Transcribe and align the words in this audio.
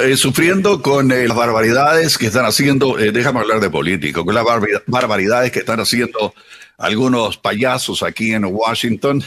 Eh, 0.00 0.16
sufriendo 0.16 0.82
con 0.82 1.10
eh, 1.12 1.26
las 1.26 1.36
barbaridades 1.36 2.18
que 2.18 2.26
están 2.26 2.44
haciendo, 2.44 2.98
eh, 2.98 3.12
déjame 3.12 3.40
hablar 3.40 3.60
de 3.60 3.70
político, 3.70 4.24
con 4.24 4.34
las 4.34 4.44
barbaridades 4.86 5.52
que 5.52 5.60
están 5.60 5.80
haciendo 5.80 6.34
algunos 6.76 7.36
payasos 7.38 8.02
aquí 8.02 8.32
en 8.32 8.44
Washington, 8.44 9.22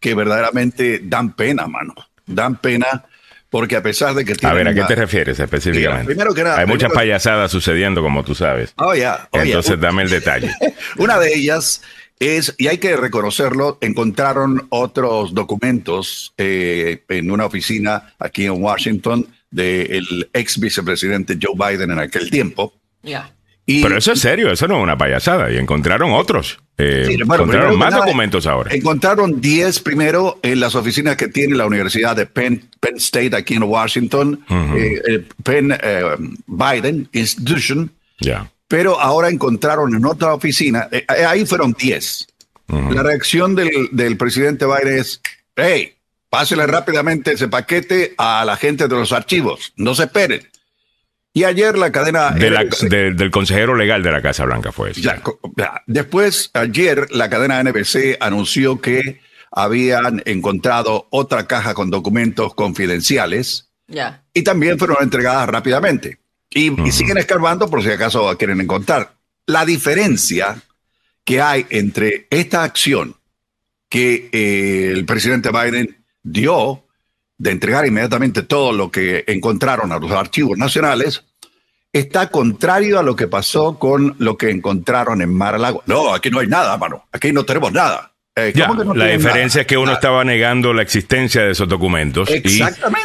que 0.00 0.14
verdaderamente 0.14 1.00
dan 1.02 1.34
pena, 1.34 1.66
mano. 1.66 1.94
Dan 2.26 2.56
pena 2.56 3.04
porque 3.50 3.76
a 3.76 3.82
pesar 3.82 4.14
de 4.14 4.24
que 4.24 4.34
A 4.46 4.52
ver, 4.52 4.68
¿a 4.68 4.74
qué 4.74 4.82
te 4.82 4.94
refieres 4.94 5.38
específicamente? 5.38 6.06
primero 6.06 6.34
que 6.34 6.42
nada, 6.42 6.58
Hay 6.58 6.66
muchas 6.66 6.92
payasadas 6.92 7.50
sucediendo, 7.50 8.02
como 8.02 8.24
tú 8.24 8.34
sabes. 8.34 8.74
Oh, 8.76 8.94
ya. 8.94 9.28
Oh, 9.30 9.38
Entonces, 9.38 9.80
dame 9.80 10.02
el 10.02 10.10
detalle. 10.10 10.52
Una 10.96 11.18
de 11.18 11.34
ellas 11.34 11.82
es, 12.18 12.54
y 12.58 12.66
hay 12.66 12.78
que 12.78 12.96
reconocerlo, 12.96 13.78
encontraron 13.80 14.66
otros 14.70 15.34
documentos 15.34 16.34
eh, 16.38 17.04
en 17.08 17.30
una 17.30 17.46
oficina 17.46 18.14
aquí 18.18 18.46
en 18.46 18.62
Washington 18.62 19.26
del 19.50 20.28
ex 20.32 20.58
vicepresidente 20.58 21.38
Joe 21.40 21.54
Biden 21.54 21.90
en 21.90 21.98
aquel 21.98 22.30
tiempo. 22.30 22.74
Ya. 23.02 23.32
Pero 23.66 23.98
eso 23.98 24.12
es 24.12 24.20
serio, 24.20 24.52
eso 24.52 24.68
no 24.68 24.76
es 24.76 24.82
una 24.82 24.96
payasada. 24.96 25.50
Y 25.50 25.56
encontraron 25.56 26.12
otros. 26.12 26.60
Eh, 26.78 27.16
encontraron 27.18 27.76
más 27.76 27.94
documentos 27.94 28.46
ahora. 28.46 28.72
Encontraron 28.72 29.40
10 29.40 29.80
primero 29.80 30.38
en 30.42 30.60
las 30.60 30.76
oficinas 30.76 31.16
que 31.16 31.26
tiene 31.28 31.56
la 31.56 31.66
Universidad 31.66 32.14
de 32.14 32.26
Penn, 32.26 32.68
State 32.96 33.34
aquí 33.34 33.54
en 33.54 33.64
Washington, 33.64 34.44
eh, 34.48 35.24
Penn 35.42 35.76
Biden 36.46 37.08
Institution. 37.12 37.90
Pero 38.68 39.00
ahora 39.00 39.28
encontraron 39.28 39.94
en 39.94 40.04
otra 40.04 40.34
oficina, 40.34 40.88
eh, 40.90 41.04
eh, 41.16 41.24
ahí 41.24 41.46
fueron 41.46 41.72
10. 41.72 42.28
La 42.68 43.02
reacción 43.04 43.54
del, 43.54 44.16
presidente 44.16 44.66
Biden 44.66 44.98
es, 44.98 45.20
hey, 45.54 45.92
pásele 46.36 46.66
rápidamente 46.66 47.32
ese 47.32 47.48
paquete 47.48 48.12
a 48.18 48.44
la 48.44 48.58
gente 48.58 48.88
de 48.88 48.94
los 48.94 49.10
archivos, 49.12 49.72
no 49.76 49.94
se 49.94 50.02
esperen. 50.02 50.46
Y 51.32 51.44
ayer 51.44 51.78
la 51.78 51.90
cadena... 51.90 52.28
del 52.32 53.30
consejero 53.30 53.74
legal 53.74 54.02
de 54.02 54.12
la 54.12 54.20
Casa 54.20 54.44
Blanca 54.44 54.70
fue 54.70 54.90
eso. 54.90 55.00
Después, 55.86 56.50
ayer 56.52 57.10
la 57.10 57.30
cadena 57.30 57.62
NBC 57.62 58.18
anunció 58.20 58.82
que 58.82 59.18
habían 59.50 60.22
encontrado 60.26 61.06
otra 61.08 61.46
caja 61.46 61.72
con 61.72 61.88
documentos 61.90 62.54
confidenciales 62.54 63.70
y 64.34 64.42
también 64.42 64.78
fueron 64.78 64.98
entregadas 65.00 65.48
rápidamente. 65.48 66.18
Y, 66.50 66.70
siguen 66.92 67.16
escarbando 67.16 67.70
por 67.70 67.82
si 67.82 67.88
acaso 67.88 68.36
quieren 68.36 68.60
encontrar. 68.60 69.14
La 69.46 69.64
diferencia 69.64 70.58
que 71.24 71.40
hay 71.40 71.64
entre 71.70 72.26
esta 72.28 72.62
acción 72.62 73.16
que 73.88 74.28
eh, 74.32 74.90
el 74.92 75.06
presidente 75.06 75.50
Biden 75.50 75.95
dio 76.26 76.82
de 77.38 77.50
entregar 77.50 77.86
inmediatamente 77.86 78.42
todo 78.42 78.72
lo 78.72 78.90
que 78.90 79.24
encontraron 79.26 79.92
a 79.92 79.98
los 79.98 80.10
archivos 80.10 80.58
nacionales 80.58 81.24
está 81.92 82.28
contrario 82.28 82.98
a 82.98 83.02
lo 83.02 83.16
que 83.16 83.28
pasó 83.28 83.78
con 83.78 84.16
lo 84.18 84.36
que 84.36 84.50
encontraron 84.50 85.22
en 85.22 85.32
Mar 85.32 85.58
Lago. 85.58 85.82
No, 85.86 86.12
aquí 86.12 86.30
no 86.30 86.40
hay 86.40 86.46
nada, 86.46 86.76
mano. 86.76 87.04
Aquí 87.12 87.32
no 87.32 87.44
tenemos 87.44 87.72
nada. 87.72 88.12
Eh, 88.38 88.52
la 88.94 89.06
diferencia 89.06 89.62
es 89.62 89.66
que 89.66 89.78
uno 89.78 89.92
estaba 89.92 90.22
negando 90.22 90.74
la 90.74 90.82
existencia 90.82 91.42
de 91.42 91.52
esos 91.52 91.66
documentos 91.66 92.28
y 92.30 92.60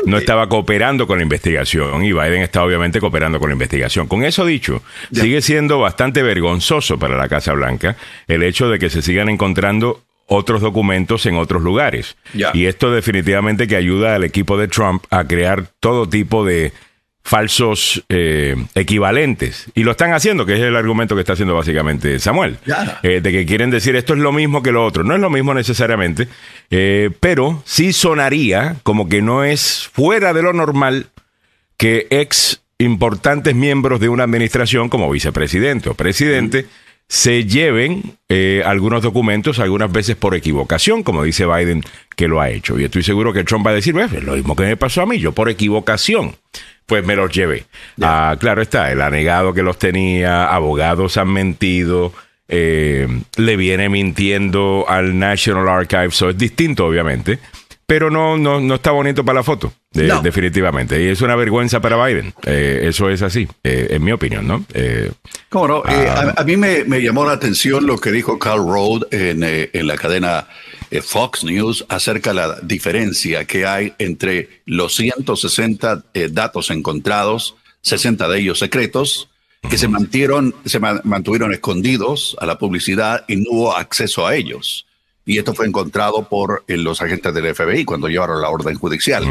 no 0.05 0.17
estaba 0.17 0.49
cooperando 0.49 1.07
con 1.07 1.19
la 1.19 1.23
investigación 1.23 2.03
y 2.03 2.11
Biden 2.11 2.41
está 2.41 2.61
obviamente 2.61 2.99
cooperando 2.99 3.39
con 3.39 3.47
la 3.47 3.53
investigación. 3.53 4.07
Con 4.07 4.25
eso 4.25 4.45
dicho, 4.45 4.83
sigue 5.13 5.41
siendo 5.41 5.79
bastante 5.79 6.21
vergonzoso 6.21 6.99
para 6.99 7.15
la 7.15 7.29
Casa 7.29 7.53
Blanca 7.53 7.95
el 8.27 8.43
hecho 8.43 8.69
de 8.69 8.77
que 8.77 8.89
se 8.89 9.01
sigan 9.01 9.29
encontrando 9.29 10.03
otros 10.33 10.61
documentos 10.61 11.25
en 11.25 11.35
otros 11.35 11.61
lugares. 11.61 12.15
Y 12.53 12.65
esto 12.65 12.89
definitivamente 12.89 13.67
que 13.67 13.75
ayuda 13.75 14.15
al 14.15 14.23
equipo 14.23 14.57
de 14.57 14.69
Trump 14.69 15.03
a 15.09 15.25
crear 15.25 15.65
todo 15.81 16.07
tipo 16.07 16.45
de 16.45 16.71
falsos 17.21 18.01
eh, 18.07 18.55
equivalentes. 18.73 19.65
Y 19.75 19.83
lo 19.83 19.91
están 19.91 20.13
haciendo, 20.13 20.45
que 20.45 20.53
es 20.53 20.61
el 20.61 20.77
argumento 20.77 21.15
que 21.15 21.21
está 21.21 21.33
haciendo 21.33 21.53
básicamente 21.53 22.17
Samuel. 22.19 22.57
Eh, 23.03 23.19
de 23.19 23.31
que 23.31 23.45
quieren 23.45 23.71
decir 23.71 23.97
esto 23.97 24.13
es 24.13 24.19
lo 24.19 24.31
mismo 24.31 24.63
que 24.63 24.71
lo 24.71 24.85
otro. 24.85 25.03
No 25.03 25.15
es 25.15 25.19
lo 25.19 25.29
mismo 25.29 25.53
necesariamente, 25.53 26.29
eh, 26.69 27.09
pero 27.19 27.61
sí 27.65 27.91
sonaría 27.91 28.77
como 28.83 29.09
que 29.09 29.21
no 29.21 29.43
es 29.43 29.89
fuera 29.91 30.31
de 30.31 30.43
lo 30.43 30.53
normal 30.53 31.07
que 31.75 32.07
ex 32.09 32.61
importantes 32.77 33.53
miembros 33.53 33.99
de 33.99 34.07
una 34.07 34.23
administración 34.23 34.87
como 34.87 35.11
vicepresidente 35.11 35.89
o 35.89 35.93
presidente 35.93 36.67
se 37.11 37.43
lleven 37.43 38.17
algunos 38.63 39.03
documentos 39.03 39.59
algunas 39.59 39.91
veces 39.91 40.15
por 40.15 40.33
equivocación, 40.33 41.03
como 41.03 41.23
dice 41.23 41.45
Biden 41.45 41.83
que 42.15 42.29
lo 42.29 42.39
ha 42.39 42.49
hecho. 42.49 42.79
Y 42.79 42.85
estoy 42.85 43.03
seguro 43.03 43.33
que 43.33 43.43
Trump 43.43 43.67
va 43.67 43.71
a 43.71 43.73
decir, 43.73 43.93
es 43.99 44.23
lo 44.23 44.37
mismo 44.37 44.55
que 44.55 44.63
me 44.63 44.77
pasó 44.77 45.01
a 45.01 45.05
mí, 45.05 45.19
yo 45.19 45.33
por 45.33 45.49
equivocación 45.49 46.37
pues 46.85 47.05
me 47.05 47.17
los 47.17 47.29
llevé. 47.33 47.65
Ah, 48.01 48.37
claro 48.39 48.61
está, 48.61 48.93
él 48.93 49.01
ha 49.01 49.09
negado 49.09 49.53
que 49.53 49.61
los 49.61 49.77
tenía, 49.77 50.45
abogados 50.53 51.17
han 51.17 51.33
mentido, 51.33 52.13
eh, 52.47 53.09
le 53.35 53.57
viene 53.57 53.89
mintiendo 53.89 54.85
al 54.87 55.19
National 55.19 55.67
Archive, 55.67 56.05
eso 56.05 56.29
es 56.29 56.37
distinto 56.37 56.85
obviamente, 56.85 57.39
pero 57.91 58.09
no, 58.09 58.37
no, 58.37 58.61
no 58.61 58.75
está 58.75 58.91
bonito 58.91 59.25
para 59.25 59.39
la 59.39 59.43
foto, 59.43 59.73
definitivamente. 59.91 61.03
Y 61.03 61.07
es 61.07 61.19
una 61.19 61.35
vergüenza 61.35 61.81
para 61.81 62.01
Biden, 62.05 62.33
eh, 62.45 62.83
eso 62.83 63.09
es 63.09 63.21
así, 63.21 63.49
eh, 63.65 63.87
en 63.89 64.01
mi 64.01 64.13
opinión, 64.13 64.47
¿no? 64.47 64.65
¿Cómo 65.49 65.67
no? 65.67 65.83
Ah, 65.85 66.35
a, 66.37 66.43
mí 66.45 66.55
me, 66.55 66.85
me, 66.85 67.01
llamó 67.01 67.25
la 67.25 67.33
atención 67.33 67.85
lo 67.85 67.97
que 67.97 68.11
dijo 68.11 68.39
Carl 68.39 68.65
Rode 68.65 69.07
en, 69.11 69.43
en 69.43 69.87
la 69.87 69.97
cadena 69.97 70.47
eh, 70.89 71.01
Fox 71.01 71.43
News 71.43 71.85
acerca 71.89 72.29
de 72.29 72.35
la 72.35 72.59
diferencia 72.61 73.43
que 73.43 73.65
hay 73.65 73.93
entre 73.97 74.61
los 74.65 74.95
160 74.95 76.03
eh, 76.13 76.29
datos 76.31 76.69
encontrados, 76.71 77.55
60 77.81 78.25
de 78.29 78.39
ellos 78.39 78.59
secretos, 78.59 79.27
que 79.69 79.77
se 79.77 79.89
mantuvieron, 79.89 80.55
se 80.63 80.79
mantuvieron 80.79 81.53
escondidos 81.53 82.37
a 82.39 82.45
la 82.45 82.57
publicidad 82.57 83.25
y 83.27 83.35
no 83.35 83.51
hubo 83.51 83.75
acceso 83.75 84.25
a 84.25 84.35
ellos. 84.35 84.85
Y 85.31 85.37
esto 85.37 85.53
fue 85.53 85.65
encontrado 85.65 86.27
por 86.27 86.65
eh, 86.67 86.75
los 86.75 87.01
agentes 87.01 87.33
del 87.33 87.55
FBI 87.55 87.85
cuando 87.85 88.09
llevaron 88.09 88.41
la 88.41 88.49
orden 88.49 88.75
judicial. 88.75 89.23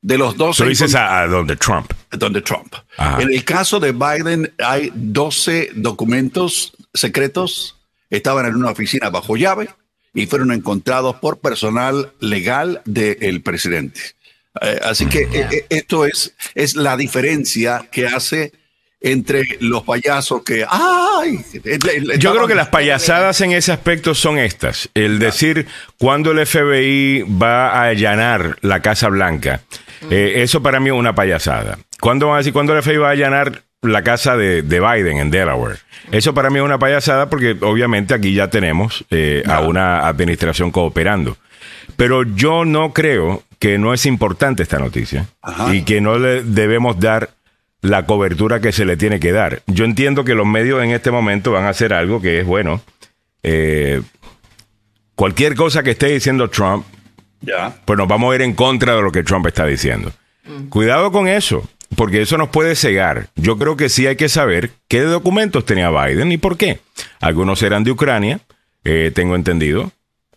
De 0.00 0.18
los 0.18 0.36
dos. 0.36 0.58
Lo 0.58 0.66
dices 0.66 0.96
a, 0.96 1.28
donde 1.28 1.54
Trump. 1.54 1.92
Donde 2.10 2.42
Trump. 2.42 2.74
En 2.98 3.32
el 3.32 3.44
caso 3.44 3.78
de 3.78 3.92
Biden 3.92 4.52
hay 4.58 4.90
12 4.92 5.70
documentos 5.76 6.72
secretos. 6.92 7.78
Estaban 8.10 8.46
en 8.46 8.56
una 8.56 8.72
oficina 8.72 9.10
bajo 9.10 9.36
llave 9.36 9.68
y 10.12 10.26
fueron 10.26 10.50
encontrados 10.50 11.14
por 11.16 11.38
personal 11.38 12.12
legal 12.18 12.82
del 12.84 13.42
presidente. 13.42 14.00
Eh, 14.60 14.80
así 14.82 15.06
que 15.06 15.28
eh, 15.32 15.66
esto 15.70 16.04
es, 16.04 16.34
es 16.56 16.74
la 16.74 16.96
diferencia 16.96 17.88
que 17.92 18.08
hace 18.08 18.52
entre 19.02 19.44
los 19.60 19.82
payasos 19.82 20.42
que 20.42 20.64
¡ay! 20.68 21.44
Yo 22.18 22.32
creo 22.32 22.46
que 22.46 22.54
las 22.54 22.68
payasadas 22.68 23.40
en 23.40 23.52
ese 23.52 23.72
aspecto 23.72 24.14
son 24.14 24.38
estas. 24.38 24.88
El 24.94 25.18
decir 25.18 25.66
cuando 25.98 26.32
el 26.32 26.46
FBI 26.46 27.22
va 27.22 27.70
a 27.70 27.84
allanar 27.84 28.58
la 28.60 28.80
Casa 28.80 29.08
Blanca, 29.08 29.62
eso 30.10 30.62
para 30.62 30.80
mí 30.80 30.90
es 30.90 30.94
una 30.94 31.14
payasada. 31.14 31.78
¿Cuándo 32.00 32.28
van 32.28 32.36
a 32.36 32.38
decir 32.38 32.52
cuándo 32.52 32.76
el 32.76 32.82
FBI 32.82 32.96
va 32.96 33.08
a 33.08 33.12
allanar 33.12 33.62
la 33.82 34.02
casa 34.02 34.36
de, 34.36 34.62
Biden 34.62 35.18
en 35.18 35.30
Delaware. 35.30 35.78
Eso 36.12 36.34
para 36.34 36.50
mí 36.50 36.58
es 36.58 36.64
una 36.64 36.78
payasada 36.78 37.28
porque 37.28 37.56
obviamente 37.60 38.14
aquí 38.14 38.32
ya 38.32 38.48
tenemos 38.48 39.04
eh, 39.10 39.42
a 39.46 39.60
una 39.60 40.06
administración 40.06 40.70
cooperando. 40.70 41.36
Pero 41.96 42.22
yo 42.22 42.64
no 42.64 42.92
creo 42.92 43.42
que 43.58 43.78
no 43.78 43.92
es 43.92 44.06
importante 44.06 44.62
esta 44.62 44.78
noticia 44.78 45.26
y 45.72 45.82
que 45.82 46.00
no 46.00 46.18
le 46.18 46.42
debemos 46.42 46.98
dar 46.98 47.30
la 47.82 48.06
cobertura 48.06 48.60
que 48.60 48.72
se 48.72 48.84
le 48.84 48.96
tiene 48.96 49.20
que 49.20 49.32
dar. 49.32 49.62
Yo 49.66 49.84
entiendo 49.84 50.24
que 50.24 50.34
los 50.34 50.46
medios 50.46 50.82
en 50.82 50.90
este 50.90 51.10
momento 51.10 51.52
van 51.52 51.64
a 51.64 51.70
hacer 51.70 51.92
algo 51.92 52.20
que 52.20 52.40
es 52.40 52.46
bueno. 52.46 52.80
Eh, 53.42 54.00
cualquier 55.14 55.54
cosa 55.54 55.82
que 55.82 55.90
esté 55.90 56.06
diciendo 56.06 56.48
Trump, 56.48 56.86
pues 57.84 57.98
nos 57.98 58.08
vamos 58.08 58.32
a 58.32 58.36
ir 58.36 58.42
en 58.42 58.54
contra 58.54 58.94
de 58.94 59.02
lo 59.02 59.12
que 59.12 59.24
Trump 59.24 59.46
está 59.46 59.66
diciendo. 59.66 60.12
Mm. 60.44 60.68
Cuidado 60.68 61.12
con 61.12 61.28
eso 61.28 61.68
porque 61.96 62.22
eso 62.22 62.38
nos 62.38 62.48
puede 62.48 62.74
cegar. 62.76 63.28
Yo 63.36 63.58
creo 63.58 63.76
que 63.76 63.88
sí 63.88 64.06
hay 64.06 64.16
que 64.16 64.28
saber 64.28 64.70
qué 64.88 65.00
documentos 65.00 65.64
tenía 65.64 65.90
Biden 65.90 66.32
y 66.32 66.38
por 66.38 66.56
qué. 66.56 66.80
Algunos 67.20 67.62
eran 67.62 67.84
de 67.84 67.90
Ucrania, 67.90 68.40
eh, 68.84 69.10
tengo 69.14 69.34
entendido. 69.34 69.92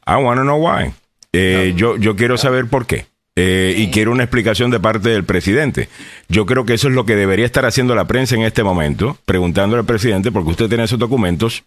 I 0.06 0.15
want 0.15 0.39
to 0.39 0.44
know 0.44 0.57
why. 0.57 0.94
Eh, 1.33 1.74
yo, 1.75 1.97
yo 1.97 2.15
quiero 2.15 2.38
saber 2.38 2.68
por 2.68 2.86
qué. 2.86 3.07
Eh, 3.37 3.73
y 3.77 3.91
quiero 3.91 4.11
una 4.11 4.23
explicación 4.23 4.71
de 4.71 4.79
parte 4.79 5.09
del 5.09 5.25
presidente. 5.25 5.89
Yo 6.29 6.45
creo 6.45 6.65
que 6.65 6.73
eso 6.73 6.87
es 6.87 6.93
lo 6.93 7.05
que 7.05 7.15
debería 7.15 7.45
estar 7.45 7.65
haciendo 7.65 7.93
la 7.93 8.05
prensa 8.05 8.35
en 8.35 8.43
este 8.43 8.63
momento, 8.63 9.17
preguntándole 9.25 9.81
al 9.81 9.85
presidente, 9.85 10.31
porque 10.31 10.51
usted 10.51 10.69
tiene 10.69 10.85
esos 10.85 10.99
documentos, 10.99 11.63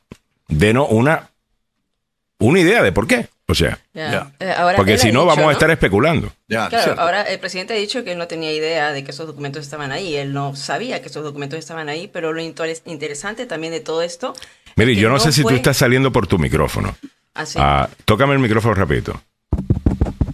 denos 0.49 0.87
una, 0.91 1.29
una 2.39 2.61
idea 2.61 2.83
de 2.83 2.93
por 2.93 3.07
qué. 3.07 3.29
O 3.51 3.55
sea, 3.55 3.79
eh, 3.95 4.21
porque 4.77 4.99
si 4.99 5.11
no, 5.11 5.25
vamos 5.25 5.47
a 5.47 5.53
estar 5.53 5.71
especulando. 5.71 6.31
claro, 6.47 6.95
ahora 6.99 7.23
el 7.23 7.39
presidente 7.39 7.73
ha 7.73 7.77
dicho 7.77 8.05
que 8.05 8.13
él 8.13 8.19
no 8.19 8.29
tenía 8.29 8.53
idea 8.53 8.93
de 8.93 9.03
que 9.05 9.11
esos 9.11 9.27
documentos 9.27 9.63
estaban 9.63 9.91
ahí. 9.91 10.17
Él 10.17 10.35
no 10.35 10.55
sabía 10.55 11.01
que 11.01 11.09
esos 11.09 11.25
documentos 11.25 11.59
estaban 11.59 11.89
ahí, 11.89 12.09
pero 12.13 12.35
lo 12.35 12.43
interesante 12.43 13.47
también 13.47 13.73
de 13.73 13.81
todo 13.81 14.03
esto. 14.03 14.35
Mire, 14.77 14.95
yo 14.97 15.09
no, 15.09 15.19
sé 15.19 15.33
si 15.33 15.43
tú 15.43 15.51
estás 15.51 15.79
saliendo 15.79 16.13
por 16.13 16.27
tu 16.27 16.39
micrófono. 16.39 16.95
¿Ah, 17.57 17.89
tócame 18.05 18.35
el 18.35 18.39
micrófono 18.39 18.75
rapidito. 18.75 19.19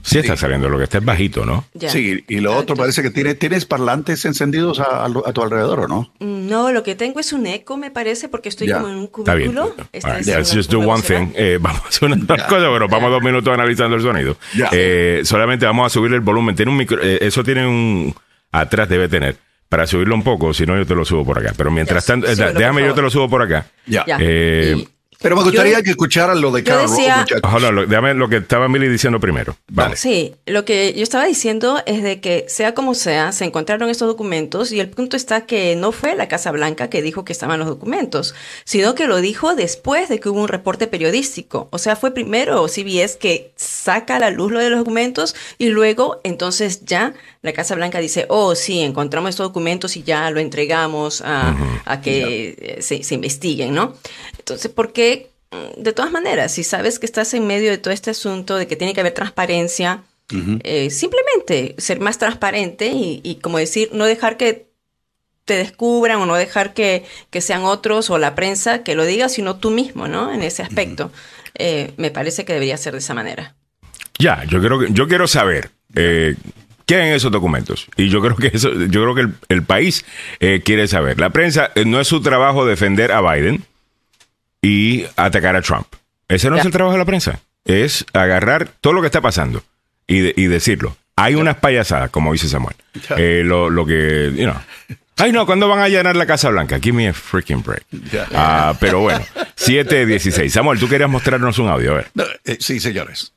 Sí 0.05 0.19
está 0.19 0.37
saliendo, 0.37 0.69
lo 0.69 0.77
que 0.77 0.85
está 0.85 0.99
es 0.99 1.05
bajito, 1.05 1.47
¿no? 1.47 1.65
Sí, 1.89 2.25
y 2.29 2.41
lo 2.41 2.55
otro 2.55 2.77
parece 2.77 3.03
que 3.03 3.11
tienes, 3.11 3.39
tienes 3.39 3.65
parlantes 3.65 4.25
encendidos 4.27 4.79
a, 4.79 5.09
tu 5.33 5.43
alrededor, 5.43 5.81
¿o 5.81 5.89
no? 5.89 6.13
Mm, 6.21 6.47
no, 6.47 6.73
lo 6.73 6.83
que 6.83 6.95
tengo 6.95 7.21
es 7.21 7.33
un 7.33 7.47
eco, 7.47 7.79
me 7.79 7.91
parece, 7.91 8.29
porque 8.29 8.51
estoy 8.51 8.71
como 8.71 8.89
en 8.89 8.97
un 8.97 9.07
cubículo. 9.07 9.75
Está 9.93 10.19
bien. 10.19 10.37
Right. 10.37 10.47
just 10.47 10.71
do 10.71 10.81
one 10.81 11.03
thing. 11.03 11.33
Eh, 11.35 11.59
vamos 11.61 11.81
a 11.87 11.89
hacer 11.89 12.13
una 12.13 12.27
cosa, 12.27 12.69
pero 12.71 12.87
vamos 12.87 13.11
dos 13.11 13.23
minutos 13.23 13.53
analizando 13.53 13.97
el 13.97 14.03
sonido. 14.03 14.37
Eh, 14.73 15.23
solamente 15.25 15.65
vamos 15.65 15.87
a 15.87 15.89
subir 15.89 16.13
el 16.13 16.21
volumen. 16.21 16.55
Tiene 16.55 16.71
un 16.71 16.77
micro, 16.77 17.03
eh, 17.03 17.19
eso 17.23 17.43
tiene 17.43 17.67
un... 17.67 18.15
Atrás 18.53 18.89
debe 18.89 19.09
tener 19.09 19.37
para 19.71 19.87
subirlo 19.87 20.15
un 20.15 20.23
poco, 20.23 20.55
si 20.55 20.67
no 20.67 20.77
yo 20.77 20.87
te 20.87 20.95
lo 20.95 21.05
subo 21.05 21.25
por 21.25 21.39
acá. 21.39 21.53
Pero 21.57 21.71
mientras 21.71 22.05
tanto, 22.05 22.27
déjame 22.29 22.83
yo 22.83 22.95
te 22.95 23.03
lo 23.03 23.11
subo 23.11 23.29
por 23.29 23.43
acá. 23.43 23.67
Ya. 23.87 24.05
Eh, 24.21 24.87
pero 25.25 25.37
me 25.37 25.43
gustaría 25.43 25.83
que 25.83 25.89
escucharan 25.89 26.39
lo 26.39 26.53
de 26.53 26.63
Carol 26.63 26.87
Rove, 26.87 27.87
déjame 27.87 28.13
lo 28.13 28.29
que 28.29 28.37
estaba 28.37 28.69
Milly 28.69 28.89
diciendo 28.89 29.19
primero. 29.19 29.57
Vale. 29.69 29.97
Sí, 29.97 30.35
lo 30.45 30.67
que 30.67 30.93
yo 30.93 31.03
estaba 31.03 31.25
diciendo 31.25 31.81
es 31.87 32.03
de 32.03 32.21
que 32.21 32.45
sea 32.47 32.75
como 32.75 32.95
sea, 32.95 33.33
se 33.33 33.47
encontraron 33.47 33.89
estos 33.89 34.07
documentos 34.07 34.71
y 34.71 34.81
el 34.81 34.91
punto 34.91 35.17
está 35.17 35.47
que 35.47 35.77
no 35.77 35.93
fue 35.93 36.15
la 36.15 36.29
Casa 36.29 36.51
Blanca 36.51 36.91
que 36.91 37.01
dijo 37.01 37.25
que 37.25 37.33
estaban 37.33 37.59
los 37.59 37.69
documentos, 37.69 38.35
sino 38.67 38.95
que 38.95 39.07
lo 39.07 39.23
dijo 39.23 39.55
después 39.55 40.11
de 40.11 40.21
que 40.21 40.29
hubo 40.29 40.43
un 40.43 40.49
reporte 40.49 40.89
periodístico. 40.89 41.69
O 41.71 41.79
sea, 41.79 41.97
fue 41.97 42.13
primero 42.13 42.69
CBS 42.69 43.17
que 43.17 43.55
saca 43.57 44.17
a 44.17 44.19
la 44.19 44.29
luz 44.31 44.53
lo 44.53 44.59
de 44.59 44.69
los 44.69 44.81
documentos 44.81 45.35
y 45.57 45.71
luego 45.71 46.21
entonces 46.25 46.85
ya 46.85 47.15
la 47.41 47.55
Casa 47.55 47.75
Blanca 47.75 47.99
dice, 47.99 48.27
oh 48.29 48.55
sí, 48.55 48.81
encontramos 48.81 49.31
estos 49.31 49.47
documentos 49.49 49.97
y 49.97 50.03
ya 50.03 50.31
lo 50.31 50.41
entregamos 50.41 51.23
a, 51.25 51.57
que 52.03 52.77
se, 52.81 53.03
se 53.03 53.15
investiguen, 53.15 53.75
¿no? 53.75 53.95
Entonces, 54.45 54.71
¿por 54.71 54.93
qué? 54.93 55.31
Mm, 55.51 55.83
de 55.83 55.93
todas 55.95 56.13
maneras, 56.13 56.53
si 56.53 56.65
sabes 56.65 56.99
que 56.99 57.07
estás 57.07 57.33
en 57.33 57.47
medio 57.47 57.71
de 57.71 57.79
todo 57.79 57.95
este 57.95 58.11
asunto, 58.11 58.57
de 58.57 58.67
que 58.67 58.77
tiene 58.77 58.93
que 58.93 59.01
haber 59.01 59.15
transparencia, 59.15 60.03
eh, 60.65 60.91
simplemente 60.91 61.75
ser 61.79 62.01
más 62.01 62.19
transparente 62.19 62.91
y, 62.93 63.39
como 63.41 63.59
decir, 63.59 63.91
no 63.93 64.05
dejar 64.05 64.37
que 64.37 64.67
te 65.45 65.55
descubran 65.55 66.19
o 66.19 66.27
no 66.27 66.35
dejar 66.35 66.75
que, 66.75 67.05
sean 67.41 67.63
otros 67.63 68.11
o 68.11 68.19
la 68.19 68.35
prensa 68.35 68.83
que 68.83 68.95
lo 68.95 69.05
diga, 69.05 69.29
sino 69.29 69.57
tú 69.57 69.71
mismo, 69.71 70.09
¿no? 70.09 70.33
En 70.33 70.43
ese 70.43 70.63
aspecto. 70.63 71.11
Eh, 71.55 71.93
me 71.99 72.11
parece 72.11 72.45
que 72.45 72.53
debería 72.53 72.77
ser 72.77 72.93
de 72.93 72.99
esa 72.99 73.15
manera. 73.15 73.55
Ya, 74.19 74.45
yo 74.45 74.61
quiero, 74.61 74.85
yo 74.87 75.09
quiero 75.09 75.29
saber 75.29 75.71
eh, 75.95 76.35
qué 76.85 76.97
hay 76.97 77.09
en 77.09 77.15
esos 77.15 77.31
documentos. 77.31 77.87
Y 77.97 78.09
yo 78.09 78.21
creo 78.21 78.37
que 78.37 78.49
eso, 78.53 78.73
yo 78.73 79.03
creo 79.03 79.15
que 79.15 79.21
el, 79.23 79.35
el 79.49 79.63
país 79.63 80.05
quiere 80.65 80.89
saber. 80.89 81.21
La 81.21 81.31
prensa 81.31 81.71
no 81.87 82.01
es 82.01 82.09
su 82.09 82.21
trabajo 82.21 82.67
defender 82.67 83.13
a 83.13 83.21
Biden 83.21 83.65
y 84.65 85.05
atacar 85.17 85.55
a 85.57 85.63
Trump. 85.63 85.87
Ese 86.27 86.49
no 86.49 86.57
es 86.57 86.65
el 86.65 86.73
trabajo 86.73 86.95
de 86.95 86.99
la 86.99 87.05
prensa. 87.05 87.41
Es 87.67 88.07
agarrar 88.15 88.69
todo 88.81 88.95
lo 88.95 89.01
que 89.03 89.07
está 89.07 89.21
pasando 89.21 89.63
y, 90.07 90.47
decirlo. 90.47 90.97
Hay 91.17 91.35
unas 91.35 91.57
payasadas, 91.57 92.11
como 92.11 92.33
dice 92.33 92.49
Samuel. 92.49 92.75
Eh, 93.17 93.43
lo, 93.45 93.69
que, 93.87 94.33
you 94.35 94.45
know. 94.45 94.57
Ay, 95.17 95.33
no, 95.33 95.47
¿cuándo 95.47 95.69
van 95.69 95.81
a 95.81 95.89
llenar 95.89 96.17
la 96.17 96.27
Casa 96.27 96.49
Blanca? 96.49 96.81
Give 96.81 96.97
me 96.97 97.09
a 97.09 97.13
freaking 97.13 97.63
break. 97.63 97.85
Ah, 98.35 98.75
pero 98.81 99.01
bueno, 99.01 99.25
7.16. 99.57 100.49
Samuel, 100.49 100.79
tú 100.79 100.89
querías 100.89 101.09
mostrarnos 101.09 101.59
un 101.59 101.69
audio, 101.69 101.93
a 101.93 101.97
ver. 101.97 102.11
Eh, 102.45 102.57
sí, 102.59 102.81
señores. 102.81 103.33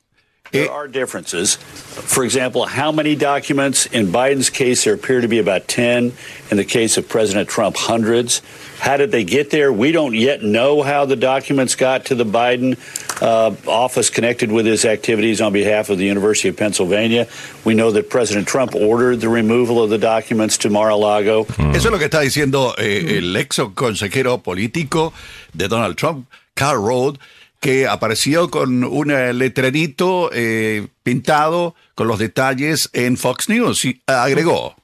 There 0.50 0.64
eh, 0.64 0.70
are 0.70 0.88
differences. 0.88 1.56
For 1.56 2.24
example, 2.24 2.64
how 2.66 2.90
many 2.90 3.14
documents? 3.14 3.86
In 3.86 4.10
Biden's 4.10 4.50
case, 4.50 4.84
there 4.84 4.94
appear 4.94 5.20
to 5.20 5.28
be 5.28 5.38
about 5.38 5.68
10. 5.68 6.12
In 6.50 6.56
the 6.56 6.64
case 6.64 6.96
of 6.96 7.06
President 7.06 7.48
Trump, 7.48 7.76
hundreds. 7.76 8.40
How 8.78 8.96
did 8.96 9.10
they 9.10 9.24
get 9.24 9.50
there? 9.50 9.72
We 9.72 9.92
don't 9.92 10.14
yet 10.14 10.42
know 10.42 10.82
how 10.82 11.04
the 11.04 11.16
documents 11.16 11.74
got 11.74 12.06
to 12.06 12.14
the 12.14 12.24
Biden 12.24 12.78
uh, 13.20 13.54
office 13.68 14.10
connected 14.10 14.52
with 14.52 14.66
his 14.66 14.84
activities 14.84 15.40
on 15.40 15.52
behalf 15.52 15.90
of 15.90 15.98
the 15.98 16.04
University 16.04 16.48
of 16.48 16.56
Pennsylvania. 16.56 17.26
We 17.64 17.74
know 17.74 17.90
that 17.90 18.08
President 18.08 18.46
Trump 18.46 18.74
ordered 18.74 19.20
the 19.20 19.28
removal 19.28 19.82
of 19.82 19.90
the 19.90 19.98
documents 19.98 20.58
to 20.58 20.70
Mar-a-Lago. 20.70 21.44
Mm. 21.44 21.74
Eso 21.74 21.88
es 21.88 21.92
lo 21.92 21.98
que 21.98 22.06
está 22.06 22.20
diciendo 22.20 22.74
eh, 22.78 23.18
el 23.18 23.36
ex 23.36 23.60
consejero 23.74 24.42
político 24.42 25.12
de 25.52 25.68
Donald 25.68 25.96
Trump, 25.96 26.28
Carl 26.54 26.80
Rode, 26.80 27.18
que 27.60 27.88
apareció 27.88 28.50
con 28.50 28.84
un 28.84 29.08
letrerito 29.38 30.30
eh, 30.32 30.86
pintado 31.02 31.74
con 31.94 32.06
los 32.06 32.18
detalles 32.18 32.88
en 32.92 33.16
Fox 33.16 33.48
News 33.48 33.84
y 33.84 34.00
agregó. 34.06 34.76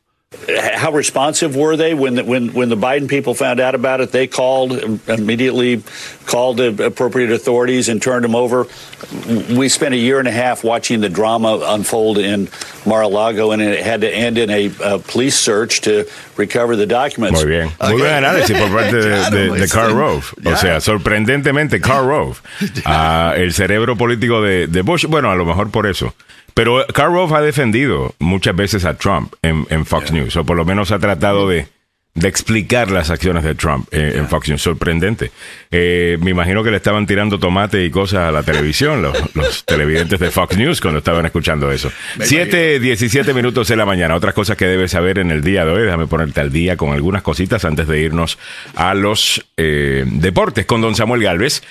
How 0.48 0.92
responsive 0.92 1.56
were 1.56 1.76
they 1.76 1.94
when 1.94 2.16
the, 2.16 2.24
when 2.24 2.52
when 2.52 2.68
the 2.68 2.76
Biden 2.76 3.08
people 3.08 3.34
found 3.34 3.60
out 3.60 3.74
about 3.74 4.00
it? 4.00 4.12
They 4.12 4.26
called 4.26 4.72
immediately, 5.08 5.82
called 6.26 6.58
the 6.58 6.86
appropriate 6.86 7.30
authorities 7.30 7.88
and 7.88 8.00
turned 8.00 8.24
them 8.24 8.34
over. 8.34 8.66
We 9.50 9.68
spent 9.68 9.94
a 9.94 9.98
year 9.98 10.18
and 10.18 10.28
a 10.28 10.32
half 10.32 10.64
watching 10.64 11.00
the 11.00 11.08
drama 11.08 11.60
unfold 11.66 12.18
in 12.18 12.48
Mar-a-Lago, 12.86 13.52
and 13.52 13.62
it 13.62 13.84
had 13.84 14.02
to 14.02 14.10
end 14.10 14.38
in 14.38 14.50
a, 14.50 14.70
a 14.82 14.98
police 14.98 15.38
search 15.38 15.82
to 15.82 16.04
recover 16.36 16.76
the 16.76 16.86
documents. 16.86 17.42
Muy 17.42 17.50
bien, 17.50 17.70
muy 17.80 18.00
buen 18.00 18.12
análisis 18.12 18.58
por 18.58 18.68
parte 18.68 18.96
de, 18.96 19.30
de, 19.30 19.60
de 19.60 19.68
Carl 19.68 19.94
Rove. 19.94 20.24
O 20.44 20.56
sea, 20.56 20.80
sorprendentemente, 20.80 21.80
Carl 21.80 22.06
Rove, 22.06 22.40
uh, 22.86 23.34
el 23.36 23.52
cerebro 23.52 23.96
político 23.96 24.42
de, 24.42 24.66
de 24.66 24.82
Bush. 24.82 25.06
Bueno, 25.06 25.30
a 25.30 25.34
lo 25.36 25.44
mejor 25.44 25.70
por 25.70 25.86
eso. 25.86 26.14
Pero 26.54 26.86
Karl 26.86 27.12
Rove 27.12 27.36
ha 27.36 27.40
defendido 27.40 28.14
muchas 28.20 28.54
veces 28.54 28.84
a 28.84 28.96
Trump 28.96 29.34
en, 29.42 29.84
Fox 29.84 30.12
News, 30.12 30.36
o 30.36 30.44
por 30.44 30.56
lo 30.56 30.64
menos 30.64 30.92
ha 30.92 31.00
tratado 31.00 31.48
de, 31.48 31.66
explicar 32.22 32.92
las 32.92 33.10
acciones 33.10 33.42
de 33.42 33.56
Trump 33.56 33.88
en, 33.90 34.28
Fox 34.28 34.48
News. 34.48 34.62
Sorprendente. 34.62 35.32
Eh, 35.72 36.16
me 36.20 36.30
imagino 36.30 36.62
que 36.62 36.70
le 36.70 36.76
estaban 36.76 37.06
tirando 37.08 37.40
tomate 37.40 37.84
y 37.84 37.90
cosas 37.90 38.28
a 38.28 38.30
la 38.30 38.44
televisión, 38.44 39.02
los, 39.02 39.64
televidentes 39.66 40.20
de 40.20 40.30
Fox 40.30 40.56
News, 40.56 40.80
cuando 40.80 40.98
estaban 40.98 41.26
escuchando 41.26 41.72
eso. 41.72 41.90
Siete, 42.20 42.78
diecisiete 42.78 43.34
minutos 43.34 43.66
de 43.66 43.74
la 43.74 43.84
mañana. 43.84 44.14
Otras 44.14 44.32
cosas 44.32 44.56
que 44.56 44.66
debes 44.66 44.92
saber 44.92 45.18
en 45.18 45.32
el 45.32 45.42
día 45.42 45.64
de 45.64 45.72
hoy. 45.72 45.82
Déjame 45.82 46.06
ponerte 46.06 46.40
al 46.40 46.52
día 46.52 46.76
con 46.76 46.92
algunas 46.92 47.22
cositas 47.22 47.64
antes 47.64 47.88
de 47.88 48.00
irnos 48.00 48.38
a 48.76 48.94
los 48.94 49.44
eh, 49.56 50.04
deportes 50.06 50.66
con 50.66 50.80
don 50.80 50.94
Samuel 50.94 51.24
Galvez. 51.24 51.62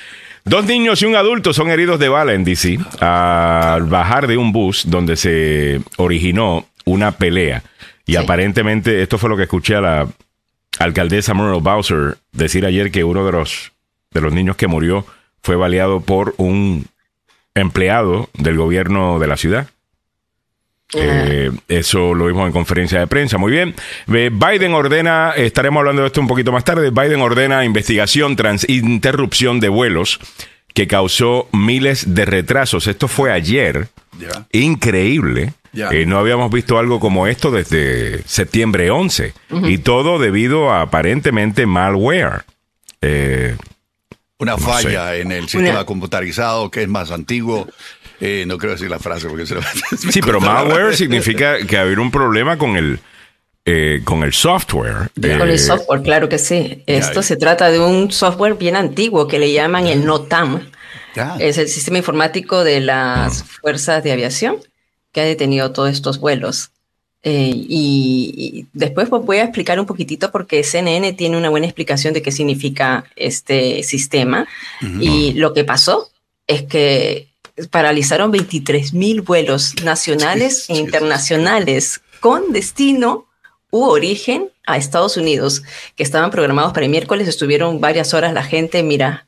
Dos 0.45 0.65
niños 0.65 1.01
y 1.01 1.05
un 1.05 1.15
adulto 1.15 1.53
son 1.53 1.69
heridos 1.69 1.99
de 1.99 2.09
bala 2.09 2.33
en 2.33 2.43
DC 2.43 2.77
al 2.99 3.83
bajar 3.83 4.27
de 4.27 4.35
un 4.35 4.51
bus 4.51 4.83
donde 4.87 5.15
se 5.15 5.81
originó 5.97 6.67
una 6.85 7.13
pelea. 7.13 7.63
Y 8.05 8.17
aparentemente, 8.17 9.01
esto 9.01 9.17
fue 9.17 9.29
lo 9.29 9.37
que 9.37 9.43
escuché 9.43 9.75
a 9.75 9.81
la 9.81 10.07
alcaldesa 10.79 11.33
Muriel 11.33 11.61
Bowser 11.61 12.17
decir 12.33 12.65
ayer 12.65 12.91
que 12.91 13.05
uno 13.05 13.25
de 13.25 13.31
los, 13.31 13.71
de 14.11 14.19
los 14.21 14.33
niños 14.33 14.57
que 14.57 14.67
murió 14.67 15.05
fue 15.41 15.55
baleado 15.55 16.01
por 16.01 16.35
un 16.37 16.87
empleado 17.55 18.29
del 18.33 18.57
gobierno 18.57 19.19
de 19.19 19.27
la 19.27 19.37
ciudad. 19.37 19.67
Eh, 20.95 21.51
eso 21.67 22.13
lo 22.13 22.27
vimos 22.27 22.45
en 22.47 22.51
conferencia 22.51 22.99
de 22.99 23.07
prensa. 23.07 23.37
Muy 23.37 23.51
bien. 23.51 23.75
Biden 24.07 24.73
ordena, 24.73 25.31
estaremos 25.35 25.79
hablando 25.79 26.01
de 26.01 26.07
esto 26.07 26.21
un 26.21 26.27
poquito 26.27 26.51
más 26.51 26.63
tarde. 26.63 26.91
Biden 26.91 27.21
ordena 27.21 27.65
investigación 27.65 28.35
tras 28.35 28.67
interrupción 28.69 29.59
de 29.59 29.69
vuelos 29.69 30.19
que 30.73 30.87
causó 30.87 31.47
miles 31.51 32.15
de 32.15 32.25
retrasos. 32.25 32.87
Esto 32.87 33.07
fue 33.07 33.31
ayer. 33.31 33.87
Increíble. 34.51 35.53
Eh, 35.73 36.05
no 36.05 36.19
habíamos 36.19 36.51
visto 36.51 36.77
algo 36.77 36.99
como 36.99 37.27
esto 37.27 37.49
desde 37.51 38.21
septiembre 38.23 38.91
11. 38.91 39.33
Y 39.63 39.79
todo 39.79 40.19
debido 40.19 40.71
a 40.71 40.81
aparentemente 40.81 41.65
malware. 41.65 42.43
Eh, 43.01 43.55
Una 44.37 44.57
falla 44.57 45.15
en 45.15 45.31
el 45.31 45.49
sistema 45.49 45.85
computarizado 45.85 46.69
que 46.69 46.83
es 46.83 46.87
más 46.89 47.11
antiguo 47.11 47.67
eh, 48.25 48.45
no 48.45 48.57
quiero 48.57 48.71
decir 48.71 48.89
la 48.89 48.99
frase 48.99 49.27
porque 49.27 49.45
se 49.45 49.55
lo 49.55 49.61
Sí, 50.11 50.21
pero 50.21 50.39
malware 50.39 50.95
significa 50.95 51.57
que 51.67 51.77
haber 51.77 51.99
un 51.99 52.09
problema 52.09 52.57
con 52.57 52.77
el, 52.77 53.01
eh, 53.65 53.99
con 54.05 54.23
el 54.23 54.31
software. 54.31 55.09
con 55.13 55.41
el 55.41 55.49
eh, 55.49 55.57
software, 55.57 56.01
claro 56.03 56.29
que 56.29 56.37
sí. 56.37 56.83
Esto 56.87 57.21
se 57.21 57.35
trata 57.35 57.69
de 57.69 57.81
un 57.81 58.13
software 58.13 58.53
bien 58.53 58.77
antiguo 58.77 59.27
que 59.27 59.39
le 59.39 59.51
llaman 59.51 59.87
el 59.87 60.05
NOTAM. 60.05 60.69
Es 61.37 61.57
el 61.57 61.67
sistema 61.67 61.97
informático 61.97 62.63
de 62.63 62.79
las 62.79 63.43
fuerzas 63.43 64.01
de 64.05 64.13
aviación 64.13 64.55
que 65.11 65.19
ha 65.19 65.25
detenido 65.25 65.73
todos 65.73 65.91
estos 65.91 66.21
vuelos. 66.21 66.71
y, 67.25 68.67
después 68.71 69.09
voy 69.09 69.39
a 69.39 69.43
explicar 69.43 69.81
un 69.81 69.85
poquitito 69.85 70.31
porque 70.31 70.63
CNN 70.63 71.11
tiene 71.11 71.35
una 71.35 71.49
buena 71.49 71.65
explicación 71.65 72.13
de 72.13 72.21
qué 72.21 72.31
significa 72.31 73.03
este 73.17 73.83
sistema. 73.83 74.47
Y 75.01 75.33
lo 75.33 75.53
que 75.53 75.65
pasó 75.65 76.09
es 76.47 76.63
que 76.63 77.32
paralizaron 77.69 78.31
23 78.31 78.93
mil 78.93 79.21
vuelos 79.21 79.75
nacionales 79.83 80.69
e 80.69 80.75
internacionales 80.75 82.01
con 82.19 82.51
destino 82.51 83.27
u 83.69 83.83
origen 83.85 84.49
a 84.65 84.77
Estados 84.77 85.17
Unidos, 85.17 85.63
que 85.95 86.03
estaban 86.03 86.31
programados 86.31 86.73
para 86.73 86.85
el 86.85 86.91
miércoles, 86.91 87.27
estuvieron 87.27 87.81
varias 87.81 88.13
horas 88.13 88.33
la 88.33 88.43
gente, 88.43 88.83
mira, 88.83 89.27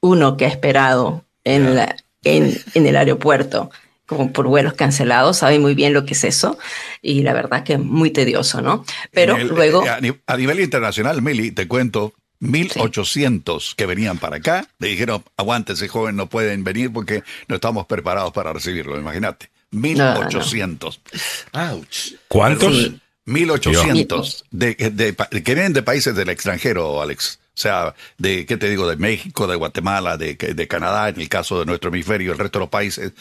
uno 0.00 0.36
que 0.36 0.46
ha 0.46 0.48
esperado 0.48 1.24
en, 1.44 1.74
la, 1.74 1.96
en, 2.24 2.56
el 2.74 2.96
aeropuerto 2.96 3.70
como 4.06 4.32
por 4.32 4.48
vuelos 4.48 4.72
cancelados, 4.72 5.38
sabe 5.38 5.60
muy 5.60 5.74
bien 5.74 5.92
lo 5.92 6.04
que 6.04 6.14
es 6.14 6.24
eso 6.24 6.58
y 7.00 7.22
la 7.22 7.32
verdad 7.32 7.62
que 7.62 7.74
es 7.74 7.78
muy 7.78 8.10
tedioso, 8.10 8.60
¿no? 8.60 8.84
Pero 9.12 9.38
luego... 9.38 9.84
Eh, 9.86 10.20
a, 10.26 10.36
nivel 10.36 10.58
internacional, 10.58 11.22
Mili, 11.22 11.52
te 11.52 11.68
cuento, 11.68 12.12
1800 12.40 13.74
que 13.76 13.86
venían 13.86 14.18
para 14.18 14.36
acá, 14.36 14.66
le 14.78 14.88
dijeron, 14.88 15.22
aguántese 15.36 15.88
joven, 15.88 16.16
no 16.16 16.28
pueden 16.28 16.64
venir 16.64 16.92
porque 16.92 17.22
no 17.48 17.56
estamos 17.56 17.86
preparados 17.86 18.32
para 18.32 18.52
recibirlo, 18.52 18.98
imagínate. 18.98 19.50
1800. 19.70 21.00
¿Cuántos? 22.28 22.92
1800 23.26 24.46
de, 24.50 24.76
que 24.76 25.54
vienen 25.54 25.72
de 25.72 25.82
países 25.82 26.14
del 26.14 26.30
extranjero, 26.30 27.00
Alex. 27.00 27.38
O 27.54 27.60
sea, 27.60 27.94
de, 28.16 28.46
¿qué 28.46 28.56
te 28.56 28.70
digo? 28.70 28.88
De 28.88 28.96
México, 28.96 29.46
de 29.46 29.56
Guatemala, 29.56 30.16
de, 30.16 30.34
de 30.34 30.68
Canadá, 30.68 31.10
en 31.10 31.20
el 31.20 31.28
caso 31.28 31.60
de 31.60 31.66
nuestro 31.66 31.90
hemisferio, 31.90 32.32
el 32.32 32.38
resto 32.38 32.58
de 32.58 32.64
los 32.64 32.70
países. 32.70 33.12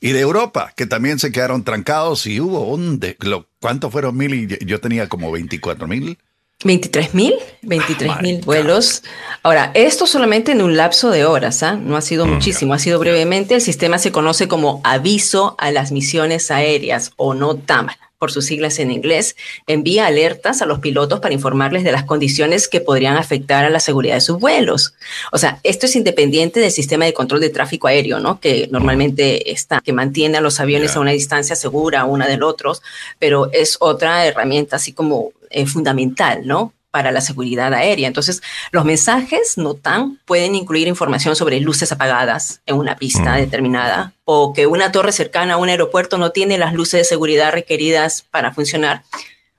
Y 0.00 0.12
de 0.12 0.20
Europa, 0.20 0.72
que 0.76 0.86
también 0.86 1.18
se 1.18 1.32
quedaron 1.32 1.64
trancados 1.64 2.26
y 2.26 2.40
hubo 2.40 2.68
un... 2.68 3.00
De, 3.00 3.16
¿Cuántos 3.60 3.90
fueron 3.90 4.16
mil? 4.16 4.34
Y 4.34 4.64
yo 4.64 4.80
tenía 4.80 5.08
como 5.08 5.32
24 5.32 5.88
mil. 5.88 6.16
23 6.64 7.14
mil, 7.14 7.34
23 7.62 8.10
ah, 8.10 8.18
mil 8.20 8.40
vuelos. 8.40 9.04
Ahora, 9.44 9.70
esto 9.74 10.08
solamente 10.08 10.50
en 10.50 10.60
un 10.60 10.76
lapso 10.76 11.10
de 11.10 11.24
horas, 11.24 11.62
¿ah? 11.62 11.74
no 11.74 11.96
ha 11.96 12.00
sido 12.00 12.26
mm, 12.26 12.30
muchísimo, 12.30 12.74
ha 12.74 12.80
sido 12.80 12.98
brevemente. 12.98 13.54
El 13.54 13.60
sistema 13.60 13.98
se 13.98 14.10
conoce 14.10 14.48
como 14.48 14.80
aviso 14.82 15.54
a 15.58 15.70
las 15.70 15.92
misiones 15.92 16.50
aéreas 16.50 17.12
o 17.16 17.34
NOTAM 17.34 17.88
por 18.18 18.32
sus 18.32 18.46
siglas 18.46 18.80
en 18.80 18.90
inglés, 18.90 19.36
envía 19.66 20.06
alertas 20.06 20.60
a 20.60 20.66
los 20.66 20.80
pilotos 20.80 21.20
para 21.20 21.34
informarles 21.34 21.84
de 21.84 21.92
las 21.92 22.04
condiciones 22.04 22.66
que 22.66 22.80
podrían 22.80 23.16
afectar 23.16 23.64
a 23.64 23.70
la 23.70 23.78
seguridad 23.78 24.16
de 24.16 24.20
sus 24.20 24.40
vuelos. 24.40 24.94
O 25.30 25.38
sea, 25.38 25.60
esto 25.62 25.86
es 25.86 25.94
independiente 25.94 26.58
del 26.58 26.72
sistema 26.72 27.04
de 27.04 27.14
control 27.14 27.40
de 27.40 27.50
tráfico 27.50 27.86
aéreo, 27.86 28.18
¿no? 28.18 28.40
Que 28.40 28.68
normalmente 28.72 29.52
está, 29.52 29.80
que 29.80 29.92
mantiene 29.92 30.38
a 30.38 30.40
los 30.40 30.58
aviones 30.58 30.96
a 30.96 31.00
una 31.00 31.12
distancia 31.12 31.54
segura 31.54 32.04
una 32.04 32.26
del 32.26 32.42
otro, 32.42 32.72
pero 33.20 33.50
es 33.52 33.76
otra 33.78 34.26
herramienta 34.26 34.76
así 34.76 34.92
como 34.92 35.30
eh, 35.50 35.66
fundamental, 35.66 36.46
¿no? 36.46 36.72
para 36.90 37.12
la 37.12 37.20
seguridad 37.20 37.72
aérea. 37.74 38.08
Entonces, 38.08 38.42
los 38.72 38.84
mensajes 38.84 39.58
NOTAM 39.58 40.18
pueden 40.24 40.54
incluir 40.54 40.88
información 40.88 41.36
sobre 41.36 41.60
luces 41.60 41.92
apagadas 41.92 42.62
en 42.66 42.76
una 42.76 42.96
pista 42.96 43.34
mm. 43.34 43.36
determinada 43.36 44.14
o 44.24 44.54
que 44.54 44.66
una 44.66 44.90
torre 44.90 45.12
cercana 45.12 45.54
a 45.54 45.56
un 45.58 45.68
aeropuerto 45.68 46.16
no 46.16 46.30
tiene 46.30 46.56
las 46.56 46.72
luces 46.72 47.00
de 47.00 47.04
seguridad 47.04 47.52
requeridas 47.52 48.22
para 48.30 48.52
funcionar 48.52 49.02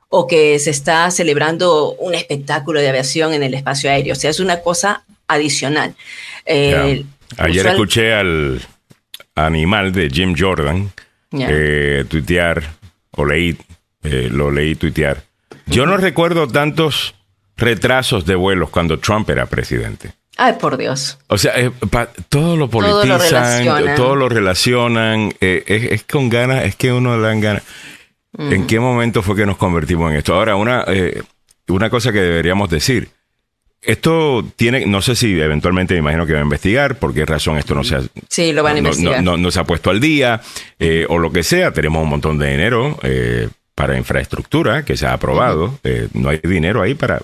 o 0.10 0.25
que 0.25 0.58
se 0.58 0.72
está 0.72 1.10
celebrando 1.12 1.93
un 1.93 2.15
espectáculo 2.15 2.81
de 2.81 2.89
aviación 2.89 3.34
en 3.34 3.43
el 3.43 3.53
espacio 3.53 3.91
aéreo. 3.91 4.13
O 4.13 4.15
sea, 4.15 4.31
es 4.31 4.39
una 4.39 4.62
cosa 4.62 5.03
adicional. 5.27 5.96
Eh, 6.46 7.05
Ayer 7.38 7.67
escuché 7.67 8.13
al 8.13 8.60
animal 9.36 9.91
de 9.91 10.10
Jim 10.10 10.36
Jordan 10.38 10.91
eh, 11.31 12.05
tuitear, 12.10 12.63
o 13.12 13.24
leí, 13.24 13.55
eh, 14.03 14.29
lo 14.31 14.50
leí 14.50 14.74
tuitear. 14.74 15.28
Yo 15.70 15.86
no 15.86 15.98
recuerdo 15.98 16.48
tantos 16.48 17.14
retrasos 17.56 18.26
de 18.26 18.36
vuelos 18.36 18.70
cuando 18.70 19.00
Trump 19.00 19.30
era 19.30 19.46
presidente. 19.46 20.14
Ay, 20.38 20.54
por 20.60 20.78
Dios. 20.78 21.20
O 21.28 21.38
sea, 21.38 21.54
eh, 21.60 21.72
todo 22.30 22.56
lo 22.56 22.70
politizan, 22.70 23.96
todo 23.96 24.16
lo 24.16 24.30
relacionan, 24.30 25.34
eh, 25.42 25.90
es, 25.92 26.04
con 26.04 26.30
ganas, 26.30 26.64
es 26.64 26.76
que 26.76 26.92
uno 26.92 27.18
le 27.18 27.24
dan 27.28 27.42
ganas. 27.42 27.64
¿En 28.38 28.68
qué 28.68 28.80
momento 28.80 29.22
fue 29.22 29.36
que 29.36 29.46
nos 29.46 29.58
convertimos 29.58 30.12
en 30.12 30.18
esto? 30.18 30.34
Ahora, 30.36 30.56
una, 30.56 30.86
eh, 30.88 31.22
una 31.68 31.90
cosa 31.90 32.12
que 32.12 32.20
deberíamos 32.22 32.70
decir. 32.70 33.10
Esto 33.82 34.46
tiene, 34.56 34.86
no 34.86 35.02
sé 35.02 35.16
si 35.16 35.40
eventualmente 35.40 35.94
me 35.94 36.00
imagino 36.00 36.26
que 36.26 36.34
va 36.34 36.40
a 36.40 36.44
investigar, 36.44 37.00
por 37.00 37.14
qué 37.14 37.26
razón 37.26 37.58
esto 37.58 37.76
no 37.76 37.84
se 37.84 37.96
ha, 37.96 38.02
sí, 38.28 38.52
lo 38.52 38.62
van 38.62 38.76
a 38.76 38.80
investigar. 38.80 39.24
No, 39.24 39.52
se 39.52 39.60
ha 39.60 39.64
puesto 39.64 39.90
al 39.90 40.00
día, 40.00 40.42
o 41.10 41.18
lo 41.18 41.32
que 41.32 41.44
sea. 41.44 41.72
Tenemos 41.72 42.04
un 42.04 42.10
montón 42.10 42.38
de 42.38 42.52
dinero 42.52 42.98
para 43.79 43.98
infraestructura 43.98 44.83
que 44.83 44.98
se 44.98 45.07
ha 45.07 45.13
aprobado. 45.13 45.79
no 46.12 46.27
hay 46.27 46.39
dinero 46.43 46.81
ahí 46.81 46.95
para 46.95 47.21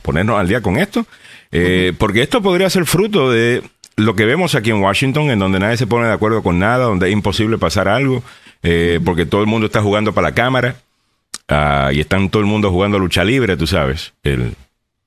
ponernos 0.00 0.40
al 0.40 0.48
día 0.48 0.62
con 0.62 0.78
esto, 0.78 1.04
eh, 1.50 1.92
porque 1.98 2.22
esto 2.22 2.40
podría 2.40 2.70
ser 2.70 2.86
fruto 2.86 3.30
de 3.30 3.62
lo 3.96 4.16
que 4.16 4.24
vemos 4.24 4.54
aquí 4.54 4.70
en 4.70 4.80
Washington, 4.80 5.28
en 5.28 5.38
donde 5.38 5.58
nadie 5.58 5.76
se 5.76 5.86
pone 5.86 6.06
de 6.06 6.14
acuerdo 6.14 6.42
con 6.42 6.58
nada, 6.58 6.86
donde 6.86 7.08
es 7.08 7.12
imposible 7.12 7.58
pasar 7.58 7.88
algo, 7.88 8.22
eh, 8.62 9.00
porque 9.04 9.26
todo 9.26 9.42
el 9.42 9.48
mundo 9.48 9.66
está 9.66 9.82
jugando 9.82 10.14
para 10.14 10.28
la 10.28 10.34
cámara 10.34 10.76
ah, 11.48 11.90
y 11.92 12.00
están 12.00 12.30
todo 12.30 12.40
el 12.40 12.48
mundo 12.48 12.70
jugando 12.70 12.98
lucha 12.98 13.22
libre, 13.22 13.58
tú 13.58 13.66
sabes. 13.66 14.14
El, 14.22 14.54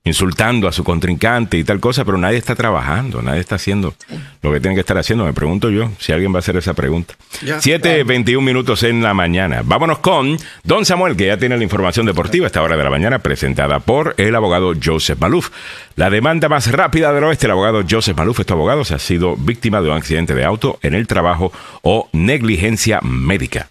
insultando 0.06 0.68
a 0.68 0.72
su 0.72 0.84
contrincante 0.84 1.58
y 1.58 1.64
tal 1.64 1.80
cosa, 1.80 2.06
pero 2.06 2.18
nadie 2.18 2.38
está 2.38 2.56
trabajando, 2.56 3.24
nadie 3.24 3.42
está 3.42 3.56
haciendo 3.56 3.96
lo 4.44 4.54
que 4.54 4.60
tiene 4.60 4.76
que 4.76 4.82
estar 4.82 4.98
haciendo. 4.98 5.26
Me 5.26 5.34
pregunto 5.34 5.72
yo 5.72 5.92
si 6.00 6.12
alguien 6.14 6.32
va 6.32 6.38
a 6.38 6.40
hacer 6.40 6.56
esa 6.58 6.76
pregunta. 6.76 7.16
7.21 7.42 8.40
minutos 8.40 8.84
en 8.84 9.02
la 9.02 9.16
mañana. 9.16 9.62
Vámonos 9.66 9.98
con 10.00 10.38
Don 10.64 10.86
Samuel, 10.86 11.18
que 11.18 11.26
ya 11.26 11.38
tiene 11.38 11.58
la 11.58 11.64
información 11.64 12.06
deportiva 12.06 12.46
a 12.46 12.48
esta 12.48 12.62
hora 12.62 12.78
de 12.78 12.84
la 12.84 12.92
mañana, 12.92 13.20
presentada 13.20 13.80
por 13.80 14.14
el 14.18 14.36
abogado 14.36 14.74
Joseph 14.82 15.20
Maluf. 15.20 15.50
La 15.96 16.12
demanda 16.12 16.50
más 16.50 16.72
rápida 16.72 17.12
del 17.12 17.24
oeste, 17.24 17.48
el 17.48 17.54
abogado 17.54 17.84
Joseph 17.90 18.16
Maluf, 18.16 18.40
este 18.40 18.54
abogado, 18.54 18.86
se 18.86 18.94
ha 18.94 19.00
sido 19.00 19.36
víctima 19.36 19.82
de 19.82 19.90
un 19.90 19.98
accidente 19.98 20.36
de 20.36 20.46
auto 20.46 20.78
en 20.84 20.94
el 20.94 21.08
trabajo 21.08 21.52
o 21.82 22.10
negligencia 22.14 23.00
médica. 23.02 23.70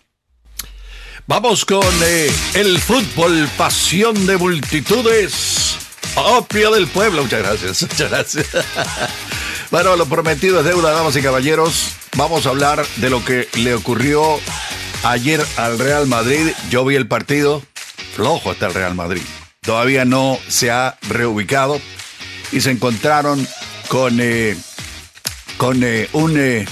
Vamos 1.27 1.65
con 1.65 1.87
eh, 2.03 2.31
el 2.55 2.79
fútbol, 2.81 3.49
pasión 3.57 4.27
de 4.27 4.37
multitudes. 4.37 5.84
Opio 6.17 6.71
del 6.73 6.87
pueblo. 6.87 7.23
Muchas 7.23 7.43
gracias. 7.43 7.83
Muchas 7.91 8.11
gracias. 8.11 8.47
Bueno, 9.71 9.97
lo 9.97 10.07
prometido 10.07 10.61
es 10.61 10.67
deuda, 10.67 10.93
damas 10.93 11.17
y 11.17 11.23
caballeros. 11.23 11.91
Vamos 12.17 12.47
a 12.47 12.51
hablar 12.51 12.87
de 12.97 13.11
lo 13.11 13.25
que 13.25 13.49
le 13.55 13.75
ocurrió 13.75 14.39
ayer 15.03 15.45
al 15.57 15.79
Real 15.79 16.07
Madrid. 16.07 16.53
Yo 16.71 16.85
vi 16.85 16.97
el 16.97 17.09
partido. 17.09 17.63
Flojo 18.15 18.53
está 18.53 18.67
el 18.67 18.75
Real 18.75 18.95
Madrid. 18.95 19.23
Todavía 19.63 20.05
no 20.05 20.39
se 20.49 20.71
ha 20.71 20.97
reubicado 21.09 21.81
y 22.53 22.61
se 22.61 22.71
encontraron 22.71 23.47
con, 23.89 24.19
eh, 24.21 24.57
con 25.57 25.83
eh, 25.83 26.09
un, 26.13 26.39
eh, 26.39 26.67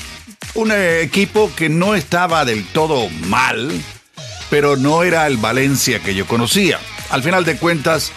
un 0.54 0.72
equipo 0.72 1.50
que 1.56 1.68
no 1.68 1.94
estaba 1.94 2.44
del 2.44 2.64
todo 2.66 3.08
mal, 3.26 3.72
pero 4.50 4.76
no 4.76 5.02
era 5.02 5.26
el 5.26 5.38
Valencia 5.38 6.00
que 6.00 6.14
yo 6.14 6.26
conocía. 6.26 6.78
Al 7.10 7.22
final 7.22 7.44
de 7.44 7.56
cuentas, 7.56 8.12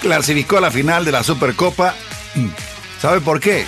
clasificó 0.00 0.58
a 0.58 0.60
la 0.60 0.70
final 0.70 1.04
de 1.04 1.12
la 1.12 1.22
Supercopa. 1.22 1.94
¿Sabe 3.00 3.20
por 3.20 3.40
qué? 3.40 3.64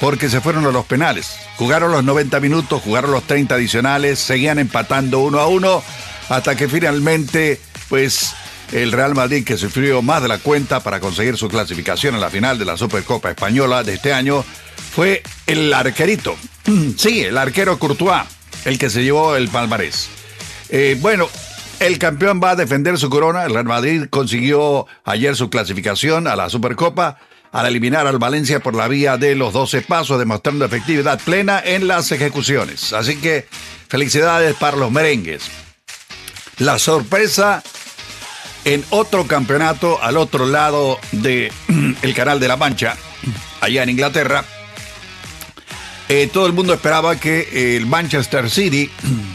Porque 0.00 0.28
se 0.28 0.40
fueron 0.40 0.66
a 0.66 0.70
los 0.70 0.84
penales. 0.86 1.34
Jugaron 1.56 1.92
los 1.92 2.04
90 2.04 2.40
minutos, 2.40 2.82
jugaron 2.82 3.10
los 3.10 3.24
30 3.24 3.54
adicionales, 3.54 4.18
seguían 4.18 4.58
empatando 4.58 5.20
uno 5.20 5.38
a 5.38 5.46
uno, 5.46 5.82
hasta 6.28 6.56
que 6.56 6.68
finalmente, 6.68 7.60
pues, 7.88 8.34
el 8.72 8.90
Real 8.92 9.14
Madrid, 9.14 9.44
que 9.44 9.58
sufrió 9.58 10.02
más 10.02 10.22
de 10.22 10.28
la 10.28 10.38
cuenta 10.38 10.80
para 10.80 10.98
conseguir 10.98 11.36
su 11.36 11.48
clasificación 11.48 12.14
a 12.14 12.18
la 12.18 12.30
final 12.30 12.58
de 12.58 12.64
la 12.64 12.76
Supercopa 12.76 13.30
Española 13.30 13.84
de 13.84 13.94
este 13.94 14.12
año, 14.12 14.44
fue 14.94 15.22
el 15.46 15.72
arquerito. 15.72 16.36
Sí, 16.96 17.22
el 17.22 17.38
arquero 17.38 17.78
Courtois, 17.78 18.22
el 18.64 18.78
que 18.78 18.90
se 18.90 19.02
llevó 19.02 19.36
el 19.36 19.48
palmarés. 19.48 20.08
Eh, 20.68 20.96
bueno, 21.00 21.28
el 21.82 21.98
campeón 21.98 22.40
va 22.42 22.50
a 22.50 22.56
defender 22.56 22.96
su 22.96 23.10
corona. 23.10 23.44
El 23.44 23.52
Real 23.52 23.64
Madrid 23.64 24.04
consiguió 24.08 24.86
ayer 25.04 25.34
su 25.34 25.50
clasificación 25.50 26.28
a 26.28 26.36
la 26.36 26.48
Supercopa 26.48 27.18
al 27.50 27.66
eliminar 27.66 28.06
al 28.06 28.18
Valencia 28.18 28.60
por 28.60 28.74
la 28.74 28.88
vía 28.88 29.16
de 29.18 29.34
los 29.34 29.52
12 29.52 29.82
pasos, 29.82 30.18
demostrando 30.18 30.64
efectividad 30.64 31.20
plena 31.20 31.60
en 31.62 31.88
las 31.88 32.12
ejecuciones. 32.12 32.92
Así 32.92 33.16
que 33.16 33.46
felicidades 33.88 34.54
para 34.54 34.76
los 34.76 34.92
merengues. 34.92 35.50
La 36.58 36.78
sorpresa 36.78 37.62
en 38.64 38.84
otro 38.90 39.26
campeonato 39.26 40.00
al 40.02 40.16
otro 40.16 40.46
lado 40.46 41.00
del 41.10 41.50
el 42.02 42.14
Canal 42.14 42.38
de 42.38 42.48
la 42.48 42.56
Mancha, 42.56 42.96
allá 43.60 43.82
en 43.82 43.90
Inglaterra. 43.90 44.44
Eh, 46.08 46.30
todo 46.32 46.46
el 46.46 46.52
mundo 46.52 46.74
esperaba 46.74 47.16
que 47.16 47.76
el 47.76 47.86
Manchester 47.86 48.48
City 48.48 48.88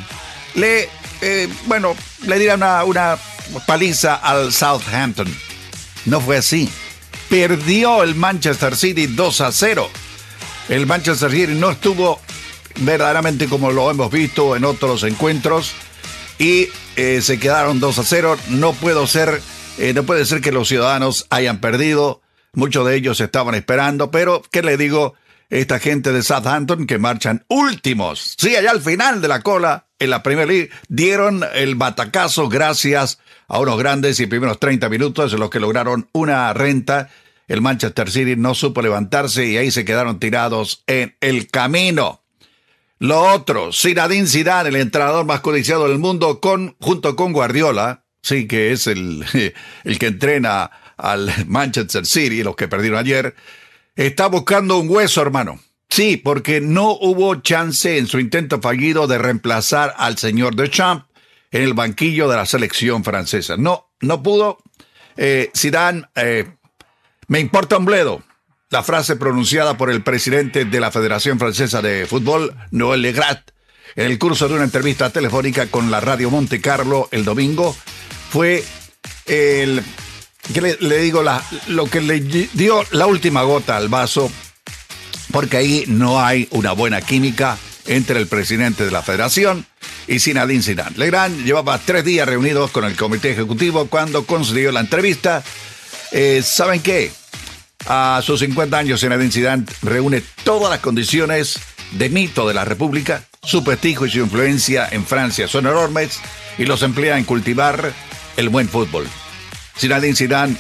le 0.56 0.90
eh, 1.22 1.50
bueno, 1.66 1.96
le 2.26 2.40
dieron 2.40 2.64
una, 2.86 3.18
paliza 3.66 4.16
al 4.16 4.52
Southampton. 4.52 5.28
No 6.06 6.22
fue 6.22 6.38
así. 6.38 6.70
Perdió 7.30 8.04
el 8.04 8.16
Manchester 8.16 8.76
City 8.76 9.08
2 9.08 9.42
a 9.42 9.52
0. 9.52 9.90
El 10.70 10.86
Manchester 10.86 11.32
City 11.32 11.54
no 11.56 11.72
estuvo 11.72 12.20
verdaderamente 12.82 13.48
como 13.48 13.72
lo 13.72 13.90
hemos 13.90 14.12
visto 14.12 14.56
en 14.56 14.64
otros 14.64 15.04
encuentros 15.04 15.74
y 16.38 16.68
eh, 16.96 17.22
se 17.22 17.40
quedaron 17.40 17.80
2 17.80 18.00
a 18.00 18.04
0. 18.04 18.38
No 18.50 18.74
puedo 18.74 19.08
ser, 19.08 19.42
eh, 19.78 19.94
no 19.94 20.04
puede 20.04 20.26
ser 20.26 20.42
que 20.42 20.52
los 20.52 20.68
ciudadanos 20.68 21.26
hayan 21.30 21.60
perdido. 21.60 22.22
Muchos 22.54 22.88
de 22.88 22.96
ellos 22.96 23.20
estaban 23.20 23.56
esperando, 23.56 24.12
pero 24.12 24.42
¿qué 24.52 24.62
le 24.62 24.78
digo? 24.78 25.16
Esta 25.50 25.80
gente 25.80 26.12
de 26.12 26.24
Southampton 26.24 26.88
que 26.88 26.98
marchan 26.98 27.46
últimos, 27.48 28.36
sí, 28.38 28.54
allá 28.58 28.72
al 28.72 28.82
final 28.82 29.22
de 29.22 29.30
la 29.30 29.42
cola, 29.42 29.87
en 30.00 30.10
la 30.10 30.24
Premier 30.24 30.48
League 30.48 30.70
dieron 30.88 31.44
el 31.54 31.76
batacazo 31.76 32.50
gracias 32.50 33.20
a 33.48 33.60
unos 33.60 33.78
grandes 33.78 34.20
y 34.20 34.28
primeros 34.28 34.60
30 34.60 34.90
minutos 34.90 35.34
en 35.34 35.40
los 35.40 35.50
que 35.50 35.60
lograron 35.60 36.10
una 36.12 36.54
renta. 36.54 37.10
El 37.48 37.62
Manchester 37.62 38.12
City 38.12 38.36
no 38.36 38.54
supo 38.56 38.82
levantarse 38.82 39.46
y 39.46 39.58
ahí 39.58 39.72
se 39.72 39.86
quedaron 39.86 40.20
tirados 40.20 40.84
en 40.88 41.16
el 41.22 41.48
camino. 41.48 42.22
Lo 43.00 43.22
otro, 43.22 43.72
Zinedine 43.72 44.28
Zidane, 44.28 44.70
el 44.70 44.76
entrenador 44.76 45.26
más 45.26 45.42
codiciado 45.42 45.88
del 45.88 46.00
mundo, 46.00 46.40
con, 46.40 46.76
junto 46.80 47.16
con 47.16 47.32
Guardiola, 47.32 48.04
sí, 48.22 48.48
que 48.48 48.72
es 48.72 48.88
el, 48.88 49.24
el 49.84 50.00
que 50.00 50.08
entrena 50.08 50.72
al 50.98 51.32
Manchester 51.48 52.06
City, 52.06 52.44
los 52.44 52.56
que 52.56 52.68
perdieron 52.68 53.00
ayer, 53.00 53.36
está 53.96 54.28
buscando 54.28 54.78
un 54.80 54.90
hueso, 54.90 55.22
hermano. 55.22 55.60
Sí, 55.90 56.18
porque 56.18 56.62
no 56.62 56.92
hubo 56.92 57.36
chance 57.36 57.98
en 57.98 58.08
su 58.08 58.20
intento 58.20 58.62
fallido 58.62 59.08
de 59.08 59.18
reemplazar 59.18 59.94
al 59.98 60.18
señor 60.18 60.56
Deschamps 60.56 61.06
en 61.52 61.64
el 61.64 61.74
banquillo 61.74 62.28
de 62.28 62.36
la 62.36 62.46
selección 62.46 63.04
francesa. 63.04 63.56
No, 63.58 63.90
no 64.02 64.22
pudo. 64.22 64.58
Eh, 65.16 65.50
Zidane, 65.56 66.04
eh, 66.16 66.46
me 67.28 67.40
importa 67.40 67.78
un 67.78 67.86
bledo. 67.86 68.24
La 68.70 68.84
frase 68.84 69.16
pronunciada 69.16 69.78
por 69.78 69.90
el 69.90 70.04
presidente 70.04 70.66
de 70.66 70.80
la 70.82 70.92
Federación 70.92 71.40
Francesa 71.40 71.82
de 71.82 72.06
Fútbol, 72.06 72.54
Noël 72.72 73.02
Legrat, 73.02 73.52
en 73.96 74.06
el 74.08 74.20
curso 74.20 74.50
de 74.50 74.56
una 74.56 74.66
entrevista 74.66 75.10
telefónica 75.10 75.68
con 75.68 75.90
la 75.90 76.02
radio 76.02 76.30
Monte 76.30 76.60
Carlo 76.60 77.08
el 77.12 77.24
domingo, 77.24 77.76
fue 78.30 78.64
el 79.26 79.82
que 80.54 80.62
le, 80.62 81.00
digo 81.00 81.24
la, 81.24 81.42
lo 81.68 81.86
que 81.86 82.02
le 82.02 82.20
dio 82.20 82.84
la 82.92 83.08
última 83.08 83.44
gota 83.44 83.78
al 83.78 83.88
vaso, 83.88 84.30
porque 85.32 85.58
ahí 85.58 85.84
no 85.88 86.24
hay 86.24 86.48
una 86.52 86.72
buena 86.72 87.02
química 87.02 87.58
entre 87.86 88.20
el 88.20 88.28
presidente 88.28 88.86
de 88.86 88.92
la 88.92 89.02
federación 89.02 89.66
y 90.08 90.20
Zinedine 90.20 90.64
Zidane. 90.64 90.98
Legrand 90.98 91.46
llevaba 91.46 91.78
tres 91.80 92.04
días 92.04 92.28
reunidos 92.28 92.72
con 92.72 92.86
el 92.86 92.96
comité 92.96 93.32
ejecutivo 93.32 93.88
cuando 93.88 94.26
concedió 94.26 94.72
la 94.72 94.82
entrevista. 94.82 95.44
Eh, 96.12 96.42
¿Saben 96.44 96.82
qué? 96.82 97.12
A 97.88 98.22
sus 98.24 98.40
50 98.42 98.78
años, 98.78 99.02
Zinedine 99.02 99.32
Zidane 99.32 99.66
reúne 99.82 100.22
todas 100.44 100.70
las 100.70 100.80
condiciones 100.80 101.60
de 101.92 102.10
mito 102.10 102.48
de 102.48 102.54
la 102.54 102.66
República. 102.66 103.24
Su 103.44 103.64
prestigio 103.64 104.06
y 104.06 104.12
su 104.12 104.20
influencia 104.20 104.88
en 104.92 105.06
Francia 105.06 105.48
son 105.48 105.68
enormes 105.68 106.20
y 106.58 106.66
los 106.66 106.82
emplea 106.84 107.18
en 107.18 107.24
cultivar 107.24 107.94
el 108.36 108.50
buen 108.50 108.68
fútbol. 108.68 109.08
Zinedine 109.78 110.16
Zidane 110.16 110.58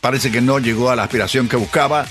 parece 0.00 0.30
que 0.30 0.40
no 0.40 0.58
llegó 0.58 0.90
a 0.90 0.96
la 0.96 1.04
aspiración 1.04 1.48
que 1.48 1.56
buscaba 1.56 2.06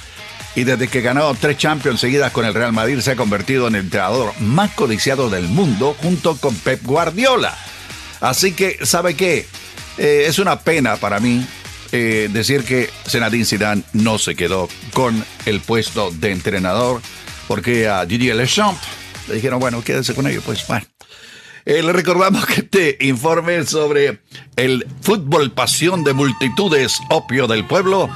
y 0.56 0.64
desde 0.64 0.88
que 0.88 1.02
ganó 1.02 1.34
tres 1.36 1.58
Champions 1.58 2.00
seguidas 2.00 2.32
con 2.32 2.46
el 2.46 2.54
Real 2.54 2.74
Madrid 2.74 3.00
se 3.00 3.12
ha 3.12 3.16
convertido 3.16 3.68
en 3.68 3.76
el 3.76 3.82
entrenador 3.82 4.34
más 4.40 4.72
codiciado 4.72 5.30
del 5.30 5.48
mundo 5.48 5.96
junto 6.02 6.38
con 6.38 6.56
Pep 6.56 6.84
Guardiola. 6.84 7.58
Así 8.22 8.54
que, 8.54 8.86
¿sabe 8.86 9.16
qué? 9.16 9.48
Eh, 9.98 10.26
es 10.28 10.40
una 10.40 10.60
pena 10.60 10.98
para 10.98 11.20
mí 11.20 11.46
eh, 11.92 12.30
decir 12.32 12.64
que 12.64 12.90
Zinedine 13.08 13.46
Zidane 13.46 13.84
no 13.94 14.18
se 14.18 14.36
quedó 14.36 14.70
con 14.94 15.24
el 15.46 15.60
puesto 15.62 16.12
de 16.12 16.32
entrenador 16.32 17.02
porque 17.48 17.88
a 17.88 18.06
Didier 18.06 18.38
Deschamps 18.38 18.82
le 19.28 19.36
dijeron, 19.36 19.60
bueno, 19.60 19.84
quédese 19.84 20.14
con 20.14 20.28
ellos, 20.28 20.44
pues 20.46 20.66
bueno. 20.68 20.86
Eh, 21.66 21.82
le 21.82 21.94
recordamos 21.94 22.46
que 22.46 22.62
este 22.62 22.98
informe 23.02 23.66
sobre 23.66 24.20
el 24.58 24.86
fútbol 25.02 25.52
pasión 25.52 26.04
de 26.04 26.14
multitudes, 26.14 27.00
opio 27.10 27.48
del 27.48 27.66
pueblo, 27.66 28.10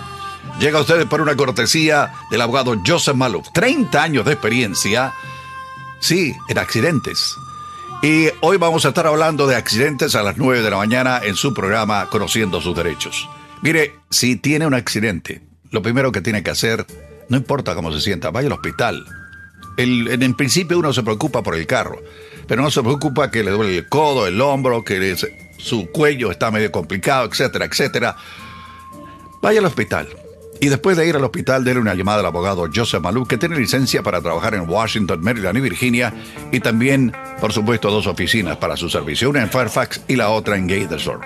llega 0.59 0.79
a 0.79 0.81
ustedes 0.81 1.05
por 1.05 1.21
una 1.21 1.35
cortesía 1.35 2.13
del 2.29 2.41
abogado 2.41 2.75
Joseph 2.85 3.15
Malouf. 3.15 3.47
30 3.53 4.01
años 4.01 4.25
de 4.25 4.33
experiencia, 4.33 5.13
sí, 5.99 6.35
en 6.47 6.57
accidentes. 6.57 7.35
Y 8.01 8.27
hoy 8.41 8.57
vamos 8.57 8.85
a 8.85 8.89
estar 8.89 9.07
hablando 9.07 9.47
de 9.47 9.55
accidentes 9.55 10.15
a 10.15 10.23
las 10.23 10.37
9 10.37 10.61
de 10.61 10.69
la 10.69 10.77
mañana 10.77 11.19
en 11.23 11.35
su 11.35 11.53
programa 11.53 12.09
Conociendo 12.09 12.61
sus 12.61 12.75
Derechos. 12.75 13.27
Mire, 13.61 13.95
si 14.09 14.35
tiene 14.35 14.67
un 14.67 14.73
accidente, 14.73 15.41
lo 15.71 15.81
primero 15.81 16.11
que 16.11 16.21
tiene 16.21 16.43
que 16.43 16.51
hacer, 16.51 16.85
no 17.29 17.37
importa 17.37 17.73
cómo 17.73 17.91
se 17.91 18.01
sienta, 18.01 18.29
vaya 18.29 18.47
al 18.47 18.53
hospital. 18.53 19.05
en, 19.77 20.21
en 20.21 20.33
principio 20.35 20.77
uno 20.77 20.93
se 20.93 21.03
preocupa 21.03 21.41
por 21.41 21.55
el 21.55 21.65
carro 21.65 21.99
pero 22.47 22.61
no 22.61 22.71
se 22.71 22.81
preocupa 22.81 23.29
que 23.29 23.43
le 23.43 23.51
duele 23.51 23.77
el 23.77 23.89
codo, 23.89 24.25
el 24.25 24.39
hombro, 24.41 24.83
que 24.83 25.15
su 25.57 25.91
cuello 25.91 26.31
está 26.31 26.49
medio 26.49 26.71
complicado, 26.71 27.27
etcétera, 27.29 27.65
etcétera. 27.65 28.15
Vaya 29.41 29.59
al 29.59 29.65
hospital. 29.65 30.07
Y 30.59 30.69
después 30.69 30.97
de 30.97 31.07
ir 31.07 31.15
al 31.15 31.23
hospital, 31.23 31.63
déle 31.63 31.79
una 31.79 31.93
llamada 31.93 32.21
al 32.21 32.25
abogado 32.25 32.67
Joseph 32.73 33.01
Malou, 33.01 33.27
que 33.27 33.37
tiene 33.37 33.55
licencia 33.57 34.01
para 34.01 34.19
trabajar 34.21 34.55
en 34.55 34.67
Washington, 34.67 35.21
Maryland 35.21 35.57
y 35.57 35.61
Virginia, 35.61 36.11
y 36.51 36.59
también, 36.59 37.15
por 37.39 37.53
supuesto, 37.53 37.91
dos 37.91 38.07
oficinas 38.07 38.57
para 38.57 38.75
su 38.75 38.89
servicio, 38.89 39.29
una 39.29 39.43
en 39.43 39.49
Fairfax 39.49 40.01
y 40.07 40.15
la 40.15 40.29
otra 40.29 40.57
en 40.57 40.65
Gaithersburg. 40.67 41.21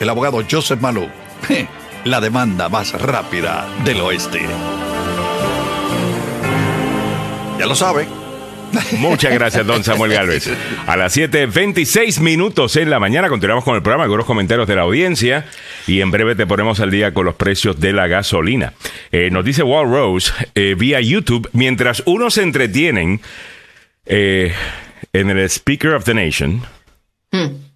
El 0.00 0.08
abogado 0.08 0.42
Joseph 0.50 0.80
Malou, 0.80 1.08
la 2.04 2.20
demanda 2.20 2.68
más 2.68 3.00
rápida 3.00 3.68
del 3.84 4.00
oeste. 4.00 4.40
Lo 7.68 7.74
sabe. 7.74 8.08
Muchas 8.98 9.32
gracias, 9.32 9.66
don 9.66 9.84
Samuel 9.84 10.12
Galvez. 10.12 10.50
A 10.86 10.96
las 10.96 11.16
7.26 11.16 12.20
minutos 12.20 12.76
en 12.76 12.88
la 12.88 12.98
mañana 12.98 13.28
continuamos 13.28 13.62
con 13.62 13.76
el 13.76 13.82
programa, 13.82 14.06
con 14.08 14.16
los 14.16 14.26
comentarios 14.26 14.66
de 14.66 14.76
la 14.76 14.82
audiencia 14.82 15.44
y 15.86 16.00
en 16.00 16.10
breve 16.10 16.34
te 16.34 16.46
ponemos 16.46 16.80
al 16.80 16.90
día 16.90 17.12
con 17.12 17.26
los 17.26 17.34
precios 17.34 17.78
de 17.78 17.92
la 17.92 18.06
gasolina. 18.06 18.72
Eh, 19.12 19.30
nos 19.30 19.44
dice 19.44 19.62
Wall 19.62 19.90
Rose 19.90 20.32
eh, 20.54 20.74
vía 20.78 21.00
YouTube, 21.00 21.48
mientras 21.52 22.02
unos 22.06 22.34
se 22.34 22.42
entretienen 22.42 23.20
eh, 24.06 24.54
en 25.12 25.28
el 25.28 25.38
Speaker 25.50 25.92
of 25.92 26.04
the 26.04 26.14
Nation, 26.14 26.62
Hmm. 27.30 27.67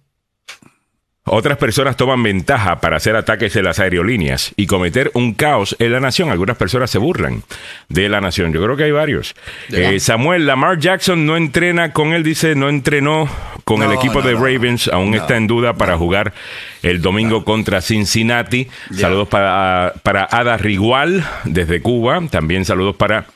Otras 1.25 1.57
personas 1.57 1.95
toman 1.95 2.21
ventaja 2.21 2.81
para 2.81 2.97
hacer 2.97 3.15
ataques 3.15 3.55
en 3.55 3.63
las 3.63 3.79
aerolíneas 3.79 4.51
y 4.57 4.67
cometer 4.67 5.09
un 5.13 5.33
caos 5.33 5.73
en 5.79 5.93
la 5.93 6.01
nación. 6.01 6.29
Algunas 6.29 6.57
personas 6.57 6.91
se 6.91 6.97
burlan 6.97 7.43
de 7.87 8.09
la 8.09 8.19
nación. 8.19 8.51
Yo 8.51 8.61
creo 8.61 8.75
que 8.75 8.83
hay 8.83 8.91
varios. 8.91 9.33
Eh, 9.69 10.01
Samuel, 10.01 10.45
Lamar 10.45 10.79
Jackson 10.79 11.25
no 11.25 11.37
entrena 11.37 11.93
con 11.93 12.11
él, 12.11 12.23
dice, 12.23 12.55
no 12.55 12.67
entrenó 12.67 13.29
con 13.63 13.83
el 13.83 13.93
equipo 13.93 14.21
de 14.21 14.33
Ravens. 14.33 14.89
Aún 14.89 15.13
está 15.13 15.37
en 15.37 15.47
duda 15.47 15.75
para 15.75 15.97
jugar 15.97 16.33
el 16.81 17.01
domingo 17.01 17.45
contra 17.45 17.79
Cincinnati. 17.79 18.67
Saludos 18.93 19.29
para, 19.29 19.93
para 20.03 20.27
Ada 20.29 20.57
Rigual 20.57 21.25
desde 21.45 21.81
Cuba. 21.81 22.21
También 22.29 22.65
saludos 22.65 22.97
para 22.97 23.27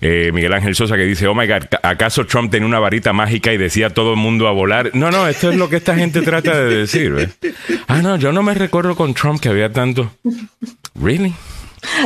eh, 0.00 0.30
Miguel 0.32 0.52
Ángel 0.52 0.74
Sosa 0.74 0.96
que 0.96 1.04
dice, 1.04 1.26
oh 1.26 1.34
my 1.34 1.46
God, 1.46 1.64
¿acaso 1.82 2.26
Trump 2.26 2.50
tenía 2.50 2.66
una 2.66 2.78
varita 2.78 3.12
mágica 3.12 3.52
y 3.52 3.58
decía 3.58 3.90
todo 3.90 4.12
el 4.12 4.16
mundo 4.16 4.48
a 4.48 4.52
volar? 4.52 4.90
No, 4.94 5.10
no, 5.10 5.28
esto 5.28 5.50
es 5.50 5.56
lo 5.56 5.68
que 5.68 5.76
esta 5.76 5.94
gente 5.94 6.22
trata 6.22 6.58
de 6.58 6.74
decir. 6.74 7.30
Ah, 7.86 8.00
no, 8.02 8.16
yo 8.16 8.32
no 8.32 8.42
me 8.42 8.54
recuerdo 8.54 8.96
con 8.96 9.14
Trump 9.14 9.40
que 9.40 9.48
había 9.48 9.72
tanto. 9.72 10.12
¿Really? 10.94 11.34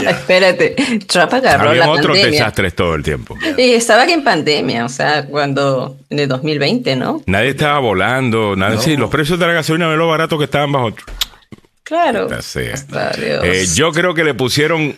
Espérate, 0.07 0.77
Trump 1.07 1.35
agarró 1.35 1.71
Había 1.71 1.89
otros 1.89 2.17
desastres 2.17 2.75
todo 2.75 2.95
el 2.95 3.03
tiempo. 3.03 3.37
Y 3.57 3.73
estaba 3.73 4.03
aquí 4.03 4.13
en 4.13 4.25
pandemia, 4.25 4.85
o 4.85 4.89
sea, 4.89 5.27
cuando 5.27 5.97
en 6.11 6.21
el 6.21 6.29
2020, 6.29 6.97
¿no? 6.97 7.23
Nadie 7.27 7.51
estaba 7.51 7.79
volando, 7.81 8.57
nada, 8.57 8.79
sí, 8.79 8.97
los 8.97 9.11
precios 9.11 9.39
de 9.39 9.47
la 9.47 9.53
gasolina 9.53 9.89
ven 9.89 9.99
lo 9.99 10.09
barato 10.09 10.39
que 10.39 10.45
estaban 10.45 10.73
bajo. 10.73 10.95
Claro. 11.83 12.29
Eh, 12.33 13.67
yo 13.75 13.93
creo 13.93 14.15
que 14.15 14.25
le 14.25 14.35
pusieron 14.35 14.97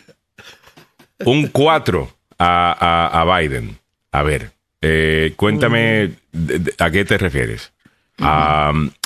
un 1.25 1.49
4 1.49 2.16
a, 2.39 3.21
a, 3.21 3.39
Biden. 3.39 3.79
A 4.13 4.23
ver, 4.23 4.51
eh, 4.81 5.33
cuéntame 5.37 6.13
a 6.79 6.91
qué 6.91 7.05
te 7.05 7.19
refieres. 7.19 7.73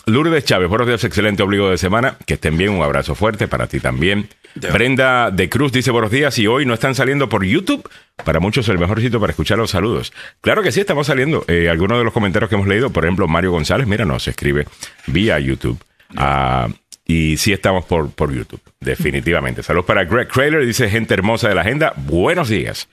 Lourdes 0.06 0.44
Chávez, 0.44 0.68
buenos 0.68 0.86
días, 0.86 1.04
excelente 1.04 1.42
obligo 1.42 1.70
de 1.70 1.78
semana. 1.78 2.16
Que 2.26 2.34
estén 2.34 2.56
bien, 2.56 2.70
un 2.70 2.82
abrazo 2.82 3.14
fuerte 3.14 3.48
para 3.48 3.66
ti 3.66 3.80
también. 3.80 4.28
Brenda 4.54 5.30
de 5.30 5.48
Cruz 5.48 5.70
dice 5.70 5.90
buenos 5.90 6.10
días 6.10 6.36
y 6.38 6.46
hoy 6.46 6.66
no 6.66 6.74
están 6.74 6.94
saliendo 6.94 7.28
por 7.28 7.44
YouTube. 7.44 7.88
Para 8.24 8.40
muchos 8.40 8.68
el 8.68 8.78
mejor 8.78 9.00
sitio 9.00 9.20
para 9.20 9.30
escuchar 9.30 9.58
los 9.58 9.70
saludos. 9.70 10.12
Claro 10.40 10.62
que 10.62 10.72
sí, 10.72 10.80
estamos 10.80 11.06
saliendo. 11.06 11.44
Eh, 11.46 11.68
algunos 11.68 11.98
de 11.98 12.04
los 12.04 12.12
comentarios 12.12 12.48
que 12.48 12.56
hemos 12.56 12.66
leído, 12.66 12.90
por 12.90 13.04
ejemplo, 13.04 13.28
Mario 13.28 13.52
González, 13.52 13.86
mira, 13.86 14.04
nos 14.04 14.26
escribe 14.26 14.66
vía 15.06 15.38
YouTube. 15.38 15.78
Ah, 16.16 16.68
y 17.10 17.36
sí 17.38 17.52
estamos 17.52 17.84
por, 17.86 18.12
por 18.12 18.32
YouTube, 18.32 18.60
definitivamente. 18.78 19.64
Saludos 19.64 19.86
para 19.86 20.04
Greg 20.04 20.28
Kraler, 20.28 20.64
dice 20.64 20.88
gente 20.88 21.12
hermosa 21.12 21.48
de 21.48 21.56
la 21.56 21.62
agenda. 21.62 21.92
Buenos 21.96 22.48
días. 22.48 22.88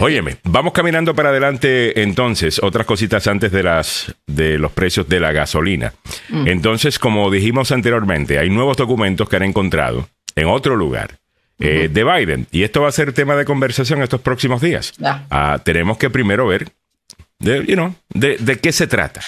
Óyeme, 0.00 0.38
vamos 0.44 0.72
caminando 0.72 1.14
para 1.14 1.28
adelante 1.28 2.00
entonces. 2.00 2.62
Otras 2.62 2.86
cositas 2.86 3.26
antes 3.26 3.52
de, 3.52 3.62
las, 3.62 4.14
de 4.26 4.58
los 4.58 4.72
precios 4.72 5.06
de 5.06 5.20
la 5.20 5.32
gasolina. 5.32 5.92
Mm. 6.30 6.48
Entonces, 6.48 6.98
como 6.98 7.30
dijimos 7.30 7.70
anteriormente, 7.70 8.38
hay 8.38 8.48
nuevos 8.48 8.78
documentos 8.78 9.28
que 9.28 9.36
han 9.36 9.42
encontrado 9.42 10.08
en 10.34 10.46
otro 10.46 10.74
lugar. 10.74 11.18
Eh, 11.60 11.90
de 11.92 12.04
Biden. 12.04 12.46
Y 12.52 12.62
esto 12.62 12.82
va 12.82 12.88
a 12.88 12.92
ser 12.92 13.12
tema 13.12 13.34
de 13.34 13.44
conversación 13.44 14.00
estos 14.00 14.20
próximos 14.20 14.62
días. 14.62 14.94
Ah, 15.28 15.60
tenemos 15.62 15.98
que 15.98 16.08
primero 16.08 16.46
ver 16.46 16.68
de, 17.40 17.66
you 17.66 17.74
know, 17.74 17.94
de, 18.10 18.36
de, 18.38 18.60
qué 18.60 18.70
se 18.70 18.86
trata. 18.86 19.22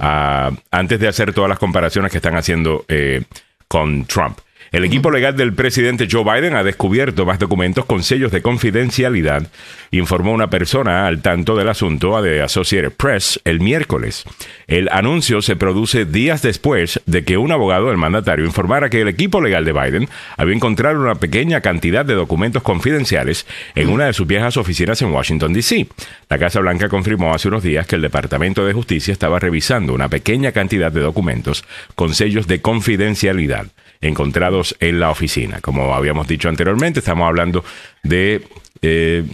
Ah, 0.00 0.50
antes 0.72 0.98
de 0.98 1.06
hacer 1.06 1.32
todas 1.32 1.48
las 1.48 1.60
comparaciones 1.60 2.10
que 2.10 2.18
están 2.18 2.36
haciendo 2.36 2.84
eh, 2.88 3.22
con 3.68 4.04
Trump. 4.06 4.40
El 4.70 4.84
equipo 4.84 5.10
legal 5.10 5.34
del 5.34 5.54
presidente 5.54 6.08
Joe 6.10 6.24
Biden 6.24 6.54
ha 6.54 6.62
descubierto 6.62 7.24
más 7.24 7.38
documentos 7.38 7.86
con 7.86 8.02
sellos 8.02 8.30
de 8.32 8.42
confidencialidad, 8.42 9.46
informó 9.90 10.32
una 10.32 10.50
persona 10.50 11.06
al 11.06 11.22
tanto 11.22 11.56
del 11.56 11.70
asunto 11.70 12.20
de 12.20 12.42
Associated 12.42 12.92
Press 12.92 13.40
el 13.44 13.60
miércoles. 13.60 14.24
El 14.66 14.90
anuncio 14.90 15.40
se 15.40 15.56
produce 15.56 16.04
días 16.04 16.42
después 16.42 17.00
de 17.06 17.24
que 17.24 17.38
un 17.38 17.50
abogado 17.50 17.88
del 17.88 17.96
mandatario 17.96 18.44
informara 18.44 18.90
que 18.90 19.00
el 19.00 19.08
equipo 19.08 19.40
legal 19.40 19.64
de 19.64 19.72
Biden 19.72 20.08
había 20.36 20.54
encontrado 20.54 21.00
una 21.00 21.14
pequeña 21.14 21.62
cantidad 21.62 22.04
de 22.04 22.14
documentos 22.14 22.62
confidenciales 22.62 23.46
en 23.74 23.88
una 23.88 24.04
de 24.04 24.12
sus 24.12 24.26
viejas 24.26 24.58
oficinas 24.58 25.00
en 25.00 25.12
Washington, 25.12 25.54
D.C. 25.54 25.86
La 26.28 26.38
Casa 26.38 26.60
Blanca 26.60 26.90
confirmó 26.90 27.32
hace 27.34 27.48
unos 27.48 27.62
días 27.62 27.86
que 27.86 27.96
el 27.96 28.02
Departamento 28.02 28.66
de 28.66 28.74
Justicia 28.74 29.12
estaba 29.12 29.38
revisando 29.38 29.94
una 29.94 30.10
pequeña 30.10 30.52
cantidad 30.52 30.92
de 30.92 31.00
documentos 31.00 31.64
con 31.94 32.14
sellos 32.14 32.46
de 32.46 32.60
confidencialidad 32.60 33.68
encontrados 34.00 34.76
en 34.80 35.00
la 35.00 35.10
oficina. 35.10 35.60
Como 35.60 35.94
habíamos 35.94 36.28
dicho 36.28 36.48
anteriormente, 36.48 37.00
estamos 37.00 37.26
hablando 37.26 37.64
de... 38.02 38.46
Eh, 38.82 39.24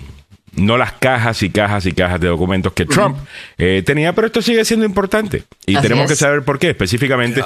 no 0.57 0.79
las 0.79 0.93
cajas 0.93 1.43
y 1.43 1.51
cajas 1.51 1.85
y 1.85 1.93
cajas 1.93 2.21
de 2.21 2.29
documentos 2.29 2.73
que 2.75 2.87
Trump 2.87 3.19
eh, 3.59 3.83
tenía, 3.85 4.13
pero 4.13 4.29
esto 4.29 4.41
sigue 4.41 4.65
siendo 4.65 4.87
importante. 4.87 5.43
Y 5.67 5.77
tenemos 5.79 6.07
que 6.07 6.15
saber 6.15 6.43
por 6.45 6.61
qué, 6.61 6.71
específicamente 6.71 7.43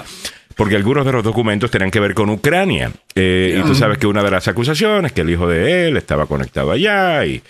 porque 0.55 0.77
algunos 0.77 1.07
de 1.07 1.13
los 1.13 1.25
documentos 1.25 1.71
tenían 1.71 1.91
que 1.91 2.01
ver 2.01 2.13
con 2.13 2.29
Ucrania. 2.29 2.93
Eh, 3.15 3.59
y 3.59 3.67
tú 3.67 3.75
sabes 3.75 3.97
que 3.97 4.07
una 4.07 4.23
de 4.23 4.31
las 4.31 4.47
acusaciones, 4.47 5.13
que 5.13 5.23
el 5.23 5.31
hijo 5.31 5.49
de 5.49 5.89
él 5.89 5.97
estaba 5.97 6.27
conectado 6.27 6.71
allá 6.71 7.25
y... 7.25 7.43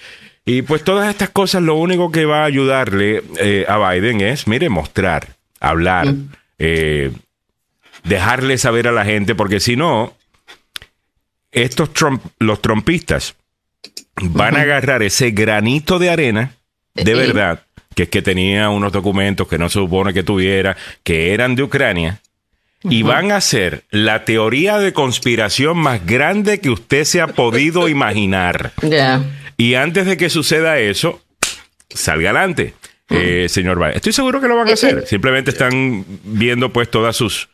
Y 0.44 0.62
pues 0.62 0.82
todas 0.82 1.10
estas 1.10 1.28
cosas 1.28 1.60
lo 1.60 1.74
único 1.74 2.10
que 2.10 2.24
va 2.24 2.40
a 2.40 2.44
ayudarle 2.44 3.22
a 3.68 3.90
Biden 3.90 4.22
es, 4.22 4.46
mire, 4.46 4.70
mostrar, 4.70 5.36
hablar, 5.60 6.14
dejarle 8.08 8.58
saber 8.58 8.88
a 8.88 8.92
la 8.92 9.04
gente, 9.04 9.34
porque 9.34 9.60
si 9.60 9.76
no, 9.76 10.14
estos 11.52 11.90
los 12.38 12.62
trompistas 12.62 13.34
van 14.20 14.56
a 14.56 14.62
agarrar 14.62 15.02
ese 15.02 15.30
granito 15.30 15.98
de 15.98 16.10
arena 16.10 16.52
de 17.04 17.14
verdad, 17.14 17.62
que 17.94 18.04
es 18.04 18.08
que 18.08 18.22
tenía 18.22 18.68
unos 18.70 18.92
documentos 18.92 19.48
que 19.48 19.58
no 19.58 19.68
se 19.68 19.74
supone 19.74 20.12
que 20.12 20.22
tuviera, 20.22 20.76
que 21.02 21.32
eran 21.32 21.54
de 21.54 21.62
Ucrania, 21.62 22.20
y 22.84 23.02
van 23.02 23.32
a 23.32 23.36
hacer 23.36 23.84
la 23.90 24.24
teoría 24.24 24.78
de 24.78 24.92
conspiración 24.92 25.78
más 25.78 26.06
grande 26.06 26.60
que 26.60 26.70
usted 26.70 27.04
se 27.04 27.20
ha 27.20 27.28
podido 27.28 27.88
imaginar. 27.88 28.72
Y 29.56 29.74
antes 29.74 30.06
de 30.06 30.16
que 30.16 30.30
suceda 30.30 30.78
eso, 30.78 31.20
salga 31.90 32.30
adelante, 32.30 32.74
eh, 33.10 33.46
señor 33.48 33.78
Biden. 33.78 33.96
Estoy 33.96 34.12
seguro 34.12 34.40
que 34.40 34.48
lo 34.48 34.56
van 34.56 34.68
a 34.68 34.72
hacer. 34.74 35.06
Simplemente 35.06 35.50
están 35.50 36.04
viendo 36.24 36.72
pues 36.72 36.90
todas 36.90 37.16
sus 37.16 37.48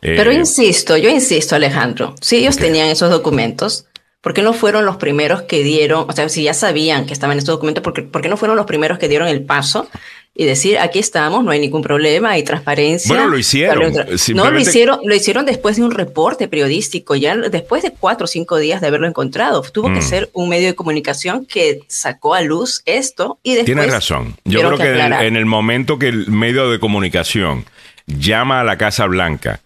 pero 0.00 0.30
eh, 0.30 0.34
insisto, 0.34 0.96
yo 0.96 1.08
insisto, 1.08 1.56
Alejandro, 1.56 2.14
si 2.20 2.36
ellos 2.36 2.56
tenían 2.56 2.88
esos 2.88 3.10
documentos, 3.10 3.86
¿por 4.20 4.34
qué 4.34 4.42
no 4.42 4.52
fueron 4.52 4.84
los 4.84 4.96
primeros 4.96 5.42
que 5.42 5.62
dieron, 5.62 6.06
o 6.08 6.12
sea, 6.12 6.28
si 6.28 6.44
ya 6.44 6.54
sabían 6.54 7.06
que 7.06 7.12
estaban 7.12 7.38
estos 7.38 7.54
documentos, 7.54 7.82
¿por 7.82 8.22
qué, 8.22 8.28
no 8.28 8.36
fueron 8.36 8.56
los 8.56 8.66
primeros 8.66 8.98
que 8.98 9.08
dieron 9.08 9.28
el 9.28 9.42
paso 9.42 9.88
y 10.34 10.44
decir, 10.44 10.78
aquí 10.78 11.00
estamos, 11.00 11.42
no 11.42 11.50
hay 11.50 11.58
ningún 11.58 11.82
problema, 11.82 12.30
hay 12.30 12.44
transparencia? 12.44 13.12
Bueno, 13.12 13.28
lo 13.28 13.38
hicieron. 13.38 13.92
No, 14.34 14.50
lo 14.50 14.60
hicieron, 14.60 15.00
lo 15.02 15.14
hicieron 15.14 15.46
después 15.46 15.76
de 15.76 15.82
un 15.82 15.90
reporte 15.90 16.46
periodístico, 16.46 17.16
ya 17.16 17.36
después 17.36 17.82
de 17.82 17.90
cuatro 17.90 18.26
o 18.26 18.28
cinco 18.28 18.56
días 18.56 18.80
de 18.80 18.86
haberlo 18.86 19.08
encontrado. 19.08 19.62
Tuvo 19.62 19.88
que 19.92 20.00
mm. 20.00 20.02
ser 20.02 20.30
un 20.32 20.48
medio 20.48 20.68
de 20.68 20.74
comunicación 20.74 21.44
que 21.44 21.80
sacó 21.88 22.34
a 22.34 22.42
luz 22.42 22.82
esto 22.86 23.38
y 23.42 23.54
después... 23.54 23.66
Tienes 23.66 23.90
razón. 23.90 24.36
Yo 24.44 24.60
creo 24.60 24.78
que, 24.78 25.26
en 25.26 25.34
el 25.34 25.46
momento 25.46 25.98
que 25.98 26.08
el 26.08 26.28
medio 26.28 26.70
de 26.70 26.78
comunicación 26.78 27.64
llama 28.06 28.60
a 28.60 28.64
la 28.64 28.78
Casa 28.78 29.06
Blanca, 29.06 29.60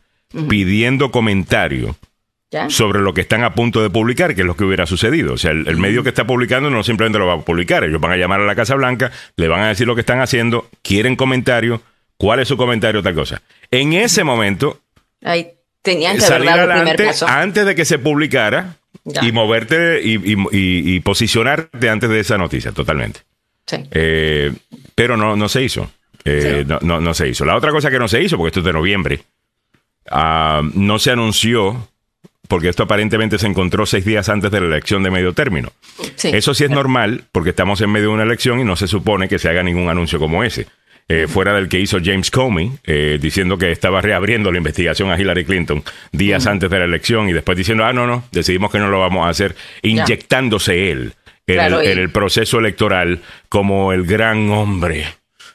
pidiendo 0.49 1.11
comentario 1.11 1.97
sobre 2.69 3.01
lo 3.01 3.15
que 3.15 3.23
están 3.23 3.45
a 3.45 3.55
punto 3.55 3.83
de 3.83 3.91
publicar, 3.91 4.35
que 4.35 4.43
es 4.43 4.47
lo 4.47 4.57
que 4.57 4.65
hubiera 4.65 4.87
sucedido. 4.87 5.35
O 5.35 5.39
sea, 5.39 5.53
el, 5.53 5.77
medio 5.77 6.03
que 6.03 6.11
está 6.11 6.27
publicando 6.27 6.69
no 6.71 6.83
simplemente 6.83 7.19
lo 7.19 7.27
va 7.27 7.35
a 7.35 7.41
publicar, 7.41 7.85
ellos 7.85 8.01
van 8.01 8.13
a 8.13 8.17
llamar 8.17 8.41
a 8.41 8.45
la 8.45 8.55
Casa 8.55 8.75
Blanca, 8.75 9.11
le 9.37 9.49
van 9.49 9.61
a 9.61 9.69
decir 9.69 9.87
lo 9.87 9.95
que 9.95 10.03
están 10.03 10.21
haciendo, 10.21 10.69
quieren 10.83 11.17
comentario, 11.17 11.81
cuál 12.17 12.41
es 12.41 12.49
su 12.49 12.57
comentario, 12.57 13.03
tal 13.03 13.15
cosa. 13.15 13.43
En 13.71 13.95
ese 13.95 14.23
momento, 14.25 14.81
Ahí 15.23 15.53
tenían 15.83 16.17
que 16.17 16.23
salir 16.23 16.51
adelante 16.51 17.11
antes 17.27 17.65
de 17.65 17.75
que 17.75 17.85
se 17.85 17.99
publicara 17.99 18.77
y 19.23 19.33
moverte 19.33 20.01
y, 20.03 21.01
posicionarte 21.01 21.89
antes 21.89 22.11
de 22.11 22.21
esa 22.21 22.39
noticia, 22.39 22.73
totalmente. 22.73 23.21
Eh, 23.93 24.53
pero 24.95 25.17
no, 25.17 25.37
no 25.37 25.49
se 25.49 25.63
hizo. 25.63 25.91
Eh, 26.25 26.65
no, 26.67 26.79
no, 26.83 27.01
no 27.01 27.15
se 27.15 27.29
hizo. 27.29 27.45
La 27.45 27.57
otra 27.57 27.71
cosa 27.71 27.91
que 27.91 27.99
no 27.99 28.07
se 28.07 28.23
hizo, 28.23 28.37
porque 28.37 28.49
esto 28.49 28.61
es 28.61 28.67
de 28.67 28.73
noviembre, 28.73 29.23
Ah, 30.11 30.63
no 30.75 30.99
se 30.99 31.11
anunció 31.11 31.89
porque 32.49 32.69
esto 32.69 32.83
aparentemente 32.83 33.39
se 33.39 33.47
encontró 33.47 33.87
seis 33.87 34.05
días 34.05 34.29
antes 34.29 34.51
de 34.51 34.61
la 34.61 34.67
elección 34.67 35.03
de 35.03 35.11
medio 35.11 35.33
término. 35.33 35.73
Eso 36.23 36.53
sí 36.53 36.65
es 36.65 36.71
normal, 36.71 37.25
porque 37.33 37.49
estamos 37.49 37.81
en 37.81 37.91
medio 37.91 38.09
de 38.09 38.13
una 38.13 38.25
elección 38.25 38.61
y 38.61 38.65
no 38.65 38.77
se 38.77 38.89
supone 38.89 39.27
que 39.27 39.39
se 39.39 39.49
haga 39.49 39.63
ningún 39.63 39.89
anuncio 39.89 40.19
como 40.19 40.45
ese. 40.45 40.67
Eh, 41.09 41.27
fuera 41.29 41.55
del 41.55 41.69
que 41.71 41.81
hizo 41.81 41.99
James 42.05 42.31
Comey, 42.31 42.73
eh, 42.85 43.19
diciendo 43.21 43.57
que 43.57 43.73
estaba 43.73 44.03
reabriendo 44.03 44.53
la 44.53 44.59
investigación 44.59 45.11
a 45.11 45.19
Hillary 45.19 45.47
Clinton 45.47 45.83
días 46.13 46.47
antes 46.47 46.69
de 46.69 46.79
la 46.79 46.85
elección 46.85 47.29
y 47.29 47.33
después 47.33 47.57
diciendo, 47.57 47.87
ah, 47.87 47.93
no, 47.95 48.07
no, 48.07 48.25
decidimos 48.33 48.71
que 48.71 48.79
no 48.79 48.89
lo 48.89 49.01
vamos 49.01 49.27
a 49.27 49.31
hacer, 49.31 49.57
inyectándose 49.81 50.91
él 50.91 51.15
en 51.47 51.99
el 51.99 52.11
proceso 52.11 52.59
electoral 52.59 53.23
como 53.49 53.95
el 53.95 54.05
gran 54.05 54.51
hombre 54.51 55.07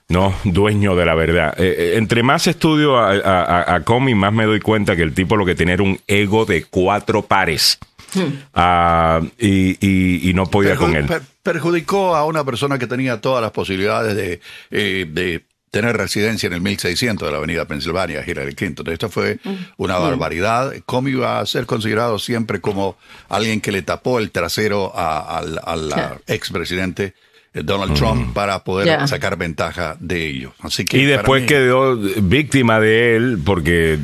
no, 0.09 0.33
dueño 0.45 0.95
de 0.95 1.05
la 1.05 1.15
verdad. 1.15 1.53
Eh, 1.57 1.75
eh, 1.77 1.97
entre 1.97 2.23
más 2.23 2.47
estudio 2.47 2.97
a, 2.97 3.11
a, 3.11 3.75
a, 3.75 3.83
Comey, 3.83 4.15
más 4.15 4.31
me 4.31 4.45
doy 4.45 4.61
cuenta 4.61 4.95
que 4.95 5.01
el 5.01 5.13
tipo 5.13 5.35
lo 5.35 5.45
que 5.45 5.55
tiene 5.55 5.73
era 5.73 5.83
un 5.83 5.99
ego 6.07 6.45
de 6.45 6.63
cuatro 6.63 7.23
pares. 7.23 7.77
Hmm. 8.13 8.39
Ah, 8.53 9.21
y, 9.37 10.29
y, 10.29 10.33
no 10.33 10.45
podía 10.45 10.77
con 10.77 10.95
él. 10.95 11.07
perjudicó 11.43 12.15
a 12.15 12.25
una 12.25 12.45
persona 12.45 12.79
que 12.79 12.87
tenía 12.87 13.19
todas 13.19 13.41
las 13.41 13.51
posibilidades 13.51 14.15
de, 14.15 14.39
eh, 14.71 15.05
de 15.09 15.43
tener 15.71 15.97
residencia 15.97 16.47
en 16.47 16.53
el 16.53 16.61
1600 16.61 17.27
de 17.27 17.31
la 17.33 17.37
avenida 17.39 17.65
Pensilvania, 17.65 18.23
Hillary 18.25 18.55
Clinton. 18.55 18.87
Esto 18.87 19.09
fue 19.09 19.39
hmm. 19.43 19.55
una 19.75 19.99
hmm. 19.99 20.03
barbaridad. 20.03 20.73
Comey 20.85 21.15
va 21.15 21.39
a 21.39 21.45
ser 21.45 21.65
considerado 21.65 22.17
siempre 22.17 22.61
como 22.61 22.97
alguien 23.27 23.59
que 23.59 23.73
le 23.73 23.81
tapó 23.81 24.19
el 24.19 24.31
trasero 24.31 24.97
al, 24.97 25.59
al 25.61 26.21
expresidente 26.27 27.13
Donald 27.53 27.93
Trump 27.93 28.33
para 28.33 28.63
poder 28.63 29.07
sacar 29.07 29.37
ventaja 29.37 29.95
de 29.99 30.27
ello. 30.27 30.53
Así 30.59 30.85
que 30.85 30.97
y 30.97 31.05
después 31.05 31.45
quedó 31.45 31.97
víctima 31.97 32.79
de 32.79 33.15
él 33.15 33.39
porque, 33.43 33.99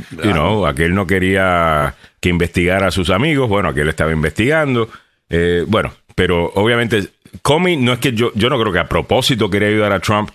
aquel 0.68 0.94
no 0.94 1.08
quería 1.08 1.96
que 2.20 2.30
investigara 2.30 2.88
a 2.88 2.92
sus 2.92 3.10
amigos, 3.10 3.50
bueno, 3.50 3.70
aquel 3.70 3.90
estaba 3.90 4.12
investigando, 4.12 4.90
eh, 5.30 5.66
bueno, 5.68 5.94
pero 6.16 6.52
obviamente 6.56 7.10
Comey 7.42 7.76
no 7.76 7.94
es 7.94 8.00
que 8.00 8.14
yo, 8.14 8.32
yo 8.36 8.50
no 8.50 8.60
creo 8.60 8.72
que 8.72 8.80
a 8.80 8.88
propósito 8.88 9.50
quería 9.50 9.70
ayudar 9.70 9.92
a 9.92 10.00
Trump. 10.00 10.30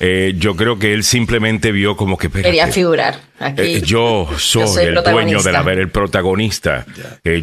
Eh, 0.00 0.34
yo 0.36 0.56
creo 0.56 0.76
que 0.78 0.92
él 0.92 1.04
simplemente 1.04 1.70
vio 1.70 1.96
como 1.96 2.18
que 2.18 2.28
quería 2.28 2.66
figurar. 2.66 3.20
Aquí, 3.38 3.80
yo 3.82 4.28
soy, 4.38 4.86
el 4.86 4.94
dueño 4.94 5.40
de 5.40 5.52
la 5.52 5.62
ver 5.62 5.78
el 5.78 5.88
protagonista. 5.88 6.84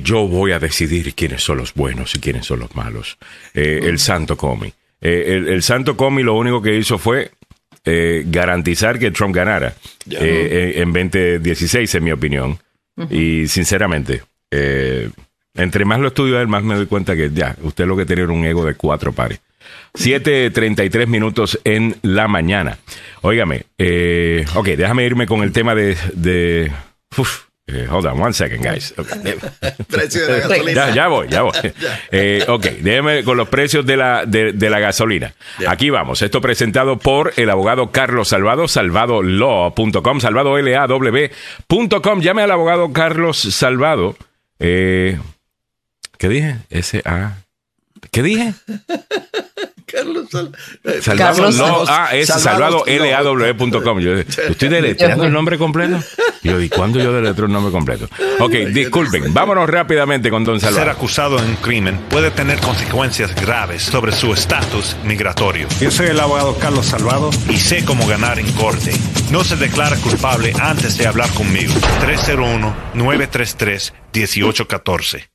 yo 0.04 0.28
voy 0.28 0.52
a 0.52 0.60
decidir 0.60 1.14
quiénes 1.16 1.44
son 1.44 1.58
los 1.58 1.74
buenos 1.74 2.14
y 2.16 2.20
quiénes 2.20 2.46
son 2.46 2.60
los 2.60 2.76
malos. 2.76 3.18
El 3.54 4.00
santo 4.00 4.36
Comey. 4.36 4.74
Eh, 5.02 5.44
el, 5.48 5.64
Santo 5.64 5.98
Comi 5.98 6.22
lo 6.22 6.36
único 6.36 6.62
que 6.62 6.78
hizo 6.78 7.00
fue 7.00 7.32
eh, 7.86 8.24
garantizar 8.28 9.00
que 9.00 9.10
Trump 9.10 9.36
ganara 9.36 9.74
eh, 10.10 10.74
en 10.76 10.94
2016, 10.94 11.96
en 11.96 12.04
mi 12.04 12.12
opinión. 12.12 12.60
Y 13.10 13.48
sinceramente, 13.48 14.22
entre 14.52 15.86
más 15.86 16.00
lo 16.00 16.10
estudio 16.10 16.40
él, 16.40 16.48
más 16.48 16.62
me 16.62 16.76
doy 16.76 16.86
cuenta 16.86 17.16
que 17.16 17.32
ya, 17.32 17.56
usted 17.64 17.88
lo 17.88 17.98
que 17.98 18.06
tenía 18.06 18.26
era 18.26 18.34
un 18.34 18.46
ego 18.46 18.64
de 18.64 18.76
cuatro 18.76 19.12
pares. 19.12 19.40
7.33 19.96 21.08
minutos 21.08 21.60
en 21.64 21.96
la 22.04 22.28
mañana. 22.28 22.78
Óigame, 23.22 23.64
ok, 24.54 24.68
déjame 24.78 25.06
irme 25.06 25.26
con 25.26 25.42
el 25.42 25.52
tema 25.52 25.74
de... 25.74 25.98
de 26.14 26.72
eh, 27.74 27.88
hold 27.90 28.06
on 28.06 28.22
one 28.22 28.34
second, 28.34 28.64
guys. 28.64 28.94
Precio 29.88 30.28
de 30.28 30.40
la 30.40 30.40
gasolina. 30.48 30.90
Ya, 30.90 30.96
ya 30.96 31.08
voy, 31.08 31.28
ya 31.30 31.42
voy. 31.44 31.54
Eh, 32.12 32.44
ok, 32.48 32.66
déjeme 32.82 33.24
con 33.24 33.38
los 33.38 33.48
precios 33.48 33.86
de 33.86 33.96
la, 33.96 34.26
de, 34.26 34.70
la 34.70 34.80
gasolina. 34.80 35.34
Aquí 35.68 35.90
vamos. 35.90 36.22
Esto 36.22 36.42
presentado 36.42 37.00
por 37.00 37.34
el 37.38 37.50
abogado 37.50 37.92
Carlos 37.92 38.28
Salvado, 38.28 38.68
salvadolaw.com, 38.68 40.20
salvadolaw.com. 40.20 42.22
Llame 42.22 42.42
al 42.42 42.52
abogado 42.52 42.92
Carlos 42.92 43.38
Salvado. 43.38 44.18
Eh, 44.60 45.18
¿Qué 46.18 46.30
dije? 46.30 46.58
S-A. 46.70 47.38
¿Qué 48.12 48.24
dije? 48.24 48.54
Carlos 49.92 50.28
Salvado. 51.02 51.86
ah, 51.88 52.10
es 52.14 52.28
salvadolaw.com. 52.28 54.00
Yo 54.00 54.14
estoy 54.18 54.70
deletreando 54.70 55.26
el 55.26 55.34
nombre 55.34 55.58
completo. 55.58 56.00
Yo, 56.44 56.60
¿y 56.60 56.70
cuándo 56.70 57.00
yo 57.00 57.14
deletreo 57.14 57.46
el 57.48 57.54
nombre 57.54 57.72
completo? 57.72 58.08
Ok, 58.40 58.52
disculpen. 58.74 59.34
Vámonos 59.34 59.70
rápidamente 59.70 60.30
con 60.30 60.44
Don 60.44 60.60
Salvador. 60.60 60.84
Ser 60.86 60.90
acusado 60.90 61.40
en 61.40 61.46
un 61.46 61.56
crimen 61.58 62.00
puede 62.10 62.32
tener 62.32 62.60
consecuencias 62.60 63.36
graves 63.36 63.84
sobre 63.84 64.12
su 64.12 64.34
estatus 64.34 64.96
migratorio. 65.04 65.68
Yo 65.80 65.92
soy 65.92 66.08
el 66.08 66.20
abogado 66.20 66.58
Carlos 66.58 66.88
Salvado 66.88 67.30
y 67.50 67.58
sé 67.58 67.86
cómo 67.86 68.08
ganar 68.08 68.40
en 68.40 68.52
corte. 68.54 68.92
No 69.30 69.44
se 69.44 69.56
declara 69.56 69.96
culpable 69.98 70.54
antes 70.60 70.98
de 70.98 71.08
hablar 71.08 71.30
conmigo. 71.34 71.74
301 72.02 72.76
933 72.96 73.94
1814. 74.14 75.31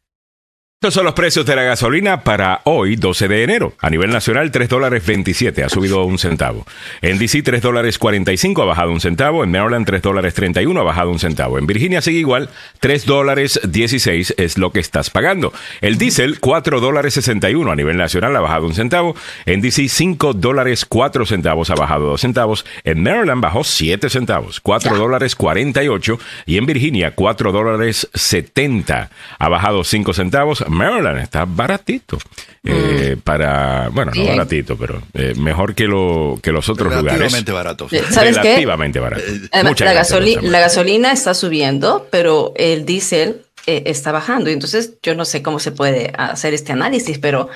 Estos 0.78 0.92
son 0.92 1.06
los 1.06 1.14
precios 1.14 1.46
de 1.46 1.56
la 1.56 1.62
gasolina 1.62 2.22
para 2.22 2.60
hoy, 2.64 2.96
12 2.96 3.28
de 3.28 3.42
enero. 3.42 3.72
A 3.80 3.88
nivel 3.88 4.10
nacional, 4.10 4.50
3 4.50 4.68
dólares 4.68 5.06
27, 5.06 5.64
ha 5.64 5.70
subido 5.70 6.04
un 6.04 6.18
centavo. 6.18 6.66
En 7.00 7.18
DC, 7.18 7.42
3 7.42 7.62
dólares 7.62 7.98
45, 7.98 8.60
ha 8.60 8.66
bajado 8.66 8.92
un 8.92 9.00
centavo. 9.00 9.42
En 9.42 9.50
Maryland, 9.52 9.86
3 9.86 10.02
dólares 10.02 10.34
31, 10.34 10.78
ha 10.78 10.84
bajado 10.84 11.10
un 11.10 11.18
centavo. 11.18 11.58
En 11.58 11.66
Virginia 11.66 12.02
sigue 12.02 12.18
igual, 12.18 12.50
3 12.80 13.06
dólares 13.06 13.58
16 13.66 14.34
es 14.36 14.58
lo 14.58 14.70
que 14.70 14.80
estás 14.80 15.08
pagando. 15.08 15.50
El 15.80 15.96
diésel, 15.96 16.40
4 16.40 16.78
dólares 16.78 17.14
61, 17.14 17.72
a 17.72 17.74
nivel 17.74 17.96
nacional 17.96 18.36
ha 18.36 18.40
bajado 18.40 18.66
un 18.66 18.74
centavo. 18.74 19.16
En 19.46 19.62
DC, 19.62 19.88
5 19.88 20.34
dólares 20.34 20.84
4 20.84 21.24
centavos, 21.24 21.70
ha 21.70 21.74
bajado 21.74 22.04
2 22.04 22.20
centavos. 22.20 22.66
En 22.84 23.02
Maryland 23.02 23.40
bajó 23.40 23.64
7 23.64 24.10
centavos, 24.10 24.60
4 24.60 24.94
dólares 24.98 25.36
48. 25.36 26.18
Y 26.44 26.58
en 26.58 26.66
Virginia, 26.66 27.12
4 27.14 27.50
dólares 27.50 28.10
70, 28.12 29.08
ha 29.38 29.48
bajado 29.48 29.82
5 29.82 30.12
centavos. 30.12 30.65
Maryland 30.68 31.18
está 31.18 31.44
baratito. 31.44 32.18
Eh, 32.64 33.14
mm. 33.16 33.20
para, 33.20 33.88
bueno, 33.90 34.12
no 34.14 34.24
baratito, 34.24 34.76
pero 34.76 35.00
eh, 35.14 35.35
mejor 35.37 35.74
que, 35.74 35.85
lo, 35.85 36.38
que 36.42 36.50
los 36.50 36.68
otros 36.68 36.92
lugares. 36.92 37.33
Relativamente 37.33 37.52
barato. 37.52 37.88
Relativamente 37.88 38.98
barato. 38.98 39.22
Eh, 39.22 39.40
la, 39.52 40.42
la, 40.42 40.61
gasolina 40.61 41.12
está 41.12 41.35
subiendo, 41.35 42.09
pero 42.11 42.52
el 42.57 42.85
diésel 42.85 43.42
está 43.66 44.12
bajando. 44.12 44.50
Entonces, 44.50 44.94
yo 45.02 45.14
no 45.14 45.24
sé 45.24 45.42
cómo 45.42 45.59
se 45.59 45.72
puede 45.72 46.12
hacer 46.16 46.55
este 46.55 46.72
análisis, 46.72 47.18
pero, 47.18 47.48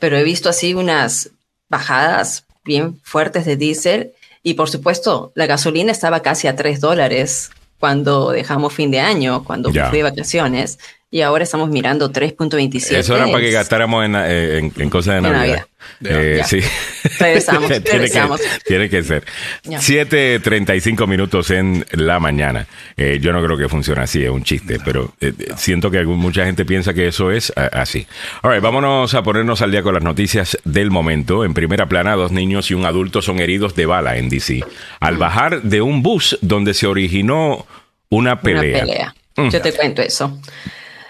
pero 0.00 0.16
he 0.16 0.24
visto 0.24 0.48
así 0.48 0.74
unas 0.74 1.30
bajadas 1.68 2.44
bien 2.64 3.00
fuertes 3.02 3.44
de 3.46 3.56
diésel. 3.56 4.12
Y 4.42 4.54
por 4.54 4.68
supuesto, 4.68 5.32
la 5.34 5.46
gasolina 5.46 5.92
estaba 5.92 6.20
casi 6.20 6.48
a 6.48 6.56
3 6.56 6.80
dólares 6.80 7.50
cuando 7.78 8.30
dejamos 8.30 8.72
fin 8.72 8.90
de 8.90 9.00
año, 9.00 9.44
cuando 9.44 9.70
fui 9.70 9.98
de 9.98 10.02
vacaciones. 10.02 10.78
Y 11.08 11.20
ahora 11.20 11.44
estamos 11.44 11.68
mirando 11.70 12.10
3.27. 12.10 12.96
Eso 12.96 13.16
era 13.16 13.26
para 13.26 13.38
que 13.38 13.52
gastáramos 13.52 14.04
en, 14.04 14.14
eh, 14.16 14.88
cosas 14.90 15.14
de 15.14 15.20
Navidad. 15.20 15.66
Eh, 16.04 16.42
sí. 16.44 16.58
Regresamos, 17.20 17.68
tiene, 17.68 18.10
Que, 18.10 18.60
tiene 18.64 18.90
que 18.90 19.02
ser. 19.04 19.24
7.35 19.64 21.06
minutos 21.06 21.50
en 21.50 21.86
la 21.92 22.18
mañana. 22.18 22.66
Eh, 22.96 23.18
yo 23.20 23.32
no 23.32 23.42
creo 23.44 23.56
que 23.56 23.68
funcione 23.68 24.02
así, 24.02 24.24
es 24.24 24.30
un 24.30 24.42
chiste, 24.42 24.80
pero 24.84 25.14
siento 25.56 25.92
que 25.92 26.04
mucha 26.04 26.44
gente 26.44 26.64
piensa 26.64 26.92
que 26.92 27.06
eso 27.06 27.30
es 27.30 27.52
así. 27.56 28.04
All 28.42 28.60
vámonos 28.60 29.14
a 29.14 29.22
ponernos 29.22 29.62
al 29.62 29.70
día 29.70 29.84
con 29.84 29.94
las 29.94 30.02
noticias 30.02 30.58
del 30.64 30.90
momento. 30.90 31.44
En 31.44 31.54
primera 31.54 31.86
plana, 31.86 32.16
dos 32.16 32.32
niños 32.32 32.72
y 32.72 32.74
un 32.74 32.84
adulto 32.84 33.22
son 33.22 33.38
heridos 33.38 33.76
de 33.76 33.86
bala 33.86 34.16
en 34.16 34.28
DC. 34.28 34.64
Al 34.98 35.14
mm. 35.14 35.18
bajar 35.18 35.62
de 35.62 35.82
un 35.82 36.02
bus 36.02 36.36
donde 36.42 36.74
se 36.74 36.88
originó 36.88 37.64
una 38.08 38.40
pelea. 38.40 38.82
Una 38.82 38.86
pelea. 38.86 39.14
Mm. 39.36 39.48
Yo 39.50 39.62
te 39.62 39.72
cuento 39.72 40.02
eso. 40.02 40.36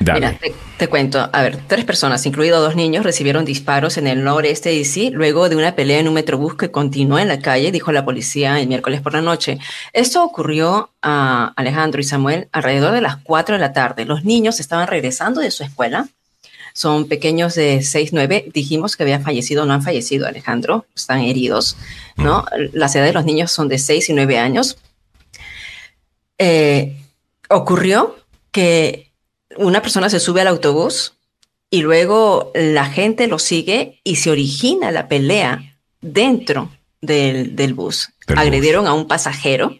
Mira, 0.00 0.38
te, 0.78 0.88
cuento. 0.88 1.28
A 1.32 1.42
ver, 1.42 1.58
tres 1.66 1.84
personas, 1.84 2.24
incluidos 2.26 2.60
dos 2.60 2.76
niños, 2.76 3.04
recibieron 3.04 3.44
disparos 3.44 3.96
en 3.96 4.06
el 4.06 4.22
noreste 4.22 4.68
de 4.68 4.78
DC 4.78 5.10
luego 5.12 5.48
de 5.48 5.56
una 5.56 5.74
pelea 5.74 6.00
en 6.00 6.08
un 6.08 6.14
metrobús 6.14 6.54
que 6.54 6.70
continuó 6.70 7.18
en 7.18 7.28
la 7.28 7.40
calle, 7.40 7.72
dijo 7.72 7.92
la 7.92 8.04
policía 8.04 8.60
el 8.60 8.68
miércoles 8.68 9.00
por 9.00 9.14
la 9.14 9.22
noche. 9.22 9.58
Esto 9.92 10.22
ocurrió 10.22 10.90
a 11.02 11.52
Alejandro 11.56 12.00
y 12.00 12.04
Samuel 12.04 12.48
alrededor 12.52 12.92
de 12.92 13.00
las 13.00 13.16
4 13.16 13.54
de 13.54 13.60
la 13.60 13.72
tarde. 13.72 14.04
Los 14.04 14.24
niños 14.24 14.60
estaban 14.60 14.86
regresando 14.86 15.40
de 15.40 15.50
su 15.50 15.64
escuela. 15.64 16.08
Son 16.74 17.08
pequeños 17.08 17.54
de 17.54 17.82
6, 17.82 18.12
9. 18.12 18.50
Dijimos 18.52 18.96
que 18.96 19.02
habían 19.02 19.22
fallecido, 19.22 19.64
no 19.64 19.72
han 19.72 19.82
fallecido, 19.82 20.26
Alejandro. 20.26 20.84
Están 20.94 21.20
heridos, 21.20 21.78
¿no? 22.16 22.44
Las 22.72 22.94
edades 22.94 23.10
de 23.10 23.14
los 23.14 23.24
niños 23.24 23.50
son 23.50 23.68
de 23.68 23.78
6 23.78 24.10
y 24.10 24.12
9 24.12 24.38
años. 24.38 24.76
Eh, 26.36 26.98
ocurrió 27.48 28.16
que 28.52 29.05
una 29.58 29.82
persona 29.82 30.08
se 30.10 30.20
sube 30.20 30.40
al 30.40 30.48
autobús 30.48 31.14
y 31.70 31.82
luego 31.82 32.52
la 32.54 32.86
gente 32.86 33.26
lo 33.26 33.38
sigue 33.38 34.00
y 34.04 34.16
se 34.16 34.30
origina 34.30 34.90
la 34.90 35.08
pelea 35.08 35.76
dentro 36.00 36.70
del, 37.00 37.74
bus. 37.74 38.10
Agredieron 38.28 38.86
a 38.86 38.92
un 38.92 39.06
pasajero 39.06 39.78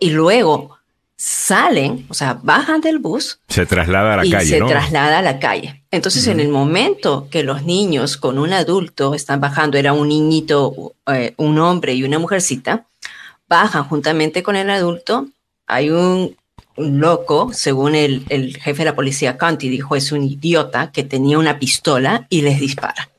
y 0.00 0.10
luego 0.10 0.78
salen, 1.16 2.06
o 2.08 2.14
sea, 2.14 2.38
bajan 2.42 2.80
del 2.80 2.98
bus. 2.98 3.40
Se 3.48 3.66
traslada 3.66 4.14
a 4.14 4.16
la 4.16 4.26
y 4.26 4.30
calle. 4.30 4.58
Se 4.58 4.64
traslada 4.64 5.18
a 5.18 5.22
la 5.22 5.38
calle. 5.38 5.82
Entonces, 5.90 6.26
en 6.28 6.40
el 6.40 6.48
momento 6.48 7.28
que 7.30 7.42
los 7.42 7.62
niños 7.62 8.16
con 8.16 8.38
un 8.38 8.54
adulto 8.54 9.14
están 9.14 9.38
bajando, 9.38 9.76
era 9.76 9.92
un 9.92 10.08
niñito, 10.08 10.94
eh, 11.12 11.34
un 11.36 11.58
hombre 11.58 11.94
y 11.94 12.04
una 12.04 12.18
mujercita, 12.18 12.86
bajan 13.48 13.84
juntamente 13.84 14.42
con 14.42 14.56
el 14.56 14.70
adulto. 14.70 15.26
Hay 15.66 15.90
un 15.90 16.36
loco, 16.80 17.52
según 17.52 17.94
el, 17.94 18.24
jefe 18.56 18.78
de 18.78 18.84
la 18.84 18.96
policía 18.96 19.38
Conti, 19.38 19.68
dijo, 19.68 19.96
es 19.96 20.12
un 20.12 20.24
idiota 20.24 20.90
que 20.90 21.04
tenía 21.04 21.38
una 21.38 21.58
pistola 21.58 22.26
y 22.28 22.42
les 22.42 22.60
dispara. 22.60 23.10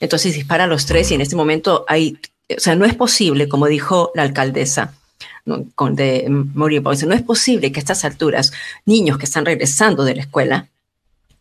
Entonces 0.00 0.34
dispara 0.34 0.64
a 0.64 0.66
los 0.66 0.86
tres 0.86 1.10
y 1.10 1.14
en 1.14 1.20
este 1.20 1.36
momento 1.36 1.84
hay, 1.88 2.18
o 2.56 2.60
sea, 2.60 2.74
no 2.74 2.84
es 2.84 2.94
posible, 2.94 3.48
como 3.48 3.66
dijo 3.66 4.12
la 4.14 4.22
alcaldesa 4.22 4.94
con 5.74 5.96
de 5.96 6.26
Moriah 6.28 6.80
no 6.80 7.14
es 7.14 7.22
posible 7.22 7.72
que 7.72 7.80
a 7.80 7.82
estas 7.82 8.04
alturas 8.04 8.52
niños 8.84 9.18
que 9.18 9.24
están 9.24 9.44
regresando 9.44 10.04
de 10.04 10.14
la 10.14 10.22
escuela, 10.22 10.68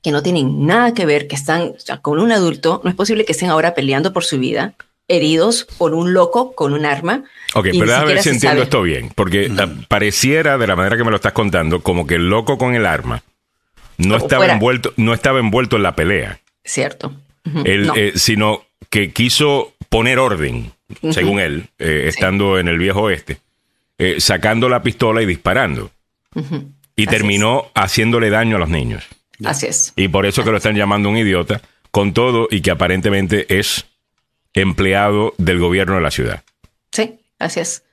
que 0.01 0.12
no 0.12 0.23
tienen 0.23 0.65
nada 0.65 0.93
que 0.93 1.05
ver, 1.05 1.27
que 1.27 1.36
están 1.36 1.73
con 2.01 2.19
un 2.19 2.32
adulto, 2.32 2.82
no 2.84 2.89
es 2.89 2.95
posible 2.95 3.25
que 3.25 3.34
estén 3.34 3.49
ahora 3.49 3.73
peleando 3.73 4.13
por 4.13 4.23
su 4.23 4.39
vida, 4.39 4.73
heridos 5.10 5.67
por 5.78 5.93
un 5.93 6.13
loco 6.13 6.54
con 6.54 6.74
un 6.74 6.86
arma. 6.86 7.26
Ok, 7.54 7.67
pero 7.72 7.88
déjame 7.88 8.13
ver 8.13 8.24
si 8.24 8.30
entiendo 8.30 8.63
esto 8.63 8.82
bien, 8.82 9.12
porque 9.13 9.52
pareciera 9.89 10.58
de 10.58 10.67
la 10.67 10.76
manera 10.76 10.95
que 10.95 11.04
me 11.04 11.12
lo 11.12 11.17
estás 11.17 11.34
contando 11.34 11.82
como 11.82 12.08
que 12.08 12.15
el 12.15 12.30
loco 12.30 12.58
con 12.58 12.76
el 12.76 12.86
arma 12.86 13.24
no 13.98 14.15
estaba 14.15 14.45
envuelto, 14.45 14.93
no 14.95 15.13
estaba 15.13 15.39
envuelto 15.39 15.76
en 15.76 15.84
la 15.84 15.95
pelea. 15.95 16.39
Cierto. 16.63 17.13
Eh, 17.65 18.13
sino 18.15 18.63
que 18.89 19.12
quiso 19.12 19.74
poner 19.89 20.19
orden, 20.19 20.72
según 21.12 21.39
él, 21.39 21.67
eh, 21.80 22.06
estando 22.08 22.60
en 22.60 22.67
el 22.67 22.78
viejo 22.78 23.02
oeste, 23.02 23.39
eh, 23.98 24.19
sacando 24.19 24.69
la 24.69 24.82
pistola 24.84 25.22
y 25.22 25.26
disparando. 25.26 25.91
Y 26.95 27.08
terminó 27.08 27.67
haciéndole 27.74 28.30
daño 28.30 28.58
a 28.58 28.60
los 28.60 28.69
niños. 28.69 29.06
Así 29.43 29.67
es. 29.67 29.93
Y 29.95 30.10
por 30.10 30.26
eso 30.26 30.43
que 30.43 30.52
lo 30.52 30.58
están 30.58 30.76
llamando 30.76 31.10
un 31.10 31.17
idiota, 31.17 31.62
con 31.91 32.13
todo 32.13 32.48
y 32.52 32.62
que 32.62 32.72
aparentemente 32.72 33.45
es 33.58 33.86
empleado 34.62 35.34
del 35.38 35.60
gobierno 35.60 35.95
de 35.95 36.02
la 36.02 36.12
ciudad. 36.12 36.43
Sí, 36.91 37.19
así 37.39 37.60
es. 37.60 37.84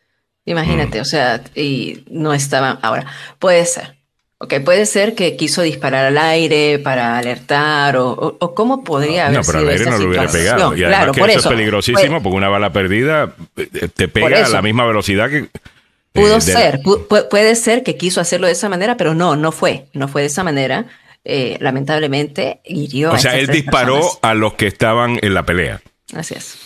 Imagínate, 0.44 0.98
mm. 0.98 1.02
o 1.02 1.04
sea, 1.04 1.42
y 1.54 2.04
no 2.08 2.32
estaba. 2.32 2.78
Ahora, 2.82 3.06
puede 3.38 3.66
ser. 3.66 3.96
Ok, 4.38 4.54
puede 4.64 4.84
ser 4.84 5.14
que 5.14 5.34
quiso 5.34 5.62
disparar 5.62 6.04
al 6.04 6.18
aire 6.18 6.78
para 6.78 7.16
alertar 7.16 7.96
o, 7.96 8.36
o, 8.38 8.54
cómo 8.54 8.84
podría 8.84 9.28
haber 9.28 9.42
sido. 9.42 9.54
No, 9.54 9.58
pero 9.60 9.70
al 9.70 9.78
aire 9.78 9.90
no 9.90 9.98
lo 9.98 10.08
hubiera 10.08 10.28
pegado. 10.28 10.76
Y 10.76 10.80
claro, 10.80 11.12
por 11.12 11.30
eso, 11.30 11.38
es 11.38 11.46
peligrosísimo 11.46 12.22
porque 12.22 12.36
una 12.36 12.50
bala 12.50 12.70
perdida 12.70 13.34
eh, 13.56 13.88
te 13.88 14.08
pega 14.08 14.44
a 14.44 14.48
la 14.48 14.62
misma 14.62 14.84
velocidad 14.84 15.30
que. 15.30 15.48
Pudo 16.12 16.36
eh, 16.36 16.40
ser, 16.40 16.80
puede 17.30 17.56
ser 17.56 17.82
que 17.82 17.96
quiso 17.96 18.20
hacerlo 18.20 18.46
de 18.46 18.54
esa 18.54 18.68
manera, 18.68 18.96
pero 18.96 19.14
no, 19.14 19.36
no 19.36 19.52
fue, 19.52 19.86
no 19.92 20.06
fue 20.06 20.22
de 20.22 20.28
esa 20.28 20.44
manera. 20.44 20.86
Eh, 21.24 21.56
lamentablemente 21.60 22.60
hirió. 22.64 23.12
O 23.12 23.18
sea, 23.18 23.36
él 23.36 23.48
disparó 23.48 24.00
a 24.22 24.34
los 24.34 24.54
que 24.54 24.66
estaban 24.66 25.18
en 25.22 25.34
la 25.34 25.44
pelea. 25.44 25.80
Así 26.14 26.34
es. 26.34 26.58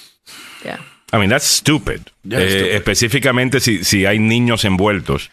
I 1.13 1.17
mean, 1.17 1.31
that's 1.31 1.47
stupid. 1.47 2.01
Eh, 2.31 2.71
específicamente 2.75 3.61
si, 3.61 3.85
si 3.85 4.07
hay 4.07 4.19
niños 4.19 4.65
envueltos. 4.65 5.31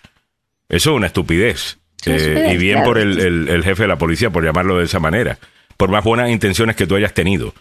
Eso 0.70 0.92
es 0.92 0.96
una 0.96 1.08
estupidez. 1.08 1.78
Eh, 2.06 2.52
y 2.54 2.58
bien 2.58 2.84
por 2.84 2.98
el, 2.98 3.62
jefe 3.64 3.84
de 3.84 3.88
la 3.88 3.98
policía, 3.98 4.30
por 4.30 4.44
llamarlo 4.44 4.78
de 4.78 4.86
esa 4.86 5.00
manera. 5.00 5.38
Por 5.76 5.90
más 5.90 6.04
buenas 6.04 6.30
intenciones 6.30 6.76
que 6.76 6.88
tú 6.88 6.96
hayas 6.96 7.14
tenido. 7.14 7.54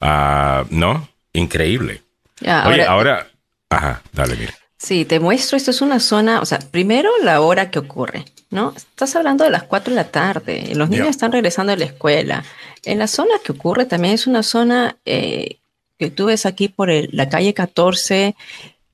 Ah, 0.00 0.64
¿No? 0.70 1.08
Increíble. 1.32 2.02
Oye, 2.40 2.84
ahora... 2.84 3.28
Ajá, 3.70 4.02
dale, 4.12 4.36
mira. 4.36 4.52
Sí, 4.76 5.04
te 5.04 5.20
muestro, 5.20 5.56
esto 5.56 5.70
es 5.70 5.80
una 5.80 6.00
zona, 6.00 6.40
o 6.40 6.44
sea, 6.44 6.58
primero 6.58 7.08
la 7.22 7.40
hora 7.40 7.70
que 7.70 7.78
ocurre, 7.78 8.24
¿no? 8.50 8.74
Estás 8.76 9.14
hablando 9.14 9.44
de 9.44 9.50
las 9.50 9.62
4 9.62 9.94
de 9.94 9.96
la 9.96 10.10
tarde, 10.10 10.72
los 10.74 10.90
niños 10.90 11.06
están 11.06 11.30
regresando 11.30 11.72
a 11.72 11.76
la 11.76 11.84
escuela. 11.84 12.44
En 12.84 12.98
la 12.98 13.06
zona 13.06 13.34
que 13.44 13.52
ocurre 13.52 13.86
también 13.86 14.14
es 14.14 14.26
una 14.26 14.42
zona 14.42 14.96
eh, 15.04 15.60
que 16.02 16.10
tú 16.10 16.26
ves 16.26 16.46
aquí 16.46 16.66
por 16.66 16.90
la 17.12 17.28
calle 17.28 17.54
14, 17.54 18.34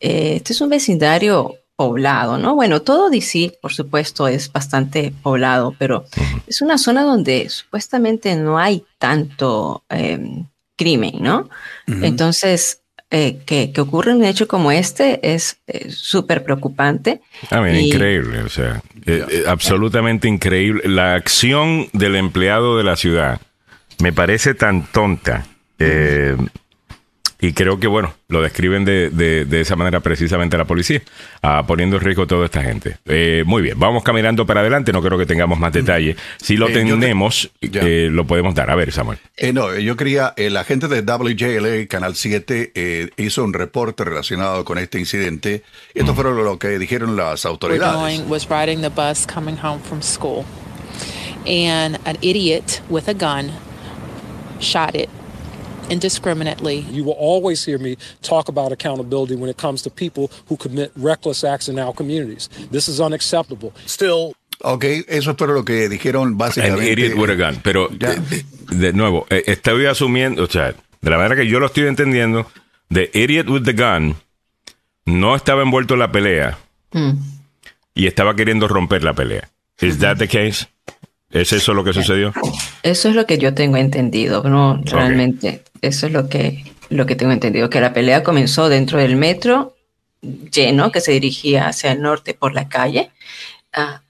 eh, 0.01 0.33
este 0.37 0.53
es 0.53 0.61
un 0.61 0.69
vecindario 0.69 1.55
poblado, 1.75 2.37
¿no? 2.37 2.55
Bueno, 2.55 2.83
todo 2.83 3.09
DC, 3.09 3.59
por 3.63 3.73
supuesto, 3.73 4.29
es 4.29 4.53
bastante 4.53 5.15
poblado, 5.23 5.75
pero 5.79 6.05
es 6.47 6.61
una 6.61 6.77
zona 6.77 7.05
donde 7.05 7.49
supuestamente 7.49 8.37
no 8.37 8.59
hay 8.59 8.85
tanto 8.99 9.85
em, 9.89 10.45
crimen, 10.77 11.15
¿no? 11.21 11.49
Entonces, 11.87 12.83
eh, 13.11 13.39
que, 13.47 13.73
ocurre 13.79 14.13
un 14.13 14.23
hecho 14.23 14.47
como 14.47 14.71
este 14.71 15.21
es 15.23 15.57
eh, 15.67 15.91
súper 15.91 16.45
preocupante. 16.45 17.23
Ah, 17.51 17.67
increíble, 17.71 18.41
o 18.41 18.51
sea, 18.51 18.83
absolutamente 19.47 20.29
increíble. 20.29 20.83
La 20.85 21.15
acción 21.15 21.89
del 21.95 22.17
empleado 22.17 22.77
de 22.77 22.85
la 22.85 22.97
ciudad 22.97 23.41
me 23.99 24.13
parece 24.13 24.53
tan 24.53 24.85
tonta 24.93 25.47
Y 27.41 27.53
creo 27.53 27.79
que, 27.79 27.87
bueno, 27.87 28.15
lo 28.29 28.43
describen 28.43 28.85
de, 28.85 29.11
de, 29.11 29.61
esa 29.61 29.77
manera 29.77 30.01
precisamente 30.01 30.59
la 30.59 30.65
policía, 30.65 31.03
ah, 31.43 31.65
poniendo 31.67 31.97
en 31.97 32.03
riesgo 32.03 32.25
a 32.25 32.27
toda 32.27 32.45
esta 32.47 32.63
gente. 32.63 32.97
Eh, 33.07 33.45
muy 33.47 33.63
bien, 33.63 33.79
vamos 33.79 34.03
caminando 34.03 34.45
para 34.45 34.61
adelante, 34.61 34.93
no 34.93 35.01
creo 35.01 35.17
que 35.17 35.27
tengamos 35.27 35.59
más 35.59 35.73
detalles. 35.73 36.17
Si 36.39 36.57
lo 36.57 36.67
tenemos, 36.67 37.51
lo 37.61 38.27
podemos 38.27 38.55
dar. 38.55 38.71
A 38.71 38.75
ver, 38.75 38.91
Samuel. 38.91 39.19
no, 39.53 39.79
yo 39.79 39.97
quería, 39.97 40.35
el 40.37 40.57
agente 40.57 40.89
de 40.89 41.03
WJLA, 41.03 41.87
Canal 41.87 42.17
7, 42.17 43.13
hizo 43.17 43.45
un 43.45 43.53
reporte 43.53 44.05
relacionado 44.05 44.65
con 44.65 44.79
este 44.79 44.99
incidente. 44.99 45.63
Esto 45.95 46.15
fue 46.15 46.25
lo 46.25 46.59
que 46.59 46.79
dijeron 46.79 47.17
las 47.17 47.47
autoridades. 47.47 48.29
was 48.29 48.49
riding 48.49 48.83
the 48.83 48.91
bus 48.91 49.27
coming 49.27 49.57
home 49.57 49.81
from 49.81 50.03
school. 50.03 50.45
And 51.47 51.99
an 52.05 52.19
idiot 52.21 52.83
with 52.89 53.09
a 53.09 53.15
gun 53.15 53.53
shot 54.61 54.95
it 54.95 55.09
indiscriminately. 55.91 56.81
You 56.91 57.05
will 57.05 57.17
always 57.19 57.65
hear 57.65 57.79
me 57.79 57.97
talk 58.23 58.49
about 58.49 58.73
accountability 58.73 59.35
when 59.37 59.51
it 59.51 59.57
comes 59.57 59.83
to 59.83 59.91
people 59.91 60.31
who 60.49 60.57
commit 60.57 60.93
reckless 60.97 61.45
acts 61.45 61.69
in 61.69 61.79
our 61.79 61.93
communities. 61.93 62.49
This 62.71 62.89
is 62.89 63.01
unacceptable. 63.01 63.73
Still, 63.87 64.35
Ok, 64.61 64.85
eso 65.07 65.37
fue 65.37 65.47
lo 65.47 65.65
que 65.65 65.89
dijeron 65.89 66.37
básicamente. 66.37 66.83
An 66.83 66.99
idiot 66.99 67.15
with 67.17 67.31
a 67.31 67.37
gun. 67.37 67.61
Pero, 67.63 67.89
de, 67.89 68.21
de, 68.71 68.93
nuevo, 68.93 69.25
eh, 69.31 69.45
estoy 69.47 69.87
asumiendo, 69.87 70.43
o 70.43 70.49
sea, 70.49 70.75
de 71.01 71.11
la 71.11 71.17
manera 71.17 71.37
que 71.37 71.47
yo 71.47 71.61
lo 71.61 71.67
estoy 71.67 71.87
entendiendo, 71.87 72.51
the 72.93 73.09
idiot 73.15 73.49
with 73.49 73.63
the 73.63 73.73
gun 73.73 74.17
no 75.05 75.37
estaba 75.37 75.63
envuelto 75.63 75.95
en 75.95 76.01
la 76.01 76.11
pelea 76.11 76.59
mm. 76.93 77.13
y 77.95 78.07
estaba 78.09 78.35
queriendo 78.35 78.67
romper 78.67 79.05
la 79.05 79.15
pelea. 79.15 79.49
¿Es 79.79 79.99
that 80.01 80.17
the 80.17 80.27
case? 80.27 80.67
¿Es 81.31 81.53
eso 81.53 81.75
lo 81.75 81.85
que 81.85 81.93
sucedió? 81.93 82.33
Eso 82.83 83.09
es 83.09 83.15
lo 83.15 83.27
que 83.27 83.39
yo 83.39 83.55
tengo 83.55 83.77
entendido, 83.77 84.43
no 84.45 84.81
realmente. 84.85 85.63
Eso 85.83 86.07
es 86.07 86.13
lo 86.13 86.29
que, 86.29 86.65
lo 86.89 87.07
que 87.07 87.17
tengo 87.17 87.33
entendido, 87.33 87.69
que 87.69 87.81
la 87.81 87.93
pelea 87.93 88.23
comenzó 88.23 88.69
dentro 88.69 88.99
del 88.99 89.17
metro 89.17 89.77
lleno 90.23 90.91
que 90.91 91.01
se 91.01 91.13
dirigía 91.13 91.69
hacia 91.69 91.93
el 91.93 92.01
norte 92.01 92.35
por 92.35 92.55
la 92.55 92.69
calle. 92.69 93.11
Ah, 93.73 94.03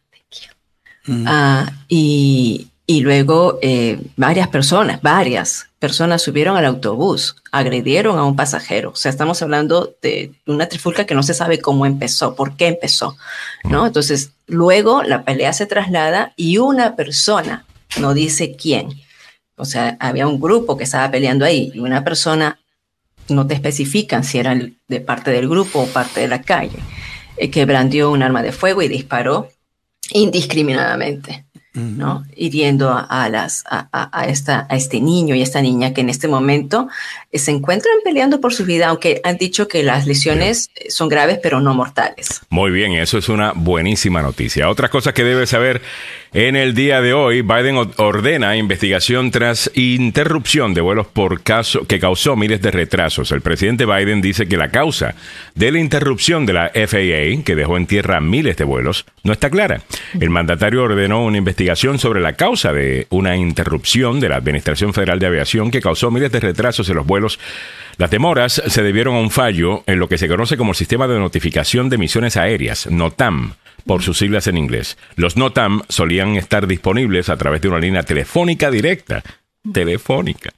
ah, 1.26 1.72
y, 1.88 2.68
y, 2.90 3.02
luego 3.02 3.58
eh, 3.60 4.00
varias 4.16 4.48
personas, 4.48 5.02
varias 5.02 5.66
personas 5.78 6.22
subieron 6.22 6.56
al 6.56 6.64
autobús, 6.64 7.36
agredieron 7.52 8.18
a 8.18 8.24
un 8.24 8.34
pasajero. 8.34 8.90
O 8.90 8.96
sea, 8.96 9.10
estamos 9.10 9.42
hablando 9.42 9.94
de 10.02 10.32
una 10.46 10.68
trifulca 10.68 11.04
que 11.04 11.14
no 11.14 11.22
se 11.22 11.34
sabe 11.34 11.60
cómo 11.60 11.84
empezó, 11.84 12.34
por 12.34 12.56
qué 12.56 12.68
empezó, 12.68 13.16
¿no? 13.64 13.86
Entonces, 13.86 14.32
luego 14.46 15.02
la 15.02 15.22
pelea 15.22 15.52
se 15.52 15.66
traslada 15.66 16.32
y 16.36 16.58
una 16.58 16.96
persona, 16.96 17.66
no 18.00 18.14
dice 18.14 18.56
quién, 18.56 18.88
o 19.58 19.64
sea, 19.64 19.96
había 20.00 20.26
un 20.26 20.40
grupo 20.40 20.76
que 20.76 20.84
estaba 20.84 21.10
peleando 21.10 21.44
ahí 21.44 21.70
y 21.74 21.80
una 21.80 22.04
persona, 22.04 22.58
no 23.28 23.46
te 23.46 23.54
especifican 23.54 24.24
si 24.24 24.38
era 24.38 24.56
de 24.88 25.00
parte 25.00 25.30
del 25.30 25.48
grupo 25.48 25.80
o 25.80 25.86
parte 25.86 26.20
de 26.20 26.28
la 26.28 26.40
calle, 26.40 26.78
eh, 27.36 27.50
que 27.50 27.66
brandió 27.66 28.10
un 28.10 28.22
arma 28.22 28.42
de 28.42 28.52
fuego 28.52 28.80
y 28.82 28.88
disparó 28.88 29.50
indiscriminadamente. 30.12 31.44
¿No? 31.74 32.24
Hiriendo 32.34 32.90
a, 32.90 33.28
las, 33.28 33.64
a, 33.68 34.26
esta, 34.26 34.66
a 34.68 34.76
este 34.76 35.00
niño 35.00 35.34
y 35.34 35.40
a 35.40 35.44
esta 35.44 35.62
niña 35.62 35.94
que 35.94 36.00
en 36.00 36.08
este 36.08 36.26
momento 36.26 36.88
eh, 37.30 37.38
se 37.38 37.50
encuentran 37.50 37.94
peleando 38.04 38.40
por 38.40 38.52
su 38.52 38.64
vida, 38.64 38.88
aunque 38.88 39.20
han 39.24 39.36
dicho 39.36 39.68
que 39.68 39.82
las 39.82 40.06
lesiones 40.06 40.70
eh, 40.74 40.90
son 40.90 41.08
graves 41.08 41.38
pero 41.42 41.60
no 41.60 41.74
mortales. 41.74 42.40
Muy 42.48 42.70
bien, 42.70 42.92
eso 42.92 43.18
es 43.18 43.28
una 43.28 43.52
buenísima 43.54 44.22
noticia. 44.22 44.68
Otra 44.68 44.88
cosa 44.88 45.12
que 45.12 45.24
debe 45.24 45.46
saber 45.46 45.82
en 46.32 46.56
el 46.56 46.74
día 46.74 47.00
de 47.00 47.14
hoy, 47.14 47.42
Biden 47.42 47.76
ordena 47.96 48.56
investigación 48.56 49.30
tras 49.30 49.70
interrupción 49.74 50.74
de 50.74 50.80
vuelos 50.80 51.06
por 51.06 51.42
caso 51.42 51.86
que 51.86 51.98
causó 51.98 52.36
miles 52.36 52.60
de 52.60 52.70
retrasos. 52.70 53.32
El 53.32 53.40
presidente 53.40 53.86
Biden 53.86 54.20
dice 54.20 54.46
que 54.46 54.56
la 54.56 54.70
causa 54.70 55.14
de 55.54 55.72
la 55.72 55.78
interrupción 55.78 56.44
de 56.44 56.52
la 56.52 56.70
FAA, 56.74 57.42
que 57.44 57.54
dejó 57.54 57.76
en 57.76 57.86
tierra 57.86 58.20
miles 58.20 58.56
de 58.56 58.64
vuelos, 58.64 59.06
no 59.22 59.32
está 59.32 59.48
clara. 59.48 59.80
El 60.20 60.30
mandatario 60.30 60.82
ordenó 60.82 61.24
una 61.24 61.38
investigación 61.38 61.98
sobre 61.98 62.20
la 62.20 62.34
causa 62.34 62.72
de 62.72 63.06
una 63.10 63.36
interrupción 63.36 64.20
de 64.20 64.28
la 64.28 64.36
Administración 64.36 64.92
Federal 64.92 65.18
de 65.18 65.26
Aviación 65.26 65.70
que 65.70 65.80
causó 65.80 66.10
miles 66.10 66.30
de 66.32 66.40
retrasos 66.40 66.88
en 66.88 66.96
los 66.96 67.06
vuelos 67.06 67.38
las 67.98 68.12
demoras 68.12 68.62
se 68.64 68.82
debieron 68.84 69.16
a 69.16 69.18
un 69.18 69.32
fallo 69.32 69.82
en 69.86 69.98
lo 69.98 70.08
que 70.08 70.18
se 70.18 70.28
conoce 70.28 70.56
como 70.56 70.70
el 70.70 70.76
Sistema 70.76 71.08
de 71.08 71.18
Notificación 71.18 71.88
de 71.88 71.96
Emisiones 71.96 72.36
Aéreas, 72.36 72.88
NOTAM, 72.88 73.54
por 73.88 74.02
sus 74.02 74.18
siglas 74.18 74.46
en 74.46 74.58
inglés. 74.58 74.98
Los 75.16 75.36
NOTAM 75.36 75.82
solían 75.88 76.36
estar 76.36 76.68
disponibles 76.68 77.28
a 77.30 77.36
través 77.36 77.60
de 77.62 77.68
una 77.68 77.80
línea 77.80 78.04
telefónica 78.04 78.70
directa. 78.70 79.24
Telefónica 79.72 80.50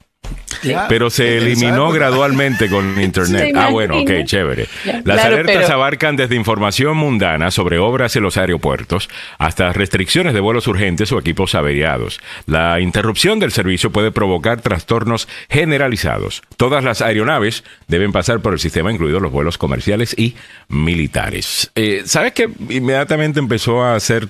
pero 0.89 1.11
se 1.11 1.39
eliminó 1.39 1.91
gradualmente 1.91 2.69
con 2.69 3.01
Internet. 3.03 3.55
ah, 3.57 3.69
bueno, 3.71 3.99
ok, 4.01 4.11
chévere. 4.25 4.67
Las 5.05 5.25
alertas 5.25 5.71
abarcan 5.71 6.17
desde 6.17 6.37
información 6.37 6.97
mundana 6.97 7.51
sobre 7.51 7.79
obras 7.79 8.17
en 8.17 8.23
los 8.23 8.37
aeropuertos 8.37 9.09
hasta 9.39 9.73
restricciones 9.73 10.35
de 10.35 10.41
vuelos 10.41 10.67
urgentes 10.67 11.13
o 11.13 11.19
equipos 11.19 11.55
averiados. 11.55 12.21
La 12.47 12.81
interrupción 12.81 13.39
del 13.39 13.53
servicio 13.53 13.91
puede 13.91 14.11
provocar 14.13 14.61
trastornos 14.61 15.29
generalizados. 15.49 16.43
Todas 16.57 16.85
las 16.85 17.03
aeronaves 17.03 17.65
deben 17.89 18.13
pasar 18.13 18.41
por 18.41 18.53
el 18.53 18.59
sistema, 18.59 18.93
incluidos 18.93 19.23
los 19.23 19.33
vuelos 19.33 19.59
comerciales 19.59 20.15
y 20.19 20.35
militares. 20.69 21.71
Eh, 21.75 22.03
¿Sabes 22.05 22.33
qué? 22.33 22.49
Inmediatamente 22.69 23.39
empezó 23.39 23.85
a 23.85 23.99
ser 24.01 24.29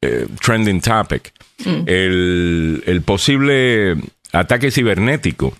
eh, 0.00 0.26
trending 0.44 0.80
topic. 0.80 1.32
Mm. 1.64 1.82
El, 1.86 2.82
el 2.86 3.02
posible 3.02 3.96
ataque 4.32 4.70
cibernético 4.70 5.56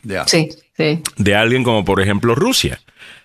de 1.16 1.34
alguien 1.34 1.64
como 1.64 1.84
por 1.84 2.00
ejemplo 2.00 2.34
Rusia. 2.34 2.80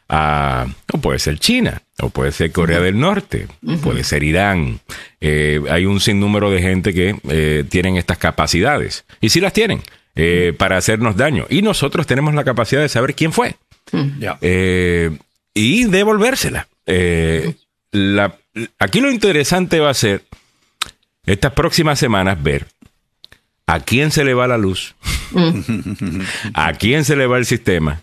Ah, 0.10 0.68
o 0.94 1.00
puede 1.00 1.20
ser 1.20 1.38
China, 1.38 1.82
o 2.00 2.10
puede 2.10 2.32
ser 2.32 2.54
Corea 2.54 2.80
del 2.80 2.98
Norte, 2.98 3.48
puede 3.84 4.06
ser 4.06 4.24
Irán. 4.24 4.80
Eh, 5.20 5.62
hay 5.70 5.86
un 5.86 6.00
sinnúmero 6.00 6.50
de 6.50 6.62
gente 6.62 6.94
que 6.94 7.20
eh, 7.30 7.66
tienen 7.68 7.98
estas 7.98 8.18
capacidades. 8.18 9.04
Y 9.20 9.30
sí 9.30 9.42
las 9.42 9.52
tienen 9.52 9.82
eh, 10.16 10.54
para 10.58 10.78
hacernos 10.78 11.18
daño. 11.18 11.46
Y 11.50 11.62
nosotros 11.62 12.08
tenemos 12.08 12.34
la 12.36 12.46
capacidad 12.46 12.82
de 12.82 12.90
saber 12.90 13.16
quién 13.16 13.34
fue. 13.34 13.58
y 15.54 15.84
devolvérsela. 15.86 16.68
aquí 18.80 19.02
lo 19.02 19.12
interesante 19.12 19.80
va 19.82 19.90
a 19.90 19.94
ser 19.94 20.24
estas 21.26 21.52
próximas 21.52 22.00
semanas 22.00 22.42
ver 22.42 22.66
a 23.68 23.82
quién 23.82 24.12
se 24.12 24.24
le 24.24 24.34
va 24.34 24.48
la 24.48 24.58
luz, 24.58 24.96
mm. 25.32 26.22
a 26.54 26.74
quién 26.74 27.06
se 27.06 27.16
le 27.16 27.28
va 27.28 27.38
el 27.38 27.46
sistema, 27.46 28.02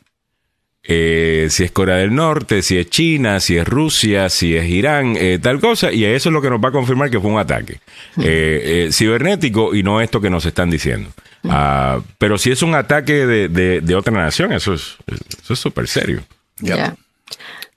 eh, 0.87 1.46
si 1.48 1.64
es 1.64 1.70
Corea 1.72 1.96
del 1.96 2.14
Norte, 2.14 2.62
si 2.62 2.77
es 2.77 2.90
China, 2.90 3.40
si 3.40 3.57
es 3.57 3.66
Rusia, 3.66 4.29
si 4.29 4.55
es 4.55 4.68
Irán, 4.68 5.16
eh, 5.16 5.38
tal 5.40 5.59
cosa, 5.59 5.90
y 5.90 6.05
eso 6.05 6.29
es 6.29 6.33
lo 6.33 6.42
que 6.42 6.50
nos 6.50 6.62
va 6.62 6.68
a 6.68 6.72
confirmar 6.72 7.11
que 7.11 7.18
fue 7.18 7.31
un 7.31 7.38
ataque 7.38 7.81
mm. 8.16 8.22
eh, 8.24 8.88
cibernético 8.92 9.74
y 9.74 9.83
no 9.83 10.03
esto 10.03 10.20
que 10.20 10.29
nos 10.29 10.44
están 10.44 10.68
diciendo. 10.68 11.09
Mm. 11.42 11.48
Ah, 11.50 12.00
pero 12.18 12.37
si 12.37 12.50
es 12.50 12.62
un 12.62 12.74
ataque 12.74 13.27
de, 13.27 13.94
otra 13.94 14.12
nación, 14.12 14.53
eso 14.53 14.74
es 14.74 14.96
eso 15.42 15.55
es 15.55 15.59
súper 15.59 15.88
serio. 15.88 16.22
Ya. 16.61 16.94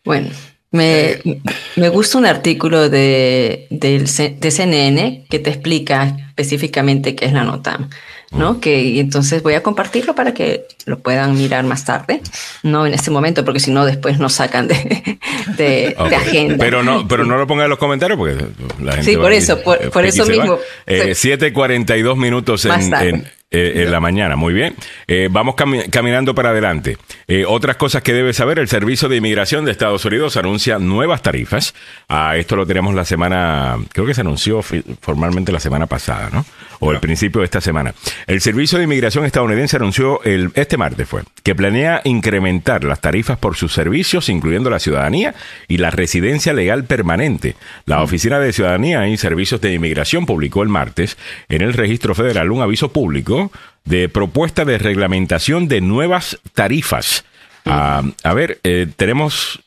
Bueno, 0.03 0.29
me, 0.77 1.41
me, 1.75 1.89
gusta 1.89 2.17
un 2.17 2.25
artículo 2.25 2.89
de, 2.89 3.67
de 3.69 4.51
CNN 4.51 5.25
que 5.29 5.39
te 5.39 5.49
explica 5.49 6.15
específicamente 6.29 7.15
qué 7.15 7.25
es 7.25 7.33
la 7.33 7.43
NOTAM, 7.43 7.89
¿no? 8.31 8.53
Mm. 8.53 8.59
Que 8.59 8.99
entonces 8.99 9.41
voy 9.41 9.55
a 9.55 9.63
compartirlo 9.63 10.13
para 10.13 10.33
que 10.33 10.67
lo 10.85 10.99
puedan 10.99 11.35
mirar 11.37 11.63
más 11.63 11.83
tarde, 11.83 12.21
no 12.63 12.85
en 12.85 12.93
este 12.93 13.09
momento, 13.09 13.43
porque 13.43 13.59
si 13.59 13.71
no 13.71 13.85
después 13.85 14.19
nos 14.19 14.33
sacan 14.33 14.67
de, 14.67 15.19
de, 15.57 15.95
agenda. 16.15 16.57
Pero 16.59 16.83
no, 16.83 17.07
pero 17.07 17.25
no 17.25 17.37
lo 17.37 17.47
pongan 17.47 17.65
en 17.65 17.69
los 17.71 17.79
comentarios 17.79 18.17
porque 18.17 18.35
la 18.83 18.93
gente. 18.93 19.11
Sí, 19.11 19.17
por 19.17 19.33
eso, 19.33 19.61
por, 19.63 19.89
por 19.89 20.05
eso 20.05 20.25
mismo. 20.25 20.59
Eh, 20.85 21.11
7:42 21.11 22.15
minutos 22.15 22.65
en, 22.65 23.27
eh, 23.49 23.83
en 23.83 23.91
la 23.91 24.01
mañana. 24.01 24.35
Muy 24.35 24.53
bien. 24.53 24.75
Eh, 25.07 25.29
vamos 25.31 25.55
caminando 25.55 26.35
para 26.35 26.49
adelante. 26.49 26.97
Eh, 27.29 27.45
otras 27.47 27.77
cosas 27.77 28.03
que 28.03 28.11
debe 28.11 28.33
saber, 28.33 28.59
el 28.59 28.67
Servicio 28.67 29.07
de 29.07 29.15
Inmigración 29.15 29.63
de 29.63 29.71
Estados 29.71 30.03
Unidos 30.03 30.35
anuncia 30.35 30.79
nuevas 30.79 31.21
tarifas. 31.21 31.73
Ah, 32.09 32.35
esto 32.35 32.57
lo 32.57 32.65
tenemos 32.65 32.93
la 32.93 33.05
semana, 33.05 33.77
creo 33.93 34.05
que 34.05 34.13
se 34.13 34.19
anunció 34.19 34.61
formalmente 34.61 35.53
la 35.53 35.61
semana 35.61 35.85
pasada, 35.85 36.29
¿no? 36.29 36.45
O 36.79 36.91
el 36.91 36.99
principio 36.99 37.39
de 37.39 37.45
esta 37.45 37.61
semana. 37.61 37.93
El 38.27 38.41
Servicio 38.41 38.77
de 38.77 38.83
Inmigración 38.83 39.23
estadounidense 39.23 39.77
anunció 39.77 40.21
el, 40.23 40.51
este 40.53 40.75
martes 40.75 41.07
fue 41.07 41.23
que 41.41 41.55
planea 41.55 42.01
incrementar 42.03 42.83
las 42.83 42.99
tarifas 42.99 43.37
por 43.37 43.55
sus 43.55 43.73
servicios, 43.73 44.27
incluyendo 44.27 44.69
la 44.69 44.79
ciudadanía 44.79 45.33
y 45.69 45.77
la 45.77 45.89
residencia 45.89 46.51
legal 46.51 46.83
permanente. 46.83 47.55
La 47.85 48.03
Oficina 48.03 48.39
de 48.39 48.51
Ciudadanía 48.51 49.07
y 49.07 49.15
Servicios 49.15 49.61
de 49.61 49.73
Inmigración 49.73 50.25
publicó 50.25 50.63
el 50.63 50.69
martes 50.69 51.17
en 51.47 51.61
el 51.61 51.73
registro 51.73 52.13
federal 52.13 52.51
un 52.51 52.61
aviso 52.61 52.91
público 52.91 53.36
de 53.85 54.09
propuesta 54.09 54.65
de 54.65 54.77
reglamentación 54.77 55.67
de 55.67 55.81
nuevas 55.81 56.39
tarifas. 56.53 57.25
Ah, 57.65 58.03
a 58.23 58.33
ver, 58.33 58.59
eh, 58.63 58.87
tenemos 58.95 59.61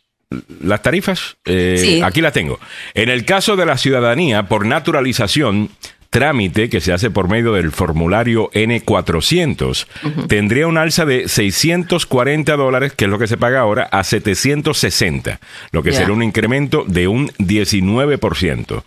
las 0.63 0.83
tarifas. 0.83 1.37
Eh, 1.45 2.01
aquí 2.05 2.21
las 2.21 2.33
tengo. 2.33 2.59
En 2.95 3.09
el 3.09 3.25
caso 3.25 3.57
de 3.57 3.67
la 3.67 3.77
ciudadanía 3.77 4.45
por 4.45 4.67
naturalización, 4.67 5.71
trámite 6.11 6.69
que 6.69 6.81
se 6.81 6.93
hace 6.93 7.11
por 7.11 7.29
medio 7.29 7.53
del 7.53 7.71
formulario 7.71 8.51
N400 8.51 9.87
tendría 10.27 10.67
un 10.67 10.77
alza 10.77 11.05
de 11.07 11.29
640 11.29 12.57
dólares, 12.57 12.93
que 12.93 13.05
es 13.05 13.11
lo 13.11 13.19
que 13.19 13.29
se 13.29 13.37
paga 13.37 13.61
ahora, 13.61 13.85
a 13.85 14.03
760, 14.03 15.41
lo 15.71 15.83
que 15.83 15.93
sería 15.93 16.13
un 16.13 16.23
incremento 16.23 16.85
de 16.87 17.07
un 17.07 17.29
19%. 17.39 18.83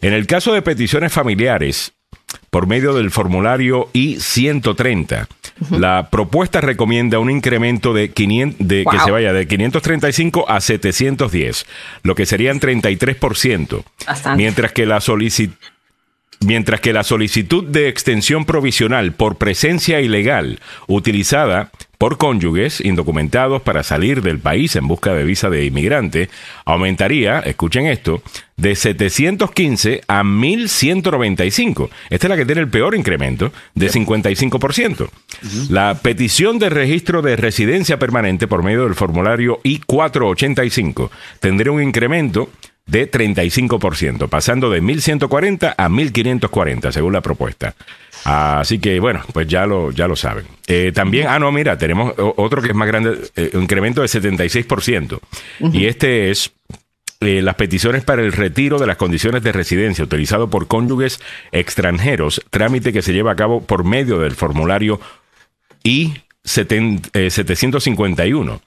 En 0.00 0.12
el 0.12 0.26
caso 0.26 0.52
de 0.52 0.62
peticiones 0.62 1.12
familiares, 1.12 1.92
por 2.50 2.66
medio 2.66 2.94
del 2.94 3.10
formulario 3.10 3.88
I-130. 3.92 5.26
La 5.70 6.08
propuesta 6.10 6.60
recomienda 6.60 7.18
un 7.18 7.30
incremento 7.30 7.92
de, 7.92 8.10
500, 8.10 8.66
de 8.66 8.84
que 8.88 8.98
se 9.00 9.10
vaya 9.10 9.32
de 9.32 9.46
535 9.46 10.48
a 10.48 10.60
710, 10.60 11.66
lo 12.02 12.14
que 12.14 12.26
serían 12.26 12.60
33%, 12.60 13.84
mientras 14.36 14.72
que 14.72 14.86
la 14.86 15.00
solicitud 15.00 15.54
Mientras 16.40 16.80
que 16.80 16.92
la 16.92 17.02
solicitud 17.02 17.64
de 17.64 17.88
extensión 17.88 18.44
provisional 18.44 19.10
por 19.10 19.38
presencia 19.38 20.00
ilegal 20.00 20.60
utilizada 20.86 21.72
por 21.98 22.16
cónyuges 22.16 22.80
indocumentados 22.80 23.60
para 23.62 23.82
salir 23.82 24.22
del 24.22 24.38
país 24.38 24.76
en 24.76 24.86
busca 24.86 25.12
de 25.12 25.24
visa 25.24 25.50
de 25.50 25.64
inmigrante 25.66 26.30
aumentaría, 26.64 27.40
escuchen 27.40 27.86
esto, 27.86 28.22
de 28.56 28.76
715 28.76 30.02
a 30.06 30.22
1195. 30.22 31.90
Esta 32.08 32.26
es 32.26 32.30
la 32.30 32.36
que 32.36 32.46
tiene 32.46 32.60
el 32.60 32.68
peor 32.68 32.94
incremento, 32.94 33.52
de 33.74 33.90
55%. 33.90 35.08
La 35.70 35.98
petición 36.00 36.58
de 36.58 36.70
registro 36.70 37.20
de 37.20 37.36
residencia 37.36 37.98
permanente 37.98 38.46
por 38.46 38.62
medio 38.62 38.84
del 38.84 38.94
formulario 38.94 39.60
I-485 39.64 41.10
tendría 41.40 41.72
un 41.72 41.82
incremento 41.82 42.50
de 42.88 43.08
35%, 43.10 44.28
pasando 44.28 44.68
de 44.70 44.82
1.140 44.82 45.74
a 45.76 45.88
1.540, 45.88 46.90
según 46.90 47.12
la 47.12 47.20
propuesta. 47.20 47.76
Así 48.24 48.80
que, 48.80 48.98
bueno, 48.98 49.22
pues 49.32 49.46
ya 49.46 49.64
lo, 49.66 49.92
ya 49.92 50.08
lo 50.08 50.16
saben. 50.16 50.46
Eh, 50.66 50.90
también, 50.94 51.26
ah, 51.28 51.38
no, 51.38 51.52
mira, 51.52 51.76
tenemos 51.78 52.14
otro 52.16 52.62
que 52.62 52.68
es 52.68 52.74
más 52.74 52.88
grande, 52.88 53.18
eh, 53.36 53.50
un 53.54 53.62
incremento 53.62 54.00
de 54.00 54.08
76%. 54.08 55.20
Y 55.72 55.86
este 55.86 56.30
es 56.30 56.50
eh, 57.20 57.42
las 57.42 57.56
peticiones 57.56 58.04
para 58.04 58.22
el 58.22 58.32
retiro 58.32 58.78
de 58.78 58.86
las 58.86 58.96
condiciones 58.96 59.42
de 59.42 59.52
residencia 59.52 60.04
utilizado 60.04 60.48
por 60.48 60.66
cónyuges 60.66 61.20
extranjeros, 61.52 62.42
trámite 62.50 62.90
que 62.92 63.02
se 63.02 63.12
lleva 63.12 63.32
a 63.32 63.36
cabo 63.36 63.60
por 63.60 63.84
medio 63.84 64.18
del 64.18 64.34
formulario 64.34 64.98
I-751 65.84 68.60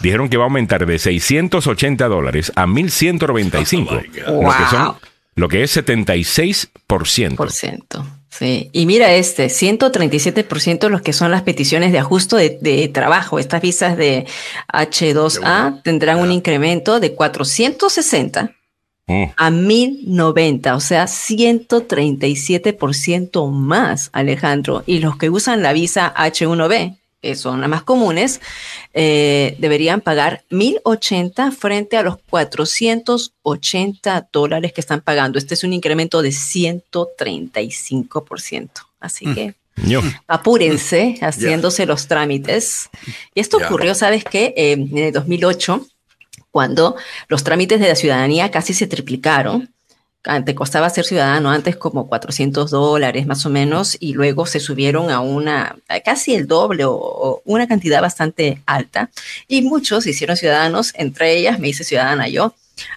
dijeron 0.00 0.28
que 0.28 0.36
va 0.36 0.44
a 0.44 0.46
aumentar 0.46 0.86
de 0.86 0.98
680 0.98 2.08
dólares 2.08 2.52
a 2.56 2.66
1195, 2.66 3.94
lo, 3.94 4.02
que 4.02 4.22
son, 4.70 4.96
lo 5.34 5.48
que 5.48 5.62
es 5.62 5.76
76%. 5.76 8.04
Sí, 8.30 8.70
y 8.72 8.86
mira 8.86 9.12
este, 9.14 9.46
137% 9.46 10.88
los 10.88 11.02
que 11.02 11.12
son 11.12 11.32
las 11.32 11.42
peticiones 11.42 11.92
de 11.92 11.98
ajuste 11.98 12.58
de, 12.60 12.88
trabajo. 12.88 13.40
Estas 13.40 13.60
visas 13.60 13.96
de 13.96 14.26
H2A 14.72 15.82
tendrán 15.82 16.20
un 16.20 16.30
incremento 16.30 17.00
de 17.00 17.12
460 17.14 18.54
mm. 19.08 19.24
a 19.36 19.50
1090, 19.50 20.76
o 20.76 20.80
sea, 20.80 21.06
137% 21.06 23.50
más, 23.50 24.10
Alejandro. 24.12 24.84
Y 24.86 25.00
los 25.00 25.16
que 25.16 25.28
usan 25.28 25.62
la 25.62 25.72
visa 25.72 26.14
H1B, 26.16 26.99
que 27.20 27.34
son 27.34 27.60
las 27.60 27.68
más 27.68 27.82
comunes, 27.82 28.40
eh, 28.94 29.56
deberían 29.58 30.00
pagar 30.00 30.44
1.080 30.50 31.52
frente 31.52 31.96
a 31.96 32.02
los 32.02 32.18
480 32.30 34.28
dólares 34.32 34.72
que 34.72 34.80
están 34.80 35.02
pagando. 35.02 35.38
Este 35.38 35.54
es 35.54 35.64
un 35.64 35.72
incremento 35.72 36.22
de 36.22 36.28
135%. 36.30 38.70
Así 39.00 39.26
mm. 39.26 39.34
que 39.34 39.54
apúrense 40.26 41.18
haciéndose 41.20 41.86
los 41.86 42.06
trámites. 42.06 42.90
Y 43.34 43.40
esto 43.40 43.56
ocurrió, 43.58 43.94
¿sabes 43.94 44.24
qué? 44.24 44.52
Eh, 44.56 44.72
en 44.72 44.98
el 44.98 45.12
2008, 45.12 45.86
cuando 46.50 46.96
los 47.28 47.44
trámites 47.44 47.80
de 47.80 47.88
la 47.88 47.94
ciudadanía 47.94 48.50
casi 48.50 48.74
se 48.74 48.86
triplicaron 48.86 49.72
te 50.44 50.54
costaba 50.54 50.90
ser 50.90 51.04
ciudadano 51.04 51.50
antes 51.50 51.76
como 51.76 52.06
400 52.06 52.70
dólares 52.70 53.26
más 53.26 53.46
o 53.46 53.50
menos 53.50 53.96
y 54.00 54.12
luego 54.12 54.44
se 54.46 54.60
subieron 54.60 55.10
a 55.10 55.20
una 55.20 55.76
casi 56.04 56.34
el 56.34 56.46
doble 56.46 56.84
o, 56.86 57.42
una 57.44 57.66
cantidad 57.66 58.02
bastante 58.02 58.62
alta 58.66 59.10
y 59.48 59.62
muchos 59.62 60.06
hicieron 60.06 60.36
ciudadanos, 60.36 60.92
entre 60.94 61.36
ellas 61.36 61.58
me 61.58 61.68
hice 61.68 61.84
ciudadana 61.84 62.28
yo. 62.28 62.54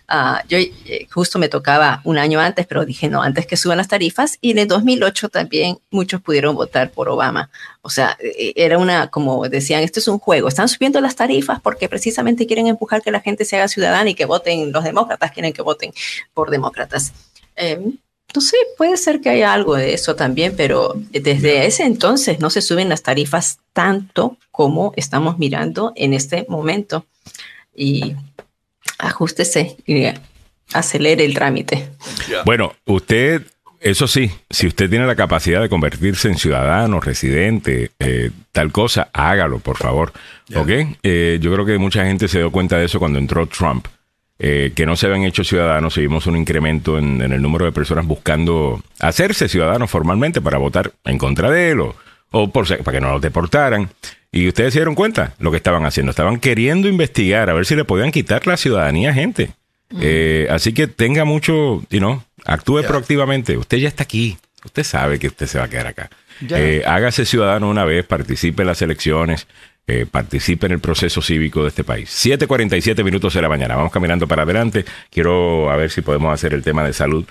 Ah, 0.07 0.43
yo 0.47 0.57
eh, 0.57 1.07
justo 1.11 1.39
me 1.39 1.49
tocaba 1.49 2.01
un 2.03 2.17
año 2.17 2.39
antes, 2.39 2.65
pero 2.67 2.85
dije 2.85 3.09
no, 3.09 3.21
antes 3.21 3.47
que 3.47 3.57
suban 3.57 3.77
las 3.77 3.87
tarifas. 3.87 4.37
Y 4.41 4.51
en 4.51 4.59
el 4.59 4.67
2008 4.67 5.29
también 5.29 5.77
muchos 5.91 6.21
pudieron 6.21 6.55
votar 6.55 6.91
por 6.91 7.09
Obama. 7.09 7.49
O 7.81 7.89
sea, 7.89 8.17
e, 8.19 8.53
era 8.55 8.77
una, 8.77 9.09
como 9.09 9.47
decían, 9.49 9.83
esto 9.83 9.99
es 9.99 10.07
un 10.07 10.19
juego. 10.19 10.47
Están 10.47 10.69
subiendo 10.69 11.01
las 11.01 11.15
tarifas 11.15 11.61
porque 11.61 11.89
precisamente 11.89 12.47
quieren 12.47 12.67
empujar 12.67 13.01
que 13.01 13.11
la 13.11 13.21
gente 13.21 13.45
se 13.45 13.57
haga 13.57 13.67
ciudadana 13.67 14.09
y 14.09 14.15
que 14.15 14.25
voten, 14.25 14.71
los 14.71 14.83
demócratas 14.83 15.31
quieren 15.31 15.53
que 15.53 15.61
voten 15.61 15.93
por 16.33 16.49
demócratas. 16.49 17.13
Em, 17.55 17.97
no 18.33 18.41
sé, 18.41 18.57
puede 18.77 18.97
ser 18.97 19.21
que 19.21 19.29
haya 19.29 19.53
algo 19.53 19.75
de 19.75 19.93
eso 19.93 20.15
también, 20.15 20.55
pero 20.57 20.93
desde 21.11 21.67
ese 21.67 21.83
entonces 21.83 22.39
no 22.39 22.49
se 22.49 22.61
suben 22.61 22.89
las 22.89 23.03
tarifas 23.03 23.59
tanto 23.73 24.37
como 24.51 24.91
estamos 24.95 25.37
mirando 25.37 25.93
en 25.95 26.13
este 26.13 26.45
momento. 26.49 27.05
Y 27.75 28.15
ajustese 29.03 29.77
y 29.85 30.05
acelere 30.73 31.25
el 31.25 31.33
trámite. 31.33 31.89
Bueno, 32.45 32.73
usted, 32.85 33.43
eso 33.79 34.07
sí, 34.07 34.31
si 34.49 34.67
usted 34.67 34.89
tiene 34.89 35.05
la 35.05 35.15
capacidad 35.15 35.61
de 35.61 35.69
convertirse 35.69 36.29
en 36.29 36.37
ciudadano, 36.37 36.99
residente, 36.99 37.91
eh, 37.99 38.31
tal 38.51 38.71
cosa, 38.71 39.09
hágalo, 39.13 39.59
por 39.59 39.77
favor. 39.77 40.13
¿Ok? 40.55 40.69
Eh, 41.03 41.39
yo 41.41 41.53
creo 41.53 41.65
que 41.65 41.77
mucha 41.77 42.05
gente 42.05 42.27
se 42.27 42.39
dio 42.39 42.51
cuenta 42.51 42.77
de 42.77 42.85
eso 42.85 42.99
cuando 42.99 43.19
entró 43.19 43.45
Trump. 43.47 43.87
Eh, 44.39 44.73
que 44.75 44.85
no 44.85 44.95
se 44.95 45.05
habían 45.05 45.23
hecho 45.23 45.43
ciudadanos, 45.43 45.95
y 45.97 46.01
vimos 46.01 46.25
un 46.25 46.35
incremento 46.35 46.97
en, 46.97 47.21
el 47.21 47.41
número 47.41 47.65
de 47.65 47.71
personas 47.71 48.05
buscando 48.05 48.81
hacerse 48.99 49.47
ciudadanos 49.47 49.89
formalmente 49.89 50.41
para 50.41 50.57
votar 50.57 50.91
en 51.05 51.17
contra 51.17 51.49
de 51.51 51.69
él 51.69 51.79
o, 51.79 51.95
o 52.31 52.51
por, 52.51 52.67
para 52.83 52.97
que 52.97 52.99
no 52.99 53.11
los 53.11 53.21
deportaran. 53.21 53.89
Y 54.33 54.47
ustedes 54.47 54.73
se 54.73 54.79
dieron 54.79 54.95
cuenta 54.95 55.35
lo 55.37 55.51
que 55.51 55.57
estaban 55.57 55.85
haciendo. 55.85 56.09
Estaban 56.09 56.39
queriendo 56.39 56.89
investigar 56.89 57.51
a 57.51 57.53
ver 57.53 57.67
si 57.67 57.75
le 57.75 57.85
podían 57.85 58.11
quitar 58.11 58.45
la 58.47 58.57
ciudadanía 58.57 59.11
a 59.11 59.13
gente. 59.13 59.51
Mm. 59.91 59.99
Eh, 60.01 60.47
así 60.49 60.73
que 60.73 60.87
tenga 60.87 61.23
mucho, 61.23 61.83
you 61.91 61.99
know, 61.99 62.23
actúe 62.43 62.81
proactivamente. 62.81 63.55
Usted 63.57 63.77
ya 63.77 63.87
está 63.87 64.03
aquí. 64.03 64.37
Usted 64.65 64.83
sabe 64.83 65.19
que 65.19 65.27
usted 65.27 65.45
se 65.45 65.59
va 65.59 65.65
a 65.65 65.69
quedar 65.69 65.85
acá. 65.85 66.09
Eh, 66.49 66.81
hágase 66.85 67.25
ciudadano 67.25 67.69
una 67.69 67.85
vez, 67.85 68.05
participe 68.05 68.63
en 68.63 68.67
las 68.67 68.81
elecciones, 68.81 69.45
eh, 69.85 70.07
participe 70.09 70.65
en 70.65 70.71
el 70.71 70.79
proceso 70.79 71.21
cívico 71.21 71.61
de 71.61 71.69
este 71.69 71.83
país. 71.83 72.09
7:47 72.09 73.03
minutos 73.03 73.35
de 73.35 73.41
la 73.43 73.49
mañana. 73.49 73.75
Vamos 73.75 73.91
caminando 73.91 74.27
para 74.27 74.41
adelante. 74.43 74.83
Quiero 75.11 75.69
a 75.69 75.75
ver 75.75 75.91
si 75.91 76.01
podemos 76.01 76.33
hacer 76.33 76.55
el 76.55 76.63
tema 76.63 76.83
de 76.83 76.93
salud 76.93 77.23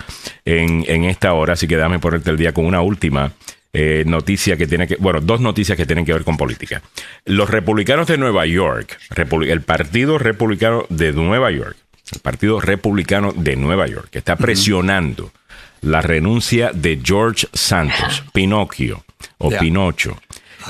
en, 0.45 0.85
en 0.87 1.03
esta 1.05 1.33
hora. 1.33 1.55
Así 1.55 1.67
que 1.67 1.77
dame 1.77 1.99
ponerte 1.99 2.31
el 2.31 2.37
día 2.37 2.53
con 2.53 2.65
una 2.65 2.81
última 2.81 3.33
eh, 3.73 4.05
noticia 4.07 4.57
que 4.57 4.67
tiene 4.67 4.87
que, 4.87 4.97
bueno, 4.97 5.21
dos 5.21 5.41
noticias 5.41 5.79
que 5.79 5.87
tienen 5.87 6.05
que 6.05 6.13
ver 6.13 6.25
con 6.25 6.37
política. 6.37 6.83
Los 7.25 7.49
republicanos 7.49 8.07
de 8.07 8.19
Nueva 8.19 8.45
York, 8.45 8.99
el 9.17 9.63
Partido 9.63 10.19
Republicano 10.19 10.85
de 10.91 11.13
Nueva 11.13 11.51
York, 11.51 11.77
el 12.13 12.21
Partido 12.21 12.61
Republicano 12.61 13.33
de 13.33 13.57
Nueva 13.57 13.87
York, 13.87 14.09
que 14.11 14.19
está 14.19 14.37
presionando 14.37 15.33
la 15.81 16.03
renuncia 16.03 16.71
de 16.75 17.01
George 17.03 17.49
Santos, 17.53 18.25
Pinocchio 18.35 19.05
o 19.39 19.51
Pinocho, 19.51 20.21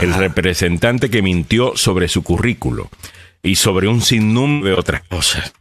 el 0.01 0.15
representante 0.15 1.11
que 1.11 1.23
mintió 1.23 1.77
sobre 1.77 2.09
su 2.09 2.23
currículo 2.23 2.89
y 3.43 3.57
sobre 3.57 3.89
un 3.89 4.01
sinnúmero 4.01 4.75
de 4.75 4.81
otras 4.81 5.03
cosas. 5.03 5.53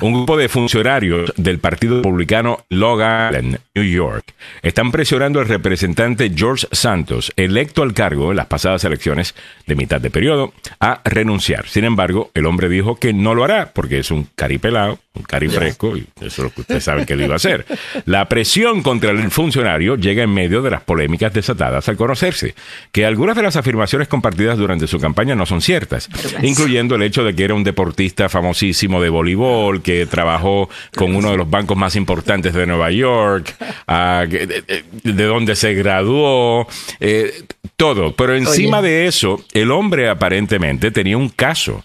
Un 0.00 0.12
grupo 0.12 0.36
de 0.36 0.48
funcionarios 0.48 1.32
del 1.36 1.58
Partido 1.58 1.98
Republicano 1.98 2.64
Long 2.68 3.00
Island, 3.00 3.58
New 3.74 3.84
York, 3.84 4.34
están 4.62 4.90
presionando 4.90 5.40
al 5.40 5.48
representante 5.48 6.30
George 6.34 6.66
Santos, 6.72 7.32
electo 7.36 7.82
al 7.82 7.94
cargo 7.94 8.30
en 8.30 8.36
las 8.36 8.46
pasadas 8.46 8.84
elecciones 8.84 9.34
de 9.66 9.76
mitad 9.76 10.00
de 10.00 10.10
periodo, 10.10 10.52
a 10.80 11.00
renunciar. 11.04 11.66
Sin 11.68 11.84
embargo, 11.84 12.30
el 12.34 12.46
hombre 12.46 12.68
dijo 12.68 12.96
que 12.96 13.12
no 13.12 13.34
lo 13.34 13.44
hará 13.44 13.72
porque 13.72 13.98
es 13.98 14.10
un 14.10 14.28
caripelado, 14.34 14.98
un 15.12 15.24
cari 15.24 15.48
fresco, 15.48 15.96
y 15.96 16.06
eso 16.20 16.26
es 16.26 16.38
lo 16.38 16.50
que 16.50 16.60
ustedes 16.60 16.84
saben 16.84 17.04
que 17.04 17.16
lo 17.16 17.24
iba 17.24 17.34
a 17.34 17.36
hacer. 17.36 17.66
La 18.06 18.28
presión 18.28 18.80
contra 18.80 19.10
el 19.10 19.30
funcionario 19.32 19.96
llega 19.96 20.22
en 20.22 20.32
medio 20.32 20.62
de 20.62 20.70
las 20.70 20.82
polémicas 20.82 21.32
desatadas 21.32 21.88
al 21.88 21.96
conocerse 21.96 22.54
que 22.92 23.04
algunas 23.04 23.34
de 23.34 23.42
las 23.42 23.56
afirmaciones 23.56 24.06
compartidas 24.06 24.56
durante 24.56 24.86
su 24.86 25.00
campaña 25.00 25.34
no 25.34 25.46
son 25.46 25.62
ciertas, 25.62 26.08
incluyendo 26.42 26.94
el 26.94 27.02
hecho 27.02 27.24
de 27.24 27.34
que 27.34 27.42
era 27.42 27.54
un 27.54 27.64
deportista 27.64 28.28
famosísimo 28.28 29.02
de 29.02 29.08
voleibol, 29.08 29.82
que 29.82 30.06
trabajó 30.06 30.70
con 30.94 31.16
uno 31.16 31.32
de 31.32 31.38
los 31.38 31.50
bancos 31.50 31.76
más 31.76 31.96
importantes 31.96 32.54
de 32.54 32.66
Nueva 32.66 32.92
York, 32.92 33.52
de, 33.88 35.24
donde 35.24 35.56
se 35.56 35.74
graduó, 35.74 36.68
eh, 37.00 37.32
todo. 37.74 38.14
Pero 38.14 38.36
encima 38.36 38.80
de 38.80 39.08
eso, 39.08 39.44
el 39.54 39.72
hombre 39.72 40.08
aparentemente 40.08 40.92
tenía 40.92 41.16
un 41.16 41.30
caso 41.30 41.84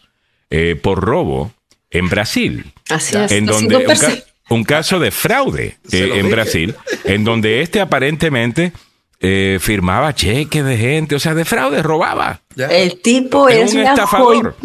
eh, 0.52 0.80
por 0.80 1.04
robo 1.04 1.52
en 1.90 2.10
Brasil. 2.10 2.66
Así 2.90 3.18
es. 3.18 3.32
En 3.32 3.46
donde 3.46 3.86
un 4.50 4.64
caso 4.64 5.00
de 5.00 5.12
fraude 5.12 5.78
eh, 5.92 6.12
en 6.16 6.30
Brasil, 6.30 6.76
en 7.04 7.24
donde 7.24 7.62
este 7.62 7.82
aparentemente 7.82 8.72
eh, 9.20 9.58
firmaba 9.60 10.14
cheques 10.14 10.64
de 10.64 10.78
gente, 10.78 11.16
o 11.16 11.20
sea, 11.20 11.34
de 11.34 11.46
fraude, 11.46 11.82
robaba. 11.82 12.42
El 12.56 13.02
tipo 13.02 13.50
es, 13.50 13.74
un 13.74 13.82
estafador. 13.82 14.56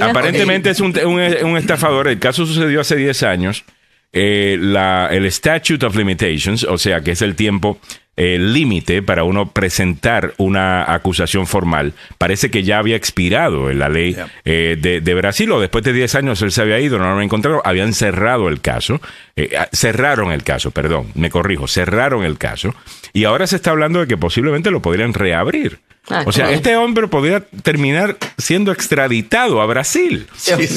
Aparentemente 0.00 0.70
es 0.70 0.80
un, 0.80 0.96
un, 0.98 1.56
estafador. 1.56 2.08
El 2.08 2.18
caso 2.18 2.46
sucedió 2.46 2.80
hace 2.80 2.96
10 2.96 3.22
años. 3.24 3.64
Eh, 4.12 4.56
la, 4.58 5.08
el 5.12 5.26
Statute 5.30 5.84
of 5.84 5.94
Limitations, 5.94 6.64
o 6.64 6.78
sea, 6.78 7.02
que 7.02 7.10
es 7.10 7.20
el 7.20 7.34
tiempo 7.34 7.78
el 8.18 8.52
límite 8.52 9.00
para 9.00 9.22
uno 9.22 9.52
presentar 9.52 10.34
una 10.38 10.92
acusación 10.92 11.46
formal. 11.46 11.94
Parece 12.18 12.50
que 12.50 12.64
ya 12.64 12.78
había 12.78 12.96
expirado 12.96 13.70
en 13.70 13.78
la 13.78 13.88
ley 13.88 14.16
eh, 14.44 14.76
de, 14.76 15.14
Brasil 15.14 15.50
o 15.52 15.60
después 15.60 15.84
de 15.84 15.92
10 15.92 16.16
años 16.16 16.42
él 16.42 16.50
se 16.50 16.60
había 16.60 16.80
ido, 16.80 16.98
no 16.98 17.14
lo 17.14 17.22
encontraron, 17.22 17.60
habían 17.64 17.94
cerrado 17.94 18.48
el 18.48 18.60
caso, 18.60 19.00
eh, 19.36 19.50
ah, 19.56 19.68
cerraron 19.72 20.32
el 20.32 20.42
caso, 20.42 20.72
perdón, 20.72 21.06
me 21.14 21.30
corrijo, 21.30 21.68
cerraron 21.68 22.24
el 22.24 22.38
caso 22.38 22.74
y 23.12 23.22
ahora 23.22 23.46
se 23.46 23.54
está 23.54 23.70
hablando 23.70 24.00
de 24.00 24.08
que 24.08 24.16
posiblemente 24.16 24.72
lo 24.72 24.82
podrían 24.82 25.14
reabrir. 25.14 25.78
Ah, 26.10 26.24
o 26.26 26.32
sea, 26.32 26.50
este 26.50 26.74
hombre 26.76 27.06
podría 27.06 27.44
terminar 27.62 28.16
siendo 28.36 28.72
extraditado 28.72 29.60
a 29.60 29.66
Brasil. 29.66 30.26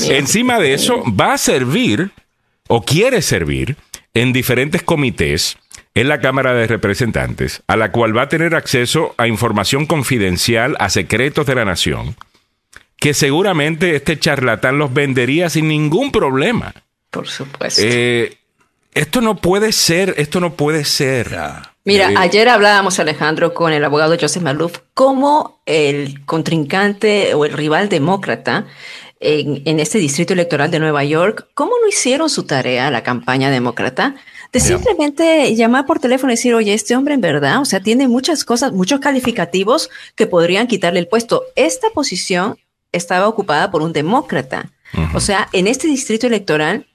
Encima 0.09 0.59
de 0.59 0.73
eso, 0.73 1.03
va 1.07 1.33
a 1.33 1.37
servir 1.39 2.11
o 2.67 2.83
quiere 2.83 3.21
servir 3.21 3.77
en 4.13 4.33
diferentes 4.33 4.83
comités 4.83 5.57
en 5.93 6.07
la 6.07 6.19
Cámara 6.19 6.53
de 6.53 6.67
Representantes, 6.67 7.63
a 7.67 7.75
la 7.75 7.91
cual 7.91 8.15
va 8.15 8.23
a 8.23 8.29
tener 8.29 8.55
acceso 8.55 9.13
a 9.17 9.27
información 9.27 9.85
confidencial, 9.85 10.75
a 10.79 10.89
secretos 10.89 11.45
de 11.45 11.55
la 11.55 11.65
nación, 11.65 12.15
que 12.97 13.13
seguramente 13.13 13.95
este 13.95 14.17
charlatán 14.19 14.77
los 14.77 14.93
vendería 14.93 15.49
sin 15.49 15.67
ningún 15.67 16.11
problema. 16.11 16.73
Por 17.09 17.27
supuesto. 17.27 17.81
Eh, 17.83 18.37
esto 18.93 19.21
no 19.21 19.37
puede 19.37 19.71
ser, 19.71 20.15
esto 20.17 20.39
no 20.39 20.53
puede 20.53 20.85
ser. 20.85 21.35
Mira, 21.83 22.11
eh, 22.11 22.15
ayer 22.17 22.47
hablábamos, 22.47 22.99
Alejandro, 22.99 23.53
con 23.53 23.73
el 23.73 23.83
abogado 23.83 24.15
Joseph 24.19 24.43
Malouf, 24.43 24.79
cómo 24.93 25.61
el 25.65 26.25
contrincante 26.25 27.33
o 27.33 27.45
el 27.45 27.53
rival 27.53 27.89
demócrata 27.89 28.67
en, 29.21 29.61
en, 29.65 29.79
este 29.79 29.99
distrito 29.99 30.33
electoral 30.33 30.71
de 30.71 30.79
Nueva 30.79 31.03
York, 31.03 31.47
cómo 31.53 31.71
no 31.81 31.87
hicieron 31.87 32.29
su 32.29 32.43
tarea 32.43 32.91
la 32.91 33.03
campaña 33.03 33.49
demócrata 33.49 34.15
de 34.51 34.59
simplemente 34.59 35.55
llamar 35.55 35.85
por 35.85 35.99
teléfono 35.99 36.31
y 36.31 36.35
decir, 36.35 36.53
oye, 36.53 36.73
este 36.73 36.95
hombre 36.95 37.13
en 37.13 37.21
verdad, 37.21 37.61
o 37.61 37.65
sea, 37.65 37.79
tiene 37.79 38.07
muchas 38.07 38.43
cosas, 38.43 38.73
muchos 38.73 38.99
calificativos 38.99 39.89
que 40.15 40.27
podrían 40.27 40.67
quitarle 40.67 40.99
el 40.99 41.07
puesto. 41.07 41.43
Esta 41.55 41.89
posición 41.91 42.57
estaba 42.91 43.27
ocupada 43.27 43.71
por 43.71 43.81
un 43.81 43.93
demócrata. 43.93 44.71
O 45.13 45.21
sea, 45.21 45.47
en 45.53 45.67
este 45.67 45.87
distrito 45.87 46.27
electoral 46.27 46.85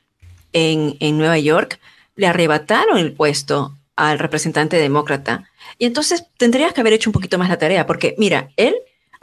en, 0.53 0.97
en 1.01 1.17
Nueva 1.17 1.39
York, 1.39 1.81
le 2.15 2.27
arrebataron 2.27 2.99
el 2.99 3.13
puesto 3.13 3.75
al 3.95 4.19
representante 4.19 4.77
demócrata. 4.77 5.49
Y 5.79 5.87
entonces 5.87 6.27
tendrías 6.37 6.75
que 6.75 6.83
haber 6.83 6.93
hecho 6.93 7.09
un 7.09 7.15
poquito 7.15 7.39
más 7.39 7.49
la 7.49 7.59
tarea, 7.59 7.87
porque 7.87 8.15
mira, 8.19 8.51
él 8.57 8.75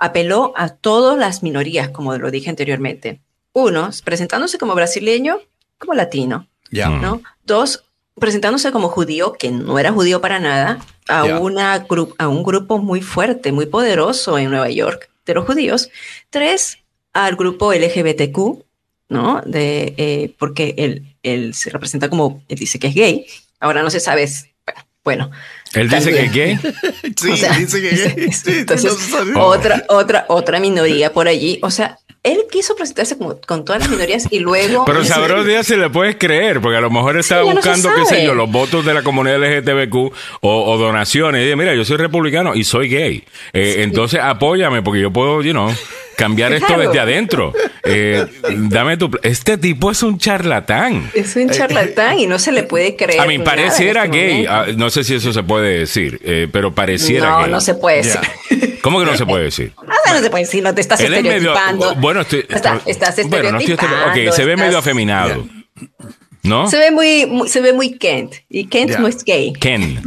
apeló 0.03 0.51
a 0.57 0.67
todas 0.67 1.17
las 1.17 1.43
minorías, 1.43 1.87
como 1.87 2.17
lo 2.17 2.29
dije 2.29 2.49
anteriormente. 2.49 3.21
Uno, 3.53 3.89
presentándose 4.03 4.57
como 4.57 4.75
brasileño, 4.75 5.39
como 5.77 5.93
latino. 5.93 6.47
¿no? 6.71 7.21
Dos, 7.45 7.85
presentándose 8.19 8.73
como 8.73 8.89
judío, 8.89 9.31
que 9.31 9.49
no 9.51 9.79
era 9.79 9.93
judío 9.93 10.19
para 10.19 10.39
nada, 10.39 10.79
a, 11.07 11.23
una 11.39 11.85
a 12.17 12.27
un 12.27 12.43
grupo 12.43 12.79
muy 12.79 13.01
fuerte, 13.01 13.53
muy 13.53 13.65
poderoso 13.65 14.37
en 14.37 14.49
Nueva 14.49 14.69
York 14.69 15.09
de 15.25 15.35
los 15.35 15.45
judíos. 15.45 15.89
Tres, 16.29 16.79
al 17.13 17.37
grupo 17.37 17.73
LGBTQ, 17.73 18.61
¿no? 19.07 19.41
De, 19.45 19.93
eh, 19.95 20.35
porque 20.37 20.75
él, 20.77 21.15
él 21.23 21.53
se 21.53 21.69
representa 21.69 22.09
como, 22.09 22.43
él 22.49 22.57
dice 22.57 22.77
que 22.77 22.87
es 22.87 22.95
gay. 22.95 23.25
Ahora 23.61 23.81
no 23.81 23.89
se 23.89 24.01
sabe, 24.01 24.27
bueno. 25.01 25.31
¿Él 25.73 25.89
dice 25.89 26.11
que 26.11 26.23
es 26.23 26.33
gay? 26.33 26.59
sí, 27.15 27.31
dice 27.57 27.81
que 27.81 27.89
es 27.89 28.43
gay. 28.45 28.59
Entonces, 28.59 28.95
otra, 29.35 29.83
otra, 29.89 30.25
otra 30.27 30.59
minoría 30.59 31.11
por 31.11 31.27
allí. 31.27 31.59
O 31.61 31.71
sea, 31.71 31.97
él 32.23 32.45
quiso 32.49 32.75
presentarse 32.75 33.17
como, 33.17 33.39
con 33.41 33.65
todas 33.65 33.81
las 33.81 33.89
minorías 33.89 34.27
y 34.31 34.39
luego... 34.39 34.85
Pero 34.85 35.03
sabrá 35.03 35.43
día 35.43 35.61
se 35.61 35.75
le 35.75 35.89
puedes 35.89 36.15
creer, 36.15 36.61
porque 36.61 36.77
a 36.77 36.81
lo 36.81 36.89
mejor 36.89 37.17
estaba 37.17 37.43
buscando, 37.43 37.89
qué 37.93 38.05
sé 38.05 38.23
yo, 38.23 38.33
los 38.33 38.49
votos 38.49 38.85
de 38.85 38.93
la 38.93 39.03
comunidad 39.03 39.39
LGTBQ 39.39 40.13
o, 40.41 40.77
donaciones. 40.77 41.41
Y 41.41 41.43
dice, 41.45 41.55
mira, 41.57 41.75
yo 41.75 41.83
soy 41.83 41.97
republicano 41.97 42.55
y 42.55 42.63
soy 42.63 42.87
gay. 42.87 43.23
Eh, 43.51 43.77
entonces 43.79 44.21
apóyame 44.23 44.81
porque 44.81 45.01
yo 45.01 45.11
puedo, 45.11 45.41
you 45.41 45.51
know, 45.51 45.69
cambiar 46.15 46.53
esto 46.53 46.77
desde 46.77 46.99
adentro. 46.99 47.53
Eh, 47.83 48.25
dame 48.69 48.97
tu... 48.97 49.11
Este 49.23 49.57
tipo 49.57 49.91
es 49.91 50.03
un 50.03 50.17
charlatán. 50.17 51.11
Es 51.13 51.35
un 51.35 51.49
charlatán 51.49 52.19
y 52.19 52.27
no 52.27 52.39
se 52.39 52.51
le 52.51 52.63
puede 52.63 52.95
creer. 52.95 53.19
A 53.19 53.25
mí 53.25 53.39
pareciera 53.39 54.05
este 54.05 54.17
gay. 54.17 54.45
Ah, 54.47 54.65
no 54.75 54.89
sé 54.89 55.03
si 55.03 55.15
eso 55.15 55.33
se 55.33 55.43
puede 55.43 55.79
decir, 55.79 56.19
eh, 56.23 56.47
pero 56.51 56.73
pareciera 56.73 57.37
gay. 57.37 57.45
No, 57.45 57.55
no 57.55 57.61
se 57.61 57.75
puede 57.75 57.97
decir. 57.97 58.21
¿Cómo 58.81 58.99
que 58.99 59.05
no 59.05 59.17
se 59.17 59.25
puede 59.25 59.45
decir? 59.45 59.73
Ah, 59.77 60.13
no 60.13 60.19
se 60.19 60.29
puede 60.29 60.43
decir, 60.43 60.63
no 60.63 60.73
te 60.73 60.81
estás 60.81 60.99
estereotipando. 60.99 61.95
bueno, 61.95 62.21
estoy, 62.21 62.45
estás 62.49 63.17
estereotipando. 63.17 63.29
Bueno, 63.29 64.15
no 64.15 64.29
ok, 64.29 64.33
se 64.33 64.45
ve 64.45 64.57
medio 64.57 64.77
afeminado. 64.77 65.47
¿No? 66.43 66.69
Se 66.69 66.77
ve 66.77 66.91
muy, 66.91 67.47
se 67.47 67.61
ve 67.61 67.71
muy 67.71 67.97
Kent. 67.97 68.35
Y 68.49 68.67
Kent 68.67 68.97
no 68.99 69.07
es 69.07 69.23
gay. 69.23 69.53
Ken. 69.53 70.01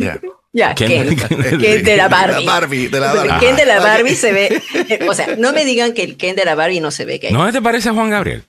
Ya, 0.57 0.75
Ken. 0.75 1.15
Ken, 1.61 1.85
de 1.85 1.97
la 1.99 2.09
Barbie. 2.09 2.47
La 2.47 2.53
Barbie, 2.53 2.89
de 2.89 2.99
la 2.99 3.13
Barbie. 3.13 3.47
Ken 3.47 3.57
de 3.57 3.67
la 3.67 3.79
Barbie 3.79 4.15
se 4.15 4.33
ve. 4.33 4.63
o 5.07 5.13
sea, 5.13 5.37
no 5.37 5.53
me 5.53 5.67
digan 5.67 5.93
que 5.93 6.03
el 6.03 6.17
Ken 6.17 6.35
de 6.35 6.47
la 6.47 6.55
Barbie 6.55 6.81
no 6.81 6.91
se 6.91 7.05
ve 7.05 7.19
gay. 7.19 7.31
¿No 7.31 7.53
te 7.53 7.61
parece 7.61 7.91
a 7.91 7.93
Juan 7.93 8.09
Gabriel? 8.09 8.43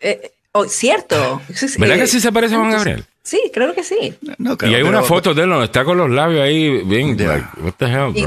Eh, 0.00 0.30
oh, 0.52 0.66
cierto. 0.66 1.40
¿Verdad 1.78 1.96
que 1.96 2.06
sí 2.06 2.20
se 2.20 2.30
parece 2.32 2.54
a 2.54 2.58
Juan 2.58 2.72
Gabriel? 2.72 3.04
Sí, 3.22 3.40
creo 3.54 3.72
que 3.72 3.84
sí. 3.84 4.14
y 4.62 4.74
hay 4.74 4.82
una 4.82 5.02
foto 5.02 5.32
de 5.32 5.44
él 5.44 5.48
donde 5.48 5.66
está 5.66 5.84
con 5.84 5.96
los 5.96 6.10
labios 6.10 6.42
ahí 6.42 6.82
bien. 6.82 7.16
what 7.62 7.74
the 7.78 7.86
hell, 7.86 8.12
y 8.14 8.26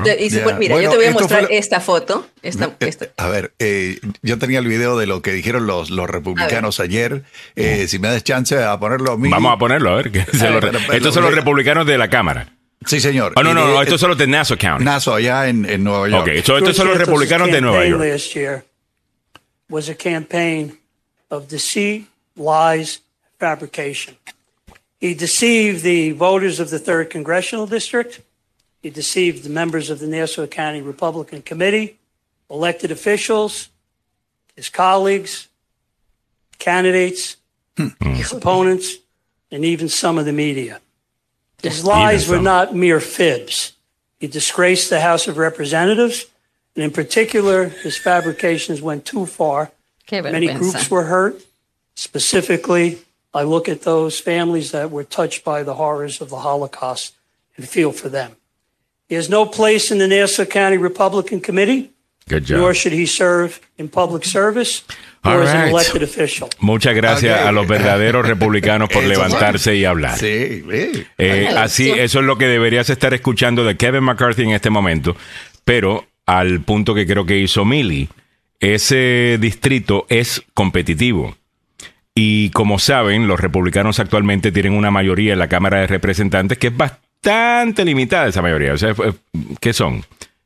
mira, 0.58 0.82
yo 0.82 0.90
te 0.90 0.96
voy 0.96 1.06
a 1.06 1.12
mostrar 1.12 1.48
esta 1.52 1.82
foto. 1.82 2.26
Esta, 2.42 2.72
eh, 2.80 3.12
A 3.18 3.28
ver, 3.28 3.54
eh, 3.60 4.00
yo 4.22 4.40
tenía 4.40 4.60
el 4.60 4.68
video 4.68 4.98
de 4.98 5.06
lo 5.06 5.22
que 5.22 5.32
dijeron 5.34 5.68
los, 5.68 5.90
los 5.90 6.10
republicanos 6.10 6.80
ayer. 6.80 7.24
Eh, 7.58 7.88
si 7.88 8.00
me 8.00 8.08
das 8.08 8.24
chance 8.24 8.58
a 8.58 8.80
ponerlo 8.80 9.12
a 9.12 9.18
mí. 9.18 9.30
Vamos 9.30 9.54
a 9.54 9.58
ponerlo, 9.58 9.92
a 9.92 9.96
ver. 9.96 10.12
Que 10.12 10.20
estos 10.94 11.14
son 11.14 11.24
los 11.24 11.36
republicanos 11.36 11.86
de 11.86 11.98
la 11.98 12.10
Cámara. 12.10 12.55
Sí, 12.86 13.00
señor. 13.00 13.34
Oh, 13.36 13.44
no, 13.44 13.54
no, 13.54 13.68
no, 13.68 13.82
estos 13.82 14.00
son 14.00 14.10
los 14.10 14.18
de 14.18 14.28
Nassau 14.28 14.58
County. 14.58 14.84
Nassau, 14.84 15.16
allá 15.16 15.48
en, 15.48 15.66
en 15.66 15.84
Nueva 15.84 16.08
York. 16.10 16.28
Ok, 16.28 16.46
so 16.46 16.58
estos 16.58 16.76
son 16.76 16.88
los 16.88 16.98
republicanos 16.98 17.52
de 17.52 17.62
Nueva 17.62 17.86
York. 17.86 18.66
was 19.70 19.90
a 19.90 19.96
campaign 19.96 20.78
of 21.32 21.48
deceit, 21.48 22.08
lies, 22.36 23.00
fabrication. 23.40 24.16
He 25.00 25.14
deceived 25.14 25.84
the 25.84 26.12
voters 26.12 26.60
of 26.60 26.70
the 26.70 26.80
3rd 26.80 27.10
Congressional 27.10 27.66
District. 27.66 28.22
He 28.82 28.90
deceived 28.90 29.44
the 29.44 29.50
members 29.50 29.90
of 29.90 30.00
the 30.00 30.08
Nassau 30.08 30.46
County 30.48 30.82
Republican 30.82 31.42
Committee, 31.42 31.98
elected 32.50 32.92
officials, 32.92 33.70
his 34.56 34.70
colleagues, 34.70 35.48
candidates, 36.60 37.38
hmm. 37.78 37.88
his 38.14 38.32
opponents, 38.32 38.98
and 39.52 39.66
even 39.66 39.90
some 39.90 40.18
of 40.18 40.26
the 40.26 40.34
media. 40.34 40.80
His 41.72 41.84
lies 41.84 42.28
were 42.28 42.42
not 42.42 42.76
mere 42.76 43.00
fibs. 43.00 43.74
He 44.20 44.28
disgraced 44.28 44.90
the 44.90 45.02
House 45.02 45.28
of 45.28 45.38
Representatives, 45.38 46.26
and 46.76 46.84
in 46.84 46.92
particular, 46.92 47.70
his 47.70 47.98
fabrications 47.98 48.82
went 48.82 49.06
too 49.06 49.26
far. 49.26 49.72
Many 50.12 50.54
groups 50.54 50.92
were 50.92 51.04
hurt, 51.04 51.42
specifically 51.96 53.00
I 53.36 53.44
look 53.44 53.68
at 53.68 53.82
those 53.82 54.18
families 54.18 54.72
that 54.72 54.92
were 54.92 55.04
touched 55.04 55.44
by 55.44 55.62
the 55.64 55.74
horrors 55.74 56.22
of 56.22 56.30
the 56.30 56.40
Holocaust 56.40 57.14
and 57.58 57.68
feel 57.68 57.92
for 57.92 58.08
them. 58.08 58.38
He 59.10 59.16
has 59.16 59.30
no 59.30 59.46
place 59.46 59.92
in 59.92 59.98
the 59.98 60.08
Nassau 60.08 60.46
County 60.46 60.78
Republican 60.78 61.42
Committee. 61.42 61.92
Good 62.28 62.44
job. 62.44 62.58
Nor 62.58 62.74
should 62.74 62.94
he 62.94 63.06
serve 63.06 63.60
in 63.78 63.88
public 63.90 64.26
service. 64.26 64.84
Or 65.24 65.42
as 65.42 65.54
an 65.54 65.70
elected 65.70 66.04
official. 66.04 66.50
Muchas 66.60 66.94
gracias 66.96 67.42
a 67.42 67.52
los 67.52 67.68
verdaderos 67.68 68.28
republicanos 68.28 68.90
por 68.90 69.04
levantarse 69.04 69.76
y 69.76 69.84
hablar. 69.84 70.20
Sí, 70.20 70.64
eh, 71.18 71.50
así, 71.58 71.90
eso 71.90 72.20
es 72.20 72.26
lo 72.26 72.38
que 72.38 72.46
deberías 72.46 72.92
estar 72.92 73.12
escuchando 73.16 73.66
de 73.66 73.76
Kevin 73.76 74.04
McCarthy 74.04 74.44
en 74.44 74.52
este 74.52 74.70
momento, 74.70 75.16
pero 75.64 76.06
al 76.28 76.62
punto 76.62 76.94
que 76.94 77.08
creo 77.08 77.26
que 77.26 77.40
hizo 77.40 77.66
Milley, 77.66 78.08
ese 78.60 79.38
distrito 79.40 80.06
es 80.10 80.44
competitivo 80.54 81.36
y 82.18 82.50
como 82.52 82.80
saben, 82.80 83.28
los 83.28 83.42
republicanos 83.42 84.00
actualmente 84.00 84.54
tienen 84.54 84.72
una 84.72 84.90
mayoría 84.90 85.34
en 85.34 85.40
la 85.40 85.50
Cámara 85.50 85.82
de 85.82 85.88
Representantes 85.88 86.58
que 86.58 86.68
es 86.68 86.78
bastante 86.78 87.84
limitada 87.84 88.28
esa 88.28 88.42
mayoría. 88.42 88.74
O 88.74 88.78
sea, 88.78 88.96
¿qué 89.60 89.74
son? 89.74 90.06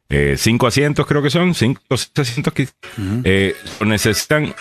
Eh, 0.10 0.36
cinco 0.38 0.68
asientos 0.68 1.06
creo 1.06 1.22
que 1.22 1.30
son, 1.30 1.54
cinco 1.54 1.82
asientos 1.90 2.54
que 2.54 2.68
eh, 3.24 3.56
necesitan... 3.86 4.54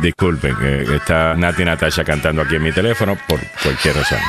Disculpen, 0.00 0.56
eh, 0.62 0.86
está 0.96 1.34
Nati 1.34 1.64
Natasha 1.64 2.02
cantando 2.02 2.42
aquí 2.42 2.56
en 2.56 2.62
mi 2.62 2.72
teléfono 2.72 3.16
por 3.28 3.40
cualquier 3.62 3.96
razón. 3.96 4.18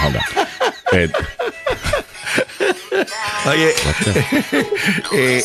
Eh, 0.95 1.09
Oye, 3.45 3.74
eh, 5.14 5.43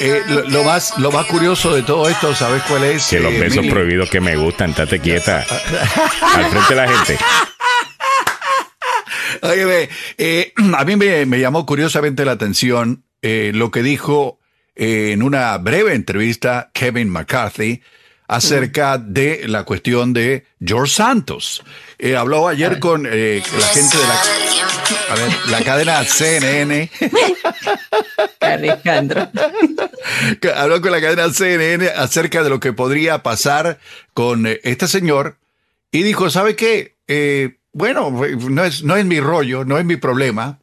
eh, 0.00 0.22
lo, 0.48 0.64
más, 0.64 0.98
lo 0.98 1.10
más 1.10 1.26
curioso 1.26 1.74
de 1.74 1.82
todo 1.82 2.08
esto, 2.08 2.34
¿sabes 2.34 2.62
cuál 2.64 2.84
es? 2.84 3.06
Que 3.06 3.20
los 3.20 3.32
besos 3.38 3.66
prohibidos 3.66 4.10
que 4.10 4.20
me 4.20 4.36
gustan, 4.36 4.70
estate 4.70 5.00
quieta. 5.00 5.38
al 6.34 6.46
frente 6.46 6.74
de 6.74 6.76
la 6.76 6.88
gente. 6.88 7.18
Oye, 9.42 9.88
eh, 10.18 10.52
a 10.76 10.84
mí 10.84 10.96
me, 10.96 11.38
llamó 11.38 11.64
curiosamente 11.64 12.24
la 12.24 12.32
atención 12.32 13.04
eh, 13.22 13.52
lo 13.54 13.70
que 13.70 13.82
dijo 13.82 14.38
eh, 14.76 15.12
en 15.12 15.22
una 15.22 15.56
breve 15.58 15.94
entrevista 15.94 16.70
Kevin 16.72 17.10
McCarthy 17.10 17.82
acerca 18.28 18.96
de 18.96 19.48
la 19.48 19.64
cuestión 19.64 20.12
de 20.12 20.46
George 20.64 20.94
Santos. 20.94 21.64
habló 22.16 22.46
ayer 22.46 22.78
con 22.78 23.02
la 23.02 23.10
gente 23.10 23.98
de 23.98 24.04
la, 24.06 25.58
la 25.58 25.64
cadena 25.64 26.04
CNN. 26.04 26.88
Alejandro. 28.38 29.28
habló 30.56 30.80
con 30.80 30.92
la 30.92 31.00
cadena 31.00 31.28
CNN 31.32 31.88
acerca 31.88 32.44
de 32.44 32.50
lo 32.50 32.60
que 32.60 32.72
podría 32.72 33.24
pasar 33.24 33.80
con 34.14 34.46
este 34.46 34.86
señor 34.86 35.36
y 35.90 36.04
dijo, 36.04 36.30
¿sabe 36.30 36.54
qué? 36.54 36.94
bueno, 37.72 38.10
no 38.10 38.64
es, 38.64 38.84
no 38.84 38.96
es 38.96 39.04
mi 39.04 39.20
rollo, 39.20 39.64
no 39.64 39.78
es 39.78 39.84
mi 39.84 39.96
problema, 39.96 40.60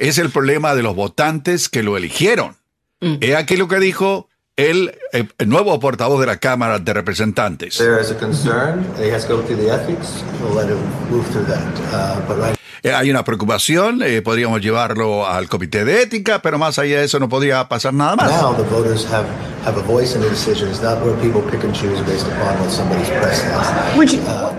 es 0.00 0.16
el 0.16 0.30
problema 0.30 0.74
de 0.74 0.82
los 0.82 0.96
votantes 0.96 1.68
que 1.68 1.82
lo 1.82 1.96
eligieron. 1.96 2.56
Mm. 3.00 3.16
He 3.20 3.36
aquí 3.36 3.56
lo 3.56 3.68
que 3.68 3.78
dijo 3.78 4.29
el, 4.60 4.98
el, 5.12 5.48
nuevo 5.48 5.78
portavoz 5.80 6.20
de 6.20 6.26
la 6.26 6.36
Cámara 6.36 6.78
de 6.78 6.92
Representantes. 6.92 7.78
There 7.78 8.00
is 8.00 8.10
a 8.10 8.18
concern. 8.18 8.84
It 8.98 9.12
has 9.12 9.26
to 9.26 9.36
go 9.36 9.42
through 9.42 9.62
the 9.62 9.72
ethics. 9.72 10.22
We'll 10.40 10.54
let 10.54 10.68
him 10.68 10.78
move 11.10 11.26
through 11.30 11.46
that. 11.46 11.62
Uh, 11.92 12.20
but 12.28 12.38
right 12.38 12.60
eh, 12.82 12.92
hay 12.94 13.10
una 13.10 13.24
preocupación, 13.24 14.00
eh, 14.02 14.22
podríamos 14.22 14.62
llevarlo 14.62 15.28
al 15.28 15.48
comité 15.48 15.84
de 15.84 16.02
ética, 16.02 16.40
pero 16.40 16.58
más 16.58 16.78
allá 16.78 16.98
de 17.00 17.04
eso 17.04 17.18
no 17.18 17.28
podría 17.28 17.68
pasar 17.68 17.92
nada 17.92 18.16
más. 18.16 18.30
Now 18.30 18.54
the 18.56 18.62
voters 18.62 19.04
have, 19.04 19.26
have 19.66 19.78
a 19.78 19.82
voice 19.82 20.16
in 20.16 20.22
the 20.22 20.30
decisions, 20.30 20.80
not 20.80 20.98
where 21.04 21.14
people 21.20 21.42
pick 21.50 21.62
and 21.62 21.74
choose 21.74 22.00
based 22.06 22.26
upon 22.26 22.58
what 22.58 22.70
somebody's 22.70 23.10
press 23.10 23.42
has. 23.42 23.68
Uh. 23.68 24.50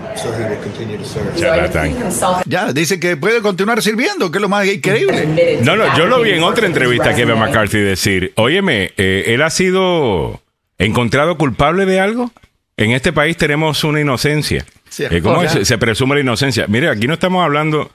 Ya, 2.46 2.72
dice 2.72 3.00
que 3.00 3.16
puede 3.16 3.40
continuar 3.40 3.82
sirviendo, 3.82 4.30
que 4.30 4.38
es 4.38 4.42
lo 4.42 4.48
más 4.48 4.66
increíble. 4.66 5.60
No, 5.62 5.76
no, 5.76 5.96
yo 5.96 6.06
lo 6.06 6.20
vi 6.20 6.30
en 6.30 6.42
otra 6.42 6.66
entrevista 6.66 7.10
que 7.10 7.22
Kevin 7.22 7.38
McCarthy 7.38 7.78
decir, 7.78 8.32
óyeme, 8.36 8.92
eh, 8.96 9.24
él 9.28 9.42
ha 9.42 9.50
sido 9.50 9.91
encontrado 10.78 11.36
culpable 11.36 11.86
de 11.86 12.00
algo. 12.00 12.30
En 12.76 12.90
este 12.92 13.12
país 13.12 13.36
tenemos 13.36 13.84
una 13.84 14.00
inocencia. 14.00 14.64
¿Cómo 15.22 15.48
se 15.48 15.78
presume 15.78 16.16
la 16.16 16.20
inocencia? 16.20 16.66
Mire, 16.68 16.88
aquí 16.88 17.06
no 17.06 17.14
estamos 17.14 17.44
hablando 17.44 17.90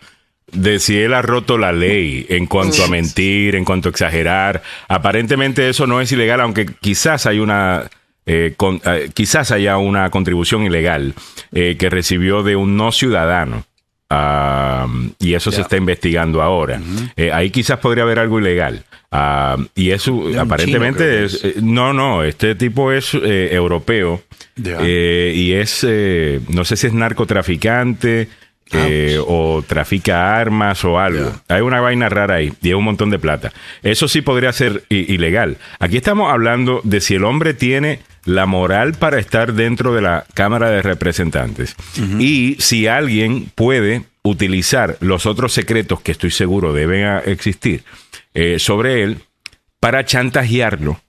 de 0.52 0.80
si 0.80 0.98
él 0.98 1.14
ha 1.14 1.22
roto 1.22 1.58
la 1.58 1.72
ley 1.72 2.26
en 2.30 2.46
cuanto 2.46 2.84
a 2.84 2.88
mentir, 2.88 3.56
en 3.56 3.66
cuanto 3.66 3.90
a 3.90 3.92
exagerar. 3.92 4.62
Aparentemente 4.88 5.70
eso 5.70 5.88
no 5.88 6.00
es 6.00 6.12
ilegal, 6.12 6.42
aunque 6.42 6.66
quizás 6.66 7.26
hay 7.26 7.40
una 7.40 7.90
eh, 8.30 8.56
eh, 8.60 9.10
quizás 9.14 9.52
haya 9.52 9.78
una 9.78 10.10
contribución 10.10 10.64
ilegal 10.64 11.14
eh, 11.54 11.78
que 11.80 11.90
recibió 11.90 12.44
de 12.44 12.58
un 12.58 12.76
no 12.76 12.92
ciudadano. 12.92 13.66
Y 15.20 15.34
eso 15.34 15.52
se 15.52 15.62
está 15.62 15.78
investigando 15.78 16.42
ahora. 16.42 16.80
ahí 17.34 17.50
quizás 17.50 17.80
podría 17.80 18.04
haber 18.04 18.20
algo 18.20 18.40
ilegal. 18.40 18.84
y 19.76 19.92
eso 19.92 20.24
aparentemente 20.40 21.26
es, 21.26 21.62
no, 21.62 21.94
no, 21.94 22.24
este 22.24 22.56
tipo 22.56 22.92
es 22.92 23.14
europeo 23.14 24.22
y 24.56 25.52
es, 25.54 25.86
no 26.50 26.66
sé 26.66 26.78
si 26.78 26.88
es 26.88 26.94
narcotraficante 26.94 28.30
eh, 28.72 29.20
o 29.26 29.64
trafica 29.66 30.36
armas 30.36 30.84
o 30.86 31.00
algo. 31.00 31.32
Hay 31.48 31.62
una 31.62 31.82
vaina 31.82 32.10
rara 32.10 32.36
ahí 32.36 32.54
y 32.62 32.74
un 32.74 32.84
montón 32.84 33.10
de 33.10 33.20
plata. 33.20 33.54
Eso 33.84 34.08
sí 34.08 34.22
podría 34.22 34.52
ser 34.54 34.84
ilegal. 34.90 35.58
Aquí 35.80 35.98
estamos 35.98 36.32
hablando 36.32 36.82
de 36.84 37.02
si 37.02 37.16
el 37.16 37.24
hombre 37.24 37.54
tiene 37.54 38.00
la 38.26 38.46
moral 38.46 38.94
para 38.94 39.20
estar 39.20 39.54
dentro 39.54 39.94
de 39.94 40.02
la 40.02 40.26
Cámara 40.34 40.70
de 40.70 40.82
Representantes 40.82 41.76
y 42.20 42.58
si 42.60 42.86
alguien 42.86 43.50
puede 43.56 44.04
utilizar 44.22 44.98
los 45.00 45.26
otros 45.26 45.54
secretos 45.54 46.02
que 46.02 46.12
estoy 46.12 46.32
seguro 46.32 46.74
deben 46.74 47.06
existir 47.26 47.86
eh, 48.34 48.60
sobre 48.60 49.04
él 49.04 49.20
para 49.80 50.06
chantajearlo 50.06 51.00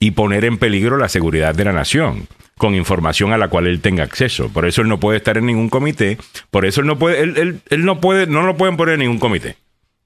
y 0.00 0.10
poner 0.10 0.44
en 0.44 0.58
peligro 0.58 0.98
la 0.98 1.08
seguridad 1.08 1.54
de 1.54 1.64
la 1.64 1.72
nación 1.72 2.26
con 2.58 2.74
información 2.74 3.32
a 3.32 3.38
la 3.38 3.48
cual 3.48 3.66
él 3.66 3.80
tenga 3.80 4.04
acceso. 4.04 4.48
Por 4.48 4.66
eso 4.66 4.82
él 4.82 4.88
no 4.88 4.98
puede 4.98 5.18
estar 5.18 5.36
en 5.36 5.46
ningún 5.46 5.68
comité, 5.68 6.18
por 6.50 6.64
eso 6.64 6.80
él 6.80 6.86
no 6.86 6.98
puede, 6.98 7.20
él, 7.20 7.60
él, 7.68 7.84
no 7.84 8.00
puede, 8.00 8.26
no 8.26 8.42
lo 8.42 8.56
pueden 8.56 8.76
poner 8.76 8.94
en 8.94 9.00
ningún 9.00 9.18
comité. 9.18 9.56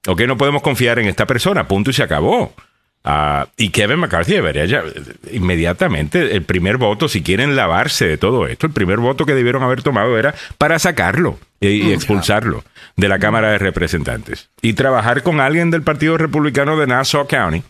Ok, 0.07 0.21
no 0.21 0.37
podemos 0.37 0.61
confiar 0.61 0.99
en 0.99 1.07
esta 1.07 1.25
persona, 1.25 1.67
punto 1.67 1.91
y 1.91 1.93
se 1.93 2.03
acabó. 2.03 2.53
Ah, 3.03 3.47
y 3.57 3.69
Kevin 3.69 3.97
McCarthy 3.97 4.33
debería 4.33 4.65
ya 4.65 4.83
inmediatamente 5.31 6.35
el 6.35 6.43
primer 6.43 6.77
voto, 6.77 7.07
si 7.07 7.23
quieren 7.23 7.55
lavarse 7.55 8.05
de 8.05 8.17
todo 8.17 8.45
esto, 8.45 8.67
el 8.67 8.73
primer 8.73 8.97
voto 8.97 9.25
que 9.25 9.33
debieron 9.33 9.63
haber 9.63 9.81
tomado 9.81 10.19
era 10.19 10.35
para 10.59 10.77
sacarlo 10.77 11.39
y, 11.59 11.83
mm. 11.83 11.91
expulsarlo 11.93 12.63
de 12.97 13.09
la 13.09 13.17
Cámara 13.17 13.51
de 13.51 13.57
Representantes 13.57 14.49
y 14.61 14.73
trabajar 14.73 15.23
con 15.23 15.39
alguien 15.39 15.71
del 15.71 15.81
Partido 15.81 16.17
Republicano 16.17 16.77
de 16.77 16.85
Nassau 16.85 17.27
County 17.27 17.63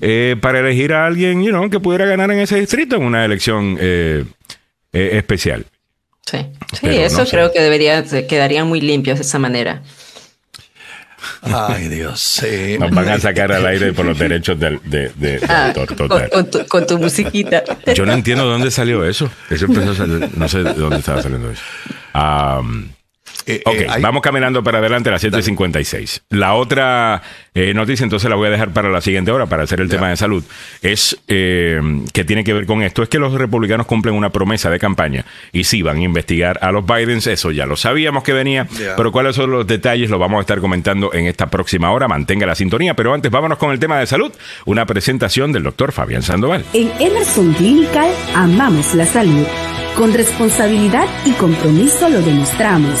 eh, 0.00 0.36
para 0.40 0.60
elegir 0.60 0.92
a 0.92 1.06
alguien 1.06 1.42
you 1.42 1.50
know, 1.50 1.68
que 1.68 1.80
pudiera 1.80 2.06
ganar 2.06 2.30
en 2.30 2.38
ese 2.38 2.58
distrito 2.58 2.96
en 2.96 3.02
una 3.02 3.24
elección 3.24 3.76
eh, 3.80 4.24
eh, 4.92 5.10
especial. 5.12 5.66
Sí, 6.24 6.38
sí 6.80 6.88
eso 6.88 7.24
creo 7.26 7.52
que 7.52 7.60
debería, 7.60 8.02
quedaría 8.26 8.64
muy 8.64 8.80
limpios 8.80 9.18
de 9.18 9.24
esa 9.24 9.38
manera. 9.38 9.82
Ay, 11.42 11.88
Dios. 11.88 12.42
Nos 12.78 12.90
van 12.90 13.08
a 13.08 13.18
sacar 13.18 13.52
al 13.52 13.66
aire 13.66 13.92
por 13.92 14.04
los 14.04 14.18
derechos 14.18 14.58
del 14.58 14.80
de, 14.84 15.40
ah, 15.48 15.72
Con, 16.68 16.86
tu, 16.86 16.98
musiquita. 16.98 17.62
Yo 17.94 18.04
no 18.04 18.12
entiendo 18.12 18.44
dónde 18.44 18.70
salió 18.70 19.04
eso. 19.04 19.30
Eso 19.50 19.66
empezó 19.66 19.92
a 19.92 19.94
salir, 19.94 20.28
no 20.36 20.48
sé 20.48 20.62
de 20.62 20.74
dónde 20.74 20.98
estaba 20.98 21.22
saliendo 21.22 21.50
eso. 21.50 21.62
Eh, 23.46 23.62
ok, 23.64 23.74
eh, 23.74 23.86
vamos 24.00 24.22
caminando 24.22 24.62
para 24.62 24.78
adelante 24.78 25.08
a 25.10 25.12
las 25.12 25.24
7.56. 25.24 26.22
La 26.30 26.54
otra 26.54 27.22
eh, 27.54 27.74
noticia, 27.74 28.04
entonces 28.04 28.28
la 28.30 28.36
voy 28.36 28.48
a 28.48 28.50
dejar 28.50 28.72
para 28.72 28.88
la 28.88 29.00
siguiente 29.00 29.30
hora, 29.30 29.46
para 29.46 29.64
hacer 29.64 29.80
el 29.80 29.88
tema 29.88 30.08
de 30.08 30.16
salud, 30.16 30.44
es 30.80 31.18
que 31.26 32.24
tiene 32.26 32.44
que 32.44 32.52
ver 32.52 32.66
con 32.66 32.82
esto. 32.82 33.02
Es 33.02 33.08
que 33.08 33.18
los 33.18 33.32
republicanos 33.34 33.86
cumplen 33.86 34.14
una 34.14 34.30
promesa 34.30 34.70
de 34.70 34.78
campaña 34.78 35.24
y 35.52 35.64
sí 35.64 35.82
van 35.82 35.98
a 35.98 36.02
investigar 36.02 36.58
a 36.62 36.72
los 36.72 36.84
Bidens, 36.86 37.26
eso 37.26 37.50
ya 37.50 37.66
lo 37.66 37.76
sabíamos 37.76 38.22
que 38.22 38.32
venía, 38.32 38.66
pero 38.96 39.12
cuáles 39.12 39.36
son 39.36 39.50
los 39.50 39.66
detalles 39.66 40.10
los 40.10 40.20
vamos 40.20 40.38
a 40.38 40.40
estar 40.40 40.60
comentando 40.60 41.12
en 41.12 41.26
esta 41.26 41.46
próxima 41.46 41.90
hora. 41.90 42.08
Mantenga 42.08 42.46
la 42.46 42.54
sintonía, 42.54 42.94
pero 42.94 43.12
antes 43.12 43.30
vámonos 43.30 43.58
con 43.58 43.72
el 43.72 43.78
tema 43.78 43.98
de 43.98 44.06
salud, 44.06 44.32
una 44.64 44.86
presentación 44.86 45.52
del 45.52 45.64
doctor 45.64 45.92
Fabián 45.92 46.22
Sandoval. 46.22 46.64
En 46.72 46.90
Emerson 46.98 47.52
Clinical 47.54 48.10
amamos 48.34 48.94
la 48.94 49.06
salud. 49.06 49.46
Con 49.96 50.12
responsabilidad 50.12 51.06
y 51.24 51.32
compromiso 51.32 52.08
lo 52.08 52.20
demostramos 52.20 53.00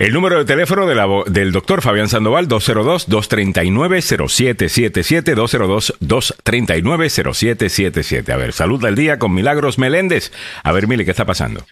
El 0.00 0.12
número 0.14 0.38
de 0.38 0.46
teléfono 0.46 0.86
del 1.26 1.52
doctor 1.52 1.82
Fabián 1.82 2.08
Sandoval, 2.08 2.48
202-239-0777, 2.48 5.34
202-239-0777. 6.00 8.32
A 8.32 8.38
ver, 8.38 8.54
salud 8.54 8.82
del 8.82 8.94
día 8.94 9.18
con 9.18 9.34
Milagros 9.34 9.78
Meléndez. 9.78 10.32
A 10.62 10.72
ver, 10.72 10.88
Mili, 10.88 11.04
¿qué 11.04 11.10
está 11.10 11.26
pasando? 11.26 11.66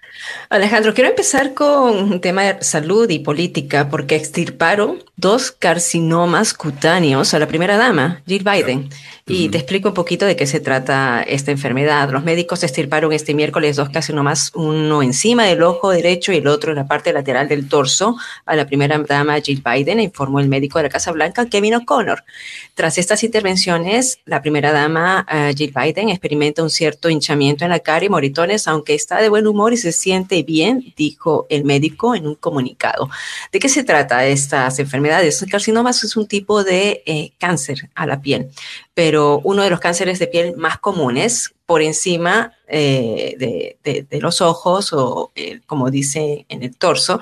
Alejandro, 0.50 0.92
quiero 0.92 1.08
empezar 1.08 1.54
con 1.54 1.96
un 1.96 2.20
tema 2.20 2.42
de 2.42 2.62
salud 2.62 3.08
y 3.08 3.20
política, 3.20 3.88
porque 3.88 4.16
extirparon 4.16 5.02
dos 5.16 5.50
carcinomas 5.50 6.52
cutáneos 6.52 7.32
a 7.32 7.38
la 7.38 7.48
primera 7.48 7.78
dama, 7.78 8.20
Jill 8.26 8.44
Biden. 8.44 8.90
Y 9.30 9.50
te 9.50 9.58
explico 9.58 9.90
un 9.90 9.94
poquito 9.94 10.24
de 10.24 10.36
qué 10.36 10.46
se 10.46 10.58
trata 10.58 11.22
esta 11.22 11.50
enfermedad. 11.50 12.10
Los 12.10 12.24
médicos 12.24 12.64
estirparon 12.64 13.12
este 13.12 13.34
miércoles 13.34 13.76
dos 13.76 13.90
carcinomas, 13.90 14.50
uno 14.54 15.02
encima 15.02 15.44
del 15.44 15.62
ojo 15.62 15.90
derecho 15.90 16.32
y 16.32 16.36
el 16.36 16.48
otro 16.48 16.70
en 16.70 16.76
la 16.76 16.86
parte 16.86 17.12
lateral 17.12 17.46
del 17.46 17.68
torso 17.68 18.16
a 18.46 18.56
la 18.56 18.66
primera 18.66 18.98
dama 18.98 19.38
Jill 19.40 19.62
Biden, 19.62 20.00
informó 20.00 20.40
el 20.40 20.48
médico 20.48 20.78
de 20.78 20.84
la 20.84 20.88
Casa 20.88 21.12
Blanca, 21.12 21.44
Kevin 21.44 21.74
O'Connor. 21.74 22.24
Tras 22.74 22.96
estas 22.96 23.22
intervenciones, 23.22 24.18
la 24.24 24.40
primera 24.40 24.72
dama 24.72 25.26
eh, 25.30 25.52
Jill 25.54 25.74
Biden 25.74 26.08
experimenta 26.08 26.62
un 26.62 26.70
cierto 26.70 27.10
hinchamiento 27.10 27.64
en 27.64 27.70
la 27.70 27.80
cara 27.80 28.06
y 28.06 28.08
moritones, 28.08 28.66
aunque 28.66 28.94
está 28.94 29.20
de 29.20 29.28
buen 29.28 29.46
humor 29.46 29.74
y 29.74 29.76
se 29.76 29.92
siente 29.92 30.42
bien, 30.42 30.94
dijo 30.96 31.46
el 31.50 31.64
médico 31.64 32.14
en 32.14 32.26
un 32.26 32.34
comunicado. 32.34 33.10
¿De 33.52 33.58
qué 33.58 33.68
se 33.68 33.84
trata 33.84 34.24
estas 34.24 34.78
enfermedades? 34.78 35.42
El 35.42 35.50
carcinomas 35.50 36.02
es 36.02 36.16
un 36.16 36.26
tipo 36.26 36.64
de 36.64 37.02
eh, 37.04 37.32
cáncer 37.38 37.90
a 37.94 38.06
la 38.06 38.22
piel 38.22 38.48
pero 38.98 39.40
uno 39.44 39.62
de 39.62 39.70
los 39.70 39.78
cánceres 39.78 40.18
de 40.18 40.26
piel 40.26 40.56
más 40.56 40.78
comunes 40.78 41.54
por 41.66 41.82
encima 41.82 42.54
eh, 42.66 43.36
de, 43.38 44.18
los 44.18 44.40
ojos 44.40 44.92
o 44.92 45.30
eh, 45.36 45.60
como 45.66 45.92
dice 45.92 46.46
en 46.48 46.64
el 46.64 46.76
torso, 46.76 47.20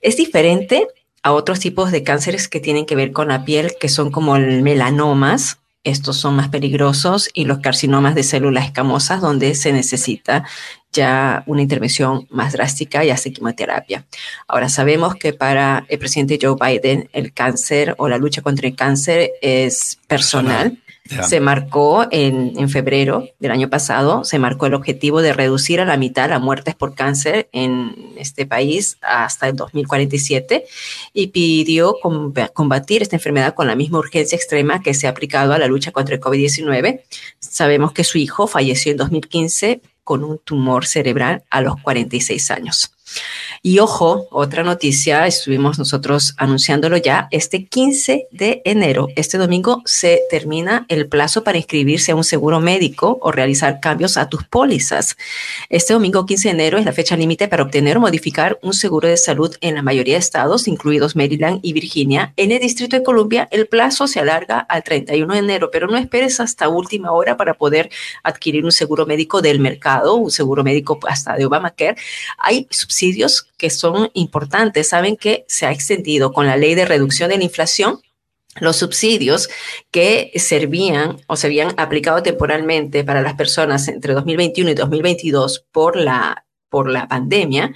es 0.00 0.16
diferente 0.16 0.86
a 1.24 1.32
otros 1.32 1.58
tipos 1.58 1.90
de 1.90 2.04
cánceres 2.04 2.46
que 2.46 2.60
tienen 2.60 2.86
que 2.86 2.94
ver 2.94 3.10
con 3.10 3.26
la 3.26 3.44
piel, 3.44 3.72
que 3.80 3.88
son 3.88 4.12
como 4.12 4.36
el 4.36 4.62
melanomas, 4.62 5.58
estos 5.82 6.18
son 6.18 6.36
más 6.36 6.50
peligrosos 6.50 7.30
y 7.34 7.46
los 7.46 7.58
carcinomas 7.58 8.14
de 8.14 8.22
células 8.22 8.66
escamosas 8.66 9.20
donde 9.20 9.56
se 9.56 9.72
necesita 9.72 10.44
ya 10.92 11.42
una 11.46 11.62
intervención 11.62 12.28
más 12.30 12.52
drástica 12.52 13.04
y 13.04 13.10
hace 13.10 13.32
quimioterapia. 13.32 14.04
Ahora 14.46 14.68
sabemos 14.68 15.16
que 15.16 15.32
para 15.32 15.84
el 15.88 15.98
presidente 15.98 16.38
Joe 16.40 16.54
Biden 16.54 17.10
el 17.12 17.32
cáncer 17.32 17.96
o 17.98 18.08
la 18.08 18.18
lucha 18.18 18.40
contra 18.40 18.68
el 18.68 18.76
cáncer 18.76 19.32
es 19.42 19.98
personal. 20.06 20.78
Se 21.28 21.40
marcó 21.40 22.06
en, 22.10 22.52
en, 22.56 22.68
febrero 22.68 23.24
del 23.38 23.50
año 23.50 23.70
pasado, 23.70 24.24
se 24.24 24.38
marcó 24.38 24.66
el 24.66 24.74
objetivo 24.74 25.22
de 25.22 25.32
reducir 25.32 25.80
a 25.80 25.84
la 25.84 25.96
mitad 25.96 26.28
las 26.28 26.40
muertes 26.40 26.74
por 26.74 26.94
cáncer 26.94 27.48
en 27.52 27.94
este 28.16 28.46
país 28.46 28.98
hasta 29.00 29.48
el 29.48 29.56
2047 29.56 30.66
y 31.12 31.28
pidió 31.28 31.96
combatir 32.52 33.02
esta 33.02 33.16
enfermedad 33.16 33.54
con 33.54 33.66
la 33.66 33.74
misma 33.74 33.98
urgencia 33.98 34.36
extrema 34.36 34.82
que 34.82 34.94
se 34.94 35.06
ha 35.06 35.10
aplicado 35.10 35.52
a 35.52 35.58
la 35.58 35.66
lucha 35.66 35.92
contra 35.92 36.14
el 36.14 36.20
COVID-19. 36.20 37.02
Sabemos 37.38 37.92
que 37.92 38.04
su 38.04 38.18
hijo 38.18 38.46
falleció 38.46 38.92
en 38.92 38.98
2015 38.98 39.80
con 40.04 40.24
un 40.24 40.38
tumor 40.38 40.86
cerebral 40.86 41.44
a 41.50 41.60
los 41.60 41.80
46 41.82 42.50
años. 42.50 42.97
Y 43.62 43.80
ojo, 43.80 44.28
otra 44.30 44.62
noticia, 44.62 45.26
estuvimos 45.26 45.78
nosotros 45.78 46.34
anunciándolo 46.36 46.96
ya, 46.96 47.28
este 47.30 47.66
15 47.66 48.28
de 48.30 48.62
enero, 48.64 49.08
este 49.16 49.38
domingo, 49.38 49.82
se 49.84 50.20
termina 50.30 50.86
el 50.88 51.08
plazo 51.08 51.42
para 51.44 51.58
inscribirse 51.58 52.12
a 52.12 52.16
un 52.16 52.24
seguro 52.24 52.60
médico 52.60 53.18
o 53.20 53.32
realizar 53.32 53.80
cambios 53.80 54.16
a 54.16 54.28
tus 54.28 54.44
pólizas. 54.44 55.16
Este 55.68 55.92
domingo 55.92 56.24
15 56.24 56.48
de 56.48 56.54
enero 56.54 56.78
es 56.78 56.84
la 56.84 56.92
fecha 56.92 57.16
límite 57.16 57.48
para 57.48 57.64
obtener 57.64 57.96
o 57.96 58.00
modificar 58.00 58.58
un 58.62 58.72
seguro 58.72 59.08
de 59.08 59.16
salud 59.16 59.54
en 59.60 59.74
la 59.74 59.82
mayoría 59.82 60.14
de 60.14 60.20
estados, 60.20 60.68
incluidos 60.68 61.16
Maryland 61.16 61.60
y 61.62 61.72
Virginia. 61.72 62.32
En 62.36 62.52
el 62.52 62.60
Distrito 62.60 62.96
de 62.96 63.02
Columbia, 63.02 63.48
el 63.50 63.66
plazo 63.66 64.06
se 64.06 64.20
alarga 64.20 64.58
al 64.60 64.84
31 64.84 65.32
de 65.32 65.38
enero, 65.40 65.70
pero 65.72 65.88
no 65.88 65.96
esperes 65.96 66.40
hasta 66.40 66.68
última 66.68 67.12
hora 67.12 67.36
para 67.36 67.54
poder 67.54 67.90
adquirir 68.22 68.64
un 68.64 68.72
seguro 68.72 69.06
médico 69.06 69.42
del 69.42 69.60
mercado, 69.60 70.14
un 70.14 70.30
seguro 70.30 70.62
médico 70.62 70.98
hasta 71.08 71.34
de 71.34 71.46
Obamacare. 71.46 71.96
Hay 72.38 72.66
que 73.56 73.70
son 73.70 74.10
importantes. 74.14 74.88
Saben 74.88 75.16
que 75.16 75.44
se 75.48 75.66
ha 75.66 75.72
extendido 75.72 76.32
con 76.32 76.46
la 76.46 76.56
ley 76.56 76.74
de 76.74 76.84
reducción 76.84 77.30
de 77.30 77.38
la 77.38 77.44
inflación 77.44 78.00
los 78.60 78.76
subsidios 78.76 79.48
que 79.90 80.32
servían 80.36 81.20
o 81.26 81.36
se 81.36 81.46
habían 81.46 81.74
aplicado 81.76 82.22
temporalmente 82.22 83.04
para 83.04 83.22
las 83.22 83.34
personas 83.34 83.88
entre 83.88 84.14
2021 84.14 84.70
y 84.70 84.74
2022 84.74 85.66
por 85.70 85.96
la, 85.96 86.44
por 86.68 86.90
la 86.90 87.08
pandemia, 87.08 87.72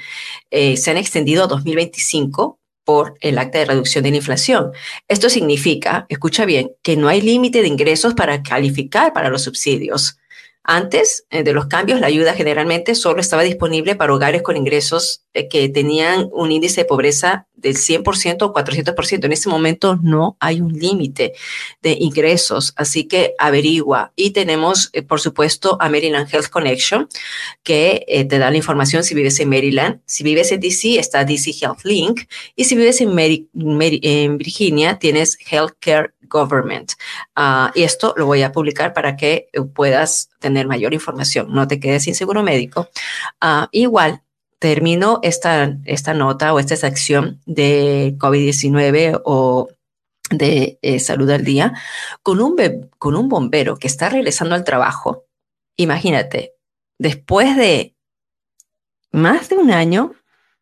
eh, 0.51 0.77
se 0.77 0.91
han 0.91 0.97
extendido 0.97 1.45
a 1.45 1.47
2025 1.47 2.59
por 2.85 3.15
el 3.21 3.39
acta 3.39 3.59
de 3.59 3.67
reducción 3.67 4.03
de 4.03 4.11
la 4.11 4.17
inflación. 4.17 4.73
Esto 5.07 5.29
significa, 5.29 6.07
escucha 6.09 6.45
bien, 6.45 6.73
que 6.83 6.97
no 6.97 7.09
hay 7.09 7.21
límite 7.21 7.63
de 7.63 7.69
ingresos 7.69 8.15
para 8.15 8.43
calificar 8.43 9.13
para 9.13 9.29
los 9.29 9.43
subsidios. 9.43 10.19
Antes 10.65 11.27
eh, 11.31 11.43
de 11.43 11.53
los 11.53 11.67
cambios, 11.67 12.01
la 12.01 12.07
ayuda 12.07 12.35
generalmente 12.35 12.95
solo 12.95 13.21
estaba 13.21 13.43
disponible 13.43 13.97
para 13.97 14.15
hogares 14.15 14.43
con 14.43 14.57
ingresos 14.57 15.22
que 15.51 15.69
tenían 15.69 16.29
un 16.33 16.53
índice 16.53 16.83
de 16.83 16.85
pobreza 16.85 17.47
del 17.55 17.77
100% 17.77 18.43
o 18.43 18.53
400%. 18.53 19.25
En 19.25 19.33
este 19.33 19.49
momento 19.49 19.99
no 20.03 20.37
hay 20.41 20.61
un 20.61 20.73
límite 20.73 21.33
de 21.81 21.93
ingresos, 21.93 22.73
así 22.77 23.05
que 23.05 23.35
averigua. 23.39 24.13
Y 24.17 24.31
tenemos, 24.31 24.91
eh, 24.93 25.03
por 25.03 25.21
supuesto, 25.21 25.77
a 25.81 25.89
Maryland 25.89 26.29
Health 26.33 26.49
Connection, 26.49 27.09
que 27.63 28.05
te 28.29 28.39
da 28.39 28.51
la 28.51 28.57
información 28.57 29.05
si 29.05 29.15
vives 29.15 29.39
en 29.41 29.49
Maryland. 29.49 30.01
Si 30.07 30.25
vives 30.25 30.53
en 30.53 30.61
DC, 30.61 30.99
está 30.99 31.25
DC 31.25 31.53
Health 31.61 31.85
Link. 31.85 32.23
Y 32.57 32.65
si 32.65 32.75
vives 32.75 33.01
en, 33.01 33.17
en 33.19 34.39
Virginia, 34.39 34.99
tienes 34.99 35.39
Healthcare 35.51 36.15
Government. 36.33 36.93
Ah, 37.37 37.71
y 37.75 37.83
esto 37.83 38.15
lo 38.17 38.27
voy 38.27 38.43
a 38.43 38.53
publicar 38.53 38.93
para 38.95 39.17
que 39.17 39.49
puedas 39.75 40.31
tener 40.39 40.67
mayor 40.67 40.95
información. 40.95 41.53
No 41.53 41.69
te 41.69 41.79
quedes 41.79 42.05
sin 42.05 42.15
seguro 42.15 42.43
médico. 42.43 42.89
Ah, 43.41 43.69
igual, 43.71 44.23
termino 44.63 45.19
esta, 45.25 45.77
esta 45.87 46.15
nota 46.15 46.55
o 46.55 46.61
esta 46.61 46.77
sección 46.77 47.41
de 47.47 48.15
COVID-19 48.17 49.21
o 49.25 49.69
de 50.31 50.79
eh, 50.83 51.01
salud 51.01 51.29
al 51.31 51.43
día 51.43 51.73
con 52.23 52.41
un, 52.41 52.55
con 52.97 53.17
un 53.17 53.29
bombero 53.29 53.77
que 53.77 53.89
está 53.89 54.09
regresando 54.09 54.55
al 54.55 54.63
trabajo. 54.63 55.25
Imagínate, 55.77 56.53
después 56.97 57.57
de 57.57 57.97
más 59.11 59.49
de 59.49 59.57
un 59.57 59.73
año, 59.73 60.15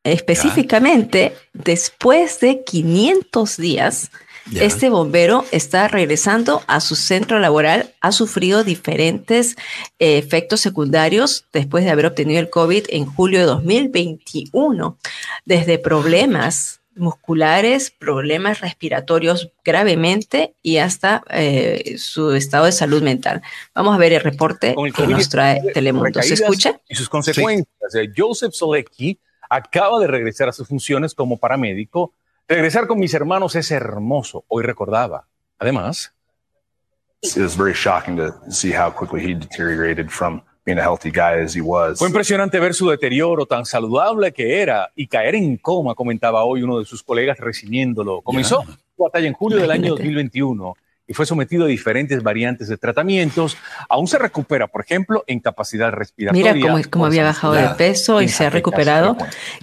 específicamente 0.03 1.37
después 1.53 2.41
de 2.41 2.65
500 2.65 3.59
días, 3.59 4.11
este 4.55 4.89
bombero 4.89 5.45
está 5.53 5.89
regresando 5.89 6.63
a 6.67 6.81
su 6.81 6.97
centro 6.97 7.39
laboral, 7.39 7.95
ha 8.01 8.13
sufrido 8.13 8.65
diferentes 8.65 9.57
eh, 9.99 10.19
efectos 10.19 10.61
secundarios 10.61 11.47
después 11.53 11.85
de 11.85 11.91
haber 11.91 12.07
obtenido 12.07 12.41
el 12.41 12.51
COVID 12.51 12.87
en 12.89 13.07
julio 13.07 13.41
de 13.41 13.47
2021, 13.47 14.97
desde 15.45 15.79
problemas 15.79 16.81
musculares, 16.97 17.91
problemas 17.91 18.61
respiratorios 18.61 19.51
gravemente 19.65 20.55
y 20.63 20.79
hasta 20.79 21.23
eh, 21.31 21.97
su 21.99 22.33
estado 22.33 22.67
de 22.67 22.73
salud 22.73 23.03
mental. 23.03 23.43
Vamos 23.75 23.95
a 23.95 23.99
ver 23.99 24.13
el 24.13 24.21
reporte 24.21 24.75
que 24.95 25.07
nos 25.07 25.29
trae 25.29 25.61
Telemundo. 25.73 26.21
¿Se 26.23 26.35
escucha? 26.35 26.81
Y 26.89 26.95
sus 26.95 27.09
consecuencias. 27.09 27.69
Joseph 28.17 28.53
Solecki 28.53 29.19
acaba 29.49 29.99
de 30.01 30.07
regresar 30.07 30.49
a 30.49 30.53
sus 30.53 30.69
funciones 30.69 31.15
como 31.15 31.39
paramédico 31.39 32.13
Regresar 32.51 32.89
con 32.89 32.99
mis 32.99 33.15
hermanos 33.15 33.55
es 33.55 33.71
hermoso, 33.71 34.45
hoy 34.49 34.65
recordaba. 34.65 35.29
Además, 35.57 36.13
Fue 42.01 42.09
impresionante 42.09 42.59
ver 42.59 42.75
su 42.75 42.91
deterioro 42.91 43.47
tan 43.47 43.65
saludable 43.65 44.33
que 44.33 44.61
era 44.61 44.91
y 44.97 45.07
caer 45.07 45.37
en 45.37 45.59
coma, 45.59 45.95
comentaba 45.95 46.43
hoy 46.43 46.65
uno 46.65 46.81
de 46.81 46.85
sus 46.87 47.05
colegas 47.05 47.39
recibiéndolo. 47.39 48.21
Comenzó 48.21 48.65
su 48.97 49.05
batalla 49.05 49.29
en 49.29 49.35
julio 49.35 49.59
del 49.59 49.71
año 49.71 49.91
2021 49.95 50.75
y 51.11 51.13
fue 51.13 51.27
sometido 51.27 51.65
a 51.65 51.67
diferentes 51.67 52.23
variantes 52.23 52.69
de 52.69 52.77
tratamientos. 52.77 53.57
Aún 53.89 54.07
se 54.07 54.17
recupera, 54.17 54.69
por 54.69 54.83
ejemplo, 54.83 55.25
en 55.27 55.41
capacidad 55.41 55.91
respiratoria. 55.91 56.55
Mira 56.55 56.85
cómo, 56.89 57.05
había 57.05 57.25
bajado 57.25 57.55
de 57.55 57.69
peso 57.71 58.23
y 58.23 58.29
se 58.29 58.47
ha 58.47 58.51
recuperado 58.51 59.17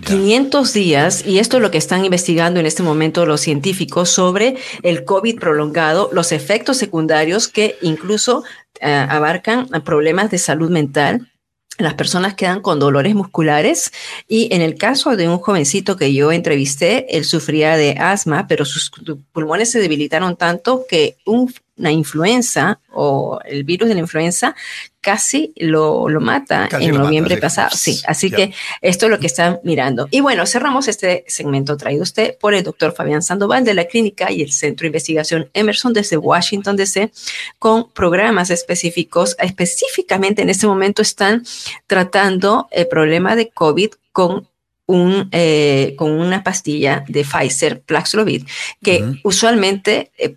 500 0.06 0.74
días. 0.74 1.26
Y 1.26 1.40
esto 1.40 1.56
es 1.56 1.64
lo 1.64 1.72
que 1.72 1.78
están 1.78 2.04
investigando 2.04 2.60
en 2.60 2.66
este 2.66 2.84
momento 2.84 3.26
los 3.26 3.40
científicos 3.40 4.10
sobre 4.10 4.58
el 4.84 5.06
COVID 5.06 5.40
prolongado, 5.40 6.10
los 6.12 6.34
efectos 6.34 6.76
secundarios 6.76 7.48
que 7.48 7.78
incluso 7.82 8.44
eh, 8.82 9.08
abarcan 9.10 9.68
problemas 9.86 10.30
de 10.30 10.40
salud 10.40 10.70
mental 10.70 11.32
las 11.78 11.94
personas 11.94 12.34
quedan 12.34 12.62
con 12.62 12.80
dolores 12.80 13.14
musculares 13.14 13.92
y 14.28 14.54
en 14.54 14.62
el 14.62 14.76
caso 14.76 15.16
de 15.16 15.30
un 15.30 15.38
jovencito 15.38 15.96
que 15.96 16.14
yo 16.14 16.32
entrevisté, 16.32 17.18
él 17.18 17.24
sufría 17.24 17.78
de 17.78 17.92
asma, 18.00 18.48
pero 18.48 18.66
sus 18.66 18.92
pulmones 19.32 19.72
se 19.72 19.80
debilitaron 19.80 20.36
tanto 20.36 20.86
que 20.90 21.18
una 21.26 21.92
influenza 21.92 22.80
o 22.92 23.40
el 23.46 23.64
virus 23.64 23.90
de 23.90 23.96
la 23.96 24.02
influenza 24.02 24.56
casi 25.08 25.54
lo, 25.56 26.10
lo 26.10 26.20
mata 26.20 26.68
en 26.82 26.94
noviembre 26.94 27.38
pasado. 27.38 27.70
Sí, 27.74 28.02
así 28.06 28.30
que 28.30 28.52
esto 28.82 29.06
es 29.06 29.10
lo 29.10 29.20
que 29.20 29.28
están 29.28 29.62
mirando. 29.64 30.10
Y 30.12 30.20
bueno, 30.20 30.46
cerramos 30.46 30.90
este 30.90 31.24
segmento 31.30 31.78
traído 31.78 32.04
usted 32.04 32.38
por 32.38 32.54
el 32.54 32.62
doctor 32.62 32.94
Fabián 32.94 33.22
Sandoval 33.22 33.64
de 33.64 33.74
la 33.74 33.86
clínica 33.86 34.30
y 34.34 34.42
el 34.42 34.52
Centro 34.52 34.84
de 34.84 34.88
Investigación 34.88 35.50
Emerson 35.54 35.94
desde 35.94 36.18
Washington 36.18 36.76
DC 36.76 37.10
con 37.58 37.90
programas 37.90 38.50
específicos. 38.50 39.38
Específicamente 39.40 40.42
en 40.42 40.50
este 40.50 40.68
momento 40.68 41.02
están 41.02 41.46
tratando 41.88 42.68
el 42.72 42.90
problema 42.90 43.38
de 43.38 43.48
COVID 43.48 43.92
con 44.12 44.50
un, 44.88 45.30
eh, 45.32 45.96
con 45.98 46.12
una 46.12 46.44
pastilla 46.44 47.06
de 47.08 47.24
Pfizer, 47.24 47.82
Paxlovid, 47.82 48.44
que 48.84 49.22
usualmente 49.24 50.12
eh, 50.18 50.36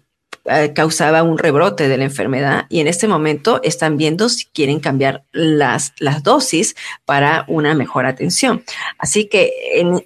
eh, 0.52 0.72
causaba 0.74 1.22
un 1.22 1.38
rebrote 1.38 1.88
de 1.88 1.96
la 1.96 2.02
enfermedad 2.02 2.66
y 2.68 2.80
en 2.80 2.88
este 2.88 3.06
momento 3.06 3.60
están 3.62 3.96
viendo 3.96 4.28
si 4.28 4.46
quieren 4.46 4.80
cambiar 4.80 5.22
las, 5.30 5.92
las 6.00 6.24
dosis 6.24 6.74
para 7.04 7.44
una 7.46 7.76
mejor 7.76 8.04
atención. 8.04 8.64
Así 8.98 9.26
que 9.26 9.52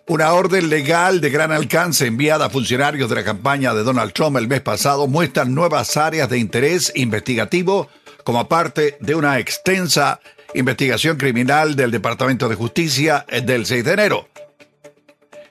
Una 0.06 0.32
orden 0.32 0.70
legal 0.70 1.20
de 1.20 1.28
gran 1.28 1.52
alcance 1.52 2.06
enviada 2.06 2.46
a 2.46 2.50
funcionarios 2.50 3.10
de 3.10 3.16
la 3.16 3.24
campaña 3.24 3.74
de 3.74 3.82
Donald 3.82 4.14
Trump 4.14 4.38
el 4.38 4.48
mes 4.48 4.62
pasado 4.62 5.06
muestra 5.06 5.44
nuevas 5.44 5.98
áreas 5.98 6.30
de 6.30 6.38
interés 6.38 6.90
investigativo 6.94 7.90
como 8.24 8.48
parte 8.48 8.96
de 9.00 9.14
una 9.14 9.38
extensa 9.38 10.18
investigación 10.54 11.18
criminal 11.18 11.76
del 11.76 11.90
Departamento 11.90 12.48
de 12.48 12.54
Justicia 12.54 13.26
del 13.44 13.66
6 13.66 13.84
de 13.84 13.92
enero. 13.92 14.28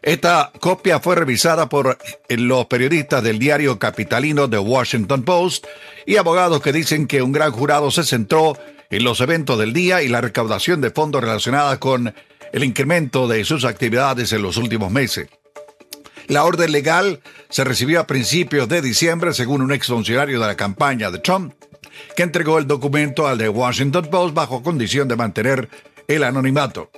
Esta 0.01 0.51
copia 0.59 0.99
fue 0.99 1.15
revisada 1.15 1.67
por 1.67 1.97
los 2.29 2.65
periodistas 2.67 3.21
del 3.21 3.37
diario 3.37 3.77
capitalino 3.79 4.49
The 4.49 4.59
Washington 4.59 5.23
Post 5.23 5.65
y 6.05 6.15
abogados 6.15 6.61
que 6.61 6.71
dicen 6.71 7.05
que 7.05 7.21
un 7.21 7.33
gran 7.33 7.51
jurado 7.51 7.91
se 7.91 8.03
centró 8.03 8.57
en 8.89 9.03
los 9.03 9.19
eventos 9.19 9.59
del 9.59 9.73
día 9.73 10.01
y 10.01 10.07
la 10.07 10.21
recaudación 10.21 10.79
de 10.81 10.91
fondos 10.91 11.21
relacionadas 11.21 11.77
con 11.79 12.13
el 12.53 12.63
incremento 12.63 13.27
de 13.27 13.43
sus 13.43 13.65
actividades 13.65 14.31
en 14.31 14.41
los 14.41 14.57
últimos 14.57 14.91
meses. 14.91 15.27
La 16.27 16.45
orden 16.45 16.71
legal 16.71 17.21
se 17.49 17.63
recibió 17.63 17.99
a 17.99 18.07
principios 18.07 18.69
de 18.69 18.81
diciembre, 18.81 19.33
según 19.33 19.61
un 19.61 19.71
exfuncionario 19.71 20.39
de 20.39 20.47
la 20.47 20.55
campaña 20.55 21.11
de 21.11 21.19
Trump, 21.19 21.53
que 22.15 22.23
entregó 22.23 22.57
el 22.57 22.67
documento 22.67 23.27
al 23.27 23.37
The 23.37 23.49
Washington 23.49 24.07
Post 24.09 24.35
bajo 24.35 24.63
condición 24.63 25.07
de 25.07 25.15
mantener 25.15 25.69
el 26.07 26.23
anonimato. 26.23 26.91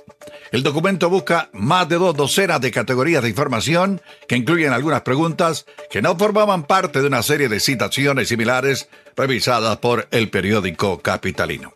El 0.52 0.62
documento 0.62 1.08
busca 1.08 1.48
más 1.54 1.88
de 1.88 1.96
dos 1.96 2.14
docenas 2.14 2.60
de 2.60 2.70
categorías 2.70 3.22
de 3.22 3.30
información 3.30 4.02
que 4.28 4.36
incluyen 4.36 4.74
algunas 4.74 5.00
preguntas 5.00 5.64
que 5.90 6.02
no 6.02 6.14
formaban 6.14 6.64
parte 6.64 7.00
de 7.00 7.06
una 7.06 7.22
serie 7.22 7.48
de 7.48 7.58
citaciones 7.58 8.28
similares 8.28 8.90
revisadas 9.16 9.78
por 9.78 10.08
el 10.10 10.28
periódico 10.28 11.00
capitalino. 11.00 11.72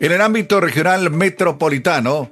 En 0.00 0.12
el 0.12 0.20
ámbito 0.20 0.60
regional 0.60 1.10
metropolitano, 1.10 2.30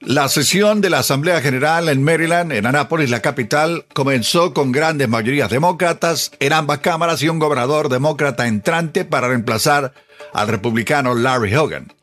la 0.00 0.28
sesión 0.28 0.82
de 0.82 0.90
la 0.90 0.98
Asamblea 0.98 1.40
General 1.40 1.88
en 1.88 2.04
Maryland, 2.04 2.52
en 2.52 2.66
Anápolis, 2.66 3.08
la 3.08 3.22
capital, 3.22 3.86
comenzó 3.94 4.52
con 4.52 4.70
grandes 4.70 5.08
mayorías 5.08 5.48
demócratas 5.48 6.30
en 6.40 6.52
ambas 6.52 6.80
cámaras 6.80 7.22
y 7.22 7.30
un 7.30 7.38
gobernador 7.38 7.88
demócrata 7.88 8.46
entrante 8.46 9.06
para 9.06 9.28
reemplazar 9.28 9.94
al 10.34 10.48
republicano 10.48 11.14
Larry 11.14 11.54
Hogan. 11.54 11.95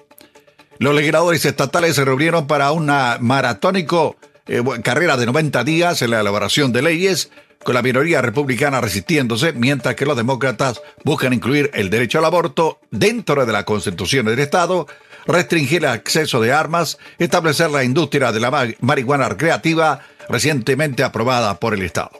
Los 0.80 0.95
legisladores 0.95 1.45
estatales 1.45 1.95
se 1.95 2.05
reunieron 2.05 2.47
para 2.47 2.71
una 2.71 3.17
maratónico 3.19 4.15
eh, 4.47 4.61
carrera 4.84 5.17
de 5.17 5.26
90 5.26 5.63
días 5.63 6.01
en 6.01 6.11
la 6.11 6.21
elaboración 6.21 6.74
de 6.74 6.82
leyes, 6.82 7.32
con 7.63 7.76
la 7.76 7.82
minoría 7.82 8.21
republicana 8.21 8.82
resistiéndose, 8.82 9.53
mientras 9.53 9.95
que 9.95 10.05
los 10.05 10.17
demócratas 10.17 10.82
buscan 11.03 11.32
incluir 11.32 11.71
el 11.74 11.89
derecho 11.89 12.19
al 12.19 12.26
aborto 12.26 12.80
dentro 12.91 13.45
de 13.45 13.53
la 13.53 13.63
Constitución 13.63 14.26
del 14.26 14.39
Estado 14.39 14.88
restringir 15.26 15.84
el 15.84 15.89
acceso 15.89 16.41
de 16.41 16.51
armas, 16.51 16.97
establecer 17.17 17.71
la 17.71 17.84
industria 17.84 18.32
de 18.32 18.39
la 18.39 18.76
marihuana 18.82 19.30
recreativa 19.30 20.01
recientemente 20.30 21.03
aprobada 21.03 21.59
por 21.59 21.74
el 21.74 21.84
Estado. 21.84 22.11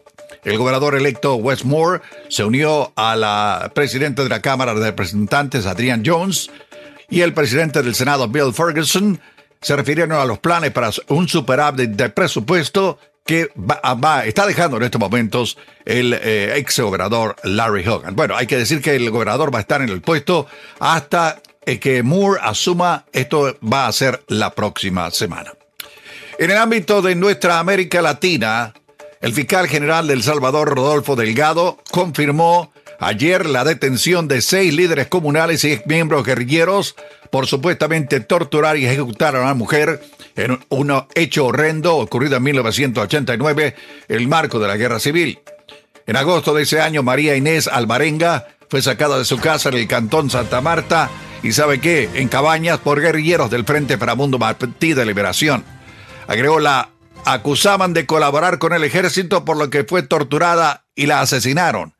El 0.44 0.58
gobernador 0.58 0.96
electo 0.96 1.36
Wes 1.36 1.64
Moore 1.64 2.02
se 2.28 2.44
unió 2.44 2.92
a 2.96 3.16
la 3.16 3.72
presidenta 3.74 4.24
de 4.24 4.30
la 4.30 4.42
Cámara 4.42 4.74
de 4.74 4.88
Representantes, 4.88 5.66
Adrian 5.66 6.04
Jones, 6.06 6.52
y 7.14 7.22
el 7.22 7.32
presidente 7.32 7.84
del 7.84 7.94
Senado, 7.94 8.28
Bill 8.28 8.52
Ferguson, 8.52 9.22
se 9.62 9.76
refirieron 9.76 10.20
a 10.20 10.26
los 10.26 10.40
planes 10.40 10.72
para 10.72 10.90
un 11.10 11.30
superávit 11.30 11.92
de 11.92 12.10
presupuesto 12.10 12.98
que 13.24 13.50
está 14.26 14.48
dejando 14.48 14.78
en 14.78 14.84
estos 14.84 15.00
momentos 15.00 15.60
el 15.86 16.14
eh, 16.14 16.58
ex 16.58 16.80
gobernador 16.80 17.36
Larry 17.44 17.88
Hogan. 17.88 18.16
Bueno, 18.16 18.36
hay 18.36 18.48
que 18.48 18.58
decir 18.58 18.82
que 18.82 18.96
el 18.96 19.12
gobernador 19.12 19.54
va 19.54 19.60
a 19.60 19.62
estar 19.62 19.84
en 19.84 19.90
el 19.90 20.02
puesto 20.02 20.48
hasta 20.80 21.40
que 21.80 22.02
Moore 22.02 22.40
asuma 22.42 23.06
esto 23.14 23.58
va 23.62 23.86
a 23.86 23.92
ser 23.92 24.24
la 24.28 24.50
próxima 24.56 25.12
semana. 25.12 25.54
En 26.40 26.50
el 26.50 26.58
ámbito 26.58 27.04
de 27.04 27.14
nuestra 27.14 27.60
América 27.60 28.02
Latina, 28.02 28.74
el 29.22 29.34
fiscal 29.34 29.68
general 29.68 30.08
del 30.08 30.24
Salvador, 30.24 30.76
Rodolfo 30.76 31.16
Delgado, 31.16 31.78
confirmó 31.92 32.73
ayer 33.00 33.46
la 33.46 33.64
detención 33.64 34.28
de 34.28 34.42
seis 34.42 34.74
líderes 34.74 35.08
comunales 35.08 35.64
y 35.64 35.82
miembros 35.86 36.26
guerrilleros 36.26 36.96
por 37.32 37.48
supuestamente 37.48 38.20
torturar 38.20 38.78
y 38.78 38.86
ejecutar 38.86 39.36
a 39.36 39.42
una 39.42 39.54
mujer 39.54 40.02
en 40.36 40.60
un 40.70 41.04
hecho 41.16 41.48
horrendo 41.48 41.98
ocurrido 41.98 42.38
en 42.38 42.44
1989, 42.44 43.76
el 44.08 44.28
marco 44.28 44.60
de 44.60 44.68
la 44.68 44.78
guerra 44.78 45.00
civil. 45.00 45.40
En 46.06 46.16
agosto 46.16 46.54
de 46.54 46.64
ese 46.64 46.82
año, 46.82 47.02
María 47.02 47.36
Inés 47.36 47.68
Alvarenga 47.68 48.48
fue 48.70 48.82
sacada 48.82 49.18
de 49.18 49.26
su 49.26 49.38
casa 49.40 49.70
en 49.70 49.76
el 49.76 49.88
cantón 49.88 50.30
Santa 50.30 50.62
Marta 50.62 51.10
y 51.44 51.52
sabe 51.52 51.80
qué, 51.80 52.10
en 52.14 52.28
Cabañas 52.28 52.80
por 52.80 53.02
guerrilleros 53.02 53.50
del 53.50 53.66
Frente 53.66 53.98
para 53.98 54.16
Mundo 54.16 54.40
Martí 54.40 54.94
de 54.94 55.06
Liberación. 55.06 55.64
Agregó 56.28 56.60
la 56.60 56.90
acusaban 57.26 57.94
de 57.94 58.06
colaborar 58.06 58.60
con 58.60 58.74
el 58.74 58.84
ejército 58.84 59.46
por 59.46 59.58
lo 59.58 59.70
que 59.70 59.84
fue 59.84 60.04
torturada 60.04 60.86
y 60.96 61.06
la 61.06 61.22
asesinaron, 61.22 61.94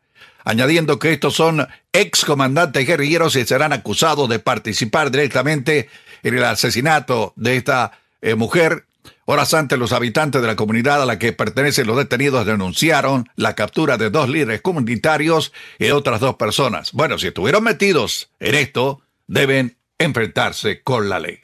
añadiendo 0.44 1.00
que 1.00 1.14
estos 1.14 1.36
son 1.36 1.68
excomandantes 1.92 2.86
guerrilleros 2.86 3.36
y 3.36 3.46
serán 3.46 3.74
acusados 3.74 4.30
de 4.30 4.40
participar 4.40 5.12
directamente 5.12 5.90
en 6.24 6.38
el 6.38 6.44
asesinato 6.44 7.34
de 7.36 7.58
esta 7.58 8.00
eh, 8.22 8.36
mujer. 8.36 8.86
Horas 9.26 9.54
antes, 9.54 9.80
los 9.80 9.94
habitantes 9.94 10.42
de 10.42 10.48
la 10.48 10.56
comunidad 10.56 11.02
a 11.02 11.06
la 11.06 11.18
que 11.18 11.34
pertenecen 11.34 11.88
los 11.88 11.98
detenidos 11.98 12.46
denunciaron 12.46 13.30
la 13.36 13.56
captura 13.56 13.98
de 13.98 14.10
dos 14.10 14.30
líderes 14.30 14.62
comunitarios 14.62 15.54
y 15.80 15.86
de 15.86 15.94
otras 15.94 16.20
dos 16.20 16.36
personas. 16.36 16.92
Bueno, 16.92 17.18
si 17.18 17.28
estuvieron 17.28 17.64
metidos 17.64 18.30
en 18.40 18.56
esto, 18.56 19.02
deben 19.28 19.78
enfrentarse 19.98 20.82
con 20.82 21.10
la 21.10 21.20
ley. 21.20 21.40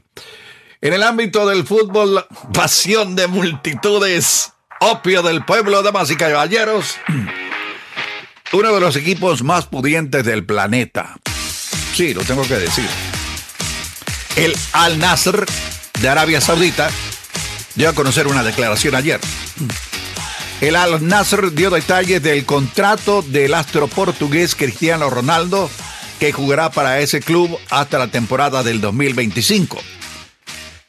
En 0.82 0.94
el 0.94 1.04
ámbito 1.04 1.48
del 1.48 1.66
fútbol, 1.66 2.26
pasión 2.54 3.16
de 3.16 3.28
multitudes, 3.28 4.54
opio 4.80 5.22
del 5.22 5.44
pueblo, 5.44 5.82
damas 5.84 6.12
y 6.12 6.16
caballeros, 6.16 6.96
uno 8.52 8.74
de 8.74 8.80
los 8.80 8.96
equipos 8.96 9.44
más 9.44 9.66
pudientes 9.68 10.26
del 10.26 10.46
planeta. 10.46 11.18
Sí, 11.94 12.14
lo 12.14 12.24
tengo 12.24 12.44
que 12.44 12.56
decir. 12.56 12.88
El 14.36 14.56
Al 14.72 15.00
Nasr 15.00 15.46
de 16.00 16.10
Arabia 16.10 16.42
Saudita 16.42 16.90
dio 17.76 17.90
a 17.90 17.94
conocer 17.94 18.28
una 18.28 18.44
declaración 18.44 18.96
ayer. 18.96 19.20
El 20.62 20.76
Al 20.76 21.08
Nasr 21.08 21.54
dio 21.54 21.70
detalles 21.70 22.22
del 22.24 22.46
contrato 22.46 23.22
del 23.22 23.54
astro 23.54 23.88
portugués 23.88 24.56
Cristiano 24.56 25.10
Ronaldo 25.10 25.70
que 26.20 26.32
jugará 26.34 26.70
para 26.70 27.00
ese 27.00 27.22
club 27.22 27.58
hasta 27.70 27.98
la 27.98 28.08
temporada 28.08 28.62
del 28.62 28.82
2025. 28.82 29.80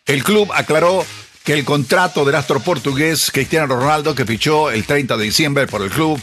El 0.07 0.25
club 0.25 0.51
aclaró 0.53 1.07
que 1.45 1.55
el 1.55 1.65
contrato 1.65 2.25
del 2.25 2.35
astro 2.35 2.61
portugués 2.61 3.31
Cristiano 3.33 3.77
Ronaldo, 3.77 4.15
que 4.15 4.27
fichó 4.27 4.71
el 4.71 4.85
30 4.85 5.17
de 5.17 5.25
diciembre 5.25 5.67
por 5.69 5.83
el 5.83 5.91
club, 5.91 6.21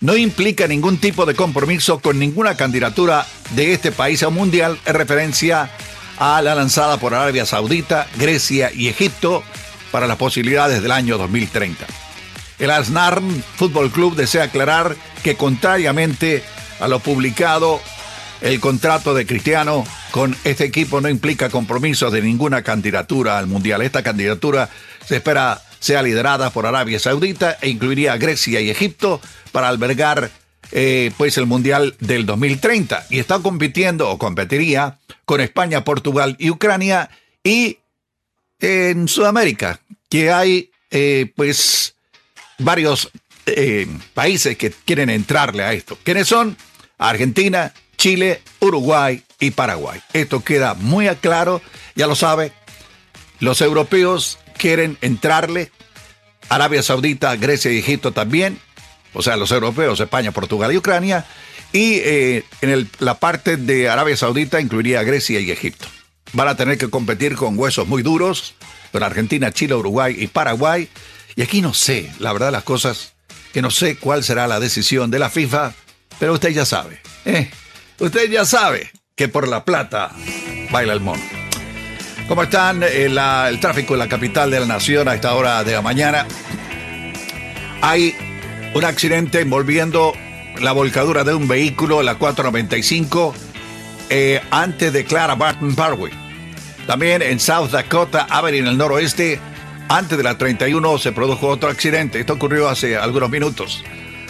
no 0.00 0.16
implica 0.16 0.66
ningún 0.66 0.98
tipo 0.98 1.26
de 1.26 1.34
compromiso 1.34 1.98
con 2.00 2.18
ninguna 2.18 2.56
candidatura 2.56 3.26
de 3.50 3.72
este 3.72 3.92
país 3.92 4.22
a 4.22 4.28
un 4.28 4.34
mundial 4.34 4.78
en 4.84 4.94
referencia 4.94 5.70
a 6.18 6.40
la 6.42 6.54
lanzada 6.54 6.98
por 6.98 7.14
Arabia 7.14 7.46
Saudita, 7.46 8.06
Grecia 8.16 8.70
y 8.72 8.88
Egipto 8.88 9.42
para 9.90 10.06
las 10.06 10.16
posibilidades 10.16 10.82
del 10.82 10.92
año 10.92 11.18
2030. 11.18 11.86
El 12.58 12.70
Asnarn 12.70 13.44
Fútbol 13.56 13.90
Club 13.90 14.16
desea 14.16 14.44
aclarar 14.44 14.96
que 15.22 15.36
contrariamente 15.36 16.42
a 16.80 16.88
lo 16.88 16.98
publicado 16.98 17.80
el 18.40 18.60
contrato 18.60 19.14
de 19.14 19.26
Cristiano 19.26 19.84
con 20.10 20.36
este 20.44 20.64
equipo 20.64 21.00
no 21.00 21.08
implica 21.08 21.50
compromisos 21.50 22.12
de 22.12 22.22
ninguna 22.22 22.62
candidatura 22.62 23.38
al 23.38 23.46
Mundial. 23.46 23.82
Esta 23.82 24.02
candidatura 24.02 24.68
se 25.04 25.16
espera 25.16 25.60
sea 25.78 26.02
liderada 26.02 26.50
por 26.50 26.66
Arabia 26.66 26.98
Saudita 26.98 27.58
e 27.60 27.68
incluiría 27.68 28.12
a 28.12 28.18
Grecia 28.18 28.60
y 28.60 28.70
Egipto 28.70 29.20
para 29.52 29.68
albergar 29.68 30.30
eh, 30.70 31.12
pues 31.16 31.38
el 31.38 31.46
Mundial 31.46 31.96
del 32.00 32.26
2030 32.26 33.06
y 33.10 33.18
está 33.18 33.38
compitiendo 33.38 34.10
o 34.10 34.18
competiría 34.18 34.98
con 35.24 35.40
España, 35.40 35.84
Portugal 35.84 36.36
y 36.38 36.50
Ucrania 36.50 37.10
y 37.42 37.78
en 38.60 39.08
Sudamérica, 39.08 39.80
que 40.10 40.30
hay 40.30 40.70
eh, 40.90 41.32
pues 41.36 41.94
varios 42.58 43.10
eh, 43.46 43.86
países 44.14 44.56
que 44.58 44.70
quieren 44.70 45.10
entrarle 45.10 45.62
a 45.62 45.72
esto. 45.72 45.98
¿Quiénes 46.02 46.28
son? 46.28 46.56
Argentina, 46.98 47.72
Chile, 47.96 48.42
Uruguay 48.60 49.22
y 49.40 49.52
Paraguay. 49.52 50.00
Esto 50.12 50.42
queda 50.42 50.74
muy 50.74 51.08
claro, 51.16 51.62
ya 51.94 52.06
lo 52.06 52.14
sabe. 52.14 52.52
Los 53.40 53.60
europeos 53.60 54.38
quieren 54.58 54.98
entrarle, 55.00 55.70
Arabia 56.48 56.82
Saudita, 56.82 57.34
Grecia 57.36 57.72
y 57.72 57.78
Egipto 57.78 58.12
también, 58.12 58.58
o 59.14 59.22
sea, 59.22 59.36
los 59.36 59.50
europeos, 59.50 60.00
España, 60.00 60.32
Portugal 60.32 60.72
y 60.72 60.76
Ucrania, 60.76 61.24
y 61.72 61.94
eh, 61.96 62.44
en 62.60 62.90
la 62.98 63.18
parte 63.18 63.56
de 63.56 63.88
Arabia 63.88 64.16
Saudita 64.16 64.60
incluiría 64.60 65.02
Grecia 65.02 65.40
y 65.40 65.50
Egipto. 65.50 65.86
Van 66.32 66.48
a 66.48 66.56
tener 66.56 66.78
que 66.78 66.90
competir 66.90 67.36
con 67.36 67.58
huesos 67.58 67.86
muy 67.88 68.02
duros, 68.02 68.54
con 68.92 69.02
Argentina, 69.02 69.52
Chile, 69.52 69.74
Uruguay 69.74 70.14
y 70.18 70.26
Paraguay. 70.26 70.88
Y 71.36 71.42
aquí 71.42 71.62
no 71.62 71.74
sé, 71.74 72.12
la 72.18 72.32
verdad, 72.32 72.52
las 72.52 72.64
cosas, 72.64 73.14
que 73.52 73.62
no 73.62 73.70
sé 73.70 73.96
cuál 73.96 74.24
será 74.24 74.46
la 74.46 74.60
decisión 74.60 75.10
de 75.10 75.18
la 75.18 75.30
FIFA, 75.30 75.74
pero 76.18 76.34
usted 76.34 76.50
ya 76.50 76.64
sabe, 76.64 77.00
¿eh? 77.24 77.50
Usted 77.98 78.30
ya 78.30 78.44
sabe 78.44 78.90
que 79.14 79.28
por 79.28 79.48
la 79.48 79.64
plata 79.64 80.12
baila 80.70 80.92
el 80.92 81.00
mono. 81.00 81.37
¿Cómo 82.28 82.42
están? 82.42 82.82
Eh, 82.82 83.06
el 83.06 83.58
tráfico 83.58 83.94
en 83.94 84.00
la 84.00 84.08
capital 84.08 84.50
de 84.50 84.60
la 84.60 84.66
nación 84.66 85.08
a 85.08 85.14
esta 85.14 85.34
hora 85.34 85.64
de 85.64 85.72
la 85.72 85.80
mañana. 85.80 86.26
Hay 87.80 88.14
un 88.74 88.84
accidente 88.84 89.40
envolviendo 89.40 90.12
la 90.60 90.72
volcadura 90.72 91.24
de 91.24 91.32
un 91.32 91.48
vehículo, 91.48 92.02
la 92.02 92.16
495, 92.16 93.34
eh, 94.10 94.42
antes 94.50 94.92
de 94.92 95.06
Clara 95.06 95.36
Barton 95.36 95.74
Parkway. 95.74 96.12
También 96.86 97.22
en 97.22 97.40
South 97.40 97.70
Dakota 97.70 98.26
Avenue, 98.28 98.58
en 98.58 98.66
el 98.66 98.76
noroeste, 98.76 99.40
antes 99.88 100.18
de 100.18 100.24
la 100.24 100.36
31 100.36 100.98
se 100.98 101.12
produjo 101.12 101.48
otro 101.48 101.70
accidente. 101.70 102.20
Esto 102.20 102.34
ocurrió 102.34 102.68
hace 102.68 102.98
algunos 102.98 103.30
minutos. 103.30 103.82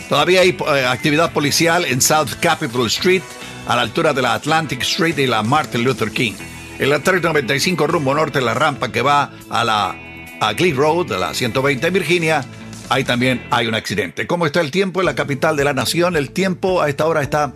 Todavía 0.09 0.43
hay 0.43 0.51
eh, 0.51 0.87
actividad 0.87 1.33
policial 1.33 1.85
en 1.85 2.01
South 2.01 2.31
Capitol 2.41 2.87
Street, 2.87 3.23
a 3.67 3.75
la 3.75 3.83
altura 3.83 4.13
de 4.13 4.23
la 4.23 4.35
Atlantic 4.35 4.83
Street 4.83 5.19
y 5.19 5.27
la 5.27 5.43
Martin 5.43 5.83
Luther 5.83 6.13
King. 6.13 6.35
En 6.79 6.91
la 6.91 7.01
395 7.01 7.87
rumbo 7.87 8.15
norte, 8.15 8.41
la 8.41 8.55
rampa 8.55 8.93
que 8.93 9.03
va 9.03 9.33
a 9.51 9.65
la 9.65 9.97
a 10.41 10.53
Glee 10.53 10.73
Road, 10.73 11.07
de 11.07 11.19
la 11.19 11.35
120 11.35 11.91
Virginia, 11.91 12.45
ahí 12.89 13.05
también 13.05 13.45
hay 13.51 13.67
un 13.67 13.75
accidente. 13.75 14.27
¿Cómo 14.27 14.47
está 14.47 14.61
el 14.61 14.71
tiempo 14.71 15.01
en 15.01 15.07
la 15.07 15.15
capital 15.15 15.57
de 15.57 15.65
la 15.65 15.73
nación? 15.73 16.17
El 16.17 16.31
tiempo 16.31 16.81
a 16.81 16.89
esta 16.89 17.07
hora 17.07 17.23
está, 17.23 17.55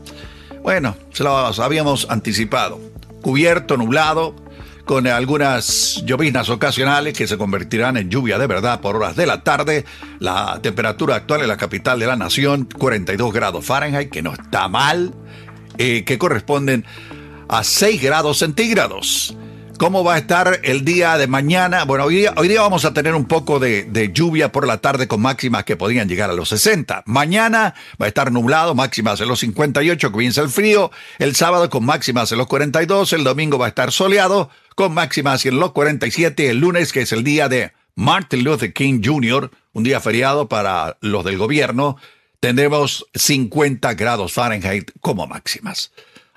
bueno, 0.62 0.96
se 1.12 1.22
lo 1.22 1.30
habíamos 1.30 2.08
anticipado. 2.10 2.80
Cubierto, 3.20 3.76
nublado, 3.76 4.34
con 4.84 5.06
algunas 5.06 6.02
lloviznas 6.04 6.48
ocasionales 6.48 7.16
que 7.16 7.28
se 7.28 7.38
convertirán 7.38 7.96
en 7.96 8.10
lluvia 8.10 8.36
de 8.38 8.48
verdad 8.48 8.80
por 8.80 8.96
horas 8.96 9.14
de 9.14 9.26
la 9.26 9.44
tarde. 9.44 9.84
La 10.18 10.58
temperatura 10.60 11.14
actual 11.14 11.42
en 11.42 11.48
la 11.48 11.56
capital 11.56 12.00
de 12.00 12.06
la 12.06 12.16
nación, 12.16 12.68
42 12.76 13.32
grados 13.32 13.64
Fahrenheit, 13.64 14.10
que 14.10 14.22
no 14.22 14.32
está 14.32 14.68
mal, 14.68 15.14
eh, 15.78 16.02
que 16.04 16.18
corresponden 16.18 16.84
a 17.52 17.64
6 17.64 18.00
grados 18.00 18.38
centígrados. 18.38 19.36
¿Cómo 19.78 20.02
va 20.02 20.14
a 20.14 20.18
estar 20.18 20.60
el 20.62 20.86
día 20.86 21.18
de 21.18 21.26
mañana? 21.26 21.84
Bueno, 21.84 22.04
hoy 22.04 22.14
día, 22.48 22.62
vamos 22.62 22.86
a 22.86 22.94
tener 22.94 23.14
un 23.14 23.26
poco 23.26 23.58
de, 23.58 23.84
de, 23.84 24.10
lluvia 24.10 24.50
por 24.50 24.66
la 24.66 24.78
tarde 24.78 25.06
con 25.06 25.20
máximas 25.20 25.64
que 25.64 25.76
podrían 25.76 26.08
llegar 26.08 26.30
a 26.30 26.32
los 26.32 26.48
60. 26.48 27.02
Mañana 27.04 27.74
va 28.00 28.06
a 28.06 28.08
estar 28.08 28.32
nublado, 28.32 28.74
máximas 28.74 29.20
en 29.20 29.28
los 29.28 29.40
58, 29.40 30.10
comienza 30.10 30.40
el 30.40 30.48
frío. 30.48 30.90
El 31.18 31.36
sábado 31.36 31.68
con 31.68 31.84
máximas 31.84 32.32
en 32.32 32.38
los 32.38 32.46
42. 32.46 33.12
El 33.12 33.22
domingo 33.22 33.58
va 33.58 33.66
a 33.66 33.68
estar 33.68 33.92
soleado 33.92 34.48
con 34.74 34.94
máximas 34.94 35.44
en 35.44 35.60
los 35.60 35.72
47. 35.72 36.48
El 36.48 36.56
lunes, 36.56 36.90
que 36.90 37.02
es 37.02 37.12
el 37.12 37.22
día 37.22 37.50
de 37.50 37.72
Martin 37.96 38.44
Luther 38.44 38.72
King 38.72 39.02
Jr., 39.04 39.50
un 39.74 39.82
día 39.82 40.00
feriado 40.00 40.48
para 40.48 40.96
los 41.02 41.22
del 41.22 41.36
gobierno, 41.36 41.98
tendremos 42.40 43.06
50 43.12 43.92
grados 43.92 44.32
Fahrenheit 44.32 44.90
como 45.02 45.26
máximas. 45.26 45.92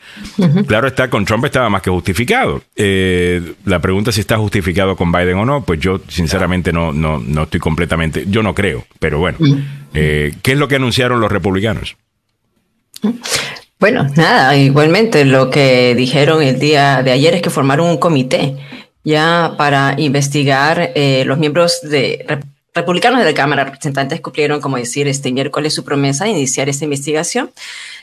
Claro 0.68 0.88
está, 0.88 1.10
con 1.10 1.26
Trump 1.26 1.44
estaba 1.44 1.70
más 1.70 1.82
que 1.82 1.90
justificado. 1.90 2.64
Eh, 2.78 3.42
la 3.66 3.80
pregunta 3.80 4.14
si 4.14 4.22
está 4.22 4.38
justificado 4.38 4.96
con 4.96 5.12
Biden 5.12 5.38
o 5.38 5.46
no, 5.46 5.64
pues 5.64 5.80
yo 5.80 6.00
sinceramente 6.08 6.72
no, 6.72 6.94
no, 6.94 7.20
no 7.20 7.44
estoy 7.44 7.60
completamente, 7.60 8.26
yo 8.28 8.42
no 8.42 8.56
creo, 8.56 8.86
pero 9.00 9.20
bueno, 9.20 9.38
eh, 9.94 10.34
¿qué 10.42 10.54
es 10.54 10.58
lo 10.58 10.68
que 10.68 10.76
anunciaron 10.76 11.20
los 11.20 11.32
republicanos? 11.32 11.98
Bueno, 13.80 14.06
nada, 14.18 14.58
igualmente 14.58 15.24
lo 15.24 15.50
que 15.50 15.96
dijeron 15.96 16.44
el 16.44 16.60
día 16.60 17.02
de 17.02 17.12
ayer 17.14 17.34
es 17.36 17.42
que 17.42 17.50
formaron 17.50 17.88
un 17.90 17.98
comité 17.98 18.58
ya 19.06 19.56
para 19.58 19.96
investigar 19.98 20.92
eh, 20.96 21.24
los 21.26 21.38
miembros 21.38 21.80
de 21.84 22.26
republicanos 22.74 23.20
de 23.20 23.26
la 23.26 23.34
Cámara 23.34 23.64
de 23.64 23.72
Representantes 23.72 24.20
cumplieron, 24.20 24.60
como 24.60 24.76
decir, 24.76 25.08
este 25.08 25.32
miércoles 25.32 25.74
su 25.74 25.86
promesa 25.86 26.26
de 26.26 26.32
iniciar 26.32 26.68
esta 26.68 26.84
investigación, 26.84 27.52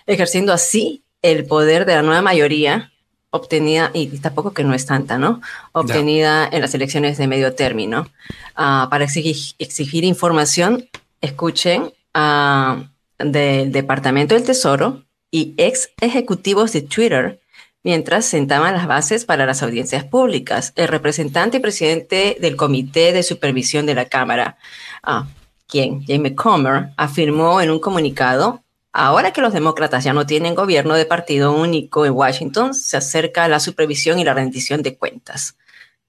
ejerciendo 0.06 0.54
así 0.54 1.02
el 1.20 1.44
poder 1.44 1.84
de 1.84 1.94
la 1.96 2.02
nueva 2.02 2.22
mayoría 2.22 2.90
obtenida, 3.28 3.90
y 3.92 4.06
tampoco 4.18 4.54
que 4.54 4.64
no 4.64 4.72
es 4.72 4.86
tanta, 4.86 5.18
¿no? 5.18 5.42
Obtenida 5.72 6.48
en 6.50 6.62
las 6.62 6.74
elecciones 6.74 7.18
de 7.18 7.26
medio 7.26 7.54
término. 7.54 8.08
Ah, 8.54 8.88
para 8.90 9.04
exigir, 9.04 9.36
exigir, 9.58 10.04
información, 10.04 10.88
escuchen 11.20 11.92
uh, 12.14 12.82
del 13.18 13.72
Departamento 13.72 14.34
del 14.34 14.44
Tesoro, 14.44 15.05
y 15.30 15.54
ex 15.56 15.90
ejecutivos 16.00 16.72
de 16.72 16.82
Twitter 16.82 17.40
mientras 17.86 18.24
sentaban 18.26 18.74
las 18.74 18.88
bases 18.88 19.24
para 19.24 19.46
las 19.46 19.62
audiencias 19.62 20.02
públicas. 20.02 20.72
El 20.74 20.88
representante 20.88 21.58
y 21.58 21.60
presidente 21.60 22.36
del 22.40 22.56
Comité 22.56 23.12
de 23.12 23.22
Supervisión 23.22 23.86
de 23.86 23.94
la 23.94 24.06
Cámara, 24.06 24.58
ah, 25.04 25.28
quien, 25.68 26.04
Jamie 26.04 26.34
Comer, 26.34 26.88
afirmó 26.96 27.60
en 27.60 27.70
un 27.70 27.78
comunicado, 27.78 28.64
ahora 28.92 29.32
que 29.32 29.40
los 29.40 29.52
demócratas 29.52 30.02
ya 30.02 30.12
no 30.12 30.26
tienen 30.26 30.56
gobierno 30.56 30.94
de 30.94 31.06
partido 31.06 31.52
único 31.52 32.04
en 32.04 32.12
Washington, 32.12 32.74
se 32.74 32.96
acerca 32.96 33.46
la 33.46 33.60
supervisión 33.60 34.18
y 34.18 34.24
la 34.24 34.34
rendición 34.34 34.82
de 34.82 34.96
cuentas. 34.96 35.56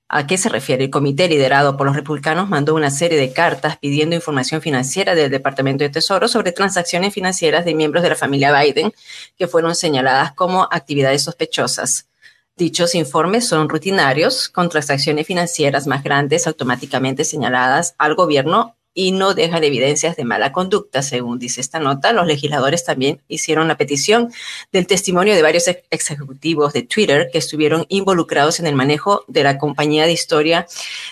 ¿A 0.10 0.26
qué 0.26 0.38
se 0.38 0.48
refiere? 0.48 0.86
El 0.86 0.90
comité 0.90 1.28
liderado 1.28 1.76
por 1.76 1.86
los 1.86 1.96
republicanos 1.96 2.48
mandó 2.48 2.76
una 2.76 2.90
serie 2.92 3.18
de 3.18 3.34
cartas 3.34 3.78
pidiendo 3.78 4.16
información 4.16 4.62
financiera 4.62 5.16
del 5.16 5.30
Departamento 5.30 5.84
de 5.84 5.90
Tesoro 5.90 6.30
sobre 6.30 6.54
transacciones 6.54 7.14
financieras 7.14 7.66
de 7.66 7.76
miembros 7.76 8.04
de 8.04 8.10
la 8.10 8.16
familia 8.16 8.58
Biden 8.58 8.94
que 9.38 9.48
fueron 9.48 9.76
señaladas 9.76 10.32
como 10.32 10.70
actividades 10.72 11.24
sospechosas. 11.24 12.08
Dichos 12.56 12.96
informes 12.96 13.50
son 13.50 13.68
rutinarios, 13.68 14.48
con 14.48 14.70
transacciones 14.70 15.28
financieras 15.28 15.88
más 15.88 16.04
grandes 16.04 16.48
automáticamente 16.48 17.26
señaladas 17.26 17.94
al 17.98 18.16
gobierno 18.16 18.77
y 18.98 19.12
no 19.12 19.36
dejan 19.36 19.64
evidencias 19.64 20.16
de 20.16 20.26
mala 20.26 20.52
conducta, 20.52 21.04
según 21.04 21.38
dice 21.38 21.62
esta 21.62 21.80
nota. 21.80 22.14
Los 22.14 22.26
legisladores 22.26 22.84
también 22.84 23.22
hicieron 23.28 23.68
la 23.68 23.78
petición 23.78 24.34
del 24.72 24.88
testimonio 24.88 25.36
de 25.36 25.44
varios 25.44 25.68
ex 25.68 26.10
ejecutivos 26.10 26.74
de 26.74 26.82
Twitter 26.82 27.30
que 27.32 27.38
estuvieron 27.38 27.86
involucrados 27.90 28.60
en 28.60 28.66
el 28.66 28.74
manejo 28.74 29.24
de 29.28 29.44
la 29.44 29.60
compañía 29.60 30.08
de 30.08 30.14
historia, 30.14 30.66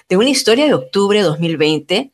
de 0.09 0.17
una 0.17 0.31
historia 0.31 0.65
de 0.65 0.73
octubre 0.73 1.19
de 1.19 1.25
2020 1.25 2.11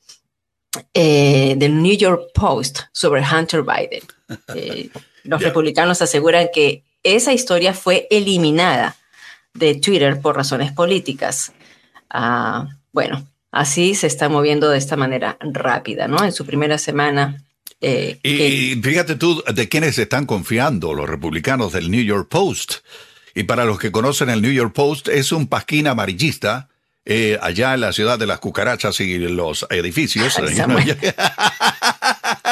eh, 0.93 1.53
del 1.55 1.81
New 1.81 1.95
York 1.95 2.31
Post 2.33 2.79
sobre 2.91 3.23
Hunter 3.23 3.63
Biden. 3.63 4.03
Eh, 4.55 4.89
los 5.23 5.41
republicanos 5.41 6.01
aseguran 6.01 6.47
que 6.53 6.85
esa 7.03 7.33
historia 7.33 7.73
fue 7.73 8.07
eliminada 8.09 8.95
de 9.53 9.75
Twitter 9.75 10.21
por 10.21 10.37
razones 10.37 10.71
políticas. 10.71 11.51
Ah, 12.09 12.67
bueno, 12.93 13.25
Así 13.51 13.95
se 13.95 14.07
está 14.07 14.29
moviendo 14.29 14.69
de 14.69 14.77
esta 14.77 14.95
manera 14.95 15.37
rápida, 15.41 16.07
¿no? 16.07 16.23
En 16.23 16.31
su 16.31 16.45
primera 16.45 16.77
semana 16.77 17.43
Eh, 17.83 18.19
y, 18.21 18.79
fíjate 18.79 19.15
tú 19.15 19.43
de 19.51 19.67
quiénes 19.67 19.97
están 19.97 20.27
confiando 20.27 20.93
los 20.93 21.09
republicanos 21.09 21.73
del 21.73 21.89
New 21.89 22.03
York 22.03 22.29
Post. 22.29 22.75
Y 23.33 23.43
para 23.43 23.65
los 23.65 23.79
que 23.79 23.91
conocen 23.91 24.29
el 24.29 24.41
New 24.41 24.51
York 24.51 24.73
Post, 24.73 25.07
es 25.07 25.31
un 25.31 25.47
pasquín 25.47 25.87
amarillista 25.87 26.69
eh, 27.05 27.39
allá 27.41 27.73
en 27.73 27.81
la 27.81 27.91
ciudad 27.91 28.19
de 28.19 28.27
las 28.27 28.39
cucarachas 28.39 28.99
y 28.99 29.17
los 29.17 29.65
edificios. 29.71 30.37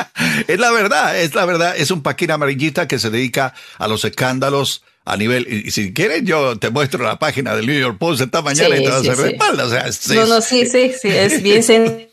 es 0.47 0.59
la 0.59 0.71
verdad, 0.71 1.19
es 1.19 1.35
la 1.35 1.45
verdad. 1.45 1.75
Es 1.77 1.91
un 1.91 2.03
pasquín 2.03 2.31
amarillista 2.31 2.87
que 2.87 2.99
se 2.99 3.09
dedica 3.09 3.53
a 3.77 3.87
los 3.87 4.05
escándalos 4.05 4.83
a 5.05 5.17
nivel. 5.17 5.47
Y, 5.47 5.71
si 5.71 5.93
quieres, 5.93 6.23
yo 6.23 6.57
te 6.57 6.69
muestro 6.69 7.03
la 7.03 7.19
página 7.19 7.55
del 7.55 7.65
New 7.65 7.79
York 7.79 7.97
Post 7.97 8.21
esta 8.21 8.41
mañana 8.41 8.77
y 8.77 8.83
te 8.83 8.89
vas 8.89 9.07
a 9.07 9.11
hacer 9.11 10.15
no, 10.15 10.25
no, 10.27 10.41
sí, 10.41 10.65
sí, 10.65 10.93
sí, 10.99 11.09
es 11.09 11.41
bien 11.43 12.09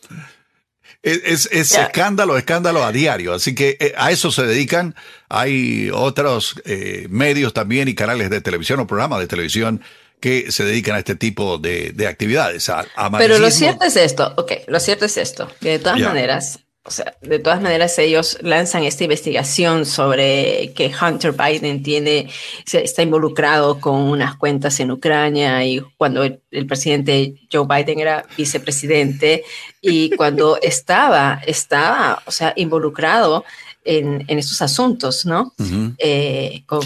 Es, 1.03 1.47
escándalo, 1.51 2.37
escándalo 2.37 2.83
a 2.83 2.91
diario. 2.91 3.33
Así 3.33 3.55
que 3.55 3.77
eh, 3.79 3.93
a 3.97 4.11
eso 4.11 4.31
se 4.31 4.45
dedican. 4.45 4.95
Hay 5.29 5.89
otros 5.93 6.55
eh, 6.65 7.07
medios 7.09 7.53
también 7.53 7.87
y 7.87 7.95
canales 7.95 8.29
de 8.29 8.41
televisión 8.41 8.79
o 8.79 8.87
programas 8.87 9.19
de 9.19 9.27
televisión 9.27 9.81
que 10.19 10.51
se 10.51 10.63
dedican 10.65 10.95
a 10.95 10.99
este 10.99 11.15
tipo 11.15 11.57
de, 11.57 11.93
actividades. 12.07 12.69
Pero 13.17 13.37
lo 13.39 13.51
cierto 13.51 13.85
es 13.85 13.95
esto, 13.95 14.33
ok, 14.37 14.51
lo 14.67 14.79
cierto 14.79 15.05
es 15.05 15.17
esto, 15.17 15.51
que 15.61 15.71
de 15.71 15.79
todas 15.79 15.99
maneras, 15.99 16.59
o 16.87 16.91
sea, 16.91 17.17
de 17.21 17.39
todas 17.39 17.61
maneras 17.61 17.99
ellos 17.99 18.37
lanzan 18.41 18.85
esta 18.85 19.03
investigación 19.03 19.85
sobre 19.85 20.71
que 20.73 20.89
Hunter 20.89 21.33
Biden 21.33 21.83
tiene, 21.83 22.29
está 22.71 23.01
involucrado 23.01 23.81
con 23.81 23.95
unas 23.95 24.37
cuentas 24.37 24.79
en 24.79 24.91
Ucrania 24.91 25.65
y 25.65 25.81
cuando 25.97 26.23
el, 26.23 26.65
presidente 26.65 27.35
Joe 27.51 27.67
Biden 27.67 27.99
era 27.99 28.25
vicepresidente 28.37 29.43
y 29.81 30.11
cuando 30.11 30.57
estaba, 30.61 31.41
estaba, 31.45 32.23
o 32.25 32.31
sea, 32.31 32.53
involucrado 32.55 33.43
en, 33.83 34.23
en 34.29 34.39
estos 34.39 34.61
asuntos, 34.61 35.25
¿no? 35.25 35.53
Eh, 35.97 36.63
con, 36.65 36.81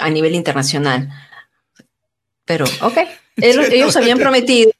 a 0.00 0.10
nivel 0.10 0.34
internacional. 0.34 1.10
Pero, 2.44 2.64
ok, 2.80 2.98
ellos, 3.36 3.96
habían 3.96 4.18
prometido 4.18 4.72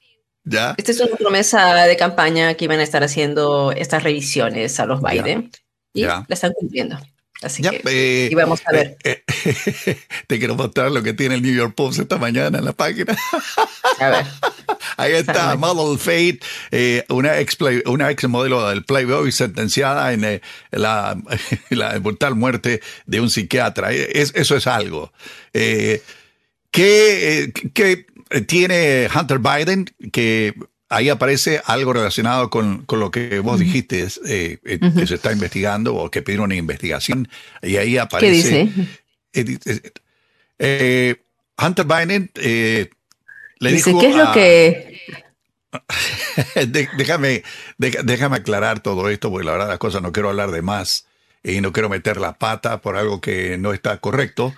esta 0.45 0.93
es 0.93 1.01
una 1.01 1.16
promesa 1.16 1.84
de 1.84 1.97
campaña 1.97 2.55
que 2.55 2.64
iban 2.64 2.80
a 2.80 2.82
estar 2.82 3.05
haciendo 3.05 3.72
estas 3.72 4.03
revisiones 4.03 4.78
a 4.80 4.86
los 4.86 5.01
Biden 5.01 5.51
y 5.93 6.03
la 6.03 6.26
están 6.28 6.53
cumpliendo. 6.53 6.99
Así 7.43 7.62
que 7.62 7.82
eh, 7.84 8.28
y 8.30 8.34
vamos 8.34 8.62
a 8.66 8.72
ver. 8.72 8.97
Eh, 9.03 9.22
eh, 9.45 9.99
te 10.26 10.38
quiero 10.38 10.55
mostrar 10.55 10.93
lo 10.93 11.03
que 11.03 11.12
tiene 11.12 11.34
el 11.34 11.43
New 11.43 11.55
York 11.55 11.74
Post 11.74 11.99
esta 11.99 12.16
mañana 12.16 12.59
en 12.59 12.64
la 12.64 12.72
página. 12.72 13.16
A 13.99 14.09
ver. 14.09 14.26
Ahí 14.97 15.12
está, 15.12 15.57
Model 15.57 15.99
Fate, 15.99 16.40
una, 17.09 17.40
ex 17.40 17.59
una 17.86 18.11
ex 18.11 18.28
modelo 18.28 18.68
del 18.68 18.84
Playboy 18.84 19.32
sentenciada 19.32 20.12
en 20.12 20.40
la, 20.70 21.20
la, 21.70 21.99
brutal 21.99 22.36
muerte 22.36 22.80
de 23.07 23.20
un 23.20 23.30
psiquiatra. 23.30 23.93
eso 23.93 24.57
es 24.57 24.66
algo. 24.66 25.12
¿qué, 25.53 26.03
¿Qué 27.74 28.07
tiene 28.47 29.09
Hunter 29.14 29.39
Biden, 29.39 29.87
que 30.12 30.55
ahí 30.93 31.09
aparece 31.09 31.62
algo 31.64 31.93
relacionado 31.93 32.51
con, 32.51 32.85
lo 32.89 33.11
que 33.11 33.41
vos 33.41 33.59
dijiste, 33.59 34.07
eh, 34.26 34.59
eh, 34.64 34.78
que 34.78 35.07
se 35.07 35.14
está 35.14 35.33
investigando 35.33 35.95
o 35.95 36.11
que 36.11 36.22
pidieron 36.22 36.47
una 36.47 36.57
investigación, 36.57 37.28
y 37.62 37.76
ahí 37.76 37.99
aparece... 37.99 38.70
¿Qué 39.33 39.45
dice? 39.45 39.93
Eh, 40.59 41.16
Hunter 41.59 41.87
Biden 41.87 42.30
le 42.35 43.72
dice, 43.72 43.95
¿qué 43.99 44.11
es 44.11 44.16
lo 44.16 44.33
que...? 44.33 45.01
déjame, 46.99 47.43
déjame 47.78 48.37
aclarar 48.37 48.80
todo 48.80 49.09
esto, 49.09 49.30
porque 49.30 49.47
la 49.47 49.53
verdad 49.53 49.68
las 49.68 49.78
cosas 49.78 50.03
no 50.03 50.12
quiero 50.12 50.28
hablar 50.28 50.51
de 50.51 50.61
más 50.61 51.07
y 51.43 51.62
no 51.62 51.72
quiero 51.72 51.89
meter 51.89 52.18
la 52.18 52.35
pata 52.35 52.83
por 52.83 52.97
algo 52.97 53.22
que 53.22 53.57
no 53.57 53.72
está 53.72 53.97
correcto. 53.99 54.55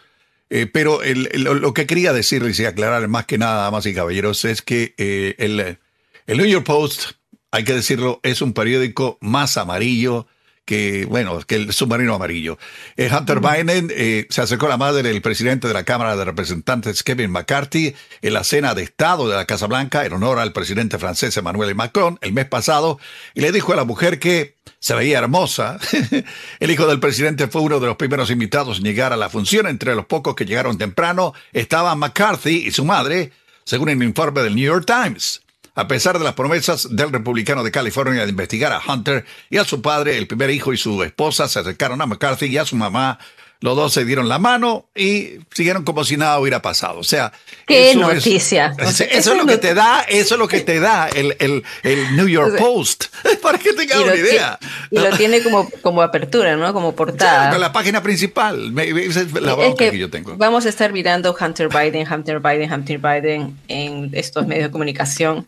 Eh, 0.51 0.66
pero 0.66 1.01
lo 1.03 1.74
que 1.74 1.86
quería 1.86 2.12
decirles 2.12 2.61
y 2.61 2.64
aclarar 2.64 3.09
más 3.09 3.26
que 3.26 3.38
nada, 3.38 3.62
damas 3.64 3.86
y 3.86 3.95
caballeros, 3.95 4.45
es 4.45 4.62
que 4.62 4.95
eh, 4.99 5.34
el, 5.38 5.78
el 6.26 6.36
New 6.38 6.47
York 6.47 6.66
Post, 6.66 7.12
hay 7.51 7.64
que 7.64 7.74
decirlo, 7.74 8.20
es 8.22 8.42
un 8.42 8.53
periódico 8.53 9.18
más 9.20 9.57
amarillo 9.57 10.26
que, 10.64 11.06
bueno, 11.06 11.40
que 11.46 11.56
el 11.56 11.72
submarino 11.72 12.14
amarillo. 12.14 12.58
Eh, 12.96 13.10
Hunter 13.12 13.40
Biden 13.40 13.92
se 14.28 14.40
acercó 14.40 14.66
a 14.66 14.70
la 14.70 14.76
madre 14.76 15.02
del 15.02 15.22
presidente 15.22 15.68
de 15.68 15.74
la 15.74 15.84
Cámara 15.84 16.16
de 16.16 16.24
Representantes, 16.24 17.02
Kevin 17.02 17.30
McCarthy, 17.30 17.94
en 18.22 18.32
la 18.32 18.44
cena 18.44 18.74
de 18.74 18.82
Estado 18.82 19.28
de 19.28 19.36
la 19.36 19.44
Casa 19.44 19.66
Blanca 19.66 20.04
en 20.04 20.12
honor 20.12 20.38
al 20.38 20.52
presidente 20.52 20.98
francés 20.98 21.36
Emmanuel 21.36 21.74
Macron 21.74 22.18
el 22.20 22.32
mes 22.32 22.46
pasado 22.46 22.98
y 23.34 23.40
le 23.40 23.52
dijo 23.52 23.72
a 23.72 23.76
la 23.76 23.84
mujer 23.84 24.18
que 24.18 24.56
se 24.78 24.94
veía 24.94 25.18
hermosa. 25.18 25.78
El 26.60 26.70
hijo 26.70 26.86
del 26.86 27.00
presidente 27.00 27.48
fue 27.48 27.62
uno 27.62 27.80
de 27.80 27.86
los 27.86 27.96
primeros 27.96 28.30
invitados 28.30 28.78
en 28.78 28.84
llegar 28.84 29.12
a 29.12 29.16
la 29.16 29.30
función. 29.30 29.66
Entre 29.66 29.94
los 29.94 30.06
pocos 30.06 30.34
que 30.34 30.44
llegaron 30.44 30.78
temprano 30.78 31.32
estaban 31.52 31.98
McCarthy 31.98 32.66
y 32.66 32.70
su 32.70 32.84
madre, 32.84 33.32
según 33.64 33.88
el 33.88 34.02
informe 34.02 34.42
del 34.42 34.54
New 34.54 34.64
York 34.64 34.86
Times. 34.86 35.43
A 35.77 35.89
pesar 35.89 36.18
de 36.18 36.25
las 36.25 36.35
promesas 36.35 36.95
del 36.95 37.11
republicano 37.11 37.64
de 37.64 37.72
California 37.72 38.22
de 38.22 38.31
investigar 38.31 38.72
a 38.72 38.81
Hunter 38.81 39.25
y 39.51 39.57
a 39.57 39.64
su 39.64 39.83
padre, 39.83 40.16
el 40.16 40.29
primer 40.29 40.51
hijo 40.51 40.72
y 40.72 40.77
su 40.77 41.03
esposa 41.03 41.49
se 41.49 41.59
acercaron 41.59 42.01
a 42.01 42.07
McCarthy 42.07 42.47
y 42.47 42.59
a 42.59 42.64
su 42.64 42.77
mamá 42.77 43.18
los 43.61 43.76
dos 43.76 43.92
se 43.92 44.05
dieron 44.05 44.28
la 44.28 44.38
mano 44.38 44.86
y 44.94 45.38
siguieron 45.52 45.84
como 45.84 46.05
si 46.05 46.16
nada 46.16 46.38
hubiera 46.38 46.61
pasado. 46.61 46.98
O 46.98 47.05
sea, 47.05 47.32
qué 47.66 47.94
noticia. 47.94 48.74
eso, 48.78 49.05
es 49.11 49.26
lo 49.26 49.46
que 49.46 49.59
te 49.59 49.74
da, 49.74 50.02
eso 50.02 50.34
es 50.34 50.38
lo 50.38 50.48
que 50.48 50.61
te 50.61 50.80
da 50.80 51.09
el, 51.09 51.36
el, 51.38 51.64
el 51.82 52.16
New 52.16 52.28
York 52.28 52.59
Post, 52.59 53.07
para 53.42 53.59
que 53.59 53.72
tengas 53.72 54.00
una 54.00 54.14
idea. 54.14 54.59
Y 54.90 54.98
lo 54.98 55.11
tiene 55.16 55.42
como, 55.42 55.70
como 55.82 56.02
apertura, 56.02 56.57
¿no? 56.57 56.72
Como 56.72 56.94
portada. 56.94 57.57
la 57.57 57.72
página 57.72 58.02
principal. 58.02 58.78
Esa 58.78 59.22
es 59.22 59.32
la 59.32 59.55
es 59.64 59.74
que, 59.76 59.96
yo 59.96 60.11
tengo. 60.11 60.36
Vamos 60.36 60.66
a 60.66 60.68
estar 60.68 60.92
mirando 60.92 61.34
Hunter 61.38 61.68
Biden, 61.68 62.07
Hunter 62.12 62.40
Biden, 62.40 62.72
Hunter 62.72 62.98
Biden 62.98 63.59
en 63.68 64.11
estos 64.12 64.46
medios 64.46 64.66
de 64.66 64.70
comunicación 64.70 65.46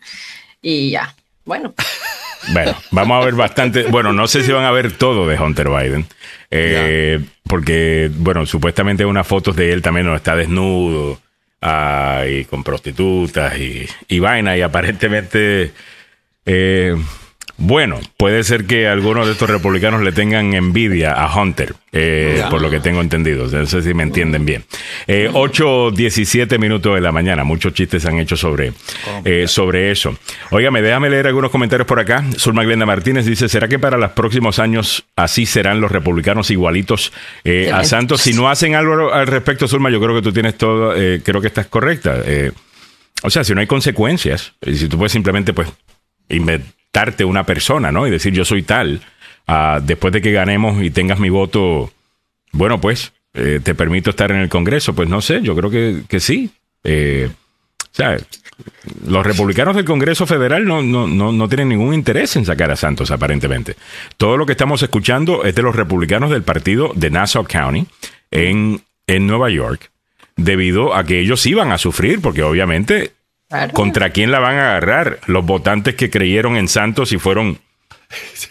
y 0.61 0.91
ya. 0.91 1.15
Bueno. 1.45 1.73
Bueno, 2.53 2.75
vamos 2.91 3.21
a 3.21 3.25
ver 3.25 3.35
bastante. 3.35 3.83
Bueno, 3.83 4.13
no 4.13 4.27
sé 4.27 4.43
si 4.43 4.51
van 4.51 4.65
a 4.65 4.71
ver 4.71 4.91
todo 4.97 5.27
de 5.27 5.37
Hunter 5.39 5.69
Biden. 5.69 6.05
Eh, 6.49 7.19
porque, 7.47 8.09
bueno, 8.13 8.45
supuestamente 8.45 9.05
unas 9.05 9.27
fotos 9.27 9.55
de 9.55 9.71
él 9.71 9.81
también 9.81 10.05
no 10.05 10.15
está 10.15 10.35
desnudo 10.35 11.19
ah, 11.61 12.23
y 12.29 12.45
con 12.45 12.63
prostitutas 12.63 13.57
y, 13.57 13.87
y 14.07 14.19
vaina. 14.19 14.57
Y 14.57 14.61
aparentemente 14.61 15.73
eh, 16.45 16.95
bueno, 17.59 17.99
puede 18.17 18.43
ser 18.43 18.65
que 18.65 18.87
algunos 18.87 19.25
de 19.25 19.33
estos 19.33 19.49
republicanos 19.49 20.03
le 20.03 20.11
tengan 20.11 20.53
envidia 20.53 21.13
a 21.13 21.41
Hunter, 21.41 21.73
eh, 21.91 22.43
por 22.51 22.61
lo 22.61 22.69
que 22.69 22.79
tengo 22.79 23.01
entendido. 23.01 23.47
No 23.47 23.65
sé 23.65 23.81
si 23.81 23.95
me 23.95 24.03
entienden 24.03 24.45
bien. 24.45 24.63
Eh, 25.07 25.27
8.17 25.33 26.59
minutos 26.59 26.93
de 26.93 27.01
la 27.01 27.11
mañana. 27.11 27.43
Muchos 27.43 27.73
chistes 27.73 28.05
han 28.05 28.19
hecho 28.19 28.37
sobre, 28.37 28.73
eh, 29.25 29.47
sobre 29.47 29.89
eso. 29.89 30.15
Óigame, 30.51 30.83
déjame 30.83 31.09
leer 31.09 31.25
algunos 31.25 31.49
comentarios 31.49 31.87
por 31.87 31.99
acá. 31.99 32.23
Zulma 32.37 32.63
Glenda 32.63 32.85
Martínez 32.85 33.25
dice, 33.25 33.49
¿será 33.49 33.67
que 33.67 33.79
para 33.79 33.97
los 33.97 34.11
próximos 34.11 34.59
años 34.59 35.05
así 35.15 35.47
serán 35.47 35.81
los 35.81 35.91
republicanos 35.91 36.51
igualitos 36.51 37.11
eh, 37.43 37.71
a 37.73 37.83
Santos? 37.83 38.21
Si 38.21 38.33
no 38.33 38.49
hacen 38.49 38.75
algo 38.75 39.11
al 39.11 39.25
respecto, 39.25 39.67
Zulma, 39.67 39.89
yo 39.89 39.99
creo 39.99 40.13
que 40.13 40.21
tú 40.21 40.31
tienes 40.31 40.55
todo, 40.59 40.93
creo 40.93 41.41
que 41.41 41.47
estás 41.47 41.65
correcta. 41.65 42.21
o 43.23 43.29
sea, 43.31 43.43
si 43.43 43.55
no 43.55 43.61
hay 43.61 43.67
consecuencias, 43.67 44.53
si 44.61 44.87
tú 44.87 44.97
puedes 44.97 45.11
simplemente, 45.11 45.53
pues, 45.53 45.69
inventar 46.93 47.25
una 47.25 47.45
persona, 47.45 47.91
¿no? 47.91 48.07
Y 48.07 48.11
decir 48.11 48.33
yo 48.33 48.45
soy 48.45 48.63
tal. 48.63 49.01
Ah, 49.47 49.79
después 49.81 50.13
de 50.13 50.21
que 50.21 50.31
ganemos 50.31 50.81
y 50.83 50.89
tengas 50.89 51.19
mi 51.19 51.29
voto, 51.29 51.91
bueno, 52.51 52.81
pues 52.81 53.13
eh, 53.33 53.59
te 53.63 53.75
permito 53.75 54.09
estar 54.09 54.31
en 54.31 54.37
el 54.37 54.49
Congreso. 54.49 54.93
Pues 54.93 55.07
no 55.07 55.21
sé, 55.21 55.41
yo 55.41 55.55
creo 55.55 55.69
que, 55.69 56.03
que 56.07 56.19
sí. 56.19 56.49
Eh, 56.83 57.29
o 57.79 57.95
sea, 57.97 58.17
los 59.07 59.25
republicanos 59.25 59.75
del 59.75 59.85
Congreso 59.85 60.25
Federal 60.25 60.65
no, 60.65 60.81
no, 60.81 61.07
no, 61.07 61.31
no, 61.31 61.47
tienen 61.47 61.69
ningún 61.69 61.93
interés 61.93 62.35
en 62.35 62.45
sacar 62.45 62.71
a 62.71 62.75
Santos, 62.75 63.11
aparentemente. 63.11 63.75
Todo 64.17 64.37
lo 64.37 64.45
que 64.45 64.53
estamos 64.53 64.81
escuchando 64.83 65.43
es 65.43 65.55
de 65.55 65.61
los 65.61 65.75
republicanos 65.75 66.29
del 66.29 66.43
partido 66.43 66.91
de 66.95 67.09
Nassau 67.09 67.45
County 67.45 67.87
en, 68.31 68.81
en 69.07 69.27
Nueva 69.27 69.49
York, 69.49 69.91
debido 70.35 70.93
a 70.93 71.05
que 71.05 71.19
ellos 71.19 71.45
iban 71.45 71.71
a 71.71 71.77
sufrir, 71.77 72.21
porque 72.21 72.43
obviamente 72.43 73.13
¿Contra 73.73 74.09
quién 74.09 74.31
la 74.31 74.39
van 74.39 74.55
a 74.55 74.71
agarrar? 74.71 75.19
Los 75.25 75.45
votantes 75.45 75.95
que 75.95 76.09
creyeron 76.09 76.57
en 76.57 76.67
Santos 76.67 77.13
y 77.13 77.17
fueron 77.17 77.59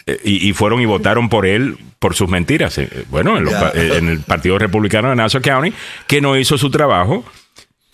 eh, 0.06 0.20
y, 0.24 0.52
fueron 0.52 0.81
y 0.81 0.86
votaron 0.86 1.28
por 1.28 1.47
él 1.47 1.77
por 1.98 2.14
sus 2.14 2.28
mentiras. 2.28 2.77
Eh, 2.78 3.05
bueno, 3.09 3.39
en, 3.39 4.09
el 4.09 4.20
Partido 4.20 4.59
Republicano 4.59 5.10
de 5.10 5.16
Nassau 5.16 5.40
County, 5.40 5.73
que 6.06 6.20
no 6.20 6.36
hizo 6.36 6.59
su 6.59 6.70
trabajo 6.70 7.24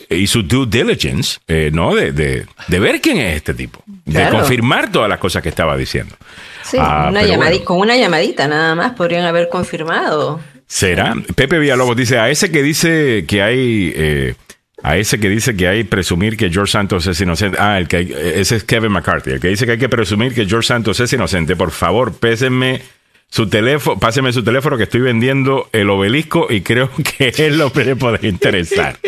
y 0.09 0.27
su 0.27 0.43
due 0.43 0.65
diligence, 0.67 1.39
eh, 1.47 1.71
¿no? 1.73 1.95
De, 1.95 2.11
de, 2.11 2.79
ver 2.79 2.99
quién 2.99 3.17
es 3.17 3.37
este 3.37 3.53
tipo, 3.53 3.81
de 4.05 4.29
confirmar 4.29 4.91
todas 4.91 5.09
las 5.09 5.19
cosas 5.19 5.41
que 5.41 5.49
estaba 5.49 5.77
diciendo. 5.77 6.15
Sí, 6.63 6.77
ah, 6.79 7.11
con 7.63 7.79
una 7.79 7.95
llamadita 7.95 8.47
nada 8.47 8.75
más 8.75 8.91
podrían 8.93 9.25
haber 9.25 9.49
confirmado. 9.49 10.41
¿Será? 10.67 11.13
Pepe 11.35 11.59
Villalobos 11.59 11.95
dice, 11.95 12.19
a 12.19 12.29
ese 12.29 12.51
que 12.51 12.63
dice 12.63 13.25
que 13.27 13.41
hay 13.41 14.35
a 14.83 14.97
ese 14.97 15.17
que 15.17 15.29
dice 15.29 15.55
que 15.55 15.67
hay 15.67 15.83
que 15.83 15.89
presumir 15.89 16.35
que 16.35 16.51
George 16.51 16.73
Santos 16.73 17.07
es 17.07 17.19
inocente. 17.21 17.57
Ah, 17.59 17.77
el 17.79 17.87
que 17.87 18.01
ese 18.35 18.57
es 18.57 18.65
Kevin 18.65 18.91
McCarthy, 18.91 19.31
el 19.31 19.39
que 19.39 19.47
dice 19.47 19.65
que 19.65 19.71
hay 19.71 19.77
que 19.77 19.89
presumir 19.89 20.35
que 20.35 20.45
George 20.45 20.67
Santos 20.67 20.99
es 20.99 21.11
inocente. 21.13 21.55
Por 21.55 21.71
favor, 21.71 22.13
pésenme 22.13 22.81
su 23.29 23.47
teléfono, 23.47 23.97
páseme 23.97 24.33
su 24.33 24.43
teléfono 24.43 24.75
que 24.77 24.83
estoy 24.83 24.99
vendiendo 24.99 25.69
el 25.71 25.89
obelisco 25.89 26.47
y 26.49 26.61
creo 26.61 26.91
que 27.17 27.33
él 27.37 27.57
lo 27.57 27.71
puede 27.71 28.27
interesar. 28.27 28.99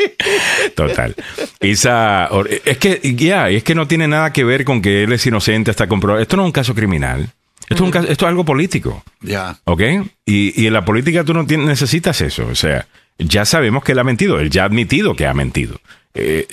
Total. 0.75 1.13
Isa, 1.59 2.29
es 2.63 2.77
que 2.77 3.01
ya, 3.15 3.49
es 3.49 3.63
que 3.63 3.75
no 3.75 3.85
tiene 3.85 4.07
nada 4.07 4.31
que 4.31 4.45
ver 4.45 4.63
con 4.63 4.81
que 4.81 5.03
él 5.03 5.11
es 5.11 5.27
inocente 5.27 5.71
hasta 5.71 5.87
comprobado. 5.87 6.21
Esto 6.21 6.37
no 6.37 6.43
es 6.43 6.47
un 6.47 6.53
caso 6.53 6.73
criminal. 6.73 7.29
Esto, 7.67 7.75
es, 7.75 7.81
un 7.81 7.91
caso, 7.91 8.07
esto 8.07 8.25
es 8.25 8.29
algo 8.29 8.45
político. 8.45 9.03
Ya. 9.19 9.57
¿Ok? 9.65 9.81
Y, 10.25 10.61
y, 10.61 10.67
en 10.67 10.73
la 10.73 10.85
política 10.85 11.25
tú 11.25 11.33
no 11.33 11.43
necesitas 11.43 12.21
eso. 12.21 12.47
O 12.47 12.55
sea, 12.55 12.87
ya 13.17 13.45
sabemos 13.45 13.83
que 13.83 13.93
él 13.93 13.99
ha 13.99 14.03
mentido. 14.03 14.39
Él 14.39 14.49
ya 14.49 14.63
ha 14.63 14.65
admitido 14.65 15.15
que 15.15 15.27
ha 15.27 15.33
mentido. 15.33 15.79
Eh, 16.13 16.47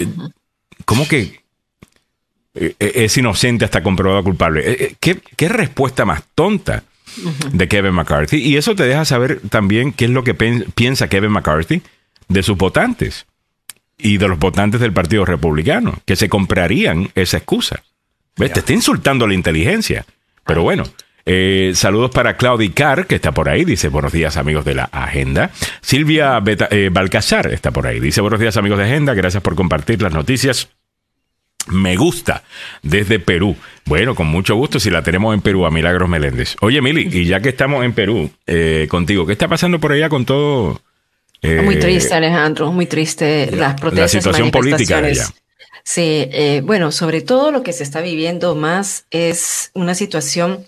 ¿Cómo 0.84 1.06
que 1.06 1.40
eh, 2.54 2.74
es 2.78 3.16
inocente 3.16 3.64
hasta 3.64 3.82
comprobado 3.82 4.24
culpable? 4.24 4.62
Eh, 4.64 4.96
¿Qué, 5.00 5.20
¿Qué 5.36 5.48
respuesta 5.48 6.04
más 6.04 6.22
tonta? 6.34 6.84
de 7.52 7.68
Kevin 7.68 7.92
McCarthy. 7.92 8.38
Y 8.38 8.56
eso 8.56 8.74
te 8.74 8.84
deja 8.84 9.04
saber 9.04 9.40
también 9.50 9.92
qué 9.92 10.06
es 10.06 10.10
lo 10.10 10.24
que 10.24 10.34
piensa 10.34 11.08
Kevin 11.08 11.32
McCarthy 11.32 11.82
de 12.28 12.42
sus 12.42 12.56
votantes 12.56 13.26
y 13.98 14.18
de 14.18 14.28
los 14.28 14.38
votantes 14.38 14.80
del 14.80 14.92
Partido 14.92 15.24
Republicano, 15.24 15.98
que 16.04 16.16
se 16.16 16.28
comprarían 16.28 17.10
esa 17.14 17.36
excusa. 17.36 17.82
Te 18.34 18.46
está 18.46 18.72
insultando 18.72 19.26
la 19.26 19.34
inteligencia. 19.34 20.06
Pero 20.44 20.62
bueno, 20.62 20.84
eh, 21.24 21.72
saludos 21.74 22.10
para 22.10 22.36
Claudia 22.36 22.70
Carr, 22.74 23.06
que 23.06 23.14
está 23.14 23.32
por 23.32 23.48
ahí. 23.48 23.64
Dice 23.64 23.88
buenos 23.88 24.12
días, 24.12 24.36
amigos 24.36 24.64
de 24.64 24.74
la 24.74 24.84
agenda. 24.84 25.50
Silvia 25.80 26.38
Beta, 26.40 26.68
eh, 26.70 26.90
Balcazar 26.92 27.52
está 27.52 27.70
por 27.70 27.86
ahí. 27.86 28.00
Dice 28.00 28.20
buenos 28.20 28.40
días, 28.40 28.56
amigos 28.56 28.78
de 28.78 28.84
agenda. 28.84 29.14
Gracias 29.14 29.42
por 29.42 29.54
compartir 29.54 30.02
las 30.02 30.12
noticias 30.12 30.68
me 31.68 31.94
gusta 31.94 32.42
desde 32.82 33.20
Perú. 33.20 33.56
Bueno, 33.84 34.16
con 34.16 34.26
mucho 34.26 34.56
gusto 34.56 34.80
si 34.80 34.90
la 34.90 35.02
tenemos 35.04 35.32
en 35.32 35.42
Perú, 35.42 35.64
a 35.64 35.70
Milagros 35.70 36.08
Meléndez. 36.08 36.56
Oye, 36.60 36.82
Mili, 36.82 37.08
y 37.12 37.24
ya 37.24 37.40
que 37.40 37.50
estamos 37.50 37.84
en 37.84 37.92
Perú 37.92 38.30
eh, 38.48 38.88
contigo, 38.90 39.26
¿qué 39.26 39.32
está 39.32 39.46
pasando 39.46 39.78
por 39.78 39.92
allá 39.92 40.08
con 40.08 40.24
todo? 40.24 40.82
Muy 41.40 41.78
triste, 41.78 42.14
Alejandro, 42.14 42.72
muy 42.72 42.86
triste 42.86 43.50
las 43.52 43.80
protestas. 43.80 44.14
La 44.14 44.20
situación 44.20 44.50
política 44.50 44.98
allá. 44.98 45.26
Sí, 45.84 46.28
bueno, 46.64 46.90
sobre 46.90 47.20
todo 47.20 47.52
lo 47.52 47.62
que 47.62 47.72
se 47.72 47.84
está 47.84 48.00
viviendo 48.00 48.56
más 48.56 49.06
es 49.10 49.70
una 49.74 49.94
situación 49.94 50.64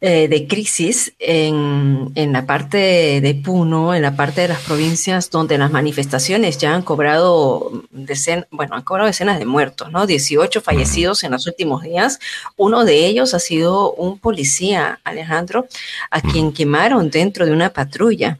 eh, 0.00 0.28
de 0.28 0.46
crisis 0.46 1.12
en, 1.18 2.12
en, 2.14 2.32
la 2.32 2.46
parte 2.46 3.20
de 3.20 3.34
Puno, 3.34 3.94
en 3.94 4.02
la 4.02 4.14
parte 4.14 4.42
de 4.42 4.48
las 4.48 4.60
provincias 4.60 5.30
donde 5.30 5.58
las 5.58 5.72
manifestaciones 5.72 6.58
ya 6.58 6.74
han 6.74 6.82
cobrado 6.82 7.82
decenas, 7.90 8.46
bueno, 8.50 8.76
han 8.76 8.82
cobrado 8.82 9.08
decenas 9.08 9.38
de 9.38 9.44
muertos, 9.44 9.90
¿no? 9.90 10.06
18 10.06 10.60
fallecidos 10.60 11.24
en 11.24 11.32
los 11.32 11.46
últimos 11.46 11.82
días. 11.82 12.20
Uno 12.56 12.84
de 12.84 13.06
ellos 13.06 13.34
ha 13.34 13.40
sido 13.40 13.92
un 13.92 14.18
policía, 14.18 15.00
Alejandro, 15.02 15.66
a 16.10 16.20
quien 16.20 16.52
quemaron 16.52 17.10
dentro 17.10 17.44
de 17.44 17.52
una 17.52 17.70
patrulla. 17.70 18.38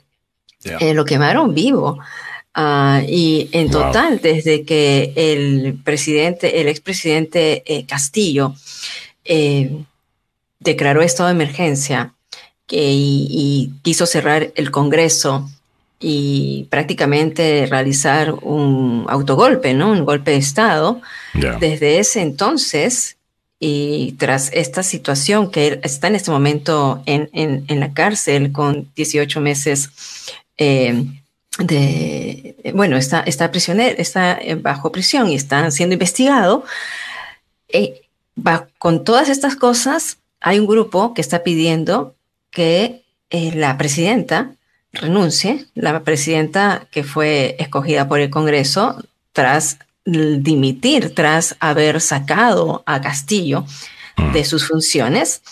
Eh, 0.65 0.95
lo 0.95 1.05
quemaron 1.05 1.55
vivo. 1.55 1.99
Uh, 2.57 3.05
y 3.07 3.49
en 3.53 3.71
total, 3.71 4.21
desde 4.21 4.65
que 4.65 5.13
el 5.15 5.79
presidente, 5.85 6.61
el 6.61 6.67
expresidente 6.67 7.63
eh, 7.67 7.87
Castillo, 7.87 8.55
eh, 9.25 9.85
declaró 10.61 11.03
estado 11.03 11.29
de 11.29 11.35
emergencia 11.35 12.15
que, 12.67 12.93
y, 12.93 13.73
quiso 13.83 14.07
cerrar 14.07 14.53
el 14.55 14.71
Congreso 14.71 15.49
y 16.01 16.69
prácticamente 16.71 17.67
realizar 17.67 18.33
un 18.33 19.07
autogolpe, 19.09 19.75
¿no? 19.75 19.91
Un 19.91 20.05
golpe 20.05 20.33
de 20.33 20.37
Estado. 20.37 21.01
Desde 21.61 21.99
ese 21.99 22.21
entonces 22.21 23.17
y 23.61 24.13
tras 24.13 24.51
esta 24.53 24.83
situación 24.83 25.51
que 25.51 25.81
está 25.83 26.07
en 26.07 26.15
este 26.15 26.31
momento 26.31 27.03
en, 27.07 27.29
en, 27.33 27.81
la 27.81 27.93
cárcel 27.93 28.53
con 28.53 28.89
18 28.95 29.41
meses 29.41 29.91
eh, 30.59 31.05
de, 31.59 32.73
bueno, 32.75 32.97
está, 32.97 33.21
está 33.21 33.51
prisionero, 33.51 33.97
está 33.99 34.39
bajo 34.61 34.93
prisión 34.93 35.29
y 35.29 35.35
está 35.35 35.69
siendo 35.73 35.95
investigado. 35.95 36.65
Eh, 37.69 38.03
va, 38.39 38.69
con 38.79 39.05
todas 39.05 39.29
estas 39.29 39.57
cosas, 39.57 40.18
hay 40.41 40.59
un 40.59 40.67
grupo 40.67 41.15
que 41.15 41.21
está 41.21 41.43
pidiendo 41.43 42.15
que 42.51 43.05
eh, 43.31 43.53
la 43.55 43.77
presidenta 43.77 44.53
renuncie, 44.93 45.67
la 45.75 46.03
presidenta 46.03 46.87
que 46.91 47.05
fue 47.05 47.57
escogida 47.59 48.09
por 48.09 48.21
el 48.21 48.31
Congreso 48.31 49.03
tras 49.33 49.79
dimitir, 50.05 51.15
tras 51.15 51.57
haber 51.61 52.01
sacado 52.01 52.83
a 52.87 53.01
Castillo 53.01 53.65
mm. 54.17 54.33
de 54.33 54.45
sus 54.45 54.67
funciones. 54.67 55.43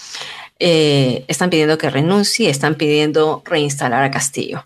Eh, 0.58 1.24
están 1.28 1.50
pidiendo 1.50 1.76
que 1.76 1.90
renuncie, 1.90 2.48
están 2.48 2.76
pidiendo 2.76 3.42
reinstalar 3.44 4.02
a 4.02 4.10
Castillo. 4.10 4.64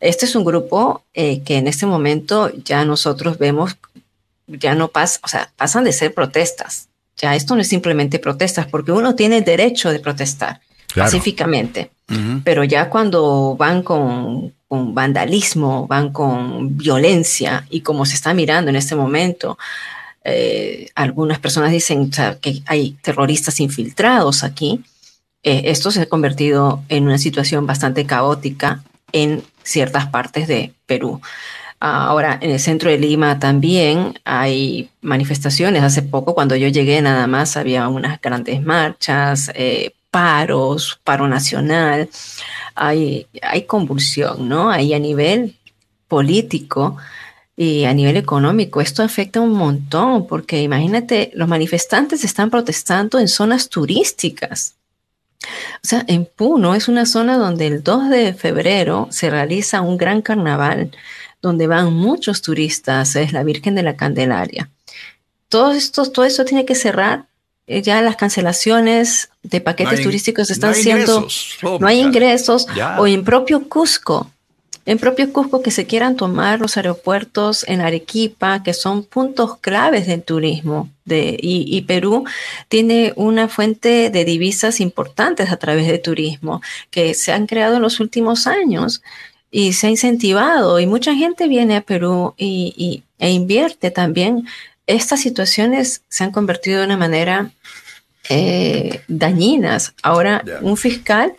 Este 0.00 0.24
es 0.24 0.34
un 0.34 0.44
grupo 0.44 1.04
eh, 1.12 1.42
que 1.42 1.56
en 1.56 1.68
este 1.68 1.84
momento 1.84 2.50
ya 2.64 2.84
nosotros 2.84 3.36
vemos, 3.36 3.76
ya 4.46 4.74
no 4.74 4.88
pasa, 4.88 5.20
o 5.22 5.28
sea, 5.28 5.50
pasan 5.56 5.84
de 5.84 5.92
ser 5.92 6.14
protestas, 6.14 6.87
ya 7.18 7.34
esto 7.34 7.54
no 7.54 7.60
es 7.60 7.68
simplemente 7.68 8.18
protestas, 8.18 8.66
porque 8.66 8.92
uno 8.92 9.14
tiene 9.14 9.38
el 9.38 9.44
derecho 9.44 9.90
de 9.90 9.98
protestar 10.00 10.60
pacíficamente, 10.94 11.90
pero 12.44 12.64
ya 12.64 12.88
cuando 12.88 13.56
van 13.58 13.82
con, 13.82 14.54
vandalismo, 14.70 15.86
van 15.86 16.12
con 16.12 16.76
violencia 16.76 17.66
y 17.68 17.82
como 17.82 18.06
se 18.06 18.14
está 18.14 18.32
mirando 18.32 18.70
en 18.70 18.76
este 18.76 18.94
momento, 18.94 19.58
eh, 20.24 20.88
algunas 20.94 21.38
personas 21.38 21.72
dicen 21.72 22.10
que 22.40 22.62
hay 22.66 22.92
terroristas 23.02 23.60
infiltrados 23.60 24.44
aquí. 24.44 24.82
Eh, 25.42 25.62
esto 25.66 25.90
se 25.90 26.02
ha 26.02 26.06
convertido 26.06 26.82
en 26.88 27.04
una 27.04 27.18
situación 27.18 27.66
bastante 27.66 28.04
caótica 28.06 28.82
en 29.12 29.42
ciertas 29.62 30.06
partes 30.06 30.48
de 30.48 30.72
Perú. 30.86 31.20
Ahora, 31.80 32.38
en 32.40 32.50
el 32.50 32.58
centro 32.58 32.90
de 32.90 32.98
Lima 32.98 33.38
también 33.38 34.18
hay 34.24 34.90
manifestaciones. 35.00 35.82
Hace 35.82 36.02
poco, 36.02 36.34
cuando 36.34 36.56
yo 36.56 36.68
llegué, 36.68 37.00
nada 37.00 37.26
más 37.28 37.56
había 37.56 37.88
unas 37.88 38.20
grandes 38.20 38.62
marchas, 38.62 39.50
eh, 39.54 39.92
paros, 40.10 41.00
paro 41.04 41.28
nacional. 41.28 42.08
Hay, 42.74 43.26
convulsión, 43.66 44.48
¿no? 44.48 44.70
Ahí 44.70 44.92
a 44.94 44.98
nivel 44.98 45.56
político 46.08 46.96
y 47.56 47.84
a 47.84 47.94
nivel 47.94 48.16
económico. 48.16 48.80
Esto 48.80 49.02
afecta 49.02 49.40
un 49.40 49.52
montón, 49.52 50.26
porque 50.26 50.62
imagínate, 50.62 51.30
los 51.34 51.48
manifestantes 51.48 52.24
están 52.24 52.50
protestando 52.50 53.18
en 53.20 53.28
zonas 53.28 53.68
turísticas. 53.68 54.74
O 55.42 55.86
sea, 55.86 56.04
en 56.08 56.24
Puno 56.24 56.74
es 56.74 56.88
una 56.88 57.06
zona 57.06 57.36
donde 57.36 57.68
el 57.68 57.82
2 57.84 58.10
de 58.10 58.34
febrero 58.34 59.06
se 59.10 59.30
realiza 59.30 59.80
un 59.80 59.96
gran 59.96 60.22
carnaval 60.22 60.90
donde 61.40 61.66
van 61.66 61.92
muchos 61.92 62.42
turistas, 62.42 63.16
es 63.16 63.32
la 63.32 63.44
Virgen 63.44 63.74
de 63.74 63.82
la 63.82 63.96
Candelaria. 63.96 64.70
Todo 65.48 65.72
esto, 65.72 66.10
todo 66.10 66.24
eso 66.24 66.44
tiene 66.44 66.64
que 66.64 66.74
cerrar. 66.74 67.26
Eh, 67.66 67.82
ya 67.82 68.00
las 68.00 68.16
cancelaciones 68.16 69.28
de 69.42 69.60
paquetes 69.60 70.02
turísticos 70.02 70.50
están 70.50 70.74
siendo, 70.74 71.28
no 71.62 71.86
hay 71.86 72.00
ingresos, 72.00 72.66
o 72.98 73.06
en 73.06 73.24
propio 73.24 73.68
Cusco, 73.68 74.30
en 74.86 74.96
propio 74.96 75.30
Cusco 75.34 75.60
que 75.60 75.70
se 75.70 75.84
quieran 75.84 76.16
tomar 76.16 76.60
los 76.60 76.78
aeropuertos 76.78 77.66
en 77.68 77.82
Arequipa, 77.82 78.62
que 78.62 78.72
son 78.72 79.04
puntos 79.04 79.58
claves 79.58 80.06
del 80.06 80.22
turismo. 80.22 80.88
De, 81.04 81.38
y, 81.38 81.64
y, 81.68 81.82
Perú 81.82 82.24
tiene 82.68 83.12
una 83.16 83.48
fuente 83.48 84.08
de 84.08 84.24
divisas 84.24 84.80
importantes 84.80 85.50
a 85.50 85.58
través 85.58 85.86
del 85.86 86.00
turismo 86.00 86.62
que 86.90 87.12
se 87.12 87.32
han 87.32 87.46
creado 87.46 87.76
en 87.76 87.82
los 87.82 88.00
últimos 88.00 88.46
años 88.46 89.02
y 89.50 89.72
se 89.72 89.86
ha 89.86 89.90
incentivado 89.90 90.78
y 90.80 90.86
mucha 90.86 91.14
gente 91.14 91.48
viene 91.48 91.76
a 91.76 91.80
Perú 91.80 92.34
y, 92.36 93.02
e 93.18 93.30
invierte 93.30 93.90
también. 93.90 94.46
Estas 94.86 95.20
situaciones 95.20 96.02
se 96.08 96.24
han 96.24 96.32
convertido 96.32 96.80
de 96.80 96.86
una 96.86 96.96
manera 96.96 97.50
eh, 98.28 99.02
dañinas. 99.08 99.94
Ahora, 100.02 100.42
un 100.62 100.76
fiscal 100.76 101.34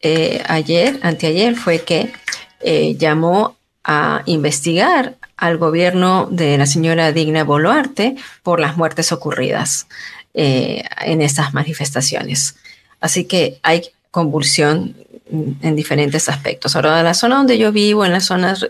eh, 0.00 0.42
ayer, 0.46 0.98
anteayer, 1.02 1.56
fue 1.56 1.82
que 1.82 2.12
eh, 2.60 2.96
llamó 2.96 3.56
a 3.84 4.22
investigar 4.26 5.16
al 5.36 5.56
gobierno 5.58 6.28
de 6.30 6.58
la 6.58 6.66
señora 6.66 7.12
Digna 7.12 7.44
Boluarte 7.44 8.16
por 8.42 8.60
las 8.60 8.76
muertes 8.76 9.12
ocurridas 9.12 9.86
en 10.34 11.20
estas 11.20 11.52
manifestaciones. 11.52 12.56
Así 13.00 13.24
que 13.24 13.58
hay 13.62 13.90
convulsión 14.10 14.94
en 15.30 15.76
diferentes 15.76 16.28
aspectos. 16.28 16.76
Ahora, 16.76 17.02
la 17.02 17.14
zona 17.14 17.36
donde 17.36 17.58
yo 17.58 17.72
vivo, 17.72 18.04
en 18.04 18.12
las 18.12 18.26
zonas 18.26 18.66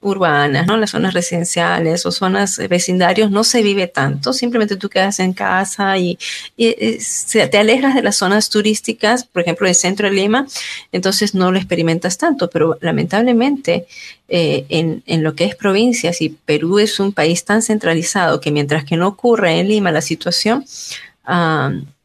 urbanas, 0.00 0.66
¿no? 0.66 0.76
Las 0.76 0.90
zonas 0.90 1.12
residenciales 1.12 2.06
o 2.06 2.12
zonas 2.12 2.58
vecindarios 2.68 3.32
no 3.32 3.42
se 3.42 3.62
vive 3.62 3.88
tanto, 3.88 4.32
simplemente 4.32 4.76
tú 4.76 4.88
quedas 4.88 5.18
en 5.18 5.32
casa 5.32 5.98
y, 5.98 6.16
te 6.56 7.58
alejas 7.58 7.96
de 7.96 8.02
las 8.02 8.16
zonas 8.16 8.48
turísticas, 8.48 9.24
por 9.24 9.42
ejemplo, 9.42 9.66
el 9.66 9.74
centro 9.74 10.08
de 10.08 10.14
Lima, 10.14 10.46
entonces 10.92 11.34
no 11.34 11.50
lo 11.50 11.58
experimentas 11.58 12.16
tanto, 12.16 12.48
pero 12.48 12.78
lamentablemente 12.80 13.86
eh, 14.28 14.66
en, 14.68 15.02
en, 15.06 15.24
lo 15.24 15.34
que 15.34 15.44
es 15.44 15.56
provincias 15.56 16.20
y 16.22 16.28
Perú 16.28 16.78
es 16.78 17.00
un 17.00 17.12
país 17.12 17.44
tan 17.44 17.62
centralizado 17.62 18.40
que 18.40 18.52
mientras 18.52 18.84
que 18.84 18.96
no 18.96 19.08
ocurre 19.08 19.58
en 19.58 19.68
Lima 19.68 19.90
la 19.90 20.02
situación, 20.02 20.64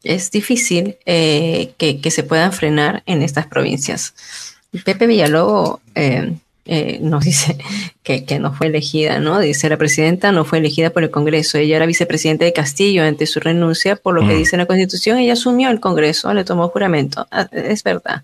es 0.04 0.30
difícil 0.30 0.96
eh, 1.06 1.72
que, 1.78 2.10
se 2.10 2.22
puedan 2.22 2.52
frenar 2.52 3.02
en 3.06 3.22
estas 3.22 3.46
provincias. 3.46 4.14
Pepe 4.84 5.06
Villalobos 5.06 5.80
eh, 5.94 6.34
eh, 6.66 6.98
nos 7.00 7.24
dice 7.24 7.58
que, 8.04 8.24
que, 8.26 8.38
no 8.38 8.52
fue 8.52 8.66
elegida, 8.66 9.18
¿no? 9.18 9.40
Dice 9.40 9.68
la 9.70 9.78
presidenta 9.78 10.30
no 10.30 10.44
fue 10.44 10.58
elegida 10.58 10.90
por 10.90 11.02
el 11.02 11.10
Congreso. 11.10 11.56
Ella 11.56 11.76
era 11.76 11.86
vicepresidenta 11.86 12.44
de 12.44 12.52
Castillo 12.52 13.02
ante 13.02 13.26
su 13.26 13.40
renuncia, 13.40 13.96
por 13.96 14.14
lo 14.14 14.28
que 14.28 14.34
dice 14.34 14.58
la 14.58 14.66
Constitución, 14.66 15.18
ella 15.18 15.32
asumió 15.32 15.70
el 15.70 15.80
Congreso, 15.80 16.32
le 16.34 16.44
tomó 16.44 16.68
juramento. 16.68 17.26
Ah, 17.30 17.48
es 17.50 17.82
verdad. 17.82 18.22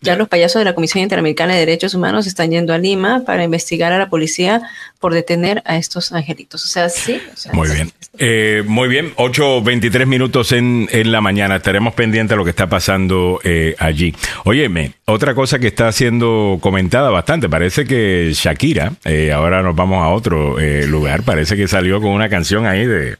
Ya 0.00 0.14
los 0.14 0.28
payasos 0.28 0.60
de 0.60 0.64
la 0.64 0.74
Comisión 0.74 1.02
Interamericana 1.02 1.54
de 1.54 1.60
Derechos 1.60 1.92
Humanos 1.92 2.28
están 2.28 2.52
yendo 2.52 2.72
a 2.72 2.78
Lima 2.78 3.24
para 3.26 3.42
investigar 3.42 3.92
a 3.92 3.98
la 3.98 4.08
policía 4.08 4.62
por 5.00 5.12
detener 5.12 5.60
a 5.64 5.76
estos 5.76 6.12
angelitos. 6.12 6.64
O 6.64 6.68
sea, 6.68 6.88
sí. 6.88 7.20
muy 7.52 7.68
bien. 7.68 7.90
Eh, 8.16 8.62
muy 8.64 8.88
bien. 8.88 9.12
8.23 9.16 10.06
minutos 10.06 10.52
en, 10.52 10.88
en, 10.92 11.10
la 11.10 11.20
mañana. 11.20 11.56
Estaremos 11.56 11.94
pendientes 11.94 12.30
de 12.30 12.36
lo 12.36 12.44
que 12.44 12.50
está 12.50 12.68
pasando 12.68 13.40
eh, 13.42 13.74
allí. 13.78 14.14
Óyeme, 14.44 14.92
otra 15.04 15.34
cosa 15.34 15.58
que 15.58 15.66
está 15.66 15.90
siendo 15.90 16.58
comentada 16.60 17.10
bastante. 17.10 17.48
Parece 17.48 17.84
que 17.84 18.30
Shakira, 18.34 18.92
eh, 19.04 19.17
ahora 19.32 19.62
nos 19.62 19.74
vamos 19.74 20.02
a 20.04 20.08
otro 20.08 20.58
eh, 20.58 20.86
lugar, 20.86 21.22
parece 21.22 21.56
que 21.56 21.68
salió 21.68 22.00
con 22.00 22.10
una 22.10 22.28
canción 22.28 22.66
ahí 22.66 22.86
de 22.86 23.16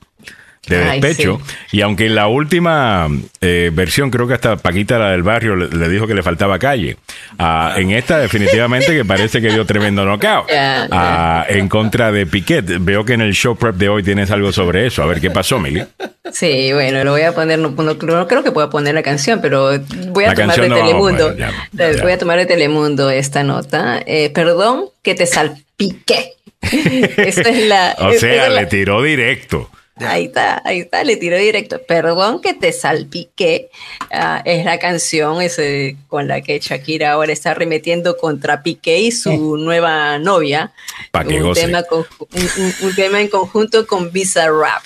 de 0.68 0.78
despecho. 0.78 1.40
Y 1.72 1.80
aunque 1.80 2.06
en 2.06 2.14
la 2.14 2.28
última 2.28 3.08
eh, 3.40 3.70
versión, 3.72 4.10
creo 4.10 4.26
que 4.26 4.34
hasta 4.34 4.56
Paquita, 4.56 4.98
la 4.98 5.10
del 5.10 5.22
barrio, 5.22 5.56
le, 5.56 5.88
dijo 5.88 6.06
que 6.06 6.14
le 6.14 6.22
faltaba 6.22 6.58
calle. 6.58 6.96
Ah, 7.38 7.74
en 7.76 7.90
esta, 7.90 8.18
definitivamente, 8.18 8.92
que 8.94 9.04
parece 9.04 9.40
que 9.40 9.50
dio 9.50 9.64
tremendo 9.64 10.04
knockout 10.04 10.48
ah, 10.52 11.46
en 11.48 11.68
contra 11.68 12.12
de 12.12 12.26
Piquet. 12.26 12.64
Veo 12.80 13.04
que 13.04 13.14
en 13.14 13.22
el 13.22 13.34
show 13.34 13.56
prep 13.56 13.76
de 13.76 13.88
hoy 13.88 14.02
tienes 14.02 14.30
algo 14.30 14.52
sobre 14.52 14.86
eso. 14.86 15.02
A 15.02 15.06
ver 15.06 15.20
qué 15.20 15.30
pasó, 15.30 15.58
Mili. 15.58 15.84
Sí, 16.32 16.72
bueno, 16.72 17.04
lo 17.04 17.12
voy 17.12 17.22
a 17.22 17.34
poner, 17.34 17.58
no, 17.58 17.74
creo 18.28 18.44
que 18.44 18.52
pueda 18.52 18.68
poner 18.68 18.94
la 18.94 19.02
canción, 19.02 19.40
pero 19.40 19.70
voy 20.08 20.24
a 20.24 20.34
tomar 20.34 20.60
de 20.60 20.68
Telemundo. 20.68 21.34
Voy 22.02 22.12
a 22.12 22.18
tomar 22.18 22.38
de 22.38 22.46
Telemundo 22.46 23.10
esta 23.10 23.42
nota. 23.42 24.00
Eh, 24.06 24.30
perdón 24.34 24.86
que 25.02 25.14
te 25.14 25.26
salpique. 25.78 26.34
Esta 26.60 27.48
es 27.48 27.66
la. 27.66 27.96
O 27.98 28.12
sea, 28.12 28.48
le 28.48 28.66
tiró 28.66 29.02
directo. 29.02 29.70
Ahí 30.00 30.26
está, 30.26 30.62
ahí 30.64 30.80
está, 30.80 31.02
le 31.02 31.16
tiro 31.16 31.36
directo. 31.36 31.80
Perdón 31.82 32.40
que 32.40 32.54
te 32.54 32.70
salpique. 32.70 33.68
Ah, 34.12 34.40
es 34.44 34.64
la 34.64 34.78
canción 34.78 35.42
ese, 35.42 35.96
con 36.06 36.28
la 36.28 36.40
que 36.40 36.60
Shakira 36.60 37.10
ahora 37.10 37.32
está 37.32 37.52
remetiendo 37.52 38.16
contra 38.16 38.62
Piqué 38.62 39.00
y 39.00 39.10
su 39.10 39.56
nueva 39.56 40.20
novia. 40.20 40.70
un, 41.12 41.52
tema 41.52 41.82
un, 42.80 42.94
tema 42.94 43.20
en 43.20 43.26
conjunto 43.26 43.88
con 43.88 44.12
Bizarrap. 44.12 44.82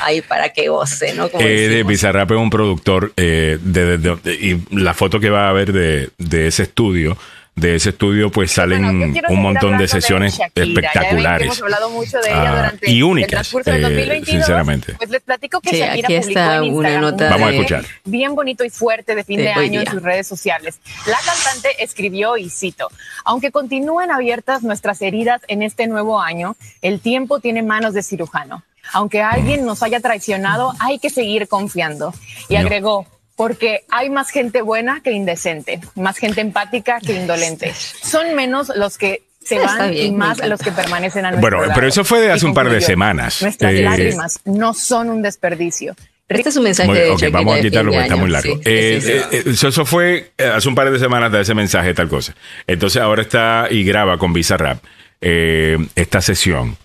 Ahí 0.00 0.20
para 0.20 0.50
que 0.50 0.68
goce, 0.68 1.14
¿no? 1.14 1.30
Eh, 1.38 1.82
Bizarrap 1.86 2.30
es 2.30 2.36
un 2.36 2.50
productor 2.50 3.14
eh, 3.16 3.58
de, 3.62 4.18
y 4.40 4.60
la 4.76 4.92
foto 4.92 5.20
que 5.20 5.30
va 5.30 5.46
a 5.46 5.50
haber 5.50 5.72
de, 5.72 6.10
de 6.18 6.48
ese 6.48 6.64
estudio 6.64 7.16
de 7.60 7.74
ese 7.76 7.90
estudio 7.90 8.30
pues 8.30 8.50
salen 8.52 9.14
un 9.28 9.42
montón 9.42 9.76
de 9.78 9.86
sesiones 9.86 10.38
espectaculares. 10.54 11.46
hemos 11.46 11.62
hablado 11.62 11.90
mucho 11.90 12.18
de 12.18 12.30
ella 12.30 12.42
ah, 12.42 12.56
durante 12.56 12.90
y 12.90 13.02
únicas, 13.02 13.54
el 13.54 13.82
2022, 13.82 14.10
eh, 14.10 14.24
sinceramente. 14.24 14.94
Pues 14.94 15.10
les 15.10 15.22
platico 15.22 15.60
que 15.60 15.78
Shakira 15.78 16.06
aquí 16.06 16.14
está 16.14 16.58
publicó 16.58 16.84
en 16.84 16.96
una 16.96 17.00
nota 17.00 17.30
Vamos 17.30 17.48
a 17.48 17.52
escuchar. 17.52 17.84
bien 18.04 18.34
bonito 18.34 18.64
y 18.64 18.70
fuerte 18.70 19.14
de 19.14 19.24
fin 19.24 19.38
de, 19.38 19.50
año 19.50 19.80
en 19.80 19.86
sus 19.86 20.02
redes 20.02 20.26
sociales. 20.26 20.80
La 21.06 21.18
cantante 21.24 21.68
escribió 21.82 22.36
y 22.36 22.48
cito, 22.48 22.88
aunque 23.24 23.50
continúen 23.50 24.10
abiertas 24.10 24.62
nuestras 24.62 25.02
heridas 25.02 25.42
en 25.48 25.62
este 25.62 25.86
nuevo 25.86 26.20
año, 26.20 26.56
el 26.82 27.00
tiempo 27.00 27.40
tiene 27.40 27.62
manos 27.62 27.94
de 27.94 28.02
cirujano. 28.02 28.62
Aunque 28.92 29.22
alguien 29.22 29.64
nos 29.64 29.82
haya 29.82 30.00
traicionado, 30.00 30.72
hay 30.80 30.98
que 30.98 31.10
seguir 31.10 31.46
confiando. 31.46 32.12
Y 32.48 32.56
agregó, 32.56 33.06
porque 33.40 33.86
hay 33.88 34.10
más 34.10 34.28
gente 34.28 34.60
buena 34.60 35.00
que 35.02 35.12
indecente, 35.12 35.80
más 35.94 36.18
gente 36.18 36.42
empática 36.42 37.00
que 37.00 37.14
indolente. 37.14 37.72
Son 37.72 38.34
menos 38.34 38.70
los 38.76 38.98
que 38.98 39.22
se 39.42 39.58
van 39.58 39.96
y 39.96 40.12
más 40.12 40.46
los 40.46 40.60
que 40.60 40.70
permanecen 40.70 41.24
a 41.24 41.30
nuestro 41.30 41.56
Bueno, 41.56 41.72
pero 41.74 41.86
eso 41.86 42.04
fue 42.04 42.20
de 42.20 42.32
hace 42.32 42.44
un 42.44 42.52
par 42.52 42.68
de 42.68 42.82
semanas. 42.82 43.40
Nuestras 43.40 43.72
eh, 43.72 43.80
lágrimas 43.80 44.40
no 44.44 44.74
son 44.74 45.08
un 45.08 45.22
desperdicio. 45.22 45.96
Este 46.28 46.50
es 46.50 46.56
un 46.56 46.64
mensaje 46.64 46.92
de 46.92 47.10
okay, 47.12 47.30
vamos 47.30 47.58
a 47.58 47.62
quitarlo 47.62 47.92
porque 47.92 48.04
está 48.04 48.16
muy 48.16 48.28
largo. 48.28 48.60
Eh, 48.62 49.24
eh, 49.32 49.42
eso, 49.46 49.86
fue 49.86 50.32
hace 50.36 50.68
un 50.68 50.74
par 50.74 50.90
de 50.90 50.98
semanas 50.98 51.32
de 51.32 51.40
ese 51.40 51.54
mensaje, 51.54 51.94
tal 51.94 52.10
cosa. 52.10 52.34
Entonces 52.66 53.00
ahora 53.00 53.22
está 53.22 53.68
y 53.70 53.84
graba 53.84 54.18
con 54.18 54.34
Bizarrap 54.34 54.84
esta 55.18 56.20
sesión. 56.20 56.76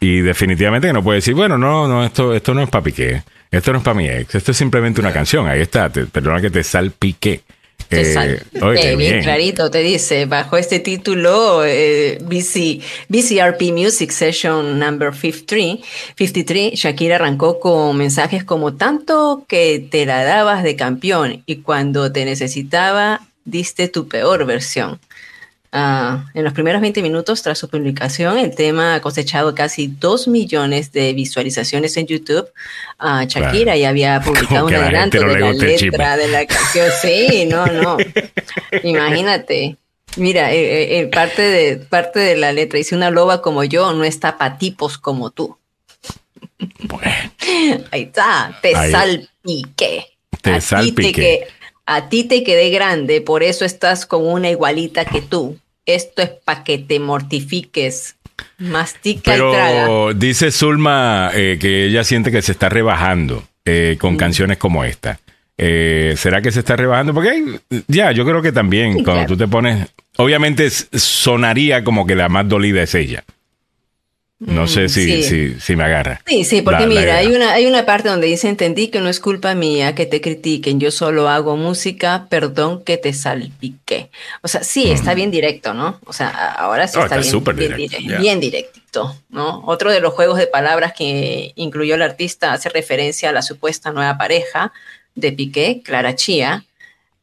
Y 0.00 0.20
definitivamente 0.20 0.92
no 0.92 1.02
puede 1.02 1.20
decir, 1.20 1.32
bueno, 1.32 1.56
no, 1.56 1.88
no, 1.88 2.04
esto, 2.04 2.34
esto 2.34 2.52
no 2.52 2.60
es 2.60 2.68
para 2.68 2.84
Piqué. 2.84 3.22
Esto 3.56 3.72
no 3.72 3.78
es 3.78 3.84
para 3.84 3.94
mi 3.94 4.08
ex, 4.08 4.34
esto 4.34 4.50
es 4.50 4.56
simplemente 4.56 5.00
una 5.00 5.12
canción. 5.12 5.46
Ahí 5.46 5.60
está, 5.60 5.88
perdona 5.90 6.40
que 6.40 6.50
te 6.50 6.64
salpique. 6.64 7.42
Te 7.88 8.14
eh, 8.14 8.96
bien, 8.96 9.22
clarito, 9.22 9.70
te 9.70 9.80
dice, 9.80 10.24
bajo 10.24 10.56
este 10.56 10.80
título, 10.80 11.64
eh, 11.64 12.18
BC, 12.22 12.80
BCRP 13.08 13.72
Music 13.72 14.10
Session 14.10 14.78
Number 14.78 15.12
53, 15.12 15.80
53, 16.16 16.72
Shakira 16.74 17.16
arrancó 17.16 17.60
con 17.60 17.96
mensajes 17.96 18.42
como 18.42 18.74
tanto 18.74 19.44
que 19.46 19.86
te 19.90 20.06
la 20.06 20.24
dabas 20.24 20.62
de 20.62 20.76
campeón 20.76 21.42
y 21.46 21.56
cuando 21.56 22.10
te 22.10 22.24
necesitaba, 22.24 23.20
diste 23.44 23.88
tu 23.88 24.08
peor 24.08 24.46
versión. 24.46 24.98
Ah, 25.76 26.26
en 26.34 26.44
los 26.44 26.52
primeros 26.52 26.80
20 26.80 27.02
minutos 27.02 27.42
tras 27.42 27.58
su 27.58 27.68
publicación, 27.68 28.38
el 28.38 28.54
tema 28.54 28.94
ha 28.94 29.00
cosechado 29.00 29.56
casi 29.56 29.88
2 29.88 30.28
millones 30.28 30.92
de 30.92 31.12
visualizaciones 31.14 31.96
en 31.96 32.06
YouTube. 32.06 32.48
Uh, 33.00 33.24
Shakira 33.26 33.76
ya 33.76 33.88
había 33.88 34.20
publicado 34.24 34.66
un 34.66 34.74
adelanto 34.74 35.18
de 35.18 35.40
la 35.40 35.52
letra 35.52 36.16
de 36.16 36.28
la 36.28 36.46
canción. 36.46 36.86
Sí, 37.02 37.46
no, 37.46 37.66
no. 37.66 37.96
Imagínate. 38.84 39.76
Mira, 40.16 40.52
eh, 40.52 40.60
eh, 40.60 41.00
eh, 41.00 41.06
parte, 41.08 41.42
de, 41.42 41.76
parte 41.78 42.20
de 42.20 42.36
la 42.36 42.52
letra 42.52 42.76
dice: 42.76 42.94
Una 42.94 43.10
loba 43.10 43.42
como 43.42 43.64
yo 43.64 43.92
no 43.94 44.04
está 44.04 44.38
para 44.38 44.58
tipos 44.58 44.96
como 44.96 45.32
tú. 45.32 45.58
Ahí 47.90 48.02
está, 48.02 48.56
te 48.62 48.74
salpiqué. 48.92 50.06
Te 50.40 50.60
salpiqué. 50.60 51.48
a 51.84 52.08
ti 52.08 52.22
te 52.22 52.44
quedé 52.44 52.70
grande, 52.70 53.20
por 53.20 53.42
eso 53.42 53.64
estás 53.64 54.06
con 54.06 54.24
una 54.24 54.50
igualita 54.50 55.04
que 55.04 55.20
tú 55.20 55.58
esto 55.86 56.22
es 56.22 56.30
para 56.44 56.64
que 56.64 56.78
te 56.78 56.98
mortifiques. 57.00 58.16
Mastica 58.58 59.36
y 59.36 59.38
traga. 59.38 60.12
dice 60.14 60.50
Zulma 60.50 61.30
eh, 61.34 61.56
que 61.60 61.86
ella 61.86 62.02
siente 62.02 62.32
que 62.32 62.42
se 62.42 62.50
está 62.50 62.68
rebajando 62.68 63.44
eh, 63.64 63.96
con 64.00 64.14
mm. 64.14 64.16
canciones 64.16 64.58
como 64.58 64.84
esta. 64.84 65.20
Eh, 65.56 66.14
¿Será 66.16 66.42
que 66.42 66.50
se 66.50 66.60
está 66.60 66.74
rebajando? 66.74 67.14
Porque 67.14 67.60
ya, 67.86 68.10
yo 68.10 68.24
creo 68.24 68.42
que 68.42 68.50
también 68.50 69.04
cuando 69.04 69.26
tú 69.26 69.36
te 69.36 69.46
pones, 69.46 69.88
obviamente 70.16 70.68
sonaría 70.70 71.84
como 71.84 72.06
que 72.06 72.16
la 72.16 72.28
más 72.28 72.48
dolida 72.48 72.82
es 72.82 72.94
ella. 72.94 73.24
No 74.46 74.66
sé 74.66 74.84
mm, 74.84 74.88
si, 74.88 75.22
si, 75.22 75.60
si, 75.60 75.76
me 75.76 75.84
agarra. 75.84 76.20
Sí, 76.26 76.44
sí, 76.44 76.60
porque 76.60 76.86
mira, 76.86 77.16
hay 77.16 77.28
una, 77.34 77.52
hay 77.52 77.66
una 77.66 77.86
parte 77.86 78.08
donde 78.08 78.26
dice, 78.26 78.48
entendí 78.48 78.88
que 78.88 79.00
no 79.00 79.08
es 79.08 79.18
culpa 79.20 79.54
mía 79.54 79.94
que 79.94 80.06
te 80.06 80.20
critiquen, 80.20 80.80
yo 80.80 80.90
solo 80.90 81.28
hago 81.28 81.56
música, 81.56 82.26
perdón 82.28 82.84
que 82.84 82.98
te 82.98 83.12
salpique. 83.12 84.10
O 84.42 84.48
sea, 84.48 84.62
sí, 84.62 84.90
está 84.90 85.14
bien 85.14 85.30
directo, 85.30 85.72
¿no? 85.72 85.98
O 86.04 86.12
sea, 86.12 86.28
ahora 86.28 86.86
sí 86.88 86.98
está, 87.00 87.16
bien, 87.52 87.74
bien, 88.20 88.40
directito, 88.40 89.16
¿no? 89.30 89.62
Otro 89.66 89.90
de 89.90 90.00
los 90.00 90.12
juegos 90.12 90.38
de 90.38 90.46
palabras 90.46 90.92
que 90.92 91.52
incluyó 91.56 91.94
el 91.94 92.02
artista 92.02 92.52
hace 92.52 92.68
referencia 92.68 93.30
a 93.30 93.32
la 93.32 93.42
supuesta 93.42 93.92
nueva 93.92 94.18
pareja 94.18 94.72
de 95.14 95.32
Piqué, 95.32 95.80
Clara 95.82 96.14
Chía, 96.16 96.64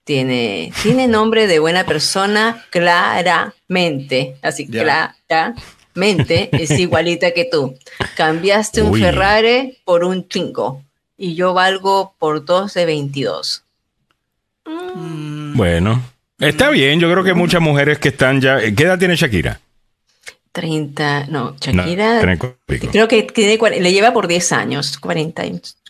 tiene, 0.03 0.73
tiene 0.81 1.07
nombre 1.07 1.45
de 1.45 1.59
buena 1.59 1.85
persona 1.85 2.65
claramente, 2.71 4.37
así, 4.41 4.67
clara 4.67 5.15
mente 5.93 6.49
es 6.51 6.71
igualita 6.79 7.31
que 7.31 7.45
tú. 7.45 7.77
Cambiaste 8.15 8.81
un 8.81 8.99
Ferrari 8.99 9.77
por 9.85 10.03
un 10.03 10.27
Twingo 10.27 10.83
y 11.17 11.35
yo 11.35 11.53
valgo 11.53 12.15
por 12.17 12.45
dos 12.45 12.73
de 12.73 12.85
22. 12.85 13.63
Mm. 14.65 15.55
Bueno, 15.55 16.01
está 16.39 16.69
bien. 16.69 16.99
Yo 16.99 17.11
creo 17.11 17.23
que 17.23 17.33
muchas 17.33 17.61
mujeres 17.61 17.99
que 17.99 18.09
están 18.09 18.41
ya. 18.41 18.59
¿Qué 18.59 18.83
edad 18.83 18.97
tiene 18.97 19.15
Shakira? 19.15 19.59
30, 20.51 21.27
no, 21.29 21.55
Shakira. 21.59 22.37
creo 22.91 23.07
que 23.07 23.23
tiene, 23.23 23.57
le 23.79 23.93
lleva 23.93 24.11
por 24.11 24.27
10 24.27 24.51
años, 24.51 24.97
40, 24.97 25.43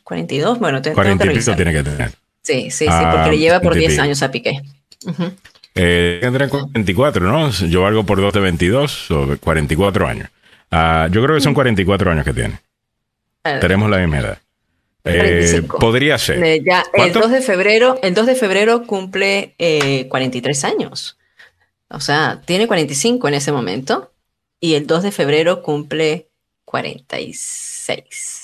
42, 0.04 0.60
bueno, 0.60 0.82
40 0.82 1.56
tiene 1.56 1.74
que 1.74 1.84
tener. 1.84 2.12
Sí, 2.44 2.70
sí, 2.72 2.86
sí, 2.86 3.06
porque 3.12 3.32
le 3.32 3.38
lleva 3.38 3.60
por 3.60 3.76
10 3.76 4.00
años 4.00 4.22
a 4.22 4.32
Piqué. 4.32 4.62
Eh, 5.76 6.20
tendrán 6.22 6.50
44, 6.50 7.26
¿no? 7.26 7.50
Yo 7.50 7.82
valgo 7.82 8.06
por 8.06 8.20
2 8.20 8.34
de 8.34 8.40
22 8.40 9.12
o 9.12 9.38
44 9.38 10.08
años. 10.08 10.30
Ah, 10.70 11.08
yo 11.12 11.24
creo 11.24 11.36
que 11.36 11.42
son 11.42 11.54
44 11.54 12.12
años 12.12 12.26
que 12.26 12.34
tiene. 12.34 12.60
Tenemos 13.44 13.90
la 13.90 13.98
misma 13.98 14.20
edad. 14.20 14.38
Eh, 15.04 15.64
podría 15.80 16.18
ser. 16.18 16.44
Eh, 16.44 16.62
ya, 16.64 16.84
el 16.94 17.12
2 17.12 17.32
de 17.32 17.42
febrero, 17.42 18.00
el 18.04 18.14
2 18.14 18.26
de 18.28 18.36
febrero 18.36 18.86
cumple 18.86 19.56
43 20.10 20.64
años. 20.64 21.18
O 21.90 22.00
sea, 22.00 22.42
tiene 22.46 22.68
45 22.68 23.28
en 23.28 23.34
ese 23.34 23.52
momento 23.52 24.12
y 24.60 24.76
el 24.76 24.88
2 24.88 25.04
de 25.04 25.12
febrero 25.12 25.64
cumple 25.64 26.30
46. 26.66 28.41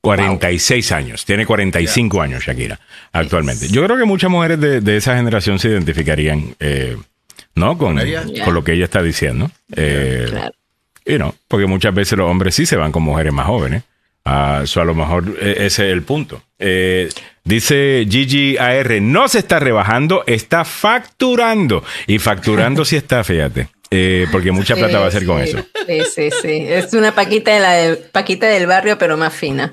46 0.00 0.92
años, 0.92 1.24
tiene 1.24 1.44
45 1.44 2.22
años 2.22 2.44
Shakira 2.44 2.78
actualmente. 3.12 3.68
Yo 3.68 3.84
creo 3.84 3.96
que 3.96 4.04
muchas 4.04 4.30
mujeres 4.30 4.60
de, 4.60 4.96
esa 4.96 5.16
generación 5.16 5.58
se 5.58 5.68
identificarían, 5.68 6.54
eh, 6.60 6.96
¿no? 7.54 7.76
Con, 7.76 7.98
con, 8.44 8.54
lo 8.54 8.62
que 8.62 8.72
ella 8.74 8.84
está 8.84 9.02
diciendo. 9.02 9.50
Eh, 9.74 10.50
y 11.04 11.18
no, 11.18 11.34
porque 11.48 11.66
muchas 11.66 11.94
veces 11.94 12.18
los 12.18 12.30
hombres 12.30 12.54
sí 12.54 12.66
se 12.66 12.76
van 12.76 12.92
con 12.92 13.02
mujeres 13.02 13.32
más 13.32 13.46
jóvenes. 13.46 13.82
Ah, 14.24 14.62
a 14.62 14.84
lo 14.84 14.94
mejor 14.94 15.36
eh, 15.40 15.54
ese 15.60 15.86
es 15.86 15.92
el 15.92 16.02
punto. 16.02 16.42
Eh, 16.58 17.08
dice 17.44 18.06
Gigi 18.08 18.58
AR, 18.58 19.00
no 19.00 19.26
se 19.26 19.38
está 19.38 19.58
rebajando, 19.58 20.22
está 20.26 20.66
facturando. 20.66 21.82
Y 22.06 22.18
facturando 22.18 22.84
sí 22.84 22.96
está, 22.96 23.24
fíjate. 23.24 23.68
Eh, 23.90 24.26
porque 24.30 24.52
mucha 24.52 24.74
plata 24.76 24.98
va 24.98 25.06
a 25.06 25.08
hacer 25.08 25.24
con 25.24 25.40
eso. 25.40 25.58
Sí, 25.86 26.00
sí, 26.14 26.30
sí. 26.42 26.64
Es 26.68 26.92
una 26.92 27.14
paquita 27.14 27.52
de 27.52 27.60
la 27.60 27.96
paquita 28.12 28.46
del 28.46 28.66
barrio, 28.66 28.98
pero 28.98 29.16
más 29.16 29.34
fina. 29.34 29.72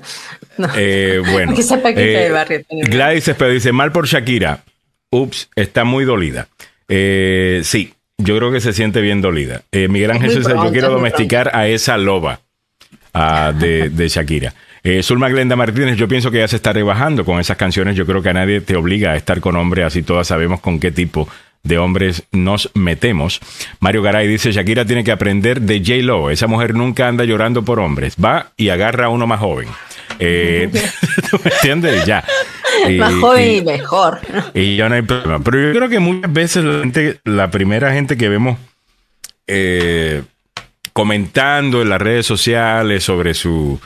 bueno. 0.56 1.54
Esa 1.58 1.82
paquita 1.82 2.00
del 2.00 2.32
barrio. 2.32 2.62
Gladys 2.70 3.30
pero 3.36 3.50
dice, 3.50 3.72
mal 3.72 3.92
por 3.92 4.06
Shakira. 4.06 4.64
Ups, 5.10 5.50
está 5.54 5.84
muy 5.84 6.04
dolida. 6.04 6.48
sí, 6.88 7.92
yo 8.18 8.36
creo 8.38 8.50
que 8.50 8.60
se 8.60 8.72
siente 8.72 9.00
bien 9.00 9.20
dolida. 9.20 9.62
Miguel 9.72 10.12
Ángel 10.12 10.34
dice, 10.34 10.50
yo 10.50 10.72
quiero 10.72 10.90
domesticar 10.90 11.54
a 11.54 11.68
esa 11.68 11.96
loba 11.98 12.40
de, 13.54 14.08
Shakira. 14.08 14.54
Eh, 14.82 15.02
Zulma 15.02 15.28
Glenda 15.28 15.56
Martínez, 15.56 15.96
yo 15.96 16.06
pienso 16.06 16.30
que 16.30 16.38
ya 16.38 16.46
se 16.46 16.54
está 16.54 16.72
rebajando 16.72 17.24
con 17.24 17.40
esas 17.40 17.56
canciones. 17.56 17.96
Yo 17.96 18.06
creo 18.06 18.22
que 18.22 18.28
a 18.28 18.34
nadie 18.34 18.60
te 18.60 18.76
obliga 18.76 19.10
a 19.10 19.16
estar 19.16 19.40
con 19.40 19.56
hombres, 19.56 19.84
así 19.84 20.02
todas 20.02 20.28
sabemos 20.28 20.60
con 20.60 20.78
qué 20.78 20.92
tipo 20.92 21.28
de 21.66 21.78
hombres 21.78 22.24
nos 22.32 22.70
metemos. 22.74 23.40
Mario 23.80 24.02
Garay 24.02 24.26
dice, 24.28 24.52
Shakira 24.52 24.84
tiene 24.84 25.04
que 25.04 25.12
aprender 25.12 25.60
de 25.60 25.78
J. 25.80 26.02
Lo. 26.02 26.30
Esa 26.30 26.46
mujer 26.46 26.74
nunca 26.74 27.08
anda 27.08 27.24
llorando 27.24 27.64
por 27.64 27.80
hombres. 27.80 28.16
Va 28.22 28.52
y 28.56 28.68
agarra 28.68 29.06
a 29.06 29.08
uno 29.08 29.26
más 29.26 29.40
joven. 29.40 29.68
Eh, 30.18 30.70
¿Tú 31.30 31.40
me 31.44 31.50
entiendes? 31.50 32.06
Ya. 32.06 32.24
más 32.98 33.14
joven 33.14 33.56
y, 33.56 33.62
mejor. 33.62 34.20
Y 34.54 34.76
ya 34.76 34.88
no 34.88 34.94
hay 34.94 35.02
problema. 35.02 35.40
Pero 35.40 35.60
yo 35.60 35.72
creo 35.72 35.88
que 35.88 35.98
muchas 35.98 36.32
veces 36.32 36.64
la, 36.64 36.80
gente, 36.80 37.20
la 37.24 37.50
primera 37.50 37.92
gente 37.92 38.16
que 38.16 38.28
vemos... 38.28 38.58
Eh, 39.48 40.22
comentando 40.96 41.82
en 41.82 41.90
las 41.90 42.00
redes 42.00 42.24
sociales 42.24 43.04
sobre 43.04 43.34
su 43.34 43.78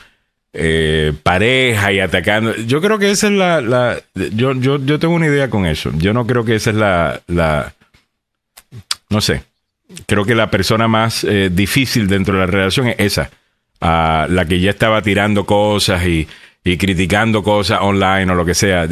eh, 0.52 1.12
pareja 1.22 1.92
y 1.92 2.00
atacando. 2.00 2.56
Yo 2.56 2.80
creo 2.80 2.98
que 2.98 3.10
esa 3.10 3.28
es 3.28 3.32
la... 3.32 4.00
yo, 4.14 4.52
yo, 4.54 4.84
yo, 4.84 4.98
tengo 4.98 5.14
una 5.14 5.26
idea 5.26 5.48
con 5.48 5.66
eso. 5.66 5.90
Yo 5.96 6.12
no 6.12 6.26
creo 6.26 6.44
que 6.44 6.56
esa 6.56 6.70
es 6.70 6.76
la... 6.76 7.20
la 7.26 7.72
no 9.08 9.20
sé. 9.20 9.44
Creo 10.06 10.24
que 10.24 10.34
la 10.34 10.50
persona 10.50 10.88
más 10.88 11.24
eh, 11.24 11.50
difícil 11.52 12.06
dentro 12.06 12.34
de 12.34 12.40
la 12.40 12.46
relación 12.46 12.88
es 12.88 12.96
esa. 12.98 13.30
la 13.80 14.44
que 14.48 14.60
ya 14.60 14.70
estaba 14.70 15.02
tirando 15.02 15.46
cosas 15.46 16.06
y, 16.06 16.28
y, 16.64 16.76
criticando 16.76 17.42
cosas 17.42 17.80
online 17.82 18.30
o 18.30 18.34
lo 18.34 18.44
que 18.44 18.54
sea. 18.54 18.88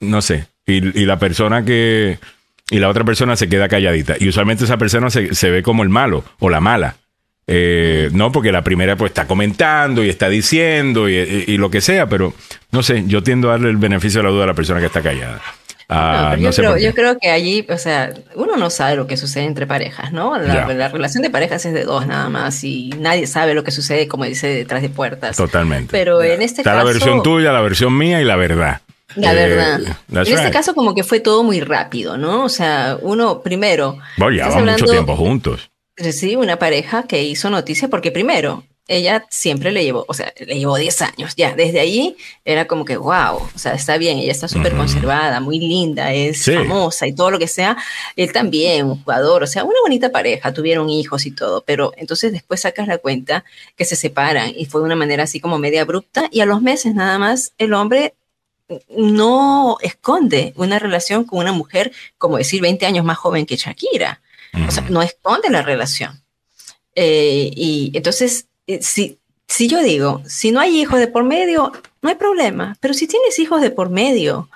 No 0.00 0.22
sé. 0.22 0.46
Y, 0.66 1.00
y, 1.00 1.06
la 1.06 1.18
persona 1.18 1.64
que... 1.64 2.18
Y 2.70 2.78
la 2.78 2.88
otra 2.88 3.04
persona 3.04 3.36
se 3.36 3.48
queda 3.48 3.68
calladita. 3.68 4.16
Y 4.18 4.28
usualmente 4.28 4.64
esa 4.64 4.78
persona 4.78 5.10
se, 5.10 5.34
se 5.34 5.50
ve 5.50 5.62
como 5.62 5.82
el 5.82 5.90
malo 5.90 6.24
o 6.38 6.48
la 6.48 6.60
mala. 6.60 6.96
Eh, 7.54 8.08
no, 8.12 8.32
porque 8.32 8.50
la 8.50 8.64
primera 8.64 8.96
pues 8.96 9.10
está 9.10 9.26
comentando 9.26 10.02
y 10.02 10.08
está 10.08 10.30
diciendo 10.30 11.06
y, 11.06 11.56
lo 11.58 11.70
que 11.70 11.82
sea, 11.82 12.08
pero 12.08 12.32
no 12.70 12.82
sé, 12.82 13.04
yo 13.06 13.22
tiendo 13.22 13.48
a 13.48 13.52
darle 13.52 13.68
el 13.68 13.76
beneficio 13.76 14.20
de 14.20 14.24
la 14.24 14.30
duda 14.30 14.44
a 14.44 14.46
la 14.46 14.54
persona 14.54 14.80
que 14.80 14.86
está 14.86 15.02
callada. 15.02 15.38
Ah, 15.90 16.36
yo, 16.38 16.50
creo, 16.52 16.78
yo, 16.78 16.94
creo, 16.94 17.18
que 17.18 17.30
allí, 17.30 17.66
o 17.68 17.76
sea, 17.76 18.14
uno 18.36 18.56
no 18.56 18.70
sabe 18.70 18.96
lo 18.96 19.06
que 19.06 19.18
sucede 19.18 19.44
entre 19.44 19.66
parejas, 19.66 20.10
¿no? 20.12 20.38
La, 20.38 20.88
relación 20.88 21.22
de 21.22 21.28
parejas 21.28 21.66
es 21.66 21.74
de 21.74 21.84
dos 21.84 22.06
nada 22.06 22.30
más 22.30 22.64
y 22.64 22.88
nadie 22.98 23.26
sabe 23.26 23.52
lo 23.52 23.62
que 23.62 23.70
sucede, 23.70 24.08
como 24.08 24.24
dice, 24.24 24.46
detrás 24.46 24.80
de 24.80 24.88
puertas. 24.88 25.36
Totalmente. 25.36 25.90
Pero 25.92 26.22
en 26.22 26.40
este 26.40 26.62
Está 26.62 26.72
caso... 26.72 26.86
la 26.86 26.90
versión 26.90 27.22
tuya, 27.22 27.52
la 27.52 27.60
versión 27.60 27.98
mía 27.98 28.22
y 28.22 28.24
la 28.24 28.36
verdad. 28.36 28.80
La 29.16 29.34
eh, 29.34 29.36
verdad. 29.36 29.80
en 30.08 30.18
este 30.26 30.50
caso 30.50 30.74
como 30.74 30.94
que 30.94 31.04
fue 31.04 31.20
todo 31.20 31.42
muy 31.42 31.60
rápido, 31.60 32.16
¿no? 32.16 32.44
O 32.44 32.48
sea, 32.48 32.96
uno 33.02 33.42
primero... 33.42 33.98
Bueno, 34.16 34.34
ya 34.34 34.48
mucho 34.48 34.86
tiempo 34.86 35.14
juntos 35.14 35.71
sí, 35.96 36.36
una 36.36 36.58
pareja 36.58 37.04
que 37.04 37.22
hizo 37.22 37.50
noticia 37.50 37.88
porque 37.88 38.10
primero, 38.10 38.64
ella 38.88 39.24
siempre 39.30 39.70
le 39.70 39.84
llevó, 39.84 40.04
o 40.08 40.14
sea, 40.14 40.32
le 40.44 40.58
llevó 40.58 40.76
10 40.76 41.02
años, 41.02 41.34
ya, 41.36 41.54
desde 41.54 41.80
ahí 41.80 42.16
era 42.44 42.66
como 42.66 42.84
que, 42.84 42.96
wow, 42.96 43.36
o 43.36 43.58
sea, 43.58 43.74
está 43.74 43.96
bien, 43.96 44.18
ella 44.18 44.32
está 44.32 44.48
súper 44.48 44.76
conservada, 44.76 45.40
muy 45.40 45.58
linda, 45.60 46.12
es 46.12 46.44
famosa 46.44 47.06
y 47.06 47.14
todo 47.14 47.30
lo 47.30 47.38
que 47.38 47.46
sea, 47.46 47.76
él 48.16 48.32
también, 48.32 48.86
un 48.86 49.02
jugador, 49.02 49.44
o 49.44 49.46
sea, 49.46 49.64
una 49.64 49.80
bonita 49.82 50.10
pareja, 50.10 50.52
tuvieron 50.52 50.90
hijos 50.90 51.26
y 51.26 51.30
todo, 51.30 51.62
pero 51.64 51.92
entonces 51.96 52.32
después 52.32 52.60
sacas 52.60 52.88
la 52.88 52.98
cuenta 52.98 53.44
que 53.76 53.84
se 53.84 53.96
separan 53.96 54.52
y 54.56 54.66
fue 54.66 54.80
de 54.80 54.86
una 54.86 54.96
manera 54.96 55.24
así 55.24 55.40
como 55.40 55.58
media 55.58 55.82
abrupta 55.82 56.28
y 56.32 56.40
a 56.40 56.46
los 56.46 56.60
meses 56.60 56.94
nada 56.94 57.18
más 57.18 57.52
el 57.58 57.74
hombre 57.74 58.14
no 58.88 59.76
esconde 59.80 60.54
una 60.56 60.78
relación 60.78 61.24
con 61.24 61.38
una 61.38 61.52
mujer, 61.52 61.92
como 62.18 62.38
decir, 62.38 62.60
20 62.60 62.84
años 62.86 63.04
más 63.04 63.18
joven 63.18 63.46
que 63.46 63.56
Shakira. 63.56 64.20
O 64.52 64.70
sea, 64.70 64.84
no 64.88 65.02
esconde 65.02 65.50
la 65.50 65.62
relación. 65.62 66.22
Eh, 66.94 67.50
y 67.54 67.90
entonces, 67.94 68.46
eh, 68.66 68.80
si, 68.82 69.18
si 69.48 69.68
yo 69.68 69.82
digo, 69.82 70.22
si 70.26 70.52
no 70.52 70.60
hay 70.60 70.80
hijos 70.80 70.98
de 70.98 71.08
por 71.08 71.24
medio, 71.24 71.72
no 72.02 72.08
hay 72.08 72.16
problema. 72.16 72.76
Pero 72.80 72.94
si 72.94 73.06
tienes 73.06 73.38
hijos 73.38 73.60
de 73.62 73.70
por 73.70 73.90
medio, 73.90 74.48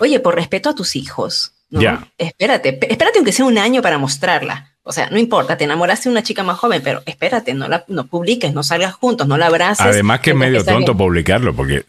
oye, 0.00 0.20
por 0.20 0.34
respeto 0.34 0.70
a 0.70 0.74
tus 0.74 0.96
hijos, 0.96 1.52
¿no? 1.70 1.80
espérate, 2.18 2.78
espérate 2.88 3.18
aunque 3.18 3.32
sea 3.32 3.44
un 3.44 3.58
año 3.58 3.82
para 3.82 3.98
mostrarla. 3.98 4.70
O 4.84 4.92
sea, 4.92 5.10
no 5.10 5.18
importa, 5.18 5.56
te 5.56 5.64
enamoraste 5.64 6.08
de 6.08 6.12
una 6.12 6.24
chica 6.24 6.42
más 6.42 6.58
joven, 6.58 6.82
pero 6.82 7.02
espérate, 7.06 7.54
no 7.54 7.68
la 7.68 7.84
no 7.86 8.06
publiques, 8.06 8.52
no 8.52 8.64
salgas 8.64 8.94
juntos, 8.94 9.28
no 9.28 9.38
la 9.38 9.46
abraces. 9.46 9.86
Además 9.86 10.20
que 10.20 10.30
es 10.30 10.36
medio 10.36 10.64
tonto 10.64 10.96
publicarlo, 10.96 11.54
porque 11.54 11.84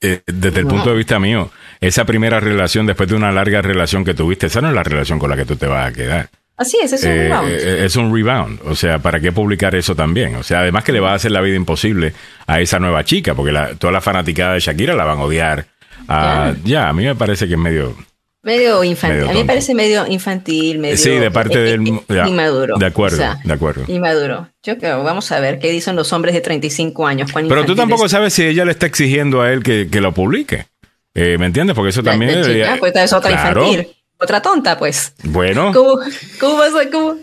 eh, 0.00 0.22
desde 0.26 0.60
el 0.60 0.66
punto 0.66 0.90
de 0.90 0.96
vista 0.96 1.18
mío, 1.18 1.50
esa 1.80 2.06
primera 2.06 2.40
relación, 2.40 2.86
después 2.86 3.10
de 3.10 3.14
una 3.14 3.30
larga 3.30 3.60
relación 3.60 4.04
que 4.04 4.14
tuviste, 4.14 4.46
esa 4.46 4.62
no 4.62 4.68
es 4.68 4.74
la 4.74 4.84
relación 4.84 5.18
con 5.18 5.28
la 5.28 5.36
que 5.36 5.44
tú 5.44 5.56
te 5.56 5.66
vas 5.66 5.90
a 5.90 5.92
quedar. 5.92 6.30
Así 6.58 6.76
es, 6.82 6.92
es 6.92 7.04
un 7.04 7.10
eh, 7.10 7.22
rebound. 7.22 7.50
Eh, 7.52 7.84
es 7.84 7.96
un 7.96 8.14
rebound. 8.14 8.60
O 8.64 8.74
sea, 8.74 8.98
¿para 8.98 9.20
qué 9.20 9.30
publicar 9.30 9.76
eso 9.76 9.94
también? 9.94 10.34
O 10.34 10.42
sea, 10.42 10.60
además 10.60 10.82
que 10.82 10.92
le 10.92 10.98
va 10.98 11.12
a 11.12 11.14
hacer 11.14 11.30
la 11.30 11.40
vida 11.40 11.54
imposible 11.54 12.12
a 12.48 12.60
esa 12.60 12.80
nueva 12.80 13.04
chica, 13.04 13.34
porque 13.34 13.52
la, 13.52 13.76
toda 13.76 13.92
la 13.92 14.00
fanaticada 14.00 14.54
de 14.54 14.60
Shakira 14.60 14.94
la 14.94 15.04
van 15.04 15.18
a 15.18 15.22
odiar. 15.22 15.66
Ah, 16.08 16.52
ya, 16.64 16.88
a 16.88 16.92
mí 16.92 17.04
me 17.04 17.14
parece 17.14 17.46
que 17.46 17.54
es 17.54 17.58
medio... 17.58 17.94
Medio 18.42 18.82
infantil. 18.82 19.28
a 19.28 19.32
mí 19.32 19.40
me 19.40 19.44
parece 19.44 19.74
medio 19.74 20.06
infantil, 20.06 20.78
medio... 20.78 20.96
Sí, 20.96 21.10
de 21.10 21.30
parte 21.30 21.58
del... 21.58 21.86
inmaduro. 22.26 22.76
De 22.76 22.86
acuerdo, 22.86 23.18
de 23.44 23.52
acuerdo. 23.52 23.84
Inmaduro. 23.86 24.48
Yo 24.62 24.78
creo, 24.78 25.04
vamos 25.04 25.30
a 25.30 25.38
ver 25.38 25.58
qué 25.58 25.70
dicen 25.70 25.94
los 25.94 26.12
hombres 26.12 26.34
de 26.34 26.40
35 26.40 27.06
años. 27.06 27.30
Pero 27.32 27.64
tú 27.66 27.76
tampoco 27.76 28.08
sabes 28.08 28.32
si 28.32 28.44
ella 28.44 28.64
le 28.64 28.72
está 28.72 28.86
exigiendo 28.86 29.42
a 29.42 29.52
él 29.52 29.62
que, 29.62 29.88
que 29.90 30.00
lo 30.00 30.12
publique. 30.12 30.66
Eh, 31.14 31.36
¿Me 31.38 31.46
entiendes? 31.46 31.76
Porque 31.76 31.90
eso 31.90 32.02
también... 32.02 32.42
pues 32.80 32.96
es 32.96 33.12
otra 33.12 33.30
infantil 33.32 33.88
otra 34.20 34.42
tonta, 34.42 34.76
pues. 34.76 35.14
Bueno. 35.24 35.72
¿Cómo, 35.72 36.56
vas 36.56 36.74
a, 36.74 36.90
cómo, 36.90 37.16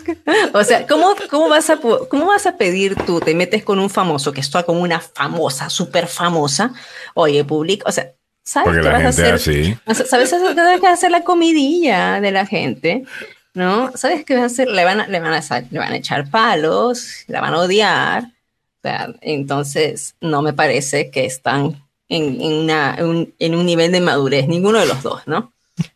o 0.52 0.64
sea, 0.64 0.86
¿cómo, 0.86 1.14
cómo, 1.28 1.48
vas 1.48 1.68
a, 1.68 1.76
¿cómo 1.76 2.26
vas 2.26 2.46
a 2.46 2.56
pedir 2.56 2.96
tú, 3.04 3.20
te 3.20 3.34
metes 3.34 3.62
con 3.64 3.78
un 3.78 3.90
famoso 3.90 4.32
que 4.32 4.40
está 4.40 4.62
con 4.62 4.78
una 4.78 5.00
famosa, 5.00 5.68
súper 5.68 6.06
famosa, 6.06 6.72
oye, 7.14 7.44
publica, 7.44 7.86
o 7.86 7.92
sea, 7.92 8.12
¿sabes 8.42 8.80
qué 8.80 8.88
vas 8.88 9.04
a 9.04 9.08
hacer? 9.08 9.38
¿Sabes 9.38 10.30
qué 10.30 10.62
vas 10.64 10.84
a 10.84 10.92
hacer 10.92 11.10
la 11.10 11.22
comidilla 11.22 12.20
de 12.20 12.32
la 12.32 12.46
gente? 12.46 13.04
¿No? 13.52 13.92
¿Sabes 13.94 14.24
qué 14.24 14.34
vas 14.34 14.44
a 14.44 14.46
hacer? 14.46 14.68
Le 14.68 14.84
van 14.84 15.00
a, 15.00 15.06
le 15.06 15.20
van 15.20 15.34
a, 15.34 15.60
le 15.70 15.78
van 15.78 15.92
a 15.92 15.96
echar 15.96 16.30
palos, 16.30 17.24
la 17.26 17.40
van 17.42 17.54
a 17.54 17.58
odiar. 17.58 18.24
O 18.24 18.80
sea, 18.82 19.14
entonces, 19.20 20.14
no 20.20 20.40
me 20.40 20.52
parece 20.54 21.10
que 21.10 21.26
están 21.26 21.82
en, 22.08 22.40
en, 22.40 22.52
una, 22.54 22.96
en 22.98 23.54
un 23.54 23.66
nivel 23.66 23.92
de 23.92 24.00
madurez, 24.00 24.48
ninguno 24.48 24.78
de 24.78 24.86
los 24.86 25.02
dos, 25.02 25.22
¿no? 25.26 25.52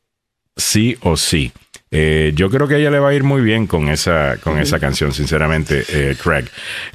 sí 0.58 0.98
o 1.02 1.16
sí? 1.16 1.52
Eh, 1.92 2.34
yo 2.36 2.50
creo 2.50 2.68
que 2.68 2.76
a 2.76 2.78
ella 2.78 2.92
le 2.92 3.00
va 3.00 3.10
a 3.10 3.14
ir 3.14 3.24
muy 3.24 3.42
bien 3.42 3.66
con 3.66 3.90
esa, 3.90 4.38
con 4.38 4.60
esa 4.60 4.80
canción, 4.80 5.12
sinceramente, 5.12 5.84
eh, 5.90 6.16
Craig. 6.22 6.46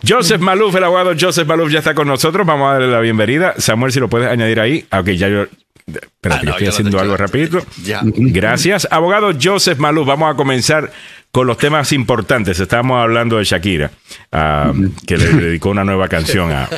Joseph 0.06 0.40
Maluf, 0.40 0.74
el 0.76 0.84
abogado 0.84 1.14
Joseph 1.18 1.48
Maluf 1.48 1.72
ya 1.72 1.80
está 1.80 1.94
con 1.94 2.06
nosotros. 2.06 2.46
Vamos 2.46 2.70
a 2.70 2.74
darle 2.74 2.88
la 2.88 3.00
bienvenida. 3.00 3.54
Samuel, 3.58 3.92
si 3.92 3.98
lo 3.98 4.08
puedes 4.08 4.28
añadir 4.28 4.60
ahí. 4.60 4.86
Ok, 4.92 5.08
ya 5.10 5.28
yo. 5.28 5.46
Espérate, 5.86 6.46
ah, 6.46 6.50
estoy 6.52 6.66
haciendo 6.68 6.98
algo 6.98 7.16
rapidito. 7.16 7.58
Gracias. 8.02 8.88
Abogado 8.90 9.32
Joseph 9.40 9.78
Maluf, 9.78 10.06
vamos 10.06 10.32
a 10.32 10.36
comenzar 10.36 10.90
con 11.34 11.48
los 11.48 11.58
temas 11.58 11.90
importantes. 11.90 12.60
Estábamos 12.60 13.02
hablando 13.02 13.38
de 13.38 13.44
Shakira, 13.44 13.90
ah, 14.30 14.72
que 15.04 15.18
le 15.18 15.26
dedicó 15.32 15.70
una 15.70 15.82
nueva 15.82 16.06
canción 16.06 16.52
a, 16.52 16.68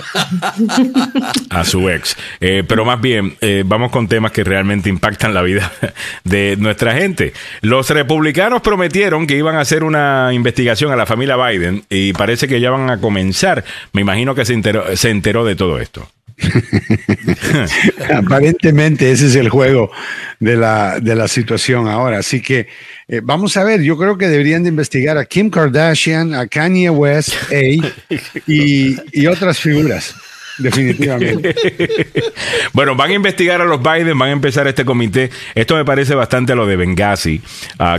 a 1.51 1.65
su 1.65 1.91
ex. 1.91 2.17
Eh, 2.41 2.65
pero 2.67 2.87
más 2.87 2.99
bien, 2.99 3.37
eh, 3.43 3.65
vamos 3.67 3.91
con 3.91 4.09
temas 4.09 4.33
que 4.33 4.45
realmente 4.45 4.89
impactan 4.89 5.35
la 5.35 5.43
vida 5.43 5.71
de 6.25 6.57
nuestra 6.59 6.95
gente. 6.95 7.35
Los 7.61 7.91
republicanos 7.91 8.63
prometieron 8.63 9.27
que 9.27 9.37
iban 9.37 9.57
a 9.57 9.61
hacer 9.61 9.85
una 9.85 10.31
investigación 10.33 10.91
a 10.91 10.97
la 10.97 11.05
familia 11.05 11.37
Biden 11.37 11.85
y 11.91 12.15
parece 12.15 12.49
que 12.49 12.59
ya 12.59 12.71
van 12.71 12.89
a 12.89 12.99
comenzar. 12.99 13.63
Me 13.93 14.01
imagino 14.01 14.35
que 14.35 14.47
se 14.47 14.55
enteró, 14.55 14.97
se 14.97 15.11
enteró 15.11 15.45
de 15.45 15.55
todo 15.55 15.79
esto. 15.79 16.09
Aparentemente 18.15 19.11
ese 19.11 19.27
es 19.27 19.37
el 19.37 19.49
juego 19.49 19.91
de 20.41 20.57
la, 20.57 21.01
de 21.01 21.15
la 21.15 21.29
situación 21.29 21.89
ahora. 21.89 22.19
Así 22.19 22.41
que 22.41 22.69
eh, 23.09 23.21
vamos 23.23 23.57
a 23.57 23.65
ver, 23.65 23.83
yo 23.83 23.97
creo 23.97 24.19
que 24.19 24.29
deberían 24.29 24.63
de 24.63 24.69
investigar 24.69 25.19
a 25.19 25.25
Kim 25.25 25.51
Kardashian, 25.51 26.35
a 26.35 26.47
Kanye 26.47 26.91
West 26.91 27.33
y, 28.47 28.97
y 29.13 29.27
otras 29.27 29.59
figuras. 29.59 30.15
Definitivamente. 30.59 31.55
bueno, 32.73 32.95
van 32.95 33.11
a 33.11 33.15
investigar 33.15 33.61
a 33.61 33.65
los 33.65 33.83
Biden, 33.83 34.19
van 34.19 34.31
a 34.31 34.33
empezar 34.33 34.67
este 34.67 34.85
comité. 34.85 35.31
Esto 35.55 35.77
me 35.77 35.85
parece 35.85 36.15
bastante 36.15 36.53
a 36.53 36.57
lo 36.57 36.67
de 36.67 36.77
Benghazi, 36.77 37.41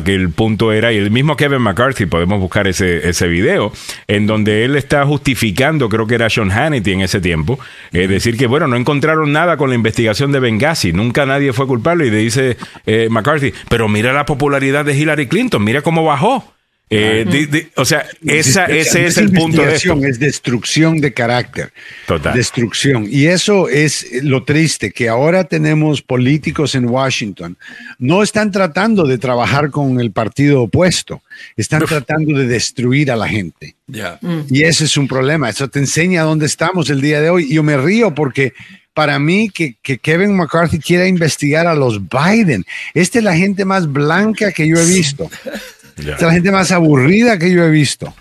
que 0.04 0.16
el 0.16 0.32
punto 0.32 0.72
era, 0.72 0.92
y 0.92 0.98
el 0.98 1.12
mismo 1.12 1.36
Kevin 1.36 1.62
McCarthy, 1.62 2.06
podemos 2.06 2.40
buscar 2.40 2.68
ese, 2.68 3.08
ese 3.08 3.28
video, 3.28 3.72
en 4.08 4.28
donde 4.28 4.66
él 4.66 4.76
está 4.76 5.06
justificando, 5.06 5.90
creo 5.90 6.08
que 6.08 6.16
era 6.16 6.30
Sean 6.30 6.52
Hannity 6.52 6.94
en 6.94 7.02
ese 7.02 7.22
tiempo, 7.22 7.60
es 7.92 8.10
decir 8.10 8.38
que, 8.38 8.48
bueno, 8.48 8.68
no 8.68 8.76
encontraron 8.76 9.32
nada 9.32 9.58
con 9.58 9.70
la 9.70 9.76
investigación 9.76 10.32
de 10.32 10.40
Benghazi, 10.40 10.94
nunca 10.94 11.26
nadie 11.26 11.54
fue 11.54 11.68
culpable, 11.68 12.08
y 12.08 12.12
le 12.12 12.18
dice 12.18 12.58
eh, 12.86 13.08
McCarthy, 13.10 13.54
pero 13.70 13.88
mira 13.88 14.14
la 14.14 14.26
popularidad 14.26 14.86
de 14.86 14.98
Hillary 14.98 15.28
Clinton, 15.28 15.64
mira 15.64 15.82
cómo 15.82 16.04
bajó. 16.04 16.57
Eh, 16.90 17.70
o 17.76 17.84
sea, 17.84 18.06
esa, 18.26 18.66
ese 18.66 19.06
es, 19.06 19.18
el 19.18 19.32
punto 19.32 19.62
de 19.62 19.76
Es 19.76 20.20
destrucción 20.20 21.02
de 21.02 21.14
carácter. 21.14 21.74
Total. 22.06 22.34
Destrucción. 22.34 23.08
Y 23.10 23.26
eso 23.26 23.68
es 23.68 24.24
lo 24.24 24.46
triste, 24.46 24.92
que 24.92 25.10
ahora 25.10 25.44
tenemos 25.44 26.02
políticos 26.02 26.76
en 26.76 26.86
Washington. 26.86 27.58
No 28.00 28.24
están 28.24 28.52
tratando 28.52 29.06
de 29.06 29.18
trabajar 29.18 29.70
con 29.70 30.00
el 30.00 30.12
partido 30.12 30.62
opuesto, 30.64 31.22
están 31.58 31.84
tratando 31.86 32.38
de 32.38 32.48
destruir 32.48 33.12
a 33.12 33.18
la 33.18 33.28
gente. 33.28 33.76
Mm. 33.88 34.42
Y 34.50 34.64
ese 34.64 34.86
es 34.86 34.96
un 34.96 35.10
problema. 35.10 35.50
Eso 35.50 35.68
te 35.68 35.80
enseña 35.80 36.24
dónde 36.24 36.46
estamos 36.46 36.90
el 36.90 37.02
día 37.02 37.20
de 37.20 37.30
hoy. 37.30 37.54
Yo 37.54 37.64
me 37.64 37.76
río 37.76 38.16
porque 38.16 38.54
para 38.94 39.20
mí 39.20 39.50
que, 39.50 39.76
que, 39.84 40.00
Kevin 40.00 40.36
McCarthy 40.36 40.80
quiera 40.80 41.06
investigar 41.06 41.68
a 41.68 41.76
los 41.76 42.00
Biden. 42.10 42.66
Esta 42.94 43.20
es 43.20 43.24
la 43.24 43.36
gente 43.36 43.64
más 43.64 43.92
blanca 43.92 44.52
que 44.52 44.68
yo 44.68 44.80
he 44.80 44.86
visto. 44.86 45.30
es 45.98 46.22
la 46.22 46.32
gente 46.32 46.52
más 46.52 46.72
aburrida 46.72 47.38
que 47.38 47.52
yo 47.52 47.64
he 47.64 47.70
visto. 47.70 48.14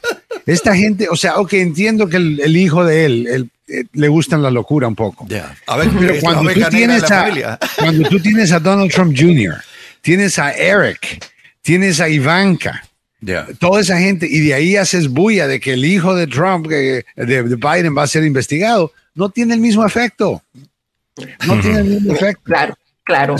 Esta 0.46 0.76
gente, 0.76 1.08
o 1.10 1.16
sea, 1.16 1.38
ok, 1.38 1.54
entiendo 1.54 2.08
que 2.08 2.16
el, 2.16 2.56
hijo 2.56 2.84
de 2.84 3.04
él, 3.04 3.50
eh, 3.68 3.84
le 3.92 4.08
gustan 4.08 4.42
la 4.42 4.50
locura 4.50 4.86
un 4.86 4.94
poco. 4.94 5.26
A 5.66 5.76
ver, 5.76 5.90
pero 5.98 6.14
cuando 6.20 6.52
tú, 6.52 6.60
tienes 6.70 7.10
a, 7.10 7.58
cuando 7.78 8.08
tú 8.08 8.20
tienes 8.20 8.52
a 8.52 8.60
Donald 8.60 8.92
Trump 8.92 9.16
Jr., 9.16 9.56
tienes 10.02 10.38
a 10.38 10.52
Eric, 10.52 11.24
tienes 11.62 12.00
a 12.00 12.08
Ivanka, 12.08 12.84
toda 13.58 13.80
esa 13.80 13.98
gente, 13.98 14.28
y 14.30 14.40
de 14.40 14.54
ahí 14.54 14.76
haces 14.76 15.08
bulla 15.08 15.48
de 15.48 15.58
que 15.58 15.72
el 15.72 15.84
hijo 15.84 16.14
de 16.14 16.28
Trump, 16.28 16.68
de, 16.68 17.04
de 17.16 17.42
Biden, 17.42 17.96
va 17.96 18.04
a 18.04 18.06
ser 18.06 18.22
investigado, 18.22 18.92
no 19.14 19.30
tiene 19.30 19.54
el 19.54 19.60
mismo 19.60 19.84
efecto. 19.84 20.42
No 21.46 21.60
tiene 21.60 21.78
el 21.78 21.84
mismo 21.86 22.14
efecto. 22.14 22.42
Claro. 22.44 22.76
Claro. 23.06 23.36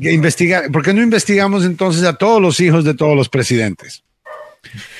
investigar, 0.00 0.70
¿Por 0.70 0.84
qué 0.84 0.94
no 0.94 1.02
investigamos 1.02 1.64
entonces 1.64 2.04
a 2.04 2.12
todos 2.12 2.40
los 2.40 2.60
hijos 2.60 2.84
de 2.84 2.94
todos 2.94 3.16
los 3.16 3.28
presidentes? 3.28 4.04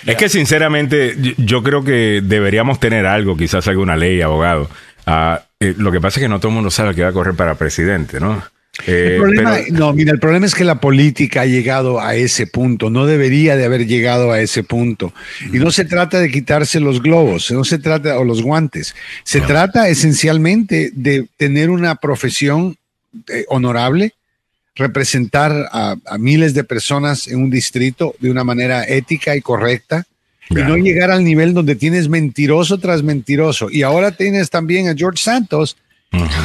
Es 0.04 0.16
que 0.16 0.28
sinceramente 0.28 1.14
yo 1.38 1.62
creo 1.62 1.84
que 1.84 2.20
deberíamos 2.20 2.80
tener 2.80 3.06
algo, 3.06 3.36
quizás 3.36 3.68
alguna 3.68 3.96
ley, 3.96 4.20
abogado. 4.20 4.68
Ah, 5.06 5.44
eh, 5.60 5.74
lo 5.78 5.92
que 5.92 6.00
pasa 6.00 6.18
es 6.18 6.24
que 6.24 6.28
no 6.28 6.40
todo 6.40 6.48
el 6.48 6.56
mundo 6.56 6.70
sabe 6.72 6.96
que 6.96 7.04
va 7.04 7.10
a 7.10 7.12
correr 7.12 7.36
para 7.36 7.54
presidente, 7.54 8.18
¿no? 8.18 8.42
Eh, 8.86 9.20
no, 9.70 9.92
mira, 9.92 10.12
el 10.12 10.18
problema 10.18 10.46
es 10.46 10.54
que 10.56 10.64
la 10.64 10.80
política 10.80 11.42
ha 11.42 11.46
llegado 11.46 12.00
a 12.00 12.16
ese 12.16 12.48
punto, 12.48 12.90
no 12.90 13.06
debería 13.06 13.54
de 13.54 13.66
haber 13.66 13.86
llegado 13.86 14.32
a 14.32 14.40
ese 14.40 14.64
punto. 14.64 15.12
Y 15.52 15.58
no 15.58 15.70
se 15.70 15.84
trata 15.84 16.18
de 16.18 16.28
quitarse 16.28 16.80
los 16.80 17.00
globos, 17.00 17.52
no 17.52 17.62
se 17.62 17.78
trata, 17.78 18.18
o 18.18 18.24
los 18.24 18.42
guantes, 18.42 18.96
se 19.22 19.40
trata 19.42 19.88
esencialmente 19.88 20.90
de 20.92 21.28
tener 21.36 21.70
una 21.70 21.94
profesión 21.94 22.76
eh, 23.28 23.44
honorable, 23.48 24.14
representar 24.74 25.68
a, 25.70 25.96
miles 26.18 26.54
de 26.54 26.64
personas 26.64 27.28
en 27.28 27.42
un 27.42 27.50
distrito 27.50 28.14
de 28.20 28.30
una 28.30 28.44
manera 28.44 28.84
ética 28.84 29.36
y 29.36 29.42
correcta 29.42 30.06
y 30.48 30.54
no 30.54 30.76
llegar 30.76 31.10
al 31.10 31.24
nivel 31.24 31.54
donde 31.54 31.76
tienes 31.76 32.08
mentiroso 32.08 32.78
tras 32.78 33.02
mentiroso. 33.02 33.70
Y 33.70 33.82
ahora 33.82 34.12
tienes 34.12 34.50
también 34.50 34.88
a 34.88 34.94
George 34.94 35.22
Santos, 35.22 35.76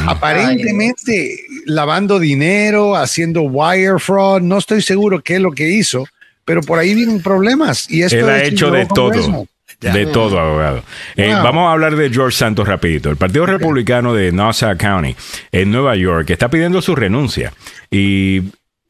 aparentemente 0.06 1.40
lavando 1.66 2.18
dinero, 2.18 2.96
haciendo 2.96 3.42
wire 3.42 3.98
fraud, 3.98 4.40
no 4.40 4.58
estoy 4.58 4.82
seguro 4.82 5.20
qué 5.22 5.36
es 5.36 5.40
lo 5.40 5.52
que 5.52 5.68
hizo, 5.70 6.06
pero 6.44 6.62
por 6.62 6.78
ahí 6.78 6.94
vienen 6.94 7.22
problemas. 7.22 7.90
Y 7.90 8.02
esto 8.02 8.18
Él 8.18 8.28
ha 8.28 8.44
hecho 8.44 8.70
de 8.70 8.86
todo. 8.86 9.46
De 9.80 10.06
todo, 10.06 10.40
abogado. 10.40 10.82
Eh, 11.16 11.32
vamos 11.32 11.68
a 11.68 11.72
hablar 11.72 11.94
de 11.94 12.10
George 12.10 12.36
Santos 12.36 12.66
rapidito. 12.66 13.10
El 13.10 13.16
Partido 13.16 13.46
Republicano 13.46 14.12
de 14.12 14.32
Nassau 14.32 14.76
County 14.76 15.14
en 15.52 15.70
Nueva 15.70 15.94
York 15.94 16.28
está 16.30 16.50
pidiendo 16.50 16.82
su 16.82 16.96
renuncia. 16.96 17.52
Y, 17.90 18.42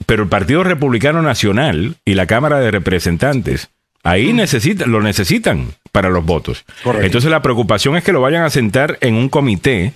pero 0.06 0.22
el 0.22 0.28
Partido 0.30 0.64
Republicano 0.64 1.20
Nacional 1.20 1.96
y 2.06 2.14
la 2.14 2.26
Cámara 2.26 2.58
de 2.60 2.70
Representantes 2.70 3.68
ahí 4.02 4.32
necesitan, 4.32 4.90
lo 4.90 5.02
necesitan 5.02 5.66
para 5.92 6.08
los 6.08 6.24
votos. 6.24 6.64
Entonces 7.02 7.30
la 7.30 7.42
preocupación 7.42 7.96
es 7.96 8.04
que 8.04 8.12
lo 8.12 8.22
vayan 8.22 8.44
a 8.44 8.50
sentar 8.50 8.96
en 9.02 9.14
un 9.14 9.28
comité 9.28 9.92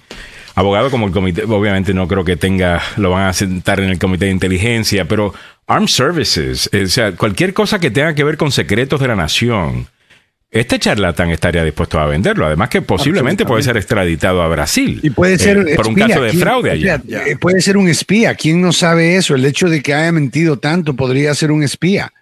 abogado 0.54 0.90
como 0.90 1.06
el 1.06 1.12
comité, 1.12 1.44
obviamente 1.44 1.94
no 1.94 2.06
creo 2.08 2.24
que 2.24 2.36
tenga, 2.36 2.82
lo 2.96 3.10
van 3.10 3.26
a 3.26 3.32
sentar 3.32 3.80
en 3.80 3.88
el 3.88 3.98
comité 3.98 4.26
de 4.26 4.32
inteligencia, 4.32 5.06
pero 5.06 5.32
Armed 5.66 5.88
Services, 5.88 6.68
o 6.72 6.86
sea, 6.88 7.12
cualquier 7.12 7.54
cosa 7.54 7.78
que 7.78 7.90
tenga 7.90 8.14
que 8.14 8.24
ver 8.24 8.36
con 8.36 8.52
secretos 8.52 9.00
de 9.00 9.08
la 9.08 9.16
nación, 9.16 9.86
este 10.52 10.78
charlatán 10.78 11.30
estaría 11.30 11.64
dispuesto 11.64 11.98
a 11.98 12.06
venderlo. 12.06 12.46
Además 12.46 12.68
que 12.68 12.82
posiblemente 12.82 13.46
puede 13.46 13.62
ser 13.62 13.78
extraditado 13.78 14.42
a 14.42 14.48
Brasil. 14.48 15.00
Y 15.02 15.08
puede 15.08 15.38
ser 15.38 15.66
eh, 15.66 15.76
por 15.76 15.88
un 15.88 15.94
caso 15.94 16.20
de 16.20 16.34
fraude 16.34 16.70
allá. 16.70 17.02
Eh, 17.08 17.36
puede 17.36 17.62
ser 17.62 17.78
un 17.78 17.88
espía. 17.88 18.34
¿Quién 18.34 18.60
no 18.60 18.72
sabe 18.72 19.16
eso? 19.16 19.34
El 19.34 19.46
hecho 19.46 19.70
de 19.70 19.82
que 19.82 19.94
haya 19.94 20.12
mentido 20.12 20.58
tanto 20.58 20.94
podría 20.94 21.34
ser 21.34 21.50
un 21.50 21.62
espía 21.62 22.12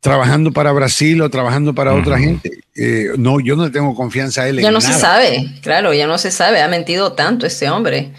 trabajando 0.00 0.50
para 0.50 0.72
Brasil 0.72 1.20
o 1.20 1.28
trabajando 1.28 1.74
para 1.74 1.94
otra 1.94 2.18
gente. 2.18 2.50
Eh, 2.74 3.10
no, 3.18 3.38
yo 3.38 3.54
no 3.54 3.70
tengo 3.70 3.94
confianza 3.94 4.48
en 4.48 4.56
él. 4.56 4.62
Ya 4.62 4.70
no 4.70 4.80
se 4.80 4.94
sabe, 4.94 5.46
claro, 5.62 5.92
ya 5.92 6.06
no 6.06 6.16
se 6.16 6.30
sabe. 6.30 6.62
Ha 6.62 6.68
mentido 6.68 7.12
tanto 7.12 7.46
este 7.46 7.68
hombre. 7.68 8.12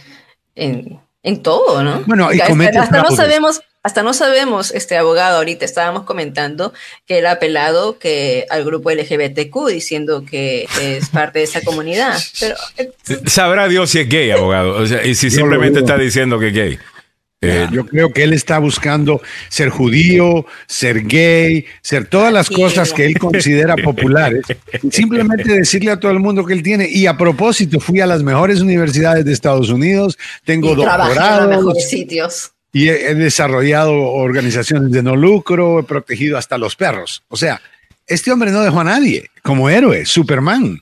en, 0.55 0.99
en 1.25 1.41
todo, 1.41 1.83
¿no? 1.83 2.03
Bueno, 2.05 2.31
y 2.31 2.39
hasta, 2.39 3.01
no 3.01 3.15
sabemos, 3.15 3.59
hasta 3.85 4.01
no 4.01 4.15
sabemos, 4.15 4.71
este 4.71 4.97
abogado, 4.97 5.37
ahorita 5.37 5.63
estábamos 5.63 6.05
comentando 6.05 6.73
que 7.05 7.19
él 7.19 7.27
ha 7.27 7.33
apelado 7.33 7.99
que 7.99 8.47
al 8.49 8.65
grupo 8.65 8.89
LGBTQ 8.89 9.67
diciendo 9.67 10.25
que 10.27 10.67
es 10.81 11.09
parte 11.09 11.37
de 11.37 11.45
esa 11.45 11.61
comunidad. 11.61 12.17
Pero, 12.39 12.55
eh, 12.77 12.91
Sabrá 13.27 13.67
Dios 13.67 13.91
si 13.91 13.99
es 13.99 14.09
gay, 14.09 14.31
abogado. 14.31 14.71
O 14.71 14.87
sea, 14.87 15.05
y 15.05 15.13
si 15.13 15.29
simplemente 15.29 15.81
está 15.81 15.99
diciendo 15.99 16.39
que 16.39 16.47
es 16.47 16.53
gay. 16.55 16.79
Eh, 17.41 17.67
yo 17.71 17.85
creo 17.85 18.11
que 18.11 18.23
él 18.23 18.33
está 18.33 18.57
buscando 18.57 19.21
ser 19.49 19.69
judío, 19.69 20.47
ser 20.65 21.05
gay, 21.05 21.67
ser 21.83 22.07
todas 22.07 22.33
las 22.33 22.49
cosas 22.49 22.91
que 22.91 23.05
él 23.05 23.19
considera 23.19 23.75
populares. 23.83 24.45
Simplemente 24.89 25.53
decirle 25.53 25.91
a 25.91 25.99
todo 25.99 26.11
el 26.11 26.19
mundo 26.19 26.43
que 26.43 26.53
él 26.53 26.63
tiene. 26.63 26.89
Y 26.89 27.05
a 27.05 27.17
propósito, 27.17 27.79
fui 27.79 27.99
a 27.99 28.07
las 28.07 28.23
mejores 28.23 28.61
universidades 28.61 29.25
de 29.25 29.31
Estados 29.31 29.69
Unidos, 29.69 30.17
tengo 30.43 30.73
doctorado. 30.73 31.75
sitios. 31.75 32.54
Y 32.75 32.89
he 32.89 33.15
desarrollado 33.15 33.93
organizaciones 33.93 34.91
de 34.91 35.01
no 35.01 35.15
lucro, 35.15 35.79
he 35.79 35.83
protegido 35.83 36.37
hasta 36.37 36.57
los 36.57 36.75
perros. 36.75 37.23
O 37.29 37.37
sea, 37.37 37.61
este 38.05 38.33
hombre 38.33 38.51
no 38.51 38.59
dejó 38.63 38.81
a 38.81 38.83
nadie 38.83 39.29
como 39.43 39.69
héroe, 39.69 40.05
Superman. 40.05 40.81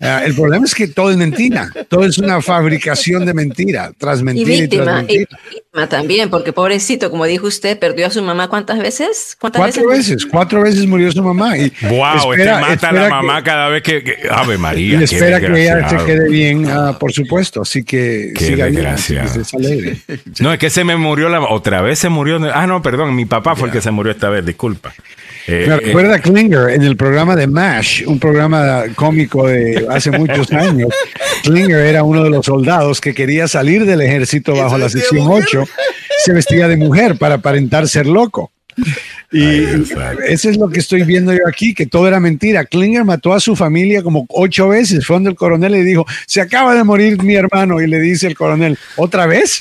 Ah, 0.00 0.22
el 0.24 0.32
problema 0.32 0.64
es 0.64 0.76
que 0.76 0.86
todo 0.86 1.10
es 1.10 1.16
mentira, 1.16 1.72
todo 1.88 2.04
es 2.04 2.18
una 2.18 2.40
fabricación 2.40 3.26
de 3.26 3.34
mentira, 3.34 3.90
tras 3.98 4.22
mentira 4.22 4.54
y, 4.54 4.60
víctima, 4.60 5.04
y, 5.08 5.18
víctima 5.18 5.88
también, 5.88 6.30
porque 6.30 6.52
pobrecito, 6.52 7.10
como 7.10 7.24
dijo 7.24 7.48
usted, 7.48 7.76
perdió 7.80 8.06
a 8.06 8.10
su 8.10 8.22
mamá 8.22 8.46
cuántas 8.46 8.78
veces? 8.78 9.36
¿Cuántas 9.40 9.60
cuatro 9.60 9.88
veces? 9.88 10.24
cuatro 10.24 10.62
veces 10.62 10.86
murió 10.86 11.10
su 11.10 11.20
mamá. 11.20 11.58
Y 11.58 11.72
wow, 11.82 12.32
este 12.32 12.48
mata 12.48 12.90
a 12.90 12.92
la 12.92 13.08
mamá 13.08 13.42
cada 13.42 13.68
vez 13.70 13.82
que, 13.82 14.18
Ave 14.30 14.56
María. 14.56 15.00
Y 15.00 15.02
espera 15.02 15.40
que 15.40 15.62
ella 15.62 15.88
se 15.88 15.96
quede 16.04 16.28
bien, 16.28 16.68
ah, 16.70 16.96
por 16.96 17.12
supuesto, 17.12 17.62
así 17.62 17.82
que 17.82 18.32
qué 18.36 18.54
desgracia. 18.54 19.24
No, 20.38 20.52
es 20.52 20.60
que 20.60 20.70
se 20.70 20.84
me 20.84 20.96
murió 20.96 21.28
la 21.28 21.40
otra 21.40 21.82
vez 21.82 21.98
se 21.98 22.08
murió. 22.08 22.38
Ah, 22.54 22.68
no, 22.68 22.82
perdón, 22.82 23.16
mi 23.16 23.26
papá 23.26 23.56
fue 23.56 23.68
el 23.68 23.72
que 23.72 23.80
se 23.80 23.90
murió 23.90 24.12
esta 24.12 24.28
vez, 24.28 24.46
disculpa. 24.46 24.94
Eh, 25.50 25.64
Me 25.66 25.76
recuerda 25.78 26.16
eh, 26.16 26.20
Klinger 26.20 26.68
en 26.70 26.82
el 26.82 26.94
programa 26.96 27.34
de 27.34 27.46
MASH, 27.46 28.02
un 28.06 28.20
programa 28.20 28.82
cómico 28.94 29.46
de 29.48 29.86
hace 29.88 30.10
muchos 30.10 30.52
años. 30.52 30.90
Klinger 31.42 31.86
era 31.86 32.02
uno 32.02 32.22
de 32.22 32.28
los 32.28 32.44
soldados 32.44 33.00
que 33.00 33.14
quería 33.14 33.48
salir 33.48 33.86
del 33.86 34.02
ejército 34.02 34.54
bajo 34.54 34.76
la 34.76 34.90
sección 34.90 35.26
8. 35.26 35.64
Se 36.18 36.32
vestía 36.34 36.68
de 36.68 36.76
mujer 36.76 37.16
para 37.16 37.36
aparentar 37.36 37.88
ser 37.88 38.06
loco. 38.06 38.52
Y 39.30 39.62
eso 40.26 40.48
es 40.48 40.56
lo 40.56 40.70
que 40.70 40.78
estoy 40.78 41.02
viendo 41.02 41.34
yo 41.34 41.40
aquí, 41.46 41.74
que 41.74 41.84
todo 41.84 42.08
era 42.08 42.18
mentira. 42.18 42.64
Klinger 42.64 43.04
mató 43.04 43.34
a 43.34 43.40
su 43.40 43.56
familia 43.56 44.02
como 44.02 44.24
ocho 44.30 44.68
veces. 44.68 45.06
Fue 45.06 45.16
donde 45.16 45.28
el 45.28 45.36
coronel 45.36 45.72
le 45.72 45.84
dijo, 45.84 46.06
se 46.26 46.40
acaba 46.40 46.74
de 46.74 46.82
morir 46.82 47.22
mi 47.22 47.34
hermano. 47.34 47.78
Y 47.82 47.86
le 47.86 48.00
dice 48.00 48.26
el 48.26 48.34
coronel, 48.34 48.78
¿otra 48.96 49.26
vez? 49.26 49.60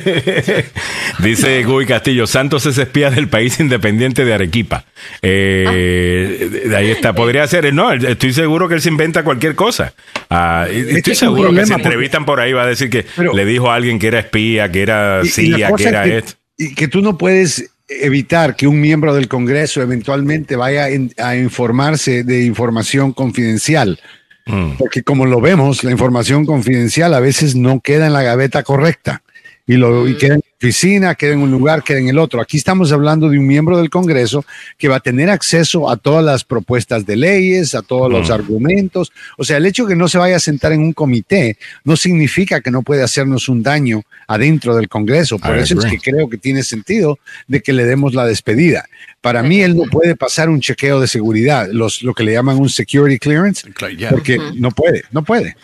dice 1.20 1.64
Guy 1.64 1.86
Castillo, 1.86 2.26
Santos 2.26 2.66
es 2.66 2.76
espía 2.76 3.10
del 3.10 3.28
país 3.28 3.58
independiente 3.58 4.26
de 4.26 4.34
Arequipa. 4.34 4.84
Eh, 5.22 6.70
ahí 6.76 6.90
está, 6.90 7.14
podría 7.14 7.46
ser. 7.46 7.72
No, 7.72 7.90
estoy 7.94 8.34
seguro 8.34 8.68
que 8.68 8.74
él 8.74 8.82
se 8.82 8.90
inventa 8.90 9.24
cualquier 9.24 9.54
cosa. 9.54 9.94
Ah, 10.28 10.66
estoy 10.70 11.14
seguro 11.14 11.54
que 11.54 11.64
se 11.64 11.72
entrevistan 11.72 12.26
por 12.26 12.38
ahí, 12.38 12.52
va 12.52 12.64
a 12.64 12.66
decir 12.66 12.90
que 12.90 13.06
le 13.32 13.46
dijo 13.46 13.70
a 13.70 13.76
alguien 13.76 13.98
que 13.98 14.08
era 14.08 14.18
espía, 14.18 14.70
que 14.70 14.82
era 14.82 15.22
CIA, 15.24 15.72
que 15.72 15.84
era 15.84 16.06
esto. 16.06 16.34
Y 16.58 16.74
que 16.74 16.88
tú 16.88 17.00
no 17.00 17.16
puedes 17.16 17.70
evitar 17.88 18.54
que 18.54 18.66
un 18.66 18.80
miembro 18.80 19.14
del 19.14 19.28
Congreso 19.28 19.80
eventualmente 19.80 20.56
vaya 20.56 20.88
a 21.18 21.36
informarse 21.36 22.22
de 22.22 22.44
información 22.44 23.12
confidencial. 23.12 23.98
Mm. 24.46 24.72
Porque 24.78 25.02
como 25.02 25.26
lo 25.26 25.40
vemos, 25.40 25.84
la 25.84 25.90
información 25.90 26.46
confidencial 26.46 27.14
a 27.14 27.20
veces 27.20 27.54
no 27.54 27.80
queda 27.80 28.06
en 28.06 28.12
la 28.12 28.22
gaveta 28.22 28.62
correcta 28.62 29.22
y, 29.66 29.74
lo, 29.74 30.08
y 30.08 30.16
queda 30.16 30.34
en 30.34 30.42
oficina, 30.58 31.14
queda 31.14 31.34
en 31.34 31.40
un 31.40 31.52
lugar, 31.52 31.84
queda 31.84 31.98
en 31.98 32.08
el 32.08 32.18
otro. 32.18 32.40
Aquí 32.40 32.56
estamos 32.56 32.90
hablando 32.90 33.28
de 33.28 33.38
un 33.38 33.46
miembro 33.46 33.78
del 33.78 33.90
Congreso 33.90 34.44
que 34.76 34.88
va 34.88 34.96
a 34.96 35.00
tener 35.00 35.30
acceso 35.30 35.88
a 35.88 35.96
todas 35.96 36.24
las 36.24 36.42
propuestas 36.42 37.06
de 37.06 37.14
leyes, 37.14 37.76
a 37.76 37.82
todos 37.82 38.10
los 38.10 38.28
argumentos. 38.28 39.12
O 39.36 39.44
sea, 39.44 39.58
el 39.58 39.66
hecho 39.66 39.84
de 39.84 39.90
que 39.90 39.96
no 39.96 40.08
se 40.08 40.18
vaya 40.18 40.36
a 40.36 40.40
sentar 40.40 40.72
en 40.72 40.80
un 40.80 40.92
comité 40.92 41.56
no 41.84 41.96
significa 41.96 42.60
que 42.60 42.72
no 42.72 42.82
puede 42.82 43.04
hacernos 43.04 43.48
un 43.48 43.62
daño 43.62 44.02
adentro 44.26 44.74
del 44.74 44.88
Congreso. 44.88 45.38
Por 45.38 45.56
eso 45.56 45.78
es 45.78 45.84
que 45.84 45.98
creo 45.98 46.28
que 46.28 46.38
tiene 46.38 46.64
sentido 46.64 47.20
de 47.46 47.62
que 47.62 47.72
le 47.72 47.84
demos 47.84 48.14
la 48.14 48.26
despedida. 48.26 48.84
Para 49.20 49.44
mí, 49.44 49.60
él 49.60 49.76
no 49.76 49.84
puede 49.84 50.16
pasar 50.16 50.48
un 50.48 50.60
chequeo 50.60 51.00
de 51.00 51.06
seguridad, 51.06 51.68
los, 51.70 52.02
lo 52.02 52.14
que 52.14 52.24
le 52.24 52.32
llaman 52.32 52.56
un 52.56 52.68
security 52.68 53.18
clearance, 53.18 53.68
porque 54.10 54.38
no 54.56 54.72
puede, 54.72 55.04
no 55.12 55.22
puede. 55.22 55.56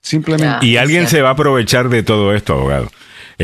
Simplemente. 0.00 0.66
Y 0.66 0.78
alguien 0.78 1.06
se 1.06 1.22
va 1.22 1.28
a 1.28 1.32
aprovechar 1.32 1.88
de 1.88 2.02
todo 2.02 2.34
esto, 2.34 2.54
abogado. 2.54 2.90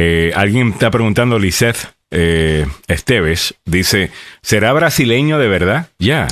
Eh, 0.01 0.31
alguien 0.37 0.69
está 0.69 0.93
preguntando, 0.93 1.41
Liseth 1.41 1.93
eh, 2.13 2.65
Esteves, 2.87 3.57
dice, 3.65 4.13
¿será 4.43 4.73
brasileño 4.73 5.41
de 5.41 5.49
verdad? 5.49 5.89
Ya. 5.99 6.29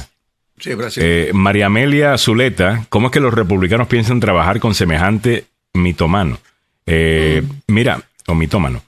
Sí, 0.61 0.73
Brasil. 0.75 1.03
Eh, 1.05 1.31
María 1.35 1.67
Amelia 1.67 2.17
Zuleta, 2.17 2.87
¿cómo 2.91 3.09
es 3.09 3.13
que 3.13 3.19
los 3.19 3.35
republicanos 3.35 3.89
piensan 3.89 4.21
trabajar 4.21 4.61
con 4.61 4.77
semejante 4.77 5.47
mitomano? 5.75 6.39
Mm. 6.87 7.41
Mira, 7.67 8.01
o 8.29 8.37
mitómano. 8.37 8.85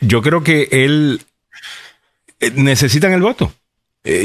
yo 0.00 0.20
creo 0.20 0.42
que 0.42 0.66
él 0.72 1.20
necesitan 2.56 3.12
el 3.12 3.22
voto. 3.22 3.54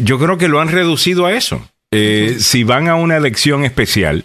yo 0.01 0.17
creo 0.17 0.39
que 0.39 0.47
lo 0.47 0.59
han 0.59 0.69
reducido 0.69 1.27
a 1.27 1.33
eso. 1.33 1.69
si 1.91 2.63
van 2.63 2.87
a 2.87 2.95
una 2.95 3.17
elección 3.17 3.63
especial 3.63 4.23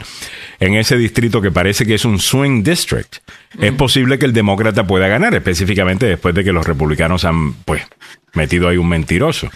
en 0.62 0.74
ese 0.74 0.97
distrito 0.97 1.43
que 1.43 1.51
parece 1.51 1.84
que 1.84 1.94
es 1.94 2.05
un 2.05 2.20
swing 2.20 2.62
district, 2.62 3.16
es 3.60 3.72
posible 3.72 4.16
que 4.16 4.26
el 4.26 4.32
demócrata 4.32 4.86
pueda 4.86 5.09
ganar, 5.09 5.34
específicamente 5.34 6.06
después 6.06 6.36
de 6.36 6.44
que 6.44 6.52
los 6.52 6.64
republicanos 6.64 7.24
han, 7.24 7.55
pues, 7.64 7.82
metido 8.34 8.68
ahí 8.68 8.76
un 8.76 8.89
mentiroso. 8.89 9.51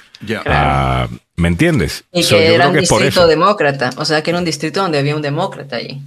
Ah, 0.46 1.06
¿Me 1.36 1.46
entiendes? 1.46 2.04
Y 2.12 2.26
que 2.26 2.54
era 2.54 2.68
un 2.68 2.76
distrito 2.76 3.28
demócrata, 3.28 3.90
o 3.96 4.04
sea, 4.04 4.22
que 4.22 4.30
era 4.30 4.40
un 4.40 4.44
distrito 4.44 4.82
donde 4.82 4.98
había 4.98 5.14
un 5.14 5.22
demócrata 5.22 5.76
allí. 5.76 6.00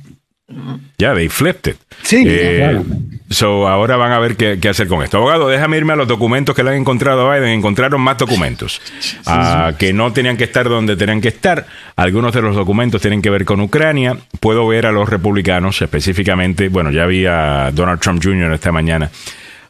Ya, 0.97 1.13
they 1.13 1.29
flipped 1.29 1.71
it. 1.71 1.77
Sí, 2.03 2.23
eh, 2.25 2.81
So, 3.29 3.67
ahora 3.67 3.95
van 3.95 4.11
a 4.11 4.17
ver 4.17 4.35
qué, 4.35 4.57
hacer 4.67 4.87
con 4.87 5.03
esto. 5.03 5.17
Abogado, 5.17 5.47
déjame 5.47 5.77
irme 5.77 5.93
a 5.93 5.95
los 5.95 6.07
documentos 6.07 6.55
que 6.55 6.63
le 6.63 6.71
han 6.71 6.77
encontrado 6.77 7.29
a 7.29 7.35
Biden. 7.35 7.51
Encontraron 7.51 8.01
más 8.01 8.17
documentos 8.17 8.81
ah, 9.27 9.73
que 9.77 9.93
no 9.93 10.11
tenían 10.11 10.35
que 10.35 10.45
estar 10.45 10.67
donde 10.67 10.95
tenían 10.95 11.21
que 11.21 11.27
estar. 11.27 11.67
Algunos 11.95 12.33
de 12.33 12.41
los 12.41 12.55
documentos 12.55 13.01
tienen 13.01 13.21
que 13.21 13.29
ver 13.29 13.45
con 13.45 13.61
Ucrania. 13.61 14.17
Puedo 14.39 14.67
ver 14.67 14.87
a 14.87 14.91
los 14.91 15.07
republicanos 15.07 15.79
específicamente. 15.79 16.69
Bueno, 16.69 16.89
ya 16.89 17.05
vi 17.05 17.27
a 17.27 17.69
Donald 17.71 17.99
Trump 17.99 18.23
Jr. 18.23 18.51
esta 18.53 18.71
mañana 18.71 19.11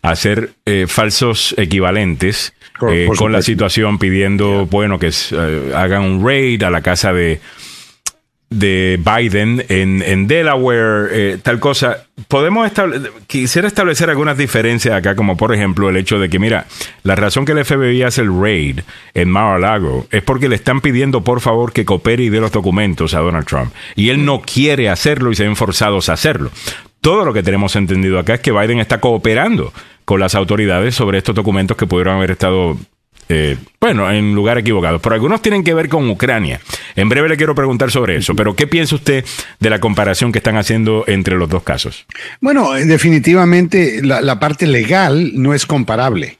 hacer 0.01 0.51
eh, 0.65 0.85
falsos 0.87 1.53
equivalentes 1.57 2.53
eh, 2.89 3.09
con 3.17 3.33
la 3.33 3.41
situación, 3.41 3.99
pidiendo, 3.99 4.65
bueno, 4.67 4.99
que 4.99 5.11
hagan 5.75 6.03
un 6.03 6.25
raid 6.25 6.63
a 6.63 6.69
la 6.69 6.81
casa 6.81 7.11
de 7.11 7.41
de 8.49 8.99
Biden 8.99 9.63
en, 9.69 10.01
en 10.01 10.27
Delaware, 10.27 11.09
eh, 11.11 11.37
tal 11.41 11.59
cosa. 11.59 12.05
Podemos 12.27 12.65
establecer, 12.65 13.11
quisiera 13.27 13.67
establecer 13.67 14.09
algunas 14.09 14.37
diferencias 14.37 14.95
acá, 14.95 15.15
como 15.15 15.37
por 15.37 15.53
ejemplo 15.53 15.89
el 15.89 15.97
hecho 15.97 16.19
de 16.19 16.29
que, 16.29 16.39
mira, 16.39 16.65
la 17.03 17.15
razón 17.15 17.45
que 17.45 17.51
el 17.51 17.63
FBI 17.63 18.03
hace 18.03 18.21
el 18.21 18.41
raid 18.41 18.79
en 19.13 19.29
Mar-a-Lago 19.29 20.07
es 20.11 20.23
porque 20.23 20.49
le 20.49 20.55
están 20.55 20.81
pidiendo 20.81 21.23
por 21.23 21.41
favor 21.41 21.71
que 21.71 21.85
coopere 21.85 22.23
y 22.23 22.29
dé 22.29 22.39
los 22.39 22.51
documentos 22.51 23.13
a 23.13 23.19
Donald 23.19 23.45
Trump. 23.45 23.71
Y 23.95 24.09
él 24.09 24.25
no 24.25 24.41
quiere 24.41 24.89
hacerlo 24.89 25.31
y 25.31 25.35
se 25.35 25.43
ven 25.43 25.55
forzados 25.55 26.09
a 26.09 26.13
hacerlo. 26.13 26.51
Todo 27.01 27.23
lo 27.23 27.33
que 27.33 27.43
tenemos 27.43 27.75
entendido 27.75 28.19
acá 28.19 28.35
es 28.35 28.39
que 28.41 28.51
Biden 28.51 28.79
está 28.79 28.99
cooperando 28.99 29.71
con 30.03 30.19
las 30.19 30.35
autoridades 30.35 30.95
sobre 30.95 31.19
estos 31.19 31.35
documentos 31.35 31.77
que 31.77 31.87
pudieron 31.87 32.17
haber 32.17 32.31
estado 32.31 32.77
eh, 33.31 33.57
bueno, 33.79 34.11
en 34.11 34.33
lugar 34.33 34.57
equivocado. 34.57 34.99
Pero 34.99 35.13
algunos 35.13 35.41
tienen 35.41 35.63
que 35.63 35.75
ver 35.75 35.87
con 35.87 36.09
Ucrania. 36.09 36.59
En 36.95 37.09
breve 37.09 37.29
le 37.29 37.37
quiero 37.37 37.53
preguntar 37.53 37.91
sobre 37.91 38.15
eso. 38.15 38.35
Pero 38.35 38.55
¿qué 38.55 38.65
piensa 38.65 38.95
usted 38.95 39.23
de 39.59 39.69
la 39.69 39.79
comparación 39.79 40.31
que 40.31 40.39
están 40.39 40.57
haciendo 40.57 41.03
entre 41.07 41.35
los 41.37 41.47
dos 41.47 41.61
casos? 41.61 42.05
Bueno, 42.41 42.73
definitivamente 42.73 44.01
la, 44.03 44.39
parte 44.39 44.65
legal 44.65 45.31
no 45.35 45.53
es 45.53 45.67
comparable. 45.67 46.39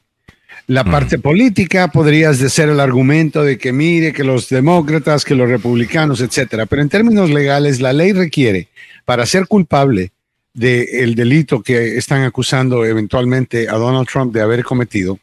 La 0.65 0.83
mm. 0.83 0.91
parte 0.91 1.19
política 1.19 1.89
podrías 1.89 2.39
de 2.39 2.49
ser 2.49 2.69
el 2.69 2.79
argumento 2.79 3.43
de 3.43 3.59
que 3.59 3.71
mire 3.71 4.11
que 4.11 4.23
los 4.23 4.49
demócratas, 4.49 5.23
que 5.23 5.35
los 5.35 5.47
republicanos, 5.47 6.21
etcétera. 6.21 6.65
Pero 6.65 6.81
en 6.81 6.89
términos 6.89 7.29
legales, 7.29 7.81
la 7.81 7.93
ley 7.93 8.13
requiere 8.13 8.67
para 9.05 9.27
ser 9.27 9.47
culpable 9.47 10.11
del 10.53 11.13
delito 11.15 11.61
que 11.61 11.97
están 11.97 12.23
acusando 12.23 12.83
eventualmente 12.83 13.69
a 13.69 13.73
Donald 13.73 14.07
Trump 14.07 14.33
de 14.33 14.41
haber 14.41 14.63
cometido, 14.63 15.19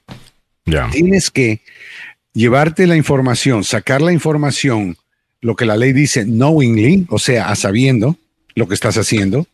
Tienes 0.90 1.30
que 1.30 1.60
llevarte 2.32 2.86
la 2.86 2.96
información, 2.96 3.62
sacar 3.62 4.02
la 4.02 4.12
información, 4.12 4.96
lo 5.40 5.54
que 5.54 5.64
la 5.64 5.76
ley 5.76 5.92
dice 5.92 6.24
knowingly, 6.24 7.06
o 7.08 7.18
sea, 7.18 7.48
a 7.48 7.56
sabiendo 7.56 8.16
lo 8.56 8.66
que 8.66 8.74
estás 8.74 8.96
haciendo, 8.96 9.46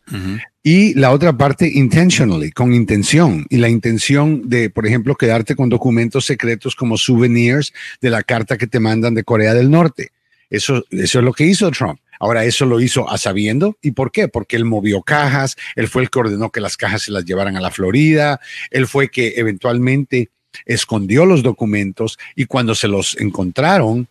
y 0.63 0.93
la 0.93 1.11
otra 1.11 1.37
parte 1.37 1.69
intentionally, 1.71 2.51
con 2.51 2.73
intención, 2.73 3.45
y 3.49 3.57
la 3.57 3.67
intención 3.67 4.47
de, 4.47 4.69
por 4.69 4.87
ejemplo, 4.87 5.15
quedarte 5.15 5.57
con 5.57 5.67
documentos 5.67 6.25
secretos 6.25 6.73
como 6.73 6.97
souvenirs 6.97 7.73
de 8.01 8.09
la 8.09 8.23
carta 8.23 8.57
que 8.57 8.65
te 8.65 8.79
mandan 8.79 9.13
de 9.13 9.25
Corea 9.25 9.53
del 9.53 9.69
Norte. 9.69 10.11
Eso, 10.49 10.85
eso 10.89 11.19
es 11.19 11.25
lo 11.25 11.33
que 11.33 11.45
hizo 11.45 11.69
Trump. 11.71 11.99
Ahora, 12.19 12.45
eso 12.45 12.65
lo 12.65 12.79
hizo 12.79 13.09
a 13.09 13.17
sabiendo. 13.17 13.77
¿Y 13.81 13.91
por 13.91 14.11
qué? 14.11 14.29
Porque 14.29 14.55
él 14.55 14.63
movió 14.63 15.01
cajas, 15.01 15.57
él 15.75 15.89
fue 15.89 16.03
el 16.03 16.09
que 16.09 16.19
ordenó 16.19 16.51
que 16.51 16.61
las 16.61 16.77
cajas 16.77 17.01
se 17.01 17.11
las 17.11 17.25
llevaran 17.25 17.57
a 17.57 17.61
la 17.61 17.71
Florida, 17.71 18.39
él 18.71 18.87
fue 18.87 19.09
que 19.09 19.33
eventualmente 19.35 20.29
escondió 20.65 21.25
los 21.25 21.43
documentos 21.43 22.17
y 22.35 22.45
cuando 22.45 22.75
se 22.75 22.87
los 22.87 23.17
encontraron, 23.19 24.07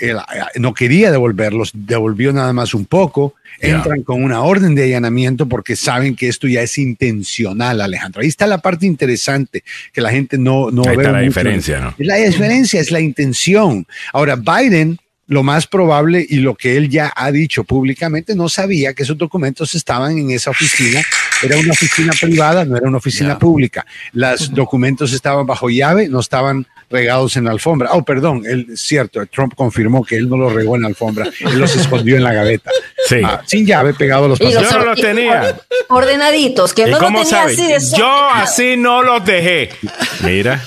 él 0.00 0.16
eh, 0.16 0.58
no 0.58 0.74
quería 0.74 1.10
devolverlos, 1.10 1.70
devolvió 1.72 2.32
nada 2.32 2.52
más 2.52 2.74
un 2.74 2.84
poco, 2.84 3.34
entran 3.60 4.02
con 4.02 4.22
una 4.24 4.42
orden 4.42 4.74
de 4.74 4.84
allanamiento 4.84 5.48
porque 5.48 5.76
saben 5.76 6.16
que 6.16 6.28
esto 6.28 6.48
ya 6.48 6.62
es 6.62 6.78
intencional, 6.78 7.80
Alejandro. 7.80 8.22
Ahí 8.22 8.28
está 8.28 8.46
la 8.46 8.58
parte 8.58 8.86
interesante 8.86 9.62
que 9.92 10.00
la 10.00 10.10
gente 10.10 10.36
no, 10.36 10.70
no 10.70 10.82
ve. 10.82 10.96
la 10.96 11.20
diferencia, 11.20 11.80
¿no? 11.80 11.94
La 11.98 12.16
diferencia 12.16 12.80
es 12.80 12.90
la 12.90 13.00
intención. 13.00 13.86
Ahora, 14.12 14.36
Biden 14.36 14.98
lo 15.26 15.42
más 15.42 15.66
probable 15.66 16.24
y 16.28 16.36
lo 16.36 16.54
que 16.54 16.76
él 16.76 16.90
ya 16.90 17.12
ha 17.14 17.30
dicho 17.30 17.64
públicamente, 17.64 18.34
no 18.34 18.48
sabía 18.48 18.92
que 18.92 19.04
esos 19.04 19.16
documentos 19.16 19.74
estaban 19.74 20.18
en 20.18 20.30
esa 20.30 20.50
oficina. 20.50 21.02
Era 21.44 21.58
una 21.58 21.72
oficina 21.72 22.12
privada, 22.18 22.64
no 22.64 22.76
era 22.76 22.88
una 22.88 22.98
oficina 22.98 23.38
pública. 23.38 23.84
Los 24.12 24.52
documentos 24.52 25.12
estaban 25.12 25.46
bajo 25.46 25.68
llave, 25.68 26.08
no 26.08 26.20
estaban 26.20 26.66
regados 26.90 27.36
en 27.36 27.44
la 27.44 27.50
alfombra. 27.50 27.90
Oh, 27.92 28.02
perdón, 28.02 28.42
él, 28.46 28.68
cierto, 28.76 29.24
Trump 29.26 29.54
confirmó 29.54 30.04
que 30.04 30.16
él 30.16 30.28
no 30.28 30.36
los 30.36 30.52
regó 30.52 30.76
en 30.76 30.82
la 30.82 30.88
alfombra, 30.88 31.28
él 31.40 31.58
los 31.58 31.74
escondió 31.76 32.16
en 32.16 32.24
la 32.24 32.32
gaveta. 32.32 32.70
Sí. 33.06 33.16
Ah, 33.24 33.42
sin 33.46 33.66
llave, 33.66 33.94
pegado 33.94 34.26
a 34.26 34.28
los 34.28 34.38
pasajes. 34.38 34.70
Yo 34.70 34.78
no 34.78 34.84
los 34.84 35.00
tenía. 35.00 35.56
Ordenaditos, 35.88 36.72
que 36.72 36.86
no 36.86 36.98
los 36.98 37.28
tenía 37.28 37.44
así 37.44 37.66
de 37.66 37.78
Yo 37.96 38.28
así 38.30 38.76
no 38.76 39.02
los 39.02 39.24
dejé. 39.24 39.70
Mira. 40.22 40.62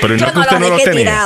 Pero 0.00 0.16
no, 0.16 0.32
que 0.32 0.38
usted 0.38 0.58
no 0.58 0.68
los 0.68 0.84
tenía. 0.84 1.20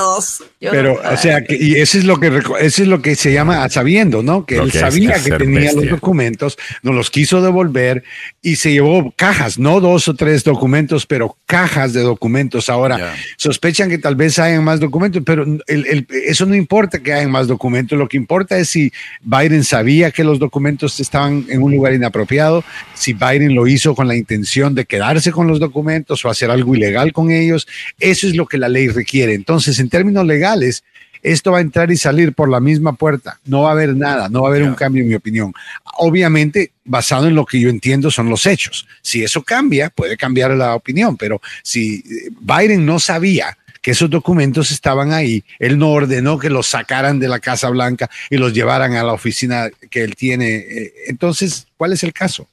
Pero, 0.61 1.01
o 1.03 1.17
sea, 1.17 1.43
que, 1.43 1.57
y 1.57 1.75
eso 1.77 1.99
es 1.99 2.05
lo 2.05 2.21
que 2.21 2.29
eso 2.61 2.83
es 2.83 2.89
lo 2.89 3.01
que 3.03 3.17
se 3.17 3.33
llama 3.33 3.69
sabiendo, 3.69 4.23
¿no? 4.23 4.45
Que 4.45 4.57
él 4.57 4.73
sabía 4.73 5.23
que 5.23 5.31
tenía 5.33 5.73
los 5.73 5.89
documentos, 5.89 6.59
no 6.83 6.93
los 6.93 7.11
quiso 7.11 7.41
devolver 7.43 8.05
y 8.43 8.57
se 8.57 8.73
llevó 8.73 9.13
cajas, 9.17 9.59
no 9.59 9.81
dos 9.81 10.09
o 10.09 10.15
tres 10.15 10.45
documentos, 10.45 11.07
pero 11.07 11.37
cajas 11.47 11.93
de 11.93 12.01
documentos. 12.03 12.69
Ahora, 12.69 13.15
sospechan 13.37 13.89
que 13.89 13.99
tal 13.99 14.17
vez 14.17 14.39
hayan 14.39 14.65
más 14.65 14.81
documentos, 14.81 15.23
pero 15.25 15.45
el, 15.67 16.07
eso 16.11 16.47
no 16.47 16.55
importa 16.55 17.01
que 17.01 17.13
hayan 17.13 17.31
más 17.31 17.49
documentos. 17.49 17.99
Lo 17.99 18.09
que 18.09 18.17
importa 18.17 18.59
es 18.59 18.69
si 18.69 18.93
Biden 19.23 19.65
sabía 19.65 20.11
que 20.11 20.25
los 20.25 20.39
documentos 20.39 21.01
estaban 21.01 21.47
en 21.49 21.63
un 21.63 21.73
lugar 21.73 21.95
inapropiado, 21.95 22.65
si 22.95 23.13
Biden 23.13 23.55
lo 23.55 23.67
hizo 23.67 23.95
con 23.95 24.09
la 24.09 24.17
intención 24.17 24.75
de 24.75 24.85
quedarse 24.85 25.33
con 25.33 25.47
los 25.47 25.59
documentos 25.59 26.25
o 26.25 26.29
hacer 26.29 26.51
algo 26.51 26.75
ilegal 26.75 27.13
con 27.13 27.31
ellos. 27.31 27.67
Eso 27.99 28.20
es 28.29 28.37
lo 28.37 28.47
que 28.47 28.59
la 28.59 28.69
ley 28.69 28.89
requiere. 28.89 29.35
Entonces, 29.35 29.79
en 29.79 29.89
términos 29.89 30.27
legales, 30.27 30.85
esto 31.23 31.53
va 31.53 31.59
a 31.59 31.63
entrar 31.63 31.91
y 31.91 31.97
salir 31.97 32.33
por 32.33 32.49
la 32.49 32.61
misma 32.61 32.95
puerta. 32.95 33.39
No 33.45 33.63
va 33.63 33.71
a 33.71 33.73
haber 33.73 33.95
nada, 33.97 34.29
no 34.29 34.43
va 34.43 34.49
a 34.49 34.51
haber 34.53 34.63
un 34.63 34.75
cambio 34.75 35.03
en 35.03 35.09
mi 35.09 35.15
opinión. 35.15 35.53
Obviamente, 35.99 36.73
basado 36.85 37.27
en 37.27 37.35
lo 37.35 37.45
que 37.45 37.61
yo 37.61 37.69
entiendo 37.69 38.11
son 38.11 38.31
los 38.31 38.47
hechos. 38.47 38.87
Si 39.03 39.23
eso 39.23 39.43
cambia, 39.43 39.91
puede 39.91 40.17
cambiar 40.17 40.53
la 40.53 40.75
opinión, 40.75 41.17
pero 41.17 41.41
si 41.63 41.97
eh, 41.97 42.31
Biden 42.41 42.87
no 42.87 42.99
sabía 42.99 43.57
que 43.83 43.93
esos 43.93 44.11
documentos 44.11 44.71
estaban 44.71 45.13
ahí, 45.13 45.43
él 45.59 45.79
no 45.79 45.91
ordenó 45.91 46.39
que 46.39 46.51
los 46.51 46.67
sacaran 46.67 47.19
de 47.19 47.29
la 47.29 47.41
Casa 47.41 47.71
Blanca 47.71 48.11
y 48.29 48.37
los 48.37 48.53
llevaran 48.53 48.95
a 48.95 49.03
la 49.03 49.13
oficina 49.13 49.71
que 49.91 50.03
él 50.03 50.17
tiene. 50.17 50.57
Eh, 50.57 50.93
entonces, 51.09 51.67
¿cuál 51.77 51.93
es 51.93 52.03
el 52.03 52.13
caso? 52.13 52.47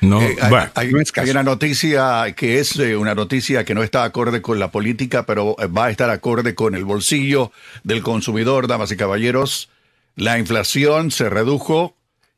No, 0.00 0.22
eh, 0.22 0.36
hay, 0.74 0.92
una 1.30 1.42
noticia 1.42 2.32
que 2.36 2.60
es 2.60 2.76
eh, 2.78 2.96
una 2.96 3.14
noticia 3.14 3.64
que 3.64 3.74
no 3.74 3.82
está 3.82 4.04
acorde 4.04 4.40
con 4.40 4.58
la 4.58 4.70
política, 4.70 5.26
pero 5.26 5.56
eh, 5.58 5.66
va 5.66 5.86
a 5.86 5.90
estar 5.90 6.08
acorde 6.10 6.54
con 6.54 6.74
el 6.74 6.84
bolsillo 6.84 7.50
del 7.82 8.02
consumidor, 8.02 8.68
damas 8.68 8.92
y 8.92 8.96
caballeros. 8.96 9.70
La 10.14 10.38
inflación 10.38 11.10
se 11.10 11.28
redujo 11.28 11.96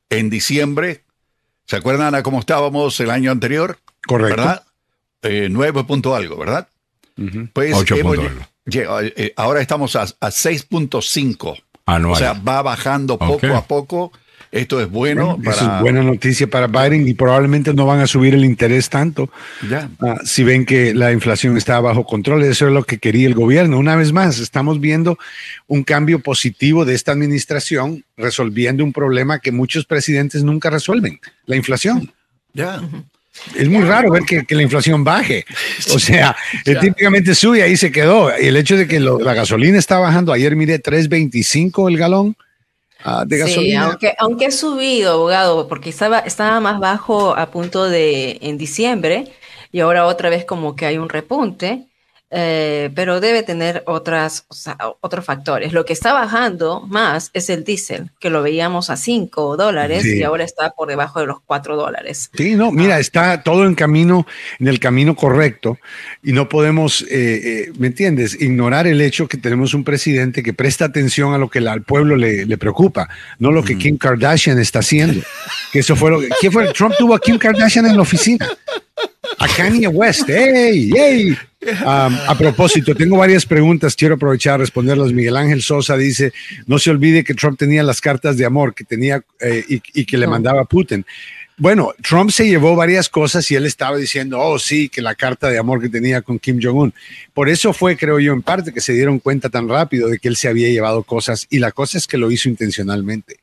en 0.09 0.31
diciembre. 0.31 1.05
¿Se 1.66 1.77
acuerdan 1.77 2.15
a 2.15 2.23
cómo 2.23 2.40
estábamos 2.40 2.98
el 3.01 3.11
año 3.11 3.31
anterior? 3.31 3.78
Correcto. 4.07 4.36
¿Verdad? 4.36 4.65
Eh, 5.23 5.48
9 5.51 5.85
punto 5.85 6.15
algo, 6.15 6.39
¿verdad? 6.39 6.69
Pues 7.52 7.74
ahora 9.36 9.61
estamos 9.61 9.97
a, 9.97 10.02
a 10.02 10.28
6.5. 10.31 11.62
O 11.85 12.16
sea, 12.16 12.32
va 12.32 12.62
bajando 12.62 13.19
poco 13.19 13.55
a 13.55 13.65
poco 13.65 14.12
esto 14.52 14.81
es 14.81 14.90
bueno. 14.90 15.39
para... 15.43 15.56
Eso 15.56 15.74
es 15.77 15.81
buena 15.81 16.02
noticia 16.02 16.48
para 16.48 16.66
Biden 16.66 17.06
y 17.06 17.14
probablemente 17.14 17.72
no 17.72 17.86
van 17.86 18.01
a 18.01 18.06
subir 18.06 18.35
el 18.35 18.44
interés 18.44 18.89
tanto 18.89 19.31
ya. 19.68 19.89
Ah, 20.01 20.18
si 20.24 20.43
ven 20.43 20.66
que 20.66 20.93
la 20.94 21.12
inflación 21.12 21.56
está 21.56 21.81
bajo 21.81 22.05
control. 22.05 22.43
Eso 22.43 22.66
es 22.66 22.72
lo 22.72 22.85
que 22.85 22.98
quería 22.98 23.27
el 23.27 23.35
gobierno. 23.35 23.78
Una 23.78 23.97
vez 23.97 24.12
más, 24.12 24.39
estamos 24.39 24.81
viendo 24.81 25.18
un 25.66 25.85
cambio 25.85 26.20
positivo 26.20 26.85
de 26.85 26.94
esta 26.94 27.12
administración 27.12 28.05
resolviendo 28.16 28.82
un 28.85 28.93
problema 28.93 29.39
que 29.39 29.52
muchos 29.52 29.85
presidentes 29.85 30.43
nunca 30.43 30.70
resuelven, 30.70 31.20
la 31.47 31.56
inflación. 31.56 32.12
Ya. 32.52 32.81
Es 33.55 33.68
muy 33.68 33.85
raro 33.85 34.10
ver 34.10 34.24
que, 34.24 34.44
la 34.55 34.62
inflación 34.62 35.05
baje. 35.05 35.44
O 35.94 35.98
sea, 35.98 36.36
típicamente 36.64 37.35
sube 37.35 37.59
y 37.59 37.62
ahí 37.62 37.77
se 37.77 37.93
quedó. 37.93 38.31
Y 38.39 38.47
el 38.47 38.56
hecho 38.56 38.77
de 38.77 38.86
que 38.86 39.01
la 39.01 39.35
gasolina 39.35 39.78
está 39.78 39.98
bajando, 39.98 40.32
ayer 40.32 40.56
miré 40.56 40.82
3.25 40.82 41.89
el 41.89 41.97
galón. 41.97 42.36
Ah, 43.02 43.24
de 43.27 43.39
gasolina. 43.39 43.86
aunque, 43.86 44.14
aunque 44.18 44.47
ha 44.47 44.51
subido, 44.51 45.12
abogado, 45.12 45.68
porque 45.68 45.90
estaba, 45.90 46.20
estaba 46.20 46.60
más 46.60 46.81
bajo 46.81 47.36
a 47.36 47.51
punto 47.51 47.89
de 47.89 48.39
en 48.43 48.59
diciembre 48.59 49.32
y 49.72 49.81
ahora 49.81 50.06
otra 50.06 50.31
vez 50.31 50.44
como 50.44 50.77
que 50.77 50.86
hay 50.86 50.98
un 50.98 51.09
repunte. 51.09 51.89
Eh, 52.32 52.90
pero 52.94 53.20
debe 53.20 53.43
tener 53.43 53.82
otras, 53.86 54.47
otros 55.01 55.24
factores. 55.24 55.73
Lo 55.73 55.85
que 55.85 55.93
está 55.93 56.12
bajando 56.12 56.81
más 56.86 57.31
es 57.35 57.51
el 57.51 57.65
diésel, 57.65 58.11
que 58.20 58.31
lo 58.31 58.40
veíamos 58.43 58.89
a 58.89 58.97
5 58.97 59.57
dólares 59.57 60.05
y 60.07 60.23
ahora 60.23 60.44
está 60.44 60.70
por 60.70 60.89
debajo 60.89 61.19
de 61.19 61.27
los 61.27 61.39
4 61.44 61.77
dólares. 61.77 62.31
Sí, 62.32 62.55
no, 62.55 62.70
mira, 62.70 62.97
ah. 62.97 63.01
está 63.01 63.43
todo 63.43 63.66
en 63.66 63.74
camino, 63.74 64.28
en 64.61 64.69
el 64.69 64.78
camino 64.78 65.16
correcto 65.16 65.78
y 66.23 66.32
no 66.32 66.48
podemos, 66.48 67.02
eh, 67.02 67.07
eh, 67.11 67.73
¿me 67.78 67.89
entiendes?, 67.89 68.40
ignorar 68.40 68.86
el 68.86 69.01
hecho 69.01 69.27
que 69.27 69.36
tenemos 69.36 69.74
un 69.74 69.82
presidente 69.82 70.44
que 70.44 70.52
presta 70.52 70.85
atención 70.85 71.35
a 71.35 71.39
lo 71.39 71.48
que 71.48 71.59
al 71.59 71.82
pueblo 71.82 72.15
le, 72.16 72.47
preocupa, 72.59 73.09
no 73.40 73.51
lo 73.51 73.65
que 73.65 73.77
Kim 73.77 73.98
Kardashian 73.98 74.59
está 74.59 74.81
haciendo. 74.81 75.20
Que 75.73 75.78
eso 75.78 75.94
fue 75.94 76.11
lo 76.11 76.20
que, 76.40 76.51
fue? 76.51 76.73
Trump 76.73 76.97
tuvo 76.98 77.15
a 77.15 77.20
Kim 77.20 77.39
Kardashian 77.39 77.86
en 77.86 77.94
la 77.94 78.02
oficina. 78.02 78.44
A 79.39 79.47
Kanye 79.47 79.86
West, 79.86 80.24
¡hey! 80.27 80.90
A 81.84 82.34
propósito, 82.38 82.94
tengo 82.94 83.18
varias 83.18 83.44
preguntas, 83.44 83.94
quiero 83.94 84.14
aprovechar 84.14 84.54
a 84.54 84.58
responderlas. 84.58 85.12
Miguel 85.12 85.36
Ángel 85.36 85.62
Sosa 85.62 85.96
dice, 85.96 86.32
no 86.66 86.78
se 86.78 86.90
olvide 86.90 87.24
que 87.24 87.34
Trump 87.34 87.58
tenía 87.58 87.82
las 87.82 88.00
cartas 88.00 88.36
de 88.36 88.46
amor 88.46 88.74
que 88.74 88.84
tenía 88.84 89.22
eh, 89.40 89.64
y, 89.68 90.04
que 90.04 90.16
le 90.16 90.26
mandaba 90.26 90.64
Putin. 90.64 91.04
Bueno, 91.58 91.92
Trump 92.02 92.30
se 92.30 92.48
llevó 92.48 92.74
varias 92.74 93.10
cosas 93.10 93.50
y 93.50 93.54
él 93.54 93.66
estaba 93.66 93.98
diciendo, 93.98 94.40
oh 94.40 94.58
sí, 94.58 94.88
que 94.88 95.02
la 95.02 95.14
carta 95.14 95.50
de 95.50 95.58
amor 95.58 95.82
que 95.82 95.90
tenía 95.90 96.22
con 96.22 96.38
Kim 96.38 96.58
Jong-un. 96.62 96.94
Por 97.34 97.50
eso 97.50 97.74
fue, 97.74 97.98
creo 97.98 98.18
yo, 98.18 98.32
en 98.32 98.40
parte 98.40 98.72
que 98.72 98.80
se 98.80 98.94
dieron 98.94 99.18
cuenta 99.18 99.50
tan 99.50 99.68
rápido 99.68 100.08
de 100.08 100.18
que 100.18 100.28
él 100.28 100.36
se 100.36 100.48
había 100.48 100.68
llevado 100.68 101.02
cosas 101.02 101.46
y 101.50 101.58
la 101.58 101.72
cosa 101.72 101.98
es 101.98 102.06
que 102.06 102.16
lo 102.16 102.30
hizo 102.30 102.48
intencionalmente. 102.48 103.39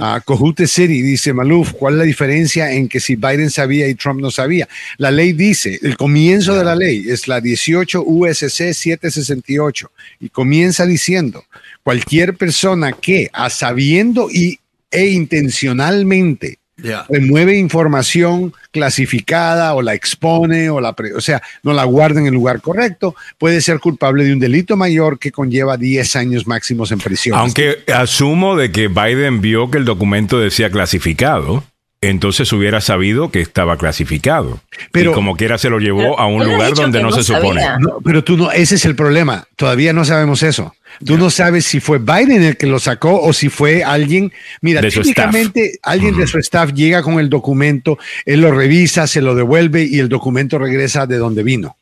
A 0.00 0.20
Cojute 0.20 0.66
City 0.66 1.02
dice 1.02 1.32
Maluf, 1.32 1.72
¿cuál 1.72 1.94
es 1.94 1.98
la 1.98 2.04
diferencia 2.04 2.72
en 2.72 2.88
que 2.88 3.00
si 3.00 3.16
Biden 3.16 3.50
sabía 3.50 3.86
y 3.88 3.94
Trump 3.94 4.20
no 4.20 4.30
sabía? 4.30 4.68
La 4.98 5.10
ley 5.10 5.32
dice, 5.32 5.78
el 5.82 5.96
comienzo 5.96 6.56
de 6.56 6.64
la 6.64 6.74
ley 6.74 7.04
es 7.08 7.28
la 7.28 7.40
18 7.40 8.02
USC 8.04 8.72
768 8.72 9.90
y 10.20 10.28
comienza 10.30 10.86
diciendo, 10.86 11.44
cualquier 11.82 12.34
persona 12.34 12.92
que 12.92 13.30
a 13.32 13.50
sabiendo 13.50 14.28
y, 14.30 14.58
e 14.90 15.06
intencionalmente 15.06 16.58
remueve 17.08 17.56
información 17.56 18.52
clasificada 18.70 19.74
o 19.74 19.82
la 19.82 19.94
expone 19.94 20.70
o 20.70 20.80
la, 20.80 20.94
o 21.16 21.20
sea, 21.20 21.42
no 21.62 21.72
la 21.72 21.84
guarda 21.84 22.20
en 22.20 22.26
el 22.26 22.34
lugar 22.34 22.60
correcto, 22.60 23.14
puede 23.38 23.60
ser 23.60 23.78
culpable 23.78 24.24
de 24.24 24.32
un 24.32 24.40
delito 24.40 24.76
mayor 24.76 25.18
que 25.18 25.32
conlleva 25.32 25.76
10 25.76 26.16
años 26.16 26.46
máximos 26.46 26.90
en 26.92 26.98
prisión. 26.98 27.38
Aunque 27.38 27.84
asumo 27.94 28.56
de 28.56 28.72
que 28.72 28.88
Biden 28.88 29.40
vio 29.40 29.70
que 29.70 29.78
el 29.78 29.84
documento 29.84 30.38
decía 30.38 30.70
clasificado 30.70 31.64
entonces 32.08 32.52
hubiera 32.52 32.80
sabido 32.80 33.30
que 33.30 33.40
estaba 33.40 33.76
clasificado. 33.76 34.60
Pero 34.92 35.12
y 35.12 35.14
como 35.14 35.36
quiera 35.36 35.58
se 35.58 35.70
lo 35.70 35.78
llevó 35.78 36.18
a 36.18 36.26
un 36.26 36.44
lugar 36.44 36.74
donde 36.74 37.02
no, 37.02 37.12
se 37.12 37.22
supone. 37.22 37.62
pero 38.04 38.22
tú 38.22 38.36
no, 38.36 38.50
ese 38.52 38.74
es 38.74 38.84
el 38.84 38.94
problema. 38.94 39.46
Todavía 39.56 39.92
no 39.92 40.04
sabemos 40.04 40.42
eso. 40.42 40.74
Tú 41.04 41.16
no 41.16 41.30
sabes 41.30 41.64
si 41.64 41.80
fue 41.80 41.98
Biden 41.98 42.42
el 42.42 42.56
que 42.56 42.66
lo 42.66 42.78
sacó 42.78 43.20
o 43.20 43.32
si 43.32 43.48
fue 43.48 43.82
alguien. 43.82 44.32
Mira, 44.60 44.82
típicamente 44.82 45.78
alguien 45.82 46.16
de 46.16 46.26
su 46.26 46.38
staff 46.38 46.72
llega 46.72 47.02
con 47.02 47.18
el 47.18 47.28
documento, 47.28 47.98
él 48.24 48.40
lo 48.40 48.52
revisa, 48.52 49.06
se 49.06 49.20
lo 49.20 49.34
devuelve 49.34 49.84
y 49.84 49.98
el 49.98 50.08
documento 50.08 50.58
regresa 50.58 51.06
de 51.06 51.16
donde 51.16 51.42
vino. 51.42 51.76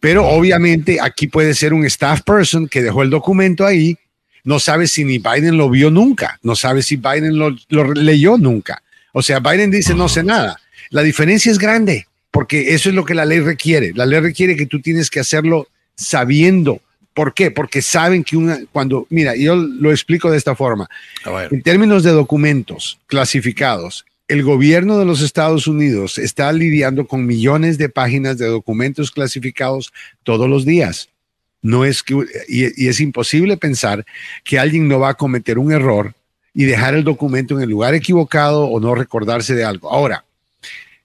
Pero 0.00 0.26
obviamente 0.26 0.98
aquí 1.00 1.26
puede 1.26 1.54
ser 1.54 1.74
un 1.74 1.84
staff 1.84 2.22
person 2.22 2.68
que 2.68 2.82
dejó 2.82 3.02
el 3.02 3.10
documento 3.10 3.66
ahí. 3.66 3.98
No 4.44 4.58
sabe 4.58 4.86
si 4.86 5.04
ni 5.04 5.18
Biden 5.18 5.56
lo 5.56 5.70
vio 5.70 5.90
nunca, 5.90 6.38
no 6.42 6.54
sabe 6.54 6.82
si 6.82 6.96
Biden 6.96 7.38
lo 7.38 7.54
leyó 7.94 8.36
nunca. 8.36 8.82
O 9.12 9.22
sea, 9.22 9.40
Biden 9.40 9.70
dice 9.70 9.94
no 9.94 10.08
sé 10.08 10.22
nada. 10.22 10.60
La 10.90 11.02
diferencia 11.02 11.50
es 11.50 11.58
grande 11.58 12.06
porque 12.30 12.74
eso 12.74 12.88
es 12.88 12.94
lo 12.94 13.04
que 13.04 13.14
la 13.14 13.24
ley 13.24 13.38
requiere. 13.40 13.92
La 13.94 14.06
ley 14.06 14.18
requiere 14.18 14.56
que 14.56 14.66
tú 14.66 14.80
tienes 14.80 15.08
que 15.08 15.20
hacerlo 15.20 15.68
sabiendo 15.94 16.80
¿Por 17.14 17.32
qué? 17.32 17.52
Porque 17.52 17.80
saben 17.80 18.24
que 18.24 18.36
una, 18.36 18.58
cuando, 18.72 19.06
mira, 19.08 19.36
yo 19.36 19.54
lo 19.54 19.92
explico 19.92 20.30
de 20.30 20.36
esta 20.36 20.56
forma. 20.56 20.88
En 21.50 21.62
términos 21.62 22.02
de 22.02 22.10
documentos 22.10 22.98
clasificados, 23.06 24.04
el 24.26 24.42
gobierno 24.42 24.98
de 24.98 25.04
los 25.04 25.20
Estados 25.20 25.68
Unidos 25.68 26.18
está 26.18 26.52
lidiando 26.52 27.06
con 27.06 27.24
millones 27.24 27.78
de 27.78 27.88
páginas 27.88 28.36
de 28.38 28.46
documentos 28.46 29.12
clasificados 29.12 29.92
todos 30.24 30.48
los 30.48 30.64
días. 30.64 31.08
No 31.62 31.84
es 31.84 32.02
que, 32.02 32.16
y, 32.48 32.88
es 32.88 33.00
imposible 33.00 33.56
pensar 33.56 34.04
que 34.42 34.58
alguien 34.58 34.88
no 34.88 34.98
va 34.98 35.10
a 35.10 35.14
cometer 35.14 35.58
un 35.58 35.72
error 35.72 36.14
y 36.52 36.64
dejar 36.64 36.94
el 36.94 37.04
documento 37.04 37.56
en 37.56 37.62
el 37.62 37.70
lugar 37.70 37.94
equivocado 37.94 38.64
o 38.64 38.80
no 38.80 38.94
recordarse 38.94 39.54
de 39.54 39.64
algo. 39.64 39.90
Ahora, 39.90 40.24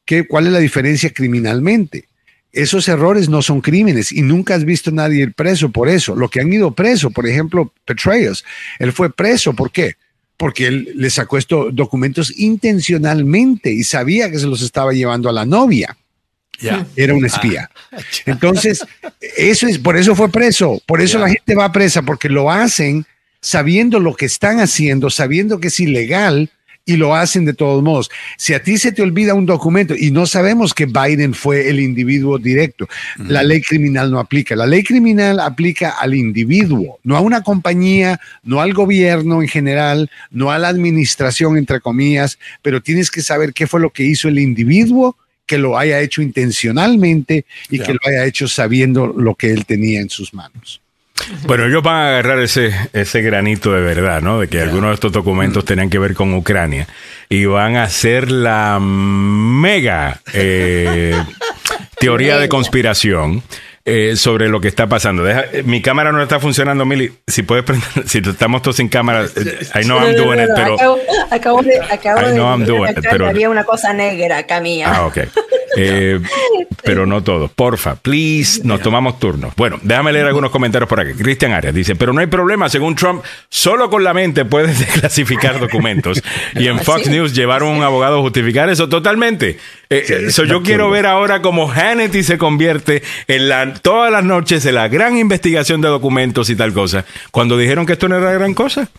¿qué, 0.05 0.27
¿cuál 0.27 0.47
es 0.47 0.53
la 0.53 0.59
diferencia 0.59 1.11
criminalmente? 1.11 2.05
Esos 2.51 2.87
errores 2.87 3.29
no 3.29 3.41
son 3.41 3.61
crímenes 3.61 4.11
y 4.11 4.21
nunca 4.21 4.55
has 4.55 4.65
visto 4.65 4.89
a 4.89 4.93
nadie 4.93 5.29
preso 5.29 5.69
por 5.69 5.87
eso. 5.87 6.15
Lo 6.15 6.29
que 6.29 6.41
han 6.41 6.51
ido 6.51 6.71
preso, 6.71 7.11
por 7.11 7.27
ejemplo, 7.27 7.71
Petraeus, 7.85 8.43
él 8.79 8.91
fue 8.91 9.13
preso, 9.13 9.53
¿por 9.53 9.71
qué? 9.71 9.95
Porque 10.35 10.67
él 10.67 10.91
le 10.95 11.09
sacó 11.09 11.37
estos 11.37 11.75
documentos 11.75 12.33
intencionalmente 12.37 13.71
y 13.71 13.83
sabía 13.83 14.31
que 14.31 14.39
se 14.39 14.47
los 14.47 14.61
estaba 14.61 14.93
llevando 14.93 15.29
a 15.29 15.33
la 15.33 15.45
novia. 15.45 15.95
Ya. 16.59 16.85
Era 16.95 17.13
un 17.13 17.25
espía. 17.25 17.69
Entonces, 18.25 18.83
eso 19.37 19.67
es, 19.67 19.77
por 19.77 19.95
eso 19.95 20.15
fue 20.15 20.29
preso. 20.29 20.81
Por 20.85 21.01
eso 21.01 21.17
la 21.19 21.29
gente 21.29 21.55
va 21.55 21.71
presa, 21.71 22.01
porque 22.01 22.29
lo 22.29 22.51
hacen 22.51 23.05
sabiendo 23.41 23.99
lo 23.99 24.15
que 24.15 24.25
están 24.25 24.59
haciendo, 24.59 25.09
sabiendo 25.09 25.59
que 25.59 25.67
es 25.67 25.79
ilegal 25.79 26.49
y 26.89 26.97
lo 26.97 27.13
hacen 27.13 27.45
de 27.45 27.53
todos 27.53 27.83
modos. 27.83 28.09
Si 28.35 28.55
a 28.55 28.63
ti 28.63 28.79
se 28.79 28.91
te 28.91 29.03
olvida 29.03 29.35
un 29.35 29.45
documento 29.45 29.93
y 29.95 30.09
no 30.09 30.25
sabemos 30.25 30.73
que 30.73 30.87
Biden 30.87 31.35
fue 31.35 31.69
el 31.69 31.79
individuo 31.79 32.39
directo, 32.39 32.89
la 33.19 33.43
ley 33.43 33.61
criminal 33.61 34.09
no 34.09 34.19
aplica. 34.19 34.55
La 34.55 34.65
ley 34.65 34.81
criminal 34.81 35.39
aplica 35.39 35.91
al 35.91 36.15
individuo, 36.15 36.97
no 37.03 37.15
a 37.15 37.21
una 37.21 37.43
compañía, 37.43 38.19
no 38.41 38.59
al 38.59 38.73
gobierno 38.73 39.43
en 39.43 39.47
general, 39.47 40.09
no 40.31 40.49
a 40.49 40.57
la 40.57 40.69
administración, 40.69 41.57
entre 41.57 41.79
comillas, 41.79 42.39
pero 42.63 42.81
tienes 42.81 43.11
que 43.11 43.21
saber 43.21 43.53
qué 43.53 43.67
fue 43.67 43.79
lo 43.79 43.91
que 43.91 44.03
hizo 44.03 44.27
el 44.27 44.39
individuo 44.39 45.15
que 45.45 45.59
lo 45.59 45.77
haya 45.77 45.99
hecho 45.99 46.23
intencionalmente 46.23 47.45
y 47.69 47.79
que 47.79 47.93
lo 47.93 47.99
haya 48.07 48.25
hecho 48.25 48.47
sabiendo 48.47 49.07
lo 49.07 49.35
que 49.35 49.51
él 49.51 49.65
tenía 49.65 50.01
en 50.01 50.09
sus 50.09 50.33
manos. 50.33 50.81
Bueno, 51.43 51.65
ellos 51.65 51.83
van 51.83 51.95
a 51.95 52.07
agarrar 52.09 52.39
ese, 52.39 52.73
ese 52.93 53.21
granito 53.21 53.73
de 53.73 53.81
verdad, 53.81 54.21
¿no? 54.21 54.39
De 54.39 54.47
que 54.47 54.61
algunos 54.61 54.89
de 54.89 54.93
estos 54.95 55.11
documentos 55.11 55.65
tenían 55.65 55.89
que 55.89 55.99
ver 55.99 56.13
con 56.13 56.33
Ucrania 56.33 56.87
y 57.29 57.45
van 57.45 57.75
a 57.75 57.83
hacer 57.83 58.31
la 58.31 58.79
mega 58.81 60.21
eh, 60.33 61.15
teoría 61.99 62.37
de 62.37 62.49
conspiración. 62.49 63.43
Eh, 63.85 64.17
sobre 64.17 64.49
lo 64.49 64.61
que 64.61 64.67
está 64.67 64.87
pasando. 64.87 65.27
Eh, 65.27 65.63
mi 65.65 65.81
cámara 65.81 66.11
no 66.11 66.21
está 66.21 66.39
funcionando, 66.39 66.85
Mili. 66.85 67.11
Si 67.25 67.41
puedes 67.41 67.63
prender, 67.63 67.89
si 68.05 68.19
estamos 68.19 68.61
todos 68.61 68.75
sin 68.75 68.87
cámara, 68.87 69.25
I 69.25 69.83
know 69.83 69.97
I'm 69.97 70.15
doing 70.15 70.39
it, 70.41 70.49
pero. 70.53 70.75
Acabo, 71.31 71.63
de, 71.63 71.79
acabo 71.89 72.21
I 72.21 72.33
know 72.33 72.53
I'm 72.53 72.65
doing 72.65 72.91
it, 72.91 72.99
pero. 73.01 73.27
Había 73.27 73.49
una 73.49 73.63
cosa 73.63 73.91
negra 73.93 74.39
acá 74.39 74.59
mía. 74.59 74.91
Ah, 74.93 75.07
ok. 75.07 75.17
Eh, 75.77 76.19
pero 76.83 77.05
no 77.05 77.23
todos. 77.23 77.51
Porfa, 77.51 77.95
please, 77.95 78.61
nos 78.63 78.81
tomamos 78.81 79.19
turnos. 79.19 79.55
Bueno, 79.55 79.79
déjame 79.81 80.13
leer 80.13 80.27
algunos 80.27 80.51
comentarios 80.51 80.89
por 80.89 80.99
aquí. 80.99 81.13
Cristian 81.13 81.51
Arias 81.51 81.73
dice, 81.73 81.95
pero 81.95 82.13
no 82.13 82.21
hay 82.21 82.27
problema, 82.27 82.69
según 82.69 82.95
Trump, 82.95 83.23
solo 83.49 83.89
con 83.89 84.03
la 84.03 84.13
mente 84.13 84.45
puedes 84.45 84.79
desclasificar 84.85 85.59
documentos. 85.59 86.21
Y 86.55 86.67
en 86.67 86.79
Fox 86.83 87.07
News 87.07 87.33
llevaron 87.33 87.69
un 87.69 87.83
abogado 87.83 88.19
a 88.19 88.21
justificar 88.21 88.69
eso 88.69 88.89
totalmente. 88.89 89.57
Eh, 89.89 90.29
yo 90.47 90.61
quiero 90.61 90.89
ver 90.89 91.05
ahora 91.05 91.41
cómo 91.41 91.67
Hannity 91.67 92.23
se 92.23 92.37
convierte 92.37 93.01
en 93.27 93.49
la, 93.49 93.73
todas 93.73 94.11
las 94.11 94.23
noches 94.23 94.65
en 94.65 94.75
la 94.75 94.87
gran 94.87 95.17
investigación 95.17 95.81
de 95.81 95.87
documentos 95.87 96.49
y 96.49 96.55
tal 96.55 96.73
cosa, 96.73 97.05
cuando 97.31 97.57
dijeron 97.57 97.85
que 97.85 97.93
esto 97.93 98.07
no 98.07 98.15
era 98.17 98.31
gran 98.33 98.53
cosa. 98.53 98.89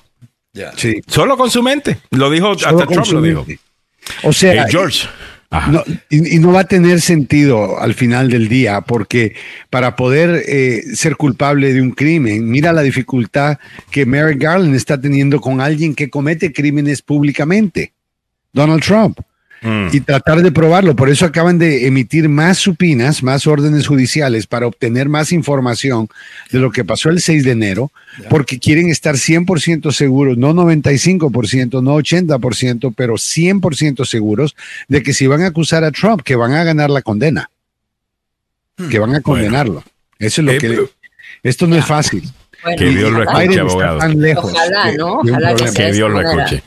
Sí. 0.77 1.01
Solo 1.07 1.37
con 1.37 1.51
su 1.51 1.63
mente. 1.63 1.99
Lo 2.11 2.31
dijo, 2.31 2.53
hasta 2.53 2.87
Trump 2.87 3.07
lo 3.13 3.23
dijo. 3.23 3.47
O 4.23 4.33
sea, 4.33 4.67
George. 4.69 5.09
No, 5.51 5.83
y, 6.09 6.39
no 6.39 6.53
va 6.53 6.61
a 6.61 6.65
tener 6.65 7.01
sentido 7.01 7.81
al 7.81 7.95
final 7.95 8.31
del 8.31 8.49
día, 8.49 8.83
porque 8.83 9.35
para 9.69 9.97
poder 9.97 10.45
eh, 10.47 10.83
ser 10.95 11.17
culpable 11.17 11.75
de 11.75 11.83
un 11.83 11.91
crimen, 11.91 12.49
mira 12.49 12.73
la 12.73 12.83
dificultad 12.83 13.59
que 13.91 14.07
Mary 14.07 14.37
Garland 14.39 14.77
está 14.77 15.01
teniendo 15.01 15.41
con 15.41 15.61
alguien 15.61 15.97
que 15.97 16.09
comete 16.09 16.53
crímenes 16.53 17.03
públicamente, 17.03 17.93
Donald 18.53 18.83
Trump. 18.83 19.19
Mm. 19.63 19.89
y 19.93 20.01
tratar 20.01 20.41
de 20.43 20.53
probarlo. 20.53 20.97
Por 20.97 21.11
eso 21.11 21.27
acaban 21.27 21.59
de 21.59 21.87
emitir 21.87 22.31
más 22.31 22.57
supinas, 22.59 23.23
más 23.23 23.47
órdenes 23.47 23.87
judiciales 23.87 24.47
para 24.47 24.67
obtener 24.67 25.11
más 25.11 25.33
información 25.33 26.09
de 26.51 26.61
lo 26.61 26.71
que 26.71 26.85
pasó 26.85 27.11
el 27.11 27.21
6 27.21 27.45
de 27.45 27.51
enero, 27.51 27.93
porque 28.31 28.59
quieren 28.59 28.89
estar 28.89 29.17
100% 29.17 29.93
seguros, 29.93 30.39
no 30.39 30.55
95%, 30.55 31.83
no 31.83 31.97
80%, 31.97 32.95
pero 32.97 33.15
100% 33.15 34.07
seguros 34.07 34.57
de 34.89 35.03
que 35.03 35.13
si 35.13 35.27
van 35.27 35.43
a 35.43 35.49
acusar 35.49 35.85
a 35.85 35.91
Trump, 35.91 36.23
que 36.23 36.37
van 36.37 36.53
a 36.53 36.65
ganar 36.65 36.89
la 36.89 37.03
condena, 37.03 37.51
que 38.91 38.99
van 38.99 39.15
a 39.15 39.21
condenarlo. 39.21 39.85
Eso 40.19 40.41
es 40.41 40.45
lo 40.47 40.53
eh, 40.53 40.59
que... 40.59 40.85
Esto 41.43 41.67
no 41.67 41.77
es 41.77 41.85
fácil 41.85 42.31
que 42.77 42.85
Dios 42.87 43.11
lo 43.11 43.23
escuche, 43.23 43.61
abogado. 43.61 43.99
Ojalá, 43.99 44.93
¿no? 44.97 45.21
Ojalá 45.21 45.55
que, 45.55 45.93
Dios 45.93 46.11
lo 46.11 46.21
escuche. 46.21 46.63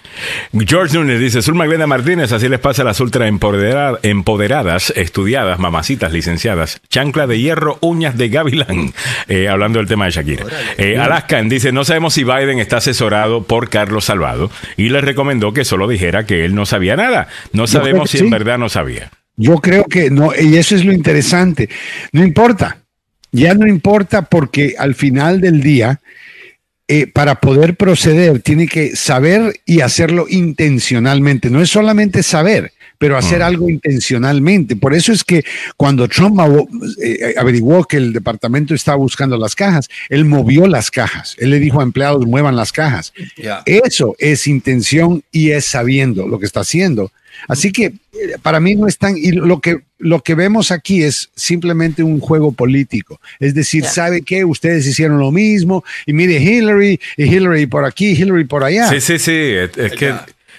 George 0.65 0.97
Núñez 0.97 1.19
dice, 1.19 1.41
Zulma 1.41 1.65
Glenda 1.65 1.87
Martínez, 1.87 2.31
así 2.31 2.49
les 2.49 2.59
pasa 2.59 2.81
a 2.81 2.85
las 2.85 2.99
ultra 2.99 3.27
empoderadas, 3.27 4.93
estudiadas, 4.95 5.59
mamacitas, 5.59 6.11
licenciadas, 6.11 6.81
chancla 6.89 7.27
de 7.27 7.39
hierro, 7.39 7.77
uñas 7.81 8.17
de 8.17 8.29
gavilán, 8.29 8.93
eh, 9.27 9.47
hablando 9.47 9.79
del 9.79 9.87
tema 9.87 10.05
de 10.05 10.11
Shakira. 10.11 10.45
Eh, 10.77 10.97
Alaskan 10.97 11.49
dice, 11.49 11.71
no 11.71 11.85
sabemos 11.85 12.13
si 12.13 12.23
Biden 12.23 12.59
está 12.59 12.77
asesorado 12.77 13.43
por 13.43 13.69
Carlos 13.69 14.05
Salvado 14.05 14.51
y 14.77 14.89
le 14.89 15.01
recomendó 15.01 15.53
que 15.53 15.65
solo 15.65 15.87
dijera 15.87 16.25
que 16.25 16.45
él 16.45 16.55
no 16.55 16.65
sabía 16.65 16.95
nada. 16.95 17.27
No 17.51 17.67
sabemos 17.67 18.09
si 18.09 18.19
en 18.19 18.29
verdad 18.29 18.57
no 18.57 18.69
sabía. 18.69 19.11
Yo 19.35 19.55
creo 19.55 19.85
que 19.85 20.11
no, 20.11 20.31
y 20.39 20.57
eso 20.57 20.75
es 20.75 20.85
lo 20.85 20.93
interesante. 20.93 21.69
No 22.11 22.23
importa, 22.23 22.82
ya 23.33 23.55
no 23.55 23.67
importa 23.67 24.21
porque 24.21 24.75
al 24.77 24.95
final 24.95 25.41
del 25.41 25.61
día, 25.61 25.99
eh, 26.87 27.07
para 27.07 27.41
poder 27.41 27.75
proceder, 27.75 28.39
tiene 28.41 28.67
que 28.67 28.95
saber 28.95 29.59
y 29.65 29.81
hacerlo 29.81 30.27
intencionalmente. 30.29 31.49
No 31.49 31.61
es 31.61 31.71
solamente 31.71 32.21
saber, 32.21 32.71
pero 32.99 33.17
hacer 33.17 33.39
mm. 33.39 33.43
algo 33.43 33.69
intencionalmente. 33.69 34.75
Por 34.75 34.93
eso 34.93 35.11
es 35.11 35.23
que 35.23 35.43
cuando 35.75 36.07
Trump 36.07 36.39
eh, 37.01 37.33
averiguó 37.35 37.83
que 37.85 37.97
el 37.97 38.13
departamento 38.13 38.75
estaba 38.75 38.97
buscando 38.97 39.35
las 39.35 39.55
cajas, 39.55 39.89
él 40.09 40.25
movió 40.25 40.67
las 40.67 40.91
cajas. 40.91 41.35
Él 41.39 41.49
le 41.49 41.59
dijo 41.59 41.79
a 41.79 41.83
empleados, 41.83 42.27
muevan 42.27 42.55
las 42.55 42.71
cajas. 42.71 43.13
Eso 43.65 44.15
es 44.19 44.45
intención 44.45 45.23
y 45.31 45.49
es 45.51 45.65
sabiendo 45.65 46.27
lo 46.27 46.37
que 46.37 46.45
está 46.45 46.59
haciendo. 46.59 47.11
Así 47.47 47.71
que 47.71 47.93
para 48.41 48.59
mí 48.59 48.75
no 48.75 48.87
es 48.87 48.97
tan, 48.97 49.17
y 49.17 49.31
lo 49.31 49.59
que, 49.59 49.79
lo 49.97 50.21
que 50.21 50.35
vemos 50.35 50.71
aquí 50.71 51.03
es 51.03 51.29
simplemente 51.35 52.03
un 52.03 52.19
juego 52.19 52.51
político. 52.51 53.19
Es 53.39 53.53
decir, 53.53 53.85
¿sabe 53.85 54.21
qué? 54.21 54.45
Ustedes 54.45 54.85
hicieron 54.85 55.19
lo 55.19 55.31
mismo 55.31 55.83
y 56.05 56.13
mire 56.13 56.41
Hillary, 56.41 56.99
y 57.17 57.23
Hillary 57.23 57.65
por 57.65 57.85
aquí, 57.85 58.11
Hillary 58.11 58.45
por 58.45 58.63
allá. 58.63 58.87
Sí, 58.89 59.01
sí, 59.01 59.19
sí. 59.19 59.31
Es, 59.31 59.91
que... 59.93 60.13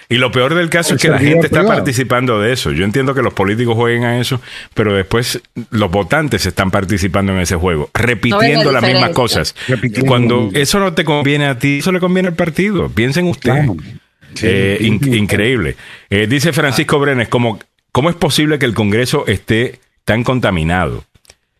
Y 0.07 0.15
lo 0.15 0.31
peor 0.31 0.53
del 0.53 0.69
caso 0.69 0.95
es 0.95 1.01
que 1.01 1.09
la 1.09 1.17
gente 1.17 1.47
está 1.47 1.65
participando 1.65 2.39
de 2.39 2.53
eso. 2.53 2.71
Yo 2.71 2.85
entiendo 2.85 3.15
que 3.15 3.23
los 3.23 3.33
políticos 3.33 3.75
jueguen 3.75 4.03
a 4.03 4.19
eso, 4.19 4.39
pero 4.73 4.93
después 4.93 5.41
los 5.71 5.89
votantes 5.89 6.45
están 6.45 6.69
participando 6.69 7.31
en 7.33 7.39
ese 7.39 7.55
juego, 7.55 7.89
repitiendo 7.93 8.71
las 8.71 8.83
mismas 8.83 9.11
cosas. 9.11 9.55
Cuando 10.05 10.51
eso 10.53 10.79
no 10.79 10.93
te 10.93 11.03
conviene 11.03 11.47
a 11.47 11.57
ti, 11.57 11.79
eso 11.79 11.91
le 11.91 11.99
conviene 11.99 12.29
al 12.29 12.35
partido. 12.35 12.89
Piensen 12.89 13.25
ustedes. 13.27 13.67
Eh, 14.41 14.77
increíble. 14.81 15.75
Eh, 16.09 16.27
dice 16.27 16.53
Francisco 16.53 16.99
Brenes, 16.99 17.27
¿cómo, 17.29 17.59
¿cómo 17.91 18.09
es 18.09 18.15
posible 18.15 18.59
que 18.59 18.65
el 18.65 18.73
Congreso 18.73 19.25
esté 19.27 19.79
tan 20.03 20.23
contaminado? 20.23 21.03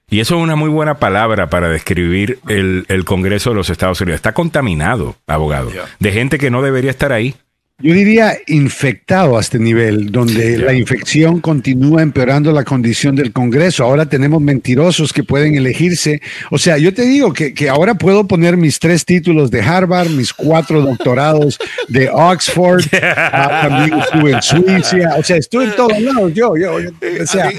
Y 0.10 0.19
eso 0.19 0.35
es 0.38 0.43
una 0.43 0.56
muy 0.56 0.69
buena 0.69 0.95
palabra 0.99 1.49
para 1.49 1.69
describir 1.69 2.39
el, 2.47 2.85
el 2.89 3.06
Congreso 3.06 3.49
de 3.49 3.56
los 3.56 3.69
Estados 3.69 3.99
Unidos. 4.02 4.18
Está 4.18 4.34
contaminado, 4.34 5.15
abogado, 5.26 5.72
de 5.99 6.11
gente 6.11 6.38
que 6.38 6.52
no 6.52 6.61
debería 6.61 6.91
estar 6.91 7.11
ahí. 7.11 7.35
Yo 7.80 7.93
diría 7.93 8.38
infectado 8.47 9.38
a 9.38 9.41
este 9.41 9.60
nivel, 9.60 10.10
donde 10.10 10.57
la 10.57 10.73
infección 10.73 11.41
continúa 11.41 12.02
empeorando 12.02 12.53
la 12.53 12.64
condición 12.64 13.18
del 13.18 13.34
Congreso. 13.34 13.84
Ahora 13.84 14.06
tenemos 14.06 14.41
mentirosos 14.41 15.11
que 15.11 15.26
pueden 15.26 15.56
elegirse. 15.56 16.22
O 16.52 16.57
sea, 16.57 16.77
yo 16.77 16.93
te 16.93 17.02
digo 17.02 17.34
que, 17.34 17.53
que 17.53 17.68
ahora 17.68 17.95
puedo 17.95 18.27
poner 18.27 18.56
mis 18.56 18.80
tres 18.80 19.03
títulos 19.03 19.52
de 19.52 19.61
Harvard, 19.61 20.07
mis 20.07 20.31
cuatro 20.31 20.84
doctorados 20.84 21.60
de 21.89 22.10
Oxford, 22.10 22.85
ah, 22.93 23.68
también 23.68 23.99
estuve 23.99 24.31
en 24.31 24.41
Suiza, 24.41 25.15
o 25.18 25.23
sea, 25.23 25.35
estuve 25.35 25.65
en 25.65 25.76
todos 25.76 25.99
lados. 25.99 26.34
Yo, 26.34 26.56
yo, 26.56 26.76
o 26.76 27.26
sea, 27.27 27.52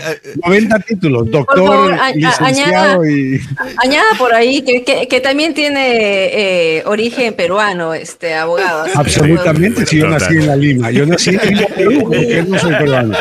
90 0.47 0.79
títulos, 0.79 1.31
doctor, 1.31 1.95
licenciado 2.15 3.03
añada, 3.03 3.11
y... 3.11 3.39
Añada 3.85 4.07
por 4.17 4.33
ahí 4.33 4.63
que, 4.63 5.07
que, 5.07 5.21
también 5.21 5.53
tiene 5.53 6.79
eh, 6.79 6.83
origen 6.87 7.35
peruano, 7.35 7.93
este 7.93 8.33
abogado. 8.33 8.87
Absolutamente, 8.95 9.85
sí 9.85 10.06
yo 10.07 10.19
nací 10.19 10.35
en 10.35 10.47
la 10.47 10.57
Lima. 10.57 10.91
Yo 10.91 11.07
nací 11.07 11.31
en 11.31 11.55
Lima, 11.55 11.67
Perú, 11.75 12.01
porque 12.05 12.45
no 12.49 12.59
soy 12.59 12.73
peruano. 12.75 13.17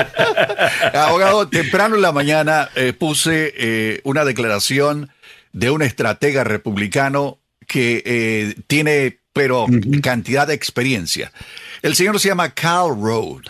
Abogado, 0.93 1.47
temprano 1.47 1.95
en 1.95 2.01
la 2.01 2.11
mañana 2.11 2.69
eh, 2.75 2.93
puse 2.93 3.53
eh, 3.57 4.01
una 4.03 4.25
declaración 4.25 5.09
de 5.53 5.69
un 5.71 5.81
estratega 5.81 6.43
republicano 6.43 7.39
que 7.67 8.03
eh, 8.05 8.55
tiene, 8.67 9.19
pero 9.33 9.65
cantidad 10.01 10.47
de 10.47 10.53
experiencia. 10.53 11.31
El 11.81 11.95
señor 11.95 12.19
se 12.19 12.29
llama 12.29 12.49
Cal 12.51 12.89
Road. 12.89 13.43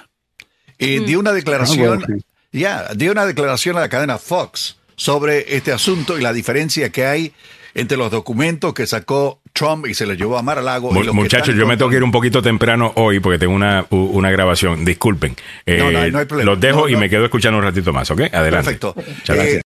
Y 0.78 1.00
dio 1.00 1.20
una 1.20 1.32
declaración, 1.32 2.24
ya, 2.52 2.90
dio 2.96 3.14
una 3.14 3.26
declaración 3.26 3.78
a 3.78 3.80
la 3.80 3.90
cadena 3.90 4.18
Fox 4.18 4.76
sobre 4.98 5.56
este 5.56 5.72
asunto 5.72 6.18
y 6.18 6.22
la 6.22 6.34
diferencia 6.34 6.90
que 6.90 7.06
hay 7.06 7.34
entre 7.74 7.98
los 7.98 8.12
documentos 8.12 8.74
que 8.74 8.86
sacó 8.86 9.42
Trump 9.56 9.88
y 9.88 9.94
se 9.94 10.06
los 10.06 10.18
llevó 10.18 10.38
a 10.38 10.42
Mar 10.42 10.60
a 10.60 10.62
Lago. 10.62 10.92
Muchachos, 10.92 11.56
yo 11.56 11.66
me 11.66 11.78
tengo 11.78 11.90
que 11.90 11.96
ir 11.96 12.04
un 12.04 12.12
poquito 12.12 12.42
temprano 12.42 12.92
hoy 12.96 13.22
porque 13.22 13.40
tengo 13.40 13.54
una, 13.54 13.86
una 13.90 14.30
grabación. 14.30 14.84
Disculpen. 14.84 15.36
no, 15.66 15.92
no, 15.92 16.00
hay 16.00 16.10
eh, 16.10 16.26
problema. 16.26 16.52
Los 16.52 16.60
dejo 16.60 16.90
y 16.90 16.96
me 16.98 17.10
quedo 17.10 17.24
escuchando 17.24 17.58
un 17.58 17.64
ratito 17.64 17.94
más, 17.94 18.12
¿ok? 18.12 18.22
Adelante. 18.34 18.76
Perfecto. 18.76 18.94
Muchas 18.96 19.36
gracias. 19.36 19.64